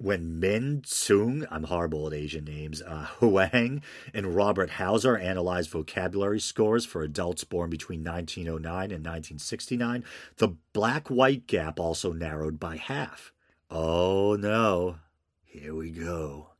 When 0.00 0.38
Min 0.38 0.82
Tsung, 0.86 1.44
I'm 1.50 1.64
horrible 1.64 2.06
at 2.06 2.14
Asian 2.14 2.44
names, 2.44 2.80
uh, 2.82 3.06
Huang 3.18 3.82
and 4.14 4.36
Robert 4.36 4.70
Hauser 4.70 5.16
analyzed 5.16 5.70
vocabulary 5.70 6.38
scores 6.38 6.86
for 6.86 7.02
adults 7.02 7.42
born 7.42 7.68
between 7.68 8.04
1909 8.04 8.92
and 8.92 9.04
1969, 9.04 10.04
the 10.36 10.54
black 10.72 11.08
white 11.08 11.48
gap 11.48 11.80
also 11.80 12.12
narrowed 12.12 12.60
by 12.60 12.76
half. 12.76 13.32
Oh 13.70 14.36
no, 14.38 14.98
here 15.44 15.74
we 15.74 15.90
go. 15.90 16.50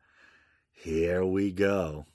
Here 0.72 1.24
we 1.24 1.52
go. 1.52 2.06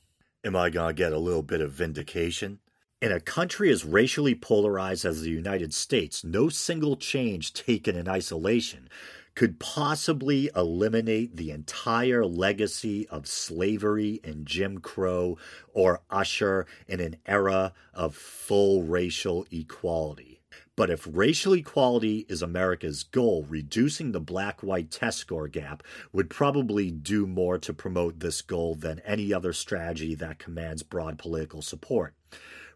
Am 0.45 0.57
I 0.57 0.70
going 0.70 0.94
to 0.94 0.94
get 0.94 1.14
a 1.14 1.20
little 1.20 1.41
bit 1.41 1.61
of 1.61 1.72
vindication? 1.72 2.60
In 3.02 3.14
a 3.14 3.22
country 3.22 3.72
as 3.72 3.86
racially 3.86 4.36
polarized 4.36 5.06
as 5.06 5.22
the 5.22 5.30
United 5.30 5.74
States, 5.74 6.22
no 6.22 6.49
single 6.49 6.98
change 6.98 7.53
taken 7.53 7.95
in 7.95 8.10
isolation 8.10 8.90
could 9.36 9.57
possibly 9.57 10.49
eliminate 10.53 11.38
the 11.38 11.52
entire 11.52 12.26
legacy 12.26 13.07
of 13.07 13.26
slavery 13.26 14.20
and 14.22 14.45
Jim 14.45 14.80
Crow 14.80 15.38
or 15.74 16.02
usher 16.10 16.68
in 16.90 16.99
an 16.99 17.15
era 17.26 17.72
of 17.94 18.14
full 18.14 18.84
racial 18.84 19.48
equality. 19.49 20.32
But 20.75 20.89
if 20.89 21.07
racial 21.11 21.53
equality 21.53 22.25
is 22.27 22.41
America's 22.41 23.03
goal, 23.03 23.45
reducing 23.47 24.11
the 24.11 24.19
black 24.19 24.63
white 24.63 24.89
test 24.89 25.19
score 25.19 25.47
gap 25.47 25.83
would 26.11 26.31
probably 26.31 26.89
do 26.89 27.27
more 27.27 27.59
to 27.59 27.73
promote 27.73 28.19
this 28.19 28.41
goal 28.41 28.73
than 28.73 28.99
any 29.01 29.31
other 29.31 29.53
strategy 29.53 30.15
that 30.15 30.39
commands 30.39 30.81
broad 30.81 31.19
political 31.19 31.61
support. 31.61 32.15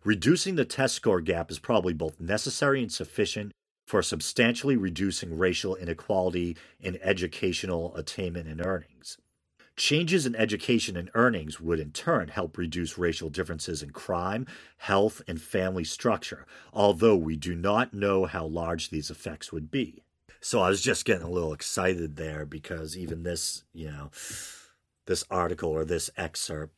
Reducing 0.03 0.55
the 0.55 0.65
test 0.65 0.93
score 0.93 1.21
gap 1.21 1.49
is 1.49 1.57
probably 1.57 1.93
both 1.93 2.19
necessary 2.19 2.83
and 2.83 2.91
sufficient 2.91 3.51
for 3.87 4.03
substantially 4.03 4.77
reducing 4.77 5.35
racial 5.35 5.75
inequality 5.75 6.55
in 6.79 6.99
educational 7.01 7.95
attainment 7.95 8.47
and 8.47 8.63
earnings. 8.63 9.17
Changes 9.77 10.25
in 10.25 10.35
education 10.35 10.97
and 10.97 11.11
earnings 11.13 11.61
would 11.61 11.79
in 11.79 11.91
turn 11.91 12.29
help 12.29 12.57
reduce 12.57 12.97
racial 12.97 13.29
differences 13.29 13.83
in 13.83 13.91
crime, 13.91 14.47
health, 14.77 15.21
and 15.27 15.39
family 15.39 15.83
structure, 15.83 16.47
although 16.73 17.15
we 17.15 17.35
do 17.35 17.53
not 17.53 17.93
know 17.93 18.25
how 18.25 18.43
large 18.47 18.89
these 18.89 19.11
effects 19.11 19.51
would 19.51 19.69
be. 19.69 20.03
So 20.41 20.61
I 20.61 20.69
was 20.69 20.81
just 20.81 21.05
getting 21.05 21.27
a 21.27 21.29
little 21.29 21.53
excited 21.53 22.15
there 22.15 22.43
because 22.43 22.97
even 22.97 23.21
this, 23.21 23.65
you 23.71 23.87
know, 23.91 24.09
this 25.05 25.23
article 25.29 25.69
or 25.69 25.85
this 25.85 26.09
excerpt 26.17 26.73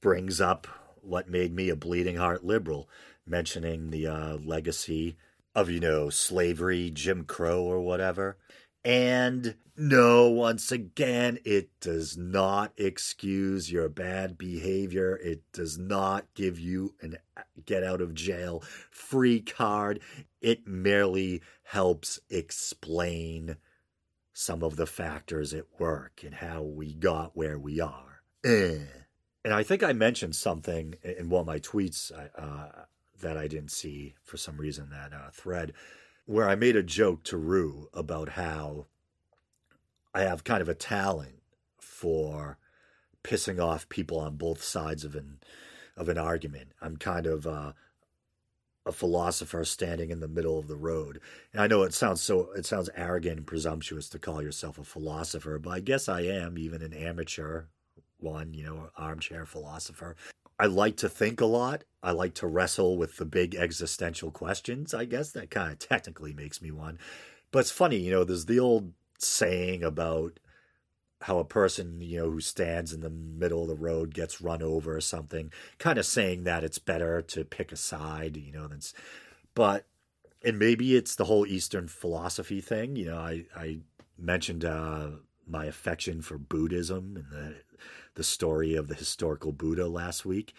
brings 0.00 0.40
up 0.40 0.66
what 1.02 1.30
made 1.30 1.54
me 1.54 1.68
a 1.68 1.76
bleeding 1.76 2.16
heart 2.16 2.44
liberal, 2.44 2.88
mentioning 3.24 3.90
the 3.90 4.08
uh, 4.08 4.36
legacy 4.38 5.16
of, 5.54 5.70
you 5.70 5.78
know, 5.78 6.10
slavery, 6.10 6.90
Jim 6.90 7.24
Crow, 7.24 7.62
or 7.62 7.80
whatever. 7.80 8.38
And 8.84 9.56
no, 9.76 10.28
once 10.28 10.72
again, 10.72 11.38
it 11.44 11.68
does 11.80 12.16
not 12.16 12.72
excuse 12.76 13.70
your 13.70 13.88
bad 13.88 14.38
behavior. 14.38 15.16
It 15.16 15.42
does 15.52 15.78
not 15.78 16.26
give 16.34 16.58
you 16.58 16.94
an 17.00 17.18
get 17.64 17.84
out 17.84 18.00
of 18.00 18.14
jail 18.14 18.62
free 18.90 19.40
card. 19.40 20.00
It 20.40 20.66
merely 20.66 21.42
helps 21.64 22.20
explain 22.30 23.56
some 24.32 24.62
of 24.62 24.76
the 24.76 24.86
factors 24.86 25.52
at 25.52 25.66
work 25.78 26.22
and 26.24 26.34
how 26.34 26.62
we 26.62 26.94
got 26.94 27.36
where 27.36 27.58
we 27.58 27.80
are. 27.80 28.22
Eh. 28.44 28.78
And 29.44 29.54
I 29.54 29.62
think 29.62 29.82
I 29.82 29.92
mentioned 29.92 30.36
something 30.36 30.94
in 31.02 31.28
one 31.28 31.40
of 31.40 31.46
my 31.46 31.58
tweets 31.58 32.12
uh, 32.36 32.84
that 33.20 33.36
I 33.36 33.48
didn't 33.48 33.70
see 33.70 34.14
for 34.22 34.36
some 34.36 34.56
reason, 34.56 34.90
that 34.90 35.12
uh, 35.12 35.30
thread 35.32 35.72
where 36.30 36.48
I 36.48 36.54
made 36.54 36.76
a 36.76 36.82
joke 36.84 37.24
to 37.24 37.36
Roo 37.36 37.88
about 37.92 38.28
how 38.30 38.86
I 40.14 40.20
have 40.20 40.44
kind 40.44 40.62
of 40.62 40.68
a 40.68 40.76
talent 40.76 41.42
for 41.80 42.56
pissing 43.24 43.60
off 43.60 43.88
people 43.88 44.20
on 44.20 44.36
both 44.36 44.62
sides 44.62 45.04
of 45.04 45.16
an 45.16 45.40
of 45.96 46.08
an 46.08 46.18
argument. 46.18 46.68
I'm 46.80 46.96
kind 46.98 47.26
of 47.26 47.48
uh, 47.48 47.72
a 48.86 48.92
philosopher 48.92 49.64
standing 49.64 50.10
in 50.10 50.20
the 50.20 50.28
middle 50.28 50.56
of 50.56 50.68
the 50.68 50.76
road. 50.76 51.20
And 51.52 51.60
I 51.60 51.66
know 51.66 51.82
it 51.82 51.94
sounds 51.94 52.20
so 52.20 52.50
it 52.52 52.64
sounds 52.64 52.90
arrogant 52.94 53.38
and 53.38 53.46
presumptuous 53.46 54.08
to 54.10 54.20
call 54.20 54.40
yourself 54.40 54.78
a 54.78 54.84
philosopher, 54.84 55.58
but 55.58 55.70
I 55.70 55.80
guess 55.80 56.08
I 56.08 56.20
am 56.20 56.56
even 56.56 56.80
an 56.80 56.94
amateur 56.94 57.64
one, 58.18 58.54
you 58.54 58.62
know, 58.62 58.90
armchair 58.96 59.46
philosopher. 59.46 60.14
I 60.60 60.66
like 60.66 60.98
to 60.98 61.08
think 61.08 61.40
a 61.40 61.46
lot. 61.46 61.84
I 62.02 62.10
like 62.10 62.34
to 62.34 62.46
wrestle 62.46 62.98
with 62.98 63.16
the 63.16 63.24
big 63.24 63.54
existential 63.54 64.30
questions. 64.30 64.92
I 64.92 65.06
guess 65.06 65.32
that 65.32 65.50
kind 65.50 65.72
of 65.72 65.78
technically 65.78 66.34
makes 66.34 66.60
me 66.60 66.70
one. 66.70 66.98
But 67.50 67.60
it's 67.60 67.70
funny, 67.70 67.96
you 67.96 68.10
know, 68.10 68.24
there's 68.24 68.44
the 68.44 68.60
old 68.60 68.92
saying 69.18 69.82
about 69.82 70.38
how 71.22 71.38
a 71.38 71.46
person, 71.46 72.02
you 72.02 72.18
know, 72.18 72.30
who 72.30 72.40
stands 72.40 72.92
in 72.92 73.00
the 73.00 73.08
middle 73.08 73.62
of 73.62 73.68
the 73.68 73.74
road 73.74 74.12
gets 74.12 74.42
run 74.42 74.62
over 74.62 74.96
or 74.96 75.00
something, 75.00 75.50
kind 75.78 75.98
of 75.98 76.04
saying 76.04 76.44
that 76.44 76.62
it's 76.62 76.78
better 76.78 77.22
to 77.22 77.42
pick 77.42 77.72
a 77.72 77.76
side, 77.76 78.36
you 78.36 78.52
know, 78.52 78.68
than 78.68 78.80
but 79.54 79.86
and 80.44 80.58
maybe 80.58 80.94
it's 80.94 81.14
the 81.14 81.24
whole 81.24 81.46
Eastern 81.46 81.88
philosophy 81.88 82.60
thing. 82.60 82.96
You 82.96 83.06
know, 83.06 83.18
I 83.18 83.44
I 83.56 83.78
mentioned 84.18 84.66
uh, 84.66 85.08
my 85.46 85.64
affection 85.64 86.20
for 86.20 86.36
Buddhism 86.36 87.16
and 87.16 87.30
the 87.30 87.56
the 88.14 88.24
story 88.24 88.74
of 88.74 88.88
the 88.88 88.94
historical 88.94 89.52
Buddha 89.52 89.88
last 89.88 90.24
week, 90.24 90.52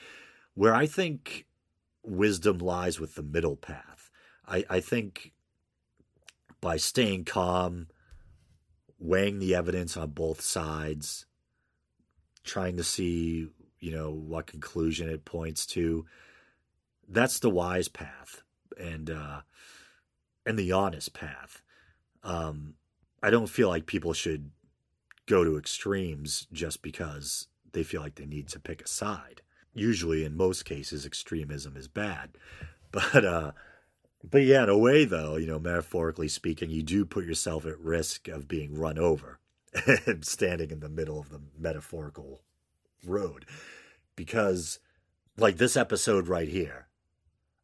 where 0.54 0.74
I 0.74 0.86
think 0.86 1.46
wisdom 2.04 2.58
lies 2.58 3.00
with 3.00 3.16
the 3.16 3.24
middle 3.24 3.56
path. 3.56 4.10
I, 4.48 4.66
I 4.70 4.80
think 4.80 5.34
by 6.60 6.78
staying 6.78 7.26
calm, 7.26 7.88
weighing 9.00 9.40
the 9.40 9.56
evidence 9.56 9.98
on 9.98 10.12
both 10.12 10.42
sides, 10.42 11.26
trying 12.44 12.78
to 12.78 12.84
see, 12.84 13.48
you 13.80 13.92
know, 13.92 14.12
what 14.12 14.48
conclusion 14.48 15.10
it 15.10 15.26
points 15.26 15.66
to, 15.68 16.06
that's 17.08 17.40
the 17.40 17.50
wise 17.50 17.88
path 17.88 18.44
and 18.80 19.10
uh, 19.10 19.42
and 20.46 20.58
the 20.58 20.72
honest 20.72 21.14
path. 21.14 21.62
Um, 22.24 22.76
I 23.22 23.30
don't 23.30 23.50
feel 23.50 23.70
like 23.70 23.86
people 23.86 24.14
should 24.14 24.52
go 25.28 25.44
to 25.44 25.58
extremes 25.58 26.48
just 26.52 26.82
because 26.82 27.48
they 27.74 27.84
feel 27.84 28.02
like 28.02 28.16
they 28.16 28.26
need 28.26 28.48
to 28.50 28.60
pick 28.60 28.82
a 28.82 28.88
side. 28.88 29.42
Usually, 29.74 30.26
in 30.26 30.36
most 30.36 30.66
cases, 30.66 31.06
extremism 31.06 31.76
is 31.78 31.88
bad. 31.88 32.32
But, 32.94 33.24
uh, 33.24 33.52
but 34.22 34.44
yeah, 34.44 34.64
in 34.64 34.70
a 34.70 34.78
way, 34.78 35.06
though, 35.06 35.38
you 35.38 35.48
know, 35.48 35.60
metaphorically 35.60 36.28
speaking, 36.28 36.70
you 36.70 36.84
do 36.84 37.06
put 37.06 37.24
yourself 37.24 37.66
at 37.66 37.80
risk 37.80 38.28
of 38.28 38.50
being 38.50 38.78
run 38.78 39.00
over 39.00 39.40
and 40.06 40.26
standing 40.26 40.72
in 40.72 40.82
the 40.82 40.90
middle 40.90 41.18
of 41.18 41.30
the 41.30 41.40
metaphorical 41.58 42.42
road. 43.06 43.46
Because, 44.18 44.80
like 45.38 45.56
this 45.56 45.78
episode 45.78 46.28
right 46.28 46.50
here, 46.50 46.88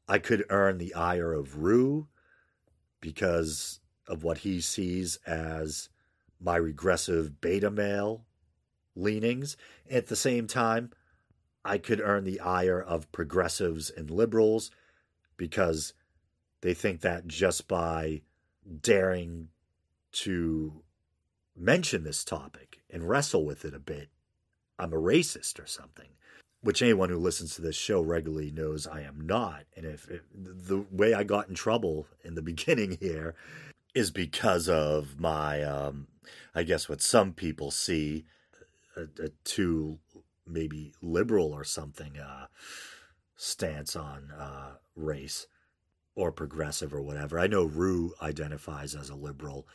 I 0.08 0.20
could 0.20 0.46
earn 0.50 0.78
the 0.78 0.94
ire 0.94 1.34
of 1.34 1.58
Roo 1.58 2.08
because 3.02 3.82
of 4.08 4.24
what 4.24 4.40
he 4.40 4.62
sees 4.62 5.18
as 5.28 5.90
my 6.40 6.56
regressive 6.56 7.42
beta 7.42 7.72
male 7.72 8.26
leanings. 8.96 9.58
At 9.90 10.08
the 10.08 10.16
same 10.16 10.48
time, 10.48 10.92
I 11.64 11.78
could 11.78 12.02
earn 12.02 12.24
the 12.24 12.40
ire 12.40 12.82
of 12.82 13.12
progressives 13.12 13.90
and 13.90 14.10
liberals 14.10 14.72
because 15.36 15.94
they 16.62 16.74
think 16.74 17.02
that 17.02 17.28
just 17.28 17.68
by 17.68 18.22
daring 18.82 19.50
to 20.12 20.84
mention 21.56 22.04
this 22.04 22.24
topic 22.24 22.82
and 22.90 23.08
wrestle 23.08 23.46
with 23.46 23.66
it 23.66 23.74
a 23.74 23.80
bit, 23.80 24.10
I'm 24.80 24.94
a 24.94 24.98
racist 24.98 25.62
or 25.62 25.68
something. 25.68 26.10
Which 26.62 26.82
anyone 26.82 27.10
who 27.10 27.18
listens 27.18 27.56
to 27.56 27.62
this 27.62 27.76
show 27.76 28.02
regularly 28.02 28.52
knows 28.52 28.88
I 28.88 29.02
am 29.02 29.22
not. 29.22 29.66
And 29.76 29.86
if, 29.86 30.10
the 30.34 30.84
way 30.92 31.14
I 31.14 31.24
got 31.24 31.48
in 31.48 31.56
trouble 31.56 32.08
in 32.24 32.36
the 32.36 32.42
beginning 32.54 32.98
here 33.00 33.36
is 33.98 34.12
because 34.12 34.70
of 34.70 35.20
my, 35.20 35.64
um, 35.64 36.08
I 36.54 36.64
guess, 36.64 36.88
what 36.88 37.02
some 37.02 37.34
people 37.34 37.72
see 37.72 38.26
a, 38.96 39.04
a 39.24 39.30
too 39.44 39.98
maybe 40.46 40.94
liberal 41.02 41.52
or 41.52 41.64
something 41.64 42.18
uh, 42.18 42.46
stance 43.36 43.96
on 43.96 44.32
uh, 44.38 44.74
race 44.96 45.48
or 46.16 46.32
progressive 46.32 46.94
or 46.94 47.02
whatever. 47.02 47.40
I 47.40 47.48
know 47.48 47.64
Roo 47.64 48.14
identifies 48.22 48.96
as 48.96 49.10
a 49.10 49.16
liberal. 49.16 49.68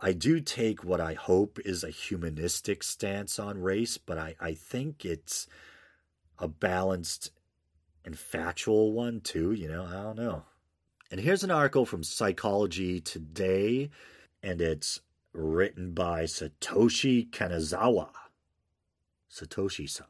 I 0.00 0.12
do 0.12 0.40
take 0.40 0.84
what 0.84 1.00
I 1.00 1.14
hope 1.14 1.58
is 1.64 1.82
a 1.82 1.90
humanistic 1.90 2.82
stance 2.82 3.38
on 3.38 3.62
race, 3.62 3.96
but 3.96 4.18
I, 4.18 4.34
I 4.40 4.52
think 4.52 5.04
it's 5.04 5.46
a 6.38 6.48
balanced 6.48 7.30
and 8.04 8.18
factual 8.18 8.92
one 8.92 9.20
too. 9.20 9.52
You 9.52 9.68
know, 9.68 9.84
I 9.84 10.02
don't 10.02 10.18
know. 10.18 10.42
And 11.14 11.22
here's 11.22 11.44
an 11.44 11.52
article 11.52 11.86
from 11.86 12.02
Psychology 12.02 13.00
Today, 13.00 13.88
and 14.42 14.60
it's 14.60 14.98
written 15.32 15.92
by 15.92 16.24
Satoshi 16.24 17.30
Kanazawa. 17.30 18.08
Satoshi 19.32 19.88
san. 19.88 20.08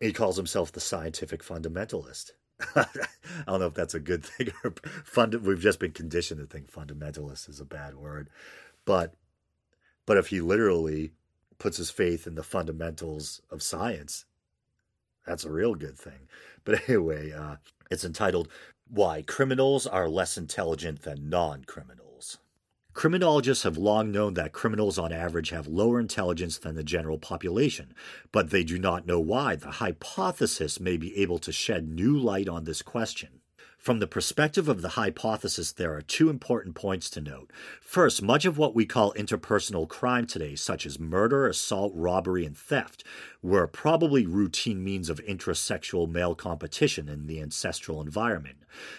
He 0.00 0.12
calls 0.12 0.36
himself 0.36 0.72
the 0.72 0.80
scientific 0.80 1.44
fundamentalist. 1.44 2.32
I 2.74 2.86
don't 3.46 3.60
know 3.60 3.66
if 3.66 3.74
that's 3.74 3.94
a 3.94 4.00
good 4.00 4.24
thing 4.24 4.48
or 4.64 4.74
fund. 5.04 5.32
We've 5.34 5.60
just 5.60 5.78
been 5.78 5.92
conditioned 5.92 6.40
to 6.40 6.46
think 6.46 6.72
fundamentalist 6.72 7.48
is 7.48 7.60
a 7.60 7.64
bad 7.64 7.94
word, 7.94 8.28
but 8.84 9.14
but 10.06 10.16
if 10.16 10.26
he 10.26 10.40
literally 10.40 11.12
puts 11.60 11.76
his 11.76 11.92
faith 11.92 12.26
in 12.26 12.34
the 12.34 12.42
fundamentals 12.42 13.42
of 13.48 13.62
science, 13.62 14.24
that's 15.24 15.44
a 15.44 15.52
real 15.52 15.76
good 15.76 15.96
thing. 15.96 16.26
But 16.64 16.80
anyway, 16.88 17.30
uh, 17.30 17.58
it's 17.92 18.04
entitled 18.04 18.48
"Why 18.94 19.22
Criminals 19.22 19.86
Are 19.86 20.06
Less 20.06 20.36
Intelligent 20.36 21.00
Than 21.00 21.30
Non-Criminals." 21.30 22.36
Criminologists 22.92 23.64
have 23.64 23.78
long 23.78 24.12
known 24.12 24.34
that 24.34 24.52
criminals 24.52 24.98
on 24.98 25.12
average 25.12 25.48
have 25.48 25.66
lower 25.66 25.98
intelligence 25.98 26.58
than 26.58 26.74
the 26.74 26.84
general 26.84 27.16
population, 27.16 27.94
but 28.32 28.50
they 28.50 28.62
do 28.62 28.78
not 28.78 29.06
know 29.06 29.18
why. 29.18 29.56
The 29.56 29.70
hypothesis 29.70 30.78
may 30.78 30.98
be 30.98 31.16
able 31.16 31.38
to 31.38 31.52
shed 31.52 31.88
new 31.88 32.18
light 32.18 32.50
on 32.50 32.64
this 32.64 32.82
question. 32.82 33.40
From 33.82 33.98
the 33.98 34.06
perspective 34.06 34.68
of 34.68 34.80
the 34.80 34.90
hypothesis, 34.90 35.72
there 35.72 35.92
are 35.92 36.02
two 36.02 36.30
important 36.30 36.76
points 36.76 37.10
to 37.10 37.20
note. 37.20 37.50
First, 37.80 38.22
much 38.22 38.44
of 38.44 38.56
what 38.56 38.76
we 38.76 38.86
call 38.86 39.12
interpersonal 39.14 39.88
crime 39.88 40.24
today, 40.24 40.54
such 40.54 40.86
as 40.86 41.00
murder, 41.00 41.48
assault, 41.48 41.90
robbery, 41.92 42.46
and 42.46 42.56
theft, 42.56 43.02
were 43.42 43.66
probably 43.66 44.24
routine 44.24 44.84
means 44.84 45.10
of 45.10 45.18
intrasexual 45.24 46.08
male 46.08 46.36
competition 46.36 47.08
in 47.08 47.26
the 47.26 47.40
ancestral 47.40 48.00
environment. 48.00 48.58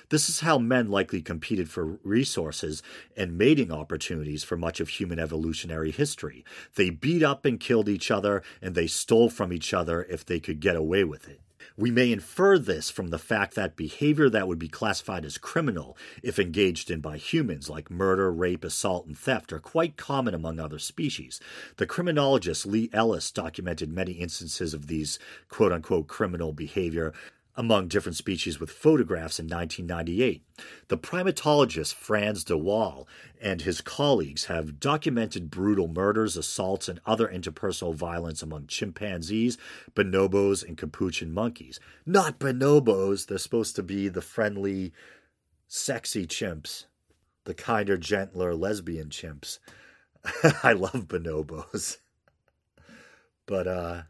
This 0.09 0.27
is 0.27 0.41
how 0.41 0.57
men 0.57 0.91
likely 0.91 1.21
competed 1.21 1.69
for 1.69 1.97
resources 2.03 2.83
and 3.15 3.37
mating 3.37 3.71
opportunities 3.71 4.43
for 4.43 4.57
much 4.57 4.81
of 4.81 4.89
human 4.89 5.17
evolutionary 5.17 5.91
history. 5.91 6.43
They 6.75 6.89
beat 6.89 7.23
up 7.23 7.45
and 7.45 7.57
killed 7.57 7.87
each 7.87 8.11
other, 8.11 8.43
and 8.61 8.75
they 8.75 8.87
stole 8.87 9.29
from 9.29 9.53
each 9.53 9.73
other 9.73 10.03
if 10.09 10.25
they 10.25 10.41
could 10.41 10.59
get 10.59 10.75
away 10.75 11.05
with 11.05 11.29
it. 11.29 11.39
We 11.75 11.89
may 11.89 12.11
infer 12.11 12.59
this 12.59 12.91
from 12.91 13.07
the 13.07 13.17
fact 13.17 13.55
that 13.55 13.75
behavior 13.75 14.29
that 14.29 14.47
would 14.47 14.59
be 14.59 14.67
classified 14.67 15.25
as 15.25 15.39
criminal 15.39 15.97
if 16.21 16.37
engaged 16.37 16.91
in 16.91 16.99
by 16.99 17.17
humans, 17.17 17.67
like 17.67 17.89
murder, 17.89 18.31
rape, 18.31 18.63
assault, 18.63 19.07
and 19.07 19.17
theft, 19.17 19.51
are 19.51 19.59
quite 19.59 19.97
common 19.97 20.35
among 20.35 20.59
other 20.59 20.77
species. 20.77 21.39
The 21.77 21.87
criminologist 21.87 22.67
Lee 22.67 22.91
Ellis 22.93 23.31
documented 23.31 23.91
many 23.91 24.13
instances 24.13 24.75
of 24.75 24.85
these 24.85 25.17
quote 25.49 25.71
unquote 25.71 26.07
criminal 26.07 26.53
behavior 26.53 27.11
among 27.55 27.87
different 27.87 28.15
species 28.15 28.59
with 28.59 28.71
photographs 28.71 29.39
in 29.39 29.45
1998. 29.45 30.43
The 30.87 30.97
primatologist 30.97 31.93
Frans 31.93 32.43
de 32.43 32.57
Waal 32.57 33.07
and 33.39 33.61
his 33.61 33.81
colleagues 33.81 34.45
have 34.45 34.79
documented 34.79 35.51
brutal 35.51 35.87
murders, 35.87 36.35
assaults, 36.35 36.89
and 36.89 36.99
other 37.05 37.27
interpersonal 37.27 37.93
violence 37.93 38.41
among 38.41 38.67
chimpanzees, 38.67 39.57
bonobos, 39.93 40.67
and 40.67 40.77
capuchin 40.77 41.31
monkeys. 41.31 41.79
Not 42.05 42.39
bonobos, 42.39 43.27
they're 43.27 43.37
supposed 43.37 43.75
to 43.75 43.83
be 43.83 44.07
the 44.07 44.21
friendly, 44.21 44.93
sexy 45.67 46.25
chimps, 46.25 46.85
the 47.43 47.53
kinder, 47.53 47.97
gentler 47.97 48.55
lesbian 48.55 49.09
chimps. 49.09 49.59
I 50.63 50.73
love 50.73 51.07
bonobos. 51.07 51.97
But, 53.45 53.67
uh, 53.67 54.01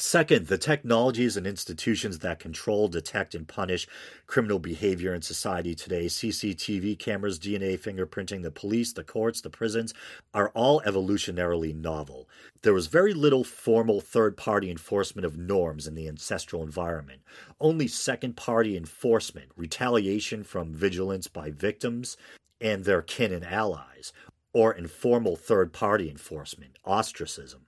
Second, 0.00 0.46
the 0.46 0.58
technologies 0.58 1.36
and 1.36 1.44
institutions 1.44 2.20
that 2.20 2.38
control, 2.38 2.86
detect, 2.86 3.34
and 3.34 3.48
punish 3.48 3.88
criminal 4.28 4.60
behavior 4.60 5.12
in 5.12 5.22
society 5.22 5.74
today 5.74 6.06
CCTV 6.06 6.96
cameras, 6.96 7.36
DNA 7.40 7.76
fingerprinting, 7.76 8.44
the 8.44 8.52
police, 8.52 8.92
the 8.92 9.02
courts, 9.02 9.40
the 9.40 9.50
prisons 9.50 9.92
are 10.32 10.50
all 10.50 10.80
evolutionarily 10.82 11.74
novel. 11.74 12.28
There 12.62 12.72
was 12.72 12.86
very 12.86 13.12
little 13.12 13.42
formal 13.42 14.00
third 14.00 14.36
party 14.36 14.70
enforcement 14.70 15.26
of 15.26 15.36
norms 15.36 15.88
in 15.88 15.96
the 15.96 16.06
ancestral 16.06 16.62
environment, 16.62 17.22
only 17.60 17.88
second 17.88 18.36
party 18.36 18.76
enforcement, 18.76 19.50
retaliation 19.56 20.44
from 20.44 20.72
vigilance 20.72 21.26
by 21.26 21.50
victims 21.50 22.16
and 22.60 22.84
their 22.84 23.02
kin 23.02 23.32
and 23.32 23.44
allies, 23.44 24.12
or 24.52 24.72
informal 24.72 25.34
third 25.34 25.72
party 25.72 26.08
enforcement, 26.08 26.78
ostracism. 26.84 27.67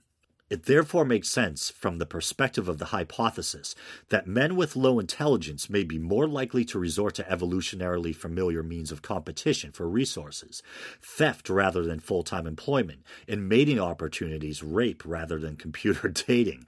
It 0.50 0.64
therefore 0.64 1.04
makes 1.04 1.30
sense 1.30 1.70
from 1.70 1.98
the 1.98 2.06
perspective 2.06 2.68
of 2.68 2.78
the 2.78 2.86
hypothesis 2.86 3.76
that 4.08 4.26
men 4.26 4.56
with 4.56 4.74
low 4.74 4.98
intelligence 4.98 5.70
may 5.70 5.84
be 5.84 5.96
more 5.96 6.26
likely 6.26 6.64
to 6.66 6.78
resort 6.78 7.14
to 7.14 7.22
evolutionarily 7.22 8.12
familiar 8.12 8.64
means 8.64 8.90
of 8.90 9.00
competition 9.00 9.70
for 9.70 9.88
resources, 9.88 10.60
theft 11.00 11.48
rather 11.48 11.84
than 11.84 12.00
full 12.00 12.24
time 12.24 12.48
employment, 12.48 13.04
and 13.28 13.48
mating 13.48 13.78
opportunities, 13.78 14.60
rape 14.60 15.04
rather 15.06 15.38
than 15.38 15.54
computer 15.54 16.08
dating, 16.26 16.66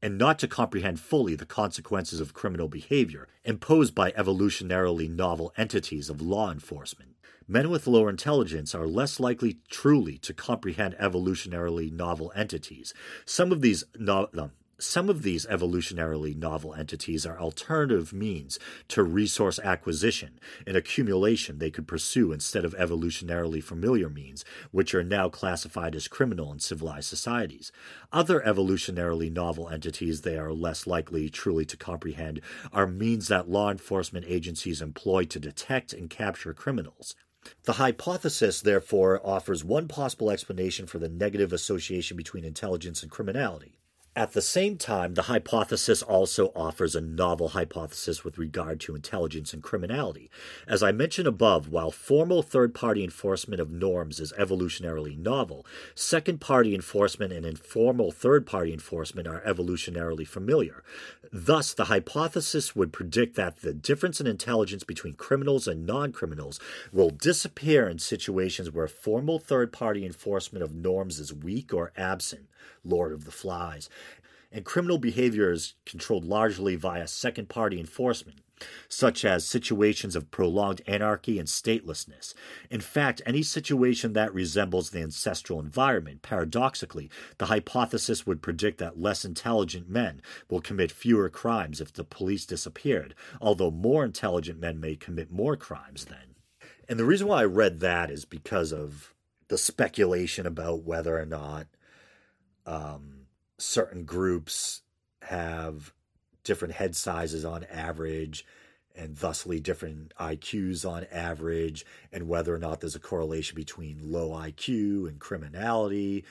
and 0.00 0.16
not 0.16 0.38
to 0.38 0.48
comprehend 0.48 1.00
fully 1.00 1.34
the 1.34 1.46
consequences 1.46 2.20
of 2.20 2.34
criminal 2.34 2.68
behavior 2.68 3.28
imposed 3.44 3.94
by 3.94 4.12
evolutionarily 4.12 5.10
novel 5.10 5.52
entities 5.56 6.08
of 6.08 6.20
law 6.20 6.50
enforcement. 6.50 7.16
Men 7.46 7.70
with 7.70 7.86
lower 7.86 8.10
intelligence 8.10 8.74
are 8.74 8.86
less 8.86 9.18
likely 9.18 9.58
truly 9.70 10.18
to 10.18 10.34
comprehend 10.34 10.94
evolutionarily 11.00 11.90
novel 11.90 12.30
entities. 12.36 12.92
Some 13.24 13.52
of 13.52 13.62
these 13.62 13.84
no- 13.96 14.28
um, 14.36 14.52
some 14.80 15.08
of 15.08 15.22
these 15.22 15.44
evolutionarily 15.46 16.36
novel 16.36 16.72
entities 16.72 17.26
are 17.26 17.40
alternative 17.40 18.12
means 18.12 18.60
to 18.86 19.02
resource 19.02 19.58
acquisition 19.58 20.38
and 20.66 20.76
accumulation 20.76 21.58
they 21.58 21.70
could 21.70 21.88
pursue 21.88 22.30
instead 22.30 22.64
of 22.64 22.76
evolutionarily 22.76 23.62
familiar 23.62 24.08
means, 24.08 24.44
which 24.70 24.94
are 24.94 25.02
now 25.02 25.28
classified 25.28 25.96
as 25.96 26.06
criminal 26.06 26.52
in 26.52 26.60
civilized 26.60 27.08
societies. 27.08 27.72
Other 28.12 28.40
evolutionarily 28.40 29.32
novel 29.32 29.68
entities 29.68 30.20
they 30.20 30.38
are 30.38 30.52
less 30.52 30.86
likely 30.86 31.28
truly 31.28 31.64
to 31.64 31.76
comprehend 31.76 32.40
are 32.72 32.86
means 32.86 33.26
that 33.26 33.50
law 33.50 33.72
enforcement 33.72 34.26
agencies 34.28 34.80
employ 34.80 35.24
to 35.24 35.40
detect 35.40 35.92
and 35.92 36.08
capture 36.08 36.54
criminals. 36.54 37.16
The 37.64 37.74
hypothesis, 37.74 38.60
therefore, 38.60 39.20
offers 39.26 39.64
one 39.64 39.88
possible 39.88 40.30
explanation 40.30 40.86
for 40.86 40.98
the 40.98 41.08
negative 41.08 41.52
association 41.52 42.16
between 42.16 42.44
intelligence 42.44 43.02
and 43.02 43.10
criminality. 43.10 43.77
At 44.16 44.32
the 44.32 44.42
same 44.42 44.78
time, 44.78 45.14
the 45.14 45.22
hypothesis 45.22 46.02
also 46.02 46.50
offers 46.56 46.96
a 46.96 47.00
novel 47.00 47.50
hypothesis 47.50 48.24
with 48.24 48.36
regard 48.36 48.80
to 48.80 48.96
intelligence 48.96 49.52
and 49.52 49.62
criminality. 49.62 50.28
As 50.66 50.82
I 50.82 50.90
mentioned 50.90 51.28
above, 51.28 51.68
while 51.68 51.92
formal 51.92 52.42
third 52.42 52.74
party 52.74 53.04
enforcement 53.04 53.60
of 53.60 53.70
norms 53.70 54.18
is 54.18 54.32
evolutionarily 54.32 55.16
novel, 55.16 55.64
second 55.94 56.40
party 56.40 56.74
enforcement 56.74 57.32
and 57.32 57.46
informal 57.46 58.10
third 58.10 58.44
party 58.44 58.72
enforcement 58.72 59.28
are 59.28 59.42
evolutionarily 59.42 60.26
familiar. 60.26 60.82
Thus, 61.32 61.72
the 61.72 61.84
hypothesis 61.84 62.74
would 62.74 62.92
predict 62.92 63.36
that 63.36 63.60
the 63.60 63.74
difference 63.74 64.20
in 64.20 64.26
intelligence 64.26 64.82
between 64.82 65.14
criminals 65.14 65.68
and 65.68 65.86
non 65.86 66.10
criminals 66.10 66.58
will 66.92 67.10
disappear 67.10 67.88
in 67.88 68.00
situations 68.00 68.72
where 68.72 68.88
formal 68.88 69.38
third 69.38 69.72
party 69.72 70.04
enforcement 70.04 70.64
of 70.64 70.74
norms 70.74 71.20
is 71.20 71.32
weak 71.32 71.72
or 71.72 71.92
absent. 71.96 72.48
Lord 72.84 73.12
of 73.12 73.24
the 73.24 73.30
Flies. 73.30 73.88
and 74.50 74.64
criminal 74.64 74.98
behavior 74.98 75.52
is 75.52 75.74
controlled 75.84 76.24
largely 76.24 76.74
via 76.76 77.06
second 77.06 77.48
party 77.48 77.78
enforcement, 77.78 78.40
such 78.88 79.24
as 79.24 79.44
situations 79.44 80.16
of 80.16 80.30
prolonged 80.30 80.80
anarchy 80.86 81.38
and 81.38 81.48
statelessness. 81.48 82.34
In 82.70 82.80
fact, 82.80 83.20
any 83.26 83.42
situation 83.42 84.14
that 84.14 84.32
resembles 84.32 84.90
the 84.90 85.00
ancestral 85.00 85.60
environment, 85.60 86.22
paradoxically, 86.22 87.10
the 87.36 87.46
hypothesis 87.46 88.26
would 88.26 88.42
predict 88.42 88.78
that 88.78 89.00
less 89.00 89.24
intelligent 89.24 89.88
men 89.88 90.22
will 90.48 90.60
commit 90.60 90.90
fewer 90.90 91.28
crimes 91.28 91.80
if 91.80 91.92
the 91.92 92.04
police 92.04 92.46
disappeared, 92.46 93.14
although 93.40 93.70
more 93.70 94.04
intelligent 94.04 94.58
men 94.58 94.80
may 94.80 94.96
commit 94.96 95.30
more 95.30 95.56
crimes 95.56 96.06
then. 96.06 96.34
And 96.88 96.98
the 96.98 97.04
reason 97.04 97.28
why 97.28 97.42
I 97.42 97.44
read 97.44 97.80
that 97.80 98.10
is 98.10 98.24
because 98.24 98.72
of 98.72 99.12
the 99.48 99.58
speculation 99.58 100.46
about 100.46 100.84
whether 100.84 101.18
or 101.18 101.26
not 101.26 101.66
um, 102.68 103.26
certain 103.56 104.04
groups 104.04 104.82
have 105.22 105.92
different 106.44 106.74
head 106.74 106.94
sizes 106.94 107.44
on 107.44 107.64
average 107.64 108.44
and 108.94 109.16
thusly 109.16 109.60
different 109.60 110.12
IQs 110.18 110.88
on 110.88 111.06
average, 111.12 111.86
and 112.12 112.28
whether 112.28 112.54
or 112.54 112.58
not 112.58 112.80
there's 112.80 112.96
a 112.96 113.00
correlation 113.00 113.54
between 113.54 114.12
low 114.12 114.30
IQ 114.30 115.08
and 115.08 115.18
criminality. 115.20 116.24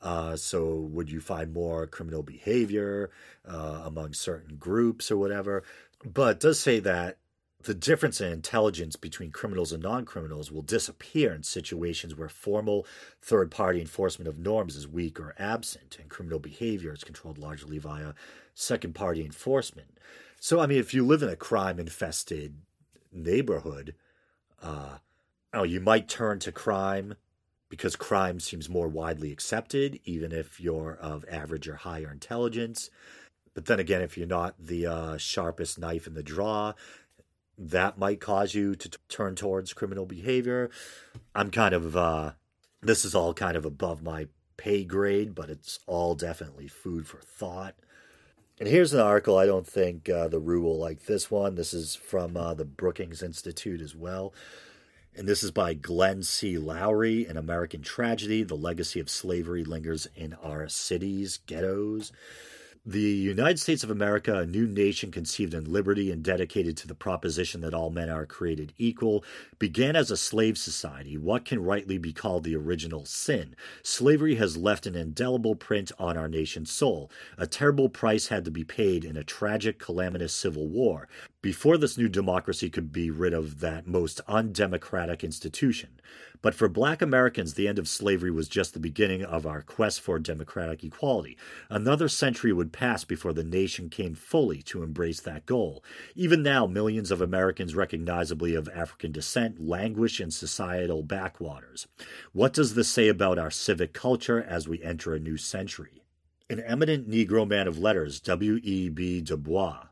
Uh, 0.00 0.34
so, 0.36 0.74
would 0.90 1.10
you 1.10 1.20
find 1.20 1.52
more 1.52 1.86
criminal 1.86 2.22
behavior 2.22 3.10
uh, 3.46 3.82
among 3.84 4.14
certain 4.14 4.56
groups 4.56 5.10
or 5.10 5.16
whatever? 5.16 5.62
But 6.04 6.40
does 6.40 6.58
say 6.58 6.80
that 6.80 7.18
the 7.64 7.74
difference 7.74 8.20
in 8.20 8.32
intelligence 8.32 8.96
between 8.96 9.30
criminals 9.30 9.72
and 9.72 9.82
non 9.82 10.04
criminals 10.04 10.50
will 10.50 10.62
disappear 10.62 11.32
in 11.32 11.42
situations 11.42 12.14
where 12.14 12.28
formal 12.28 12.86
third 13.20 13.50
party 13.50 13.80
enforcement 13.80 14.28
of 14.28 14.38
norms 14.38 14.76
is 14.76 14.88
weak 14.88 15.20
or 15.20 15.34
absent, 15.38 15.98
and 16.00 16.08
criminal 16.08 16.38
behavior 16.38 16.92
is 16.92 17.04
controlled 17.04 17.38
largely 17.38 17.78
via 17.78 18.14
second 18.54 18.94
party 18.94 19.24
enforcement. 19.24 19.98
So, 20.40 20.60
I 20.60 20.66
mean, 20.66 20.78
if 20.78 20.92
you 20.94 21.04
live 21.06 21.22
in 21.22 21.28
a 21.28 21.36
crime 21.36 21.78
infested 21.78 22.56
neighborhood, 23.12 23.94
uh, 24.62 24.98
oh, 25.52 25.62
you 25.62 25.80
might 25.80 26.08
turn 26.08 26.38
to 26.40 26.52
crime 26.52 27.14
because 27.68 27.96
crime 27.96 28.38
seems 28.38 28.68
more 28.68 28.88
widely 28.88 29.32
accepted, 29.32 29.98
even 30.04 30.32
if 30.32 30.60
you're 30.60 30.96
of 31.00 31.24
average 31.30 31.66
or 31.66 31.76
higher 31.76 32.10
intelligence. 32.10 32.90
But 33.54 33.66
then 33.66 33.78
again, 33.78 34.02
if 34.02 34.18
you're 34.18 34.26
not 34.26 34.54
the 34.58 34.86
uh, 34.86 35.16
sharpest 35.16 35.78
knife 35.78 36.06
in 36.06 36.14
the 36.14 36.22
drawer, 36.22 36.74
that 37.56 37.98
might 37.98 38.20
cause 38.20 38.54
you 38.54 38.74
to 38.74 38.88
t- 38.88 38.98
turn 39.08 39.34
towards 39.34 39.72
criminal 39.72 40.06
behavior. 40.06 40.70
I'm 41.34 41.50
kind 41.50 41.74
of, 41.74 41.96
uh, 41.96 42.32
this 42.82 43.04
is 43.04 43.14
all 43.14 43.34
kind 43.34 43.56
of 43.56 43.64
above 43.64 44.02
my 44.02 44.28
pay 44.56 44.84
grade, 44.84 45.34
but 45.34 45.50
it's 45.50 45.78
all 45.86 46.14
definitely 46.14 46.68
food 46.68 47.06
for 47.06 47.18
thought. 47.18 47.74
And 48.60 48.68
here's 48.68 48.92
an 48.92 49.00
article. 49.00 49.36
I 49.36 49.46
don't 49.46 49.66
think 49.66 50.08
uh, 50.08 50.28
the 50.28 50.38
Roo 50.38 50.62
will 50.62 50.78
like 50.78 51.06
this 51.06 51.30
one. 51.30 51.56
This 51.56 51.74
is 51.74 51.96
from 51.96 52.36
uh, 52.36 52.54
the 52.54 52.64
Brookings 52.64 53.22
Institute 53.22 53.80
as 53.80 53.96
well. 53.96 54.32
And 55.16 55.28
this 55.28 55.42
is 55.42 55.50
by 55.50 55.74
Glenn 55.74 56.22
C. 56.22 56.56
Loury, 56.56 57.28
An 57.28 57.36
American 57.36 57.82
Tragedy 57.82 58.42
The 58.42 58.56
Legacy 58.56 59.00
of 59.00 59.10
Slavery 59.10 59.64
Lingers 59.64 60.08
in 60.16 60.34
Our 60.34 60.68
Cities, 60.68 61.38
Ghettos. 61.46 62.12
The 62.86 63.00
United 63.00 63.58
States 63.58 63.82
of 63.82 63.90
America, 63.90 64.36
a 64.36 64.44
new 64.44 64.66
nation 64.66 65.10
conceived 65.10 65.54
in 65.54 65.72
liberty 65.72 66.10
and 66.10 66.22
dedicated 66.22 66.76
to 66.76 66.86
the 66.86 66.94
proposition 66.94 67.62
that 67.62 67.72
all 67.72 67.88
men 67.88 68.10
are 68.10 68.26
created 68.26 68.74
equal, 68.76 69.24
began 69.58 69.96
as 69.96 70.10
a 70.10 70.18
slave 70.18 70.58
society. 70.58 71.16
What 71.16 71.46
can 71.46 71.62
rightly 71.62 71.96
be 71.96 72.12
called 72.12 72.44
the 72.44 72.56
original 72.56 73.06
sin? 73.06 73.56
Slavery 73.82 74.34
has 74.34 74.58
left 74.58 74.86
an 74.86 74.96
indelible 74.96 75.54
print 75.54 75.92
on 75.98 76.18
our 76.18 76.28
nation's 76.28 76.70
soul. 76.70 77.10
A 77.38 77.46
terrible 77.46 77.88
price 77.88 78.26
had 78.26 78.44
to 78.44 78.50
be 78.50 78.64
paid 78.64 79.02
in 79.02 79.16
a 79.16 79.24
tragic, 79.24 79.78
calamitous 79.78 80.34
civil 80.34 80.68
war 80.68 81.08
before 81.44 81.76
this 81.76 81.98
new 81.98 82.08
democracy 82.08 82.70
could 82.70 82.90
be 82.90 83.10
rid 83.10 83.34
of 83.34 83.60
that 83.60 83.86
most 83.86 84.18
undemocratic 84.26 85.22
institution. 85.22 85.90
But 86.40 86.54
for 86.54 86.70
black 86.70 87.02
Americans, 87.02 87.52
the 87.52 87.68
end 87.68 87.78
of 87.78 87.86
slavery 87.86 88.30
was 88.30 88.48
just 88.48 88.72
the 88.72 88.80
beginning 88.80 89.22
of 89.22 89.44
our 89.44 89.60
quest 89.60 90.00
for 90.00 90.18
democratic 90.18 90.82
equality. 90.82 91.36
Another 91.68 92.08
century 92.08 92.54
would 92.54 92.72
pass 92.72 93.04
before 93.04 93.34
the 93.34 93.44
nation 93.44 93.90
came 93.90 94.14
fully 94.14 94.62
to 94.62 94.82
embrace 94.82 95.20
that 95.20 95.44
goal. 95.44 95.84
Even 96.14 96.42
now, 96.42 96.66
millions 96.66 97.10
of 97.10 97.20
Americans 97.20 97.74
recognizably 97.74 98.54
of 98.54 98.66
African 98.74 99.12
descent 99.12 99.60
languish 99.60 100.22
in 100.22 100.30
societal 100.30 101.02
backwaters. 101.02 101.86
What 102.32 102.54
does 102.54 102.74
this 102.74 102.88
say 102.88 103.08
about 103.08 103.38
our 103.38 103.50
civic 103.50 103.92
culture 103.92 104.42
as 104.42 104.66
we 104.66 104.82
enter 104.82 105.12
a 105.12 105.20
new 105.20 105.36
century? 105.36 106.04
An 106.48 106.60
eminent 106.60 107.06
Negro 107.06 107.46
man 107.46 107.68
of 107.68 107.78
letters, 107.78 108.18
W.E.B. 108.20 109.20
Du 109.20 109.36
Bois, 109.36 109.88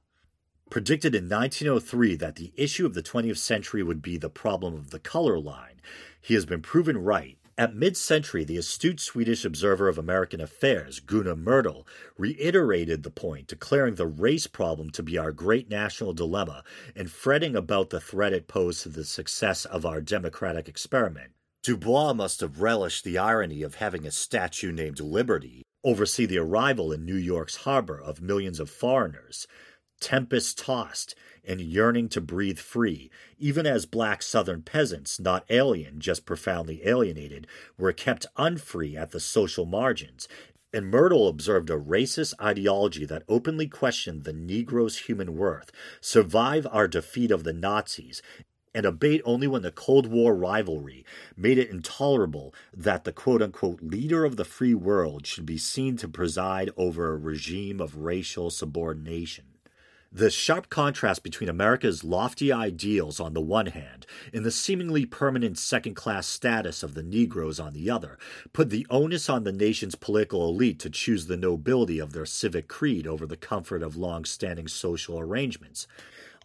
predicted 0.72 1.14
in 1.14 1.28
1903 1.28 2.16
that 2.16 2.36
the 2.36 2.50
issue 2.56 2.86
of 2.86 2.94
the 2.94 3.02
20th 3.02 3.36
century 3.36 3.82
would 3.82 4.00
be 4.00 4.16
the 4.16 4.30
problem 4.30 4.72
of 4.72 4.88
the 4.88 4.98
color 4.98 5.38
line. 5.38 5.82
He 6.18 6.32
has 6.32 6.46
been 6.46 6.62
proven 6.62 6.96
right. 6.96 7.36
At 7.58 7.76
mid 7.76 7.94
century, 7.94 8.42
the 8.42 8.56
astute 8.56 8.98
Swedish 8.98 9.44
observer 9.44 9.86
of 9.86 9.98
American 9.98 10.40
affairs, 10.40 10.98
Gunnar 10.98 11.36
Myrdal, 11.36 11.86
reiterated 12.16 13.02
the 13.02 13.10
point, 13.10 13.48
declaring 13.48 13.96
the 13.96 14.06
race 14.06 14.46
problem 14.46 14.88
to 14.92 15.02
be 15.02 15.18
our 15.18 15.30
great 15.30 15.68
national 15.68 16.14
dilemma 16.14 16.64
and 16.96 17.10
fretting 17.10 17.54
about 17.54 17.90
the 17.90 18.00
threat 18.00 18.32
it 18.32 18.48
posed 18.48 18.82
to 18.84 18.88
the 18.88 19.04
success 19.04 19.66
of 19.66 19.84
our 19.84 20.00
democratic 20.00 20.70
experiment. 20.70 21.32
Du 21.62 21.76
Bois 21.76 22.14
must 22.14 22.40
have 22.40 22.62
relished 22.62 23.04
the 23.04 23.18
irony 23.18 23.60
of 23.60 23.74
having 23.74 24.06
a 24.06 24.10
statue 24.10 24.72
named 24.72 25.00
Liberty 25.00 25.64
oversee 25.84 26.26
the 26.26 26.38
arrival 26.38 26.92
in 26.92 27.04
New 27.04 27.16
York's 27.16 27.56
harbor 27.56 28.00
of 28.00 28.22
millions 28.22 28.60
of 28.60 28.70
foreigners 28.70 29.46
tempest 30.02 30.58
tossed 30.58 31.14
and 31.44 31.60
yearning 31.60 32.08
to 32.10 32.20
breathe 32.20 32.58
free, 32.58 33.10
even 33.38 33.66
as 33.66 33.86
black 33.86 34.22
Southern 34.22 34.62
peasants, 34.62 35.18
not 35.18 35.44
alien, 35.48 36.00
just 36.00 36.26
profoundly 36.26 36.86
alienated, 36.86 37.46
were 37.78 37.92
kept 37.92 38.26
unfree 38.36 38.96
at 38.96 39.12
the 39.12 39.20
social 39.20 39.64
margins. 39.64 40.28
And 40.72 40.92
Myrdal 40.92 41.28
observed 41.28 41.70
a 41.70 41.78
racist 41.78 42.34
ideology 42.40 43.04
that 43.06 43.24
openly 43.28 43.68
questioned 43.68 44.24
the 44.24 44.32
Negro's 44.32 44.98
human 44.98 45.36
worth, 45.36 45.70
survive 46.00 46.66
our 46.70 46.88
defeat 46.88 47.30
of 47.30 47.44
the 47.44 47.52
Nazis, 47.52 48.22
and 48.74 48.86
abate 48.86 49.20
only 49.24 49.46
when 49.46 49.62
the 49.62 49.70
Cold 49.70 50.06
War 50.06 50.34
rivalry 50.34 51.04
made 51.36 51.58
it 51.58 51.68
intolerable 51.70 52.54
that 52.72 53.04
the 53.04 53.12
quote 53.12 53.42
unquote 53.42 53.82
leader 53.82 54.24
of 54.24 54.36
the 54.36 54.46
free 54.46 54.74
world 54.74 55.26
should 55.26 55.44
be 55.44 55.58
seen 55.58 55.96
to 55.98 56.08
preside 56.08 56.70
over 56.76 57.12
a 57.12 57.18
regime 57.18 57.80
of 57.80 57.98
racial 57.98 58.48
subordination. 58.48 59.51
The 60.14 60.28
sharp 60.28 60.68
contrast 60.68 61.22
between 61.22 61.48
America's 61.48 62.04
lofty 62.04 62.52
ideals 62.52 63.18
on 63.18 63.32
the 63.32 63.40
one 63.40 63.68
hand 63.68 64.04
and 64.34 64.44
the 64.44 64.50
seemingly 64.50 65.06
permanent 65.06 65.56
second 65.56 65.94
class 65.94 66.26
status 66.26 66.82
of 66.82 66.92
the 66.92 67.02
Negroes 67.02 67.58
on 67.58 67.72
the 67.72 67.88
other 67.88 68.18
put 68.52 68.68
the 68.68 68.86
onus 68.90 69.30
on 69.30 69.44
the 69.44 69.52
nation's 69.52 69.94
political 69.94 70.46
elite 70.50 70.78
to 70.80 70.90
choose 70.90 71.28
the 71.28 71.38
nobility 71.38 71.98
of 71.98 72.12
their 72.12 72.26
civic 72.26 72.68
creed 72.68 73.06
over 73.06 73.24
the 73.24 73.38
comfort 73.38 73.82
of 73.82 73.96
long 73.96 74.26
standing 74.26 74.68
social 74.68 75.18
arrangements. 75.18 75.86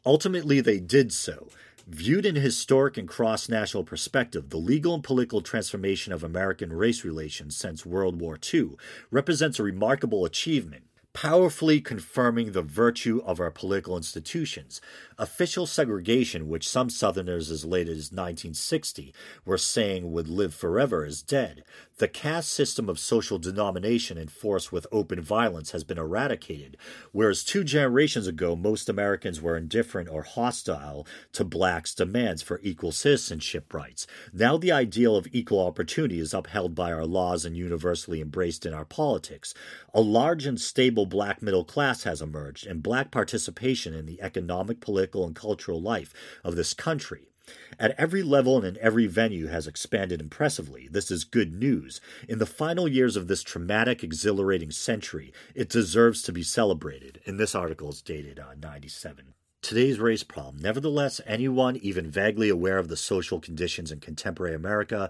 Ultimately, 0.06 0.62
they 0.62 0.80
did 0.80 1.12
so. 1.12 1.50
Viewed 1.86 2.26
in 2.26 2.36
historic 2.36 2.96
and 2.96 3.08
cross 3.08 3.50
national 3.50 3.84
perspective, 3.84 4.50
the 4.50 4.56
legal 4.56 4.94
and 4.94 5.04
political 5.04 5.42
transformation 5.42 6.14
of 6.14 6.24
American 6.24 6.72
race 6.72 7.04
relations 7.04 7.58
since 7.58 7.86
World 7.86 8.22
War 8.22 8.40
II 8.54 8.78
represents 9.12 9.60
a 9.60 9.64
remarkable 9.64 10.24
achievement 10.24 10.87
powerfully 11.22 11.82
confirming 11.82 12.52
the 12.52 12.62
virtue 12.62 13.24
of 13.26 13.40
our 13.40 13.50
political 13.50 13.98
institutions. 13.98 14.80
Official 15.18 15.66
segregation, 15.66 16.48
which 16.48 16.70
some 16.70 16.92
Southerners 16.92 17.50
as 17.50 17.66
late 17.66 17.88
as 17.88 18.12
1960 18.12 19.16
were 19.44 19.58
saying 19.58 20.12
would 20.12 20.28
live 20.28 20.54
forever, 20.54 21.04
is 21.04 21.24
dead. 21.24 21.64
The 22.00 22.08
caste 22.08 22.50
system 22.50 22.90
of 22.90 23.00
social 23.00 23.40
denomination 23.40 24.20
enforced 24.20 24.72
with 24.72 24.86
open 24.92 25.20
violence 25.20 25.72
has 25.72 25.84
been 25.84 25.98
eradicated, 25.98 26.78
whereas 27.12 27.44
two 27.44 27.64
generations 27.64 28.28
ago 28.28 28.56
most 28.56 28.88
Americans 28.88 29.42
were 29.42 29.58
indifferent 29.58 30.08
or 30.08 30.22
hostile 30.22 31.08
to 31.34 31.44
blacks' 31.44 31.96
demands 31.96 32.44
for 32.44 32.60
equal 32.62 32.92
citizenship 32.92 33.74
rights. 33.74 34.06
Now 34.32 34.58
the 34.58 34.72
ideal 34.72 35.16
of 35.16 35.28
equal 35.32 35.60
opportunity 35.60 36.20
is 36.20 36.36
upheld 36.36 36.76
by 36.76 36.94
our 36.94 37.08
laws 37.08 37.46
and 37.46 37.58
universally 37.58 38.22
embraced 38.22 38.68
in 38.68 38.76
our 38.76 38.86
politics. 38.86 39.56
A 39.92 40.02
large 40.02 40.46
and 40.46 40.62
stable 40.62 41.08
black 41.08 41.42
middle 41.42 41.66
class 41.66 42.04
has 42.04 42.22
emerged, 42.22 42.68
and 42.68 42.84
black 42.84 43.10
participation 43.10 43.96
in 43.96 44.06
the 44.06 44.22
economic, 44.22 44.82
political, 44.82 45.26
and 45.26 45.36
cultural 45.36 45.82
life 45.82 46.14
of 46.44 46.56
this 46.56 46.76
country 46.76 47.32
at 47.80 47.96
every 47.98 48.24
level 48.24 48.58
and 48.58 48.66
in 48.66 48.78
every 48.82 49.08
venue 49.08 49.48
has 49.48 49.68
expanded 49.68 50.22
impressively. 50.22 50.88
This 50.92 51.12
is 51.12 51.24
good 51.24 51.54
news. 51.54 52.02
In 52.28 52.40
the 52.40 52.46
final 52.46 52.88
years 52.88 53.16
of 53.16 53.28
this 53.28 53.44
traumatic, 53.44 54.04
exhilarating 54.04 54.72
century, 54.72 55.34
it 55.56 55.70
deserves 55.70 56.22
to 56.24 56.32
be 56.32 56.44
celebrated. 56.44 57.22
And 57.26 57.40
this 57.40 57.56
article 57.56 57.90
is 57.90 58.02
dated 58.02 58.40
uh, 58.40 58.56
97. 58.62 59.34
Today's 59.62 60.00
race 60.00 60.24
problem. 60.24 60.60
Nevertheless, 60.62 61.20
anyone 61.26 61.76
even 61.78 62.10
vaguely 62.10 62.50
aware 62.50 62.78
of 62.78 62.88
the 62.88 62.96
social 62.96 63.40
conditions 63.40 63.92
in 63.92 64.00
contemporary 64.00 64.56
America 64.56 65.10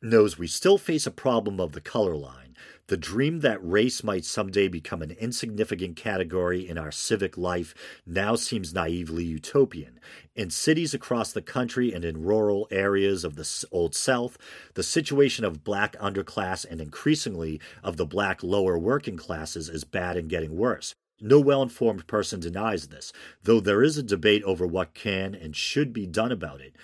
knows 0.00 0.38
we 0.38 0.46
still 0.46 0.78
face 0.78 1.06
a 1.06 1.10
problem 1.10 1.60
of 1.60 1.72
the 1.72 1.80
color 1.80 2.16
line. 2.16 2.45
The 2.88 2.96
dream 2.96 3.40
that 3.40 3.58
race 3.62 4.04
might 4.04 4.24
someday 4.24 4.68
become 4.68 5.02
an 5.02 5.10
insignificant 5.12 5.96
category 5.96 6.68
in 6.68 6.78
our 6.78 6.92
civic 6.92 7.36
life 7.36 7.74
now 8.06 8.36
seems 8.36 8.72
naively 8.72 9.24
utopian. 9.24 9.98
In 10.34 10.50
cities 10.50 10.94
across 10.94 11.32
the 11.32 11.42
country 11.42 11.92
and 11.92 12.04
in 12.04 12.22
rural 12.22 12.68
areas 12.70 13.24
of 13.24 13.36
the 13.36 13.66
Old 13.72 13.94
South, 13.94 14.38
the 14.74 14.82
situation 14.82 15.44
of 15.44 15.64
black 15.64 15.96
underclass 15.98 16.64
and 16.64 16.80
increasingly 16.80 17.60
of 17.82 17.96
the 17.96 18.06
black 18.06 18.42
lower 18.42 18.78
working 18.78 19.16
classes 19.16 19.68
is 19.68 19.84
bad 19.84 20.16
and 20.16 20.28
getting 20.28 20.56
worse. 20.56 20.94
No 21.20 21.40
well 21.40 21.62
informed 21.62 22.06
person 22.06 22.40
denies 22.40 22.88
this, 22.88 23.12
though 23.42 23.60
there 23.60 23.82
is 23.82 23.96
a 23.96 24.02
debate 24.02 24.42
over 24.44 24.66
what 24.66 24.94
can 24.94 25.34
and 25.34 25.56
should 25.56 25.92
be 25.92 26.06
done 26.06 26.30
about 26.30 26.60
it. 26.60 26.76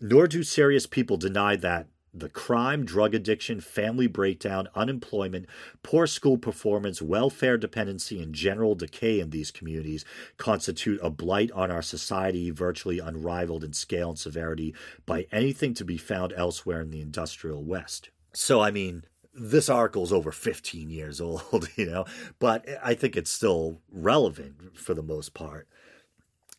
Nor 0.00 0.28
do 0.28 0.44
serious 0.44 0.86
people 0.86 1.16
deny 1.16 1.56
that 1.56 1.88
the 2.12 2.28
crime, 2.28 2.84
drug 2.84 3.14
addiction, 3.14 3.60
family 3.60 4.06
breakdown, 4.06 4.68
unemployment, 4.74 5.46
poor 5.82 6.06
school 6.06 6.38
performance, 6.38 7.02
welfare 7.02 7.56
dependency, 7.58 8.22
and 8.22 8.34
general 8.34 8.74
decay 8.74 9.20
in 9.20 9.30
these 9.30 9.50
communities 9.50 10.04
constitute 10.36 11.00
a 11.02 11.10
blight 11.10 11.50
on 11.52 11.70
our 11.70 11.82
society 11.82 12.50
virtually 12.50 12.98
unrivaled 12.98 13.64
in 13.64 13.72
scale 13.72 14.10
and 14.10 14.18
severity 14.18 14.74
by 15.06 15.26
anything 15.30 15.74
to 15.74 15.84
be 15.84 15.98
found 15.98 16.32
elsewhere 16.36 16.80
in 16.80 16.90
the 16.90 17.00
industrial 17.00 17.62
West. 17.62 18.10
So, 18.32 18.60
I 18.60 18.70
mean, 18.70 19.04
this 19.34 19.68
article's 19.68 20.12
over 20.12 20.32
15 20.32 20.90
years 20.90 21.20
old, 21.20 21.68
you 21.76 21.86
know, 21.86 22.04
but 22.38 22.66
I 22.82 22.94
think 22.94 23.16
it's 23.16 23.30
still 23.30 23.80
relevant 23.90 24.76
for 24.76 24.94
the 24.94 25.02
most 25.02 25.34
part. 25.34 25.68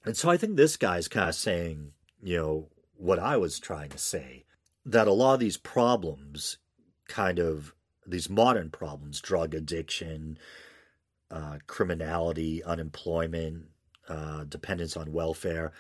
And 0.06 0.16
so 0.16 0.30
I 0.30 0.38
think 0.38 0.56
this 0.56 0.78
guy's 0.78 1.08
kind 1.08 1.30
of 1.30 1.36
saying, 1.36 1.92
you 2.22 2.38
know, 2.38 2.68
what 2.96 3.20
I 3.20 3.38
was 3.38 3.60
trying 3.60 3.90
to 3.90 3.98
say 3.98 4.46
that 4.86 5.08
a 5.08 5.14
lot 5.14 5.34
of 5.36 5.40
these 5.40 5.58
problems, 5.58 6.58
kind 7.08 7.40
of 7.40 7.74
these 8.06 8.30
modern 8.30 8.70
problems, 8.70 9.22
drug 9.22 9.54
addiction, 9.54 10.38
uh, 11.32 11.58
criminality, 11.68 12.64
unemployment, 12.64 13.66
uh, 14.08 14.44
dependence 14.46 14.98
on 14.98 15.12
welfare, 15.12 15.72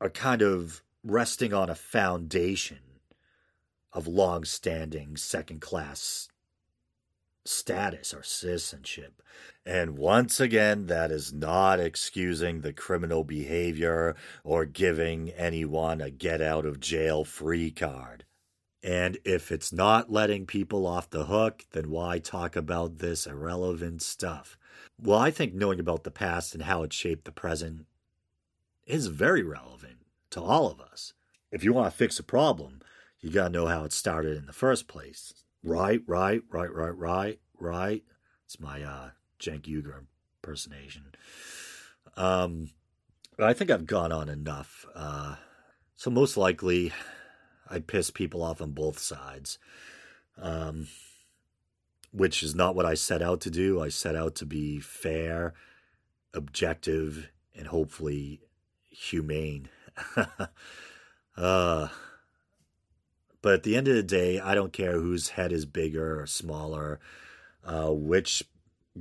are 0.00 0.10
kind 0.10 0.42
of 0.42 0.82
resting 1.04 1.52
on 1.52 1.70
a 1.70 1.74
foundation 1.74 2.78
of 3.92 4.06
long 4.06 4.44
standing 4.44 5.16
second 5.16 5.60
class 5.60 6.28
status 7.44 8.12
or 8.12 8.22
citizenship. 8.22 9.22
And 9.64 9.96
once 9.96 10.38
again, 10.38 10.86
that 10.86 11.10
is 11.10 11.32
not 11.32 11.80
excusing 11.80 12.60
the 12.60 12.72
criminal 12.72 13.24
behavior 13.24 14.14
or 14.44 14.64
giving 14.64 15.30
anyone 15.30 16.00
a 16.00 16.10
get 16.10 16.40
out 16.40 16.66
of 16.66 16.80
jail 16.80 17.24
free 17.24 17.70
card. 17.70 18.24
And 18.86 19.18
if 19.24 19.50
it's 19.50 19.72
not 19.72 20.12
letting 20.12 20.46
people 20.46 20.86
off 20.86 21.10
the 21.10 21.24
hook, 21.24 21.64
then 21.72 21.90
why 21.90 22.20
talk 22.20 22.54
about 22.54 22.98
this 22.98 23.26
irrelevant 23.26 24.00
stuff? 24.00 24.56
Well, 24.96 25.18
I 25.18 25.32
think 25.32 25.52
knowing 25.52 25.80
about 25.80 26.04
the 26.04 26.12
past 26.12 26.54
and 26.54 26.62
how 26.62 26.84
it 26.84 26.92
shaped 26.92 27.24
the 27.24 27.32
present 27.32 27.86
is 28.86 29.08
very 29.08 29.42
relevant 29.42 30.06
to 30.30 30.40
all 30.40 30.70
of 30.70 30.80
us. 30.80 31.14
If 31.50 31.64
you 31.64 31.72
want 31.72 31.90
to 31.90 31.96
fix 31.96 32.20
a 32.20 32.22
problem, 32.22 32.80
you 33.18 33.30
got 33.30 33.48
to 33.48 33.52
know 33.52 33.66
how 33.66 33.82
it 33.82 33.92
started 33.92 34.36
in 34.36 34.46
the 34.46 34.52
first 34.52 34.86
place. 34.86 35.34
Right, 35.64 36.02
right, 36.06 36.42
right, 36.52 36.72
right, 36.72 36.96
right, 36.96 37.40
right. 37.58 38.04
It's 38.44 38.60
my 38.60 38.84
uh, 38.84 39.10
Cenk 39.40 39.62
Uygur 39.62 40.02
impersonation. 40.44 41.06
Um, 42.16 42.70
I 43.36 43.52
think 43.52 43.72
I've 43.72 43.86
gone 43.86 44.12
on 44.12 44.28
enough. 44.28 44.86
Uh, 44.94 45.34
so 45.96 46.08
most 46.08 46.36
likely, 46.36 46.92
I 47.70 47.80
piss 47.80 48.10
people 48.10 48.42
off 48.42 48.60
on 48.60 48.72
both 48.72 48.98
sides, 48.98 49.58
um, 50.40 50.88
which 52.12 52.42
is 52.42 52.54
not 52.54 52.74
what 52.74 52.86
I 52.86 52.94
set 52.94 53.22
out 53.22 53.40
to 53.42 53.50
do. 53.50 53.80
I 53.80 53.88
set 53.88 54.16
out 54.16 54.34
to 54.36 54.46
be 54.46 54.78
fair, 54.80 55.54
objective, 56.32 57.30
and 57.54 57.68
hopefully 57.68 58.40
humane. 58.90 59.68
uh, 61.36 61.88
but 63.42 63.54
at 63.54 63.62
the 63.62 63.76
end 63.76 63.88
of 63.88 63.94
the 63.94 64.02
day, 64.02 64.40
I 64.40 64.54
don't 64.54 64.72
care 64.72 64.92
whose 64.92 65.30
head 65.30 65.52
is 65.52 65.66
bigger 65.66 66.20
or 66.20 66.26
smaller, 66.26 67.00
uh, 67.64 67.90
which 67.90 68.42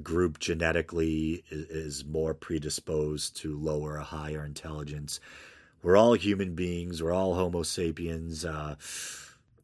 group 0.01 0.39
genetically 0.39 1.43
is, 1.49 1.65
is 1.67 2.05
more 2.05 2.33
predisposed 2.33 3.37
to 3.37 3.57
lower 3.57 3.93
or 3.93 3.99
higher 3.99 4.45
intelligence 4.45 5.19
we're 5.85 5.97
all 5.97 6.15
human 6.15 6.55
beings. 6.55 7.03
We're 7.03 7.13
all 7.13 7.35
Homo 7.35 7.61
sapiens. 7.61 8.43
Uh, 8.43 8.75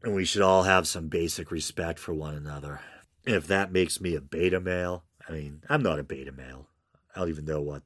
and 0.04 0.14
we 0.14 0.24
should 0.24 0.44
all 0.44 0.64
have 0.64 0.88
some 0.88 1.08
basic 1.08 1.50
respect 1.50 1.98
for 1.98 2.14
one 2.14 2.36
another. 2.36 2.80
if 3.26 3.48
that 3.48 3.72
makes 3.72 4.00
me 4.00 4.14
a 4.14 4.22
beta 4.22 4.60
male, 4.60 5.04
I 5.28 5.32
mean, 5.32 5.64
I'm 5.68 5.82
not 5.82 5.98
a 5.98 6.04
beta 6.04 6.32
male. 6.32 6.68
I 7.16 7.20
don't 7.20 7.30
even 7.30 7.46
know 7.46 7.62
what 7.62 7.82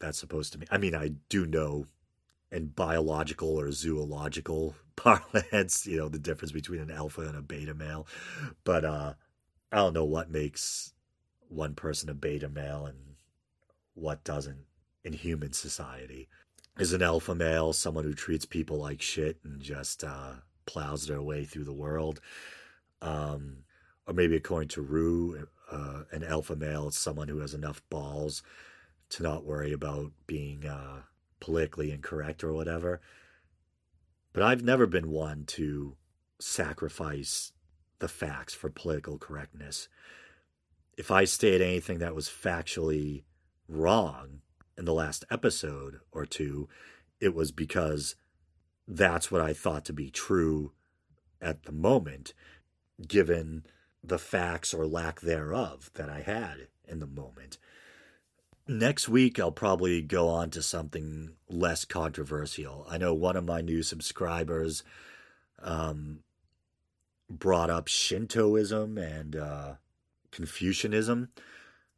that's 0.00 0.18
supposed 0.18 0.52
to 0.52 0.58
mean. 0.58 0.66
I 0.70 0.78
mean, 0.78 0.96
I 0.96 1.12
do 1.28 1.46
know 1.46 1.86
in 2.50 2.66
biological 2.68 3.56
or 3.56 3.70
zoological 3.70 4.74
parlance, 4.96 5.86
you 5.86 5.96
know, 5.96 6.08
the 6.08 6.18
difference 6.18 6.50
between 6.50 6.80
an 6.80 6.90
alpha 6.90 7.20
and 7.20 7.36
a 7.36 7.42
beta 7.42 7.74
male. 7.74 8.08
But 8.64 8.84
uh, 8.84 9.14
I 9.70 9.76
don't 9.76 9.94
know 9.94 10.04
what 10.04 10.28
makes 10.28 10.92
one 11.48 11.76
person 11.76 12.10
a 12.10 12.14
beta 12.14 12.48
male 12.48 12.84
and 12.84 12.98
what 13.94 14.24
doesn't 14.24 14.64
in 15.04 15.12
human 15.12 15.52
society 15.52 16.28
is 16.78 16.92
an 16.92 17.02
alpha 17.02 17.34
male, 17.34 17.72
someone 17.72 18.04
who 18.04 18.14
treats 18.14 18.44
people 18.44 18.78
like 18.78 19.00
shit 19.00 19.38
and 19.44 19.60
just 19.60 20.04
uh, 20.04 20.32
plows 20.66 21.06
their 21.06 21.22
way 21.22 21.44
through 21.44 21.64
the 21.64 21.72
world. 21.72 22.20
Um, 23.00 23.58
or 24.06 24.14
maybe 24.14 24.36
according 24.36 24.68
to 24.70 24.82
Roo, 24.82 25.46
uh, 25.70 26.02
an 26.12 26.22
alpha 26.22 26.54
male 26.54 26.88
is 26.88 26.96
someone 26.96 27.28
who 27.28 27.38
has 27.38 27.54
enough 27.54 27.82
balls 27.90 28.42
to 29.10 29.22
not 29.22 29.44
worry 29.44 29.72
about 29.72 30.12
being 30.26 30.66
uh, 30.66 31.02
politically 31.40 31.90
incorrect 31.92 32.44
or 32.44 32.52
whatever. 32.52 33.00
But 34.32 34.42
I've 34.42 34.62
never 34.62 34.86
been 34.86 35.10
one 35.10 35.44
to 35.46 35.96
sacrifice 36.38 37.52
the 37.98 38.08
facts 38.08 38.52
for 38.52 38.68
political 38.68 39.18
correctness. 39.18 39.88
If 40.98 41.10
I 41.10 41.24
state 41.24 41.60
anything 41.60 41.98
that 41.98 42.14
was 42.14 42.28
factually 42.28 43.22
wrong, 43.68 44.40
in 44.76 44.84
the 44.84 44.94
last 44.94 45.24
episode 45.30 46.00
or 46.12 46.26
two, 46.26 46.68
it 47.20 47.34
was 47.34 47.52
because 47.52 48.16
that's 48.86 49.30
what 49.30 49.40
I 49.40 49.52
thought 49.52 49.84
to 49.86 49.92
be 49.92 50.10
true 50.10 50.72
at 51.40 51.64
the 51.64 51.72
moment, 51.72 52.34
given 53.06 53.64
the 54.02 54.18
facts 54.18 54.72
or 54.72 54.86
lack 54.86 55.20
thereof 55.20 55.90
that 55.94 56.08
I 56.08 56.20
had 56.20 56.68
in 56.86 57.00
the 57.00 57.06
moment. 57.06 57.58
Next 58.68 59.08
week, 59.08 59.38
I'll 59.38 59.52
probably 59.52 60.02
go 60.02 60.28
on 60.28 60.50
to 60.50 60.62
something 60.62 61.30
less 61.48 61.84
controversial. 61.84 62.86
I 62.88 62.98
know 62.98 63.14
one 63.14 63.36
of 63.36 63.44
my 63.44 63.60
new 63.60 63.82
subscribers 63.82 64.82
um, 65.62 66.20
brought 67.30 67.70
up 67.70 67.88
Shintoism 67.88 68.98
and 68.98 69.36
uh, 69.36 69.74
Confucianism. 70.32 71.28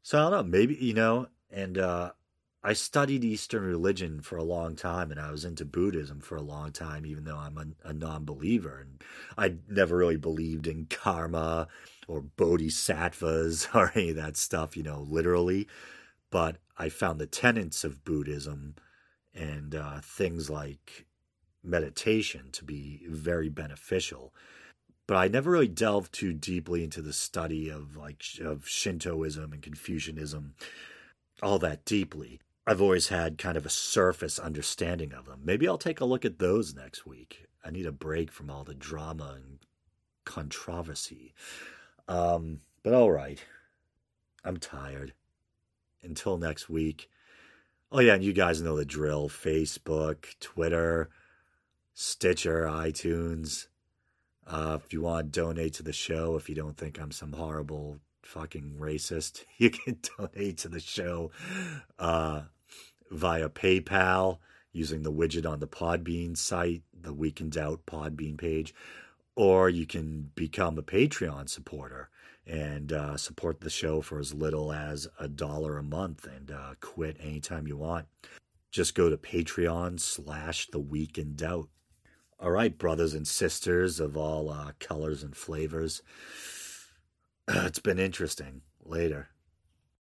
So 0.03 0.19
I 0.19 0.23
don't 0.23 0.31
know, 0.31 0.43
maybe, 0.43 0.75
you 0.75 0.95
know, 0.95 1.29
and 1.51 1.79
uh, 1.79 2.13
I 2.63 2.73
studied 2.73 3.23
Eastern 3.23 3.63
religion 3.63 4.21
for 4.21 4.37
a 4.37 4.45
long 4.45 4.75
time 4.75 5.13
and 5.13 5.21
I 5.21 5.31
was 5.31 5.45
into 5.45 5.65
Buddhism 5.65 6.21
for 6.21 6.37
a 6.37 6.43
long 6.43 6.73
time, 6.73 7.07
even 7.07 7.25
though 7.25 7.37
I'm 7.37 7.57
a, 7.57 7.89
a 7.89 7.93
non 7.93 8.25
believer. 8.25 8.81
And 8.81 9.03
I 9.37 9.55
never 9.69 9.97
really 9.97 10.17
believed 10.17 10.67
in 10.67 10.87
karma 10.87 11.69
or 12.09 12.21
bodhisattvas 12.21 13.69
or 13.75 13.93
any 13.95 14.11
of 14.11 14.17
that 14.17 14.37
stuff, 14.37 14.77
you 14.77 14.83
know, 14.83 15.07
literally. 15.09 15.69
But 16.31 16.57
I 16.77 16.89
found 16.89 17.21
the 17.21 17.27
tenets 17.27 17.85
of 17.85 18.05
Buddhism 18.05 18.75
and 19.35 19.75
uh, 19.75 20.01
things 20.03 20.51
like 20.51 21.07
meditation 21.63 22.51
to 22.53 22.65
be 22.65 23.03
very 23.09 23.49
beneficial. 23.49 24.35
But 25.07 25.17
I 25.17 25.29
never 25.29 25.53
really 25.53 25.69
delved 25.69 26.13
too 26.13 26.33
deeply 26.33 26.83
into 26.83 27.03
the 27.03 27.13
study 27.13 27.71
of 27.71 27.97
like 27.97 28.23
of 28.41 28.69
Shintoism 28.69 29.53
and 29.53 29.63
Confucianism 29.63 30.55
all 31.41 31.59
that 31.61 31.85
deeply. 31.85 32.41
I've 32.69 32.83
always 32.83 33.09
had 33.09 33.39
kind 33.39 33.57
of 33.57 33.65
a 33.65 33.71
surface 33.71 34.39
understanding 34.39 35.15
of 35.15 35.25
them. 35.25 35.41
Maybe 35.43 35.67
I'll 35.67 35.79
take 35.79 36.03
a 36.03 36.05
look 36.05 36.27
at 36.27 36.39
those 36.39 36.75
next 36.75 37.07
week. 37.07 37.47
I 37.65 37.71
need 37.71 37.87
a 37.87 37.93
break 37.93 38.31
from 38.31 38.51
all 38.51 38.63
the 38.63 38.75
drama 38.75 39.37
and 39.37 39.61
controversy. 40.27 41.33
Um, 42.09 42.61
but 42.83 42.93
all 42.93 43.11
right. 43.11 43.43
I'm 44.45 44.59
tired. 44.59 45.15
Until 46.03 46.37
next 46.37 46.69
week. 46.69 47.09
Oh, 47.91 48.01
yeah, 48.01 48.13
and 48.13 48.23
you 48.23 48.35
guys 48.35 48.61
know 48.61 48.77
the 48.77 48.85
drill 48.85 49.31
Facebook, 49.31 50.39
Twitter, 50.39 51.09
Stitcher, 51.95 52.65
iTunes. 52.65 53.69
Uh, 54.47 54.79
if 54.85 54.93
you 54.93 55.01
want 55.01 55.33
to 55.33 55.41
donate 55.41 55.73
to 55.73 55.83
the 55.83 55.95
show, 55.95 56.37
if 56.37 56.51
you 56.51 56.55
don't 56.55 56.77
think 56.77 57.01
I'm 57.01 57.13
some 57.13 57.33
horrible 57.33 58.01
fucking 58.25 58.77
racist, 58.79 59.47
you 59.57 59.71
can 59.71 59.97
donate 60.19 60.59
to 60.59 60.69
the 60.69 60.81
show. 60.81 61.31
Uh, 61.99 62.43
via 63.11 63.49
PayPal 63.49 64.39
using 64.73 65.03
the 65.03 65.13
widget 65.13 65.47
on 65.51 65.61
the 65.61 65.67
Podbean 65.67 66.37
site, 66.37 66.83
the 66.99 67.13
Week 67.13 67.41
in 67.41 67.51
Doubt 67.51 67.81
Podbean 67.87 68.37
page, 68.39 68.75
or 69.37 69.69
you 69.69 69.87
can 69.87 70.31
become 70.35 70.79
a 70.79 70.83
Patreon 70.83 71.49
supporter. 71.49 72.11
and 72.47 72.93
uh, 72.93 73.17
support 73.17 73.61
the 73.61 73.69
show 73.71 74.01
for 74.01 74.19
as 74.19 74.33
little 74.33 74.73
as 74.73 75.07
a 75.21 75.29
dollar 75.29 75.77
a 75.77 75.83
month 75.83 76.27
and 76.27 76.51
uh, 76.51 76.75
quit 76.81 77.17
anytime 77.21 77.67
you 77.67 77.77
want. 77.77 78.07
Just 78.71 78.95
go 78.95 79.11
to 79.11 79.17
Patreon 79.19 80.01
slash 80.01 80.69
The 80.69 80.79
Week 80.79 81.19
in 81.19 81.35
Doubt. 81.37 81.69
All 82.41 82.51
right, 82.51 82.77
brothers 82.77 83.15
and 83.15 83.27
sisters 83.27 84.01
of 84.01 84.17
all 84.17 84.49
uh, 84.51 84.73
colors 84.81 85.23
and 85.23 85.37
flavors. 85.37 86.03
it's 87.49 87.81
been 87.81 87.99
interesting. 87.99 88.63
Later. 88.85 89.29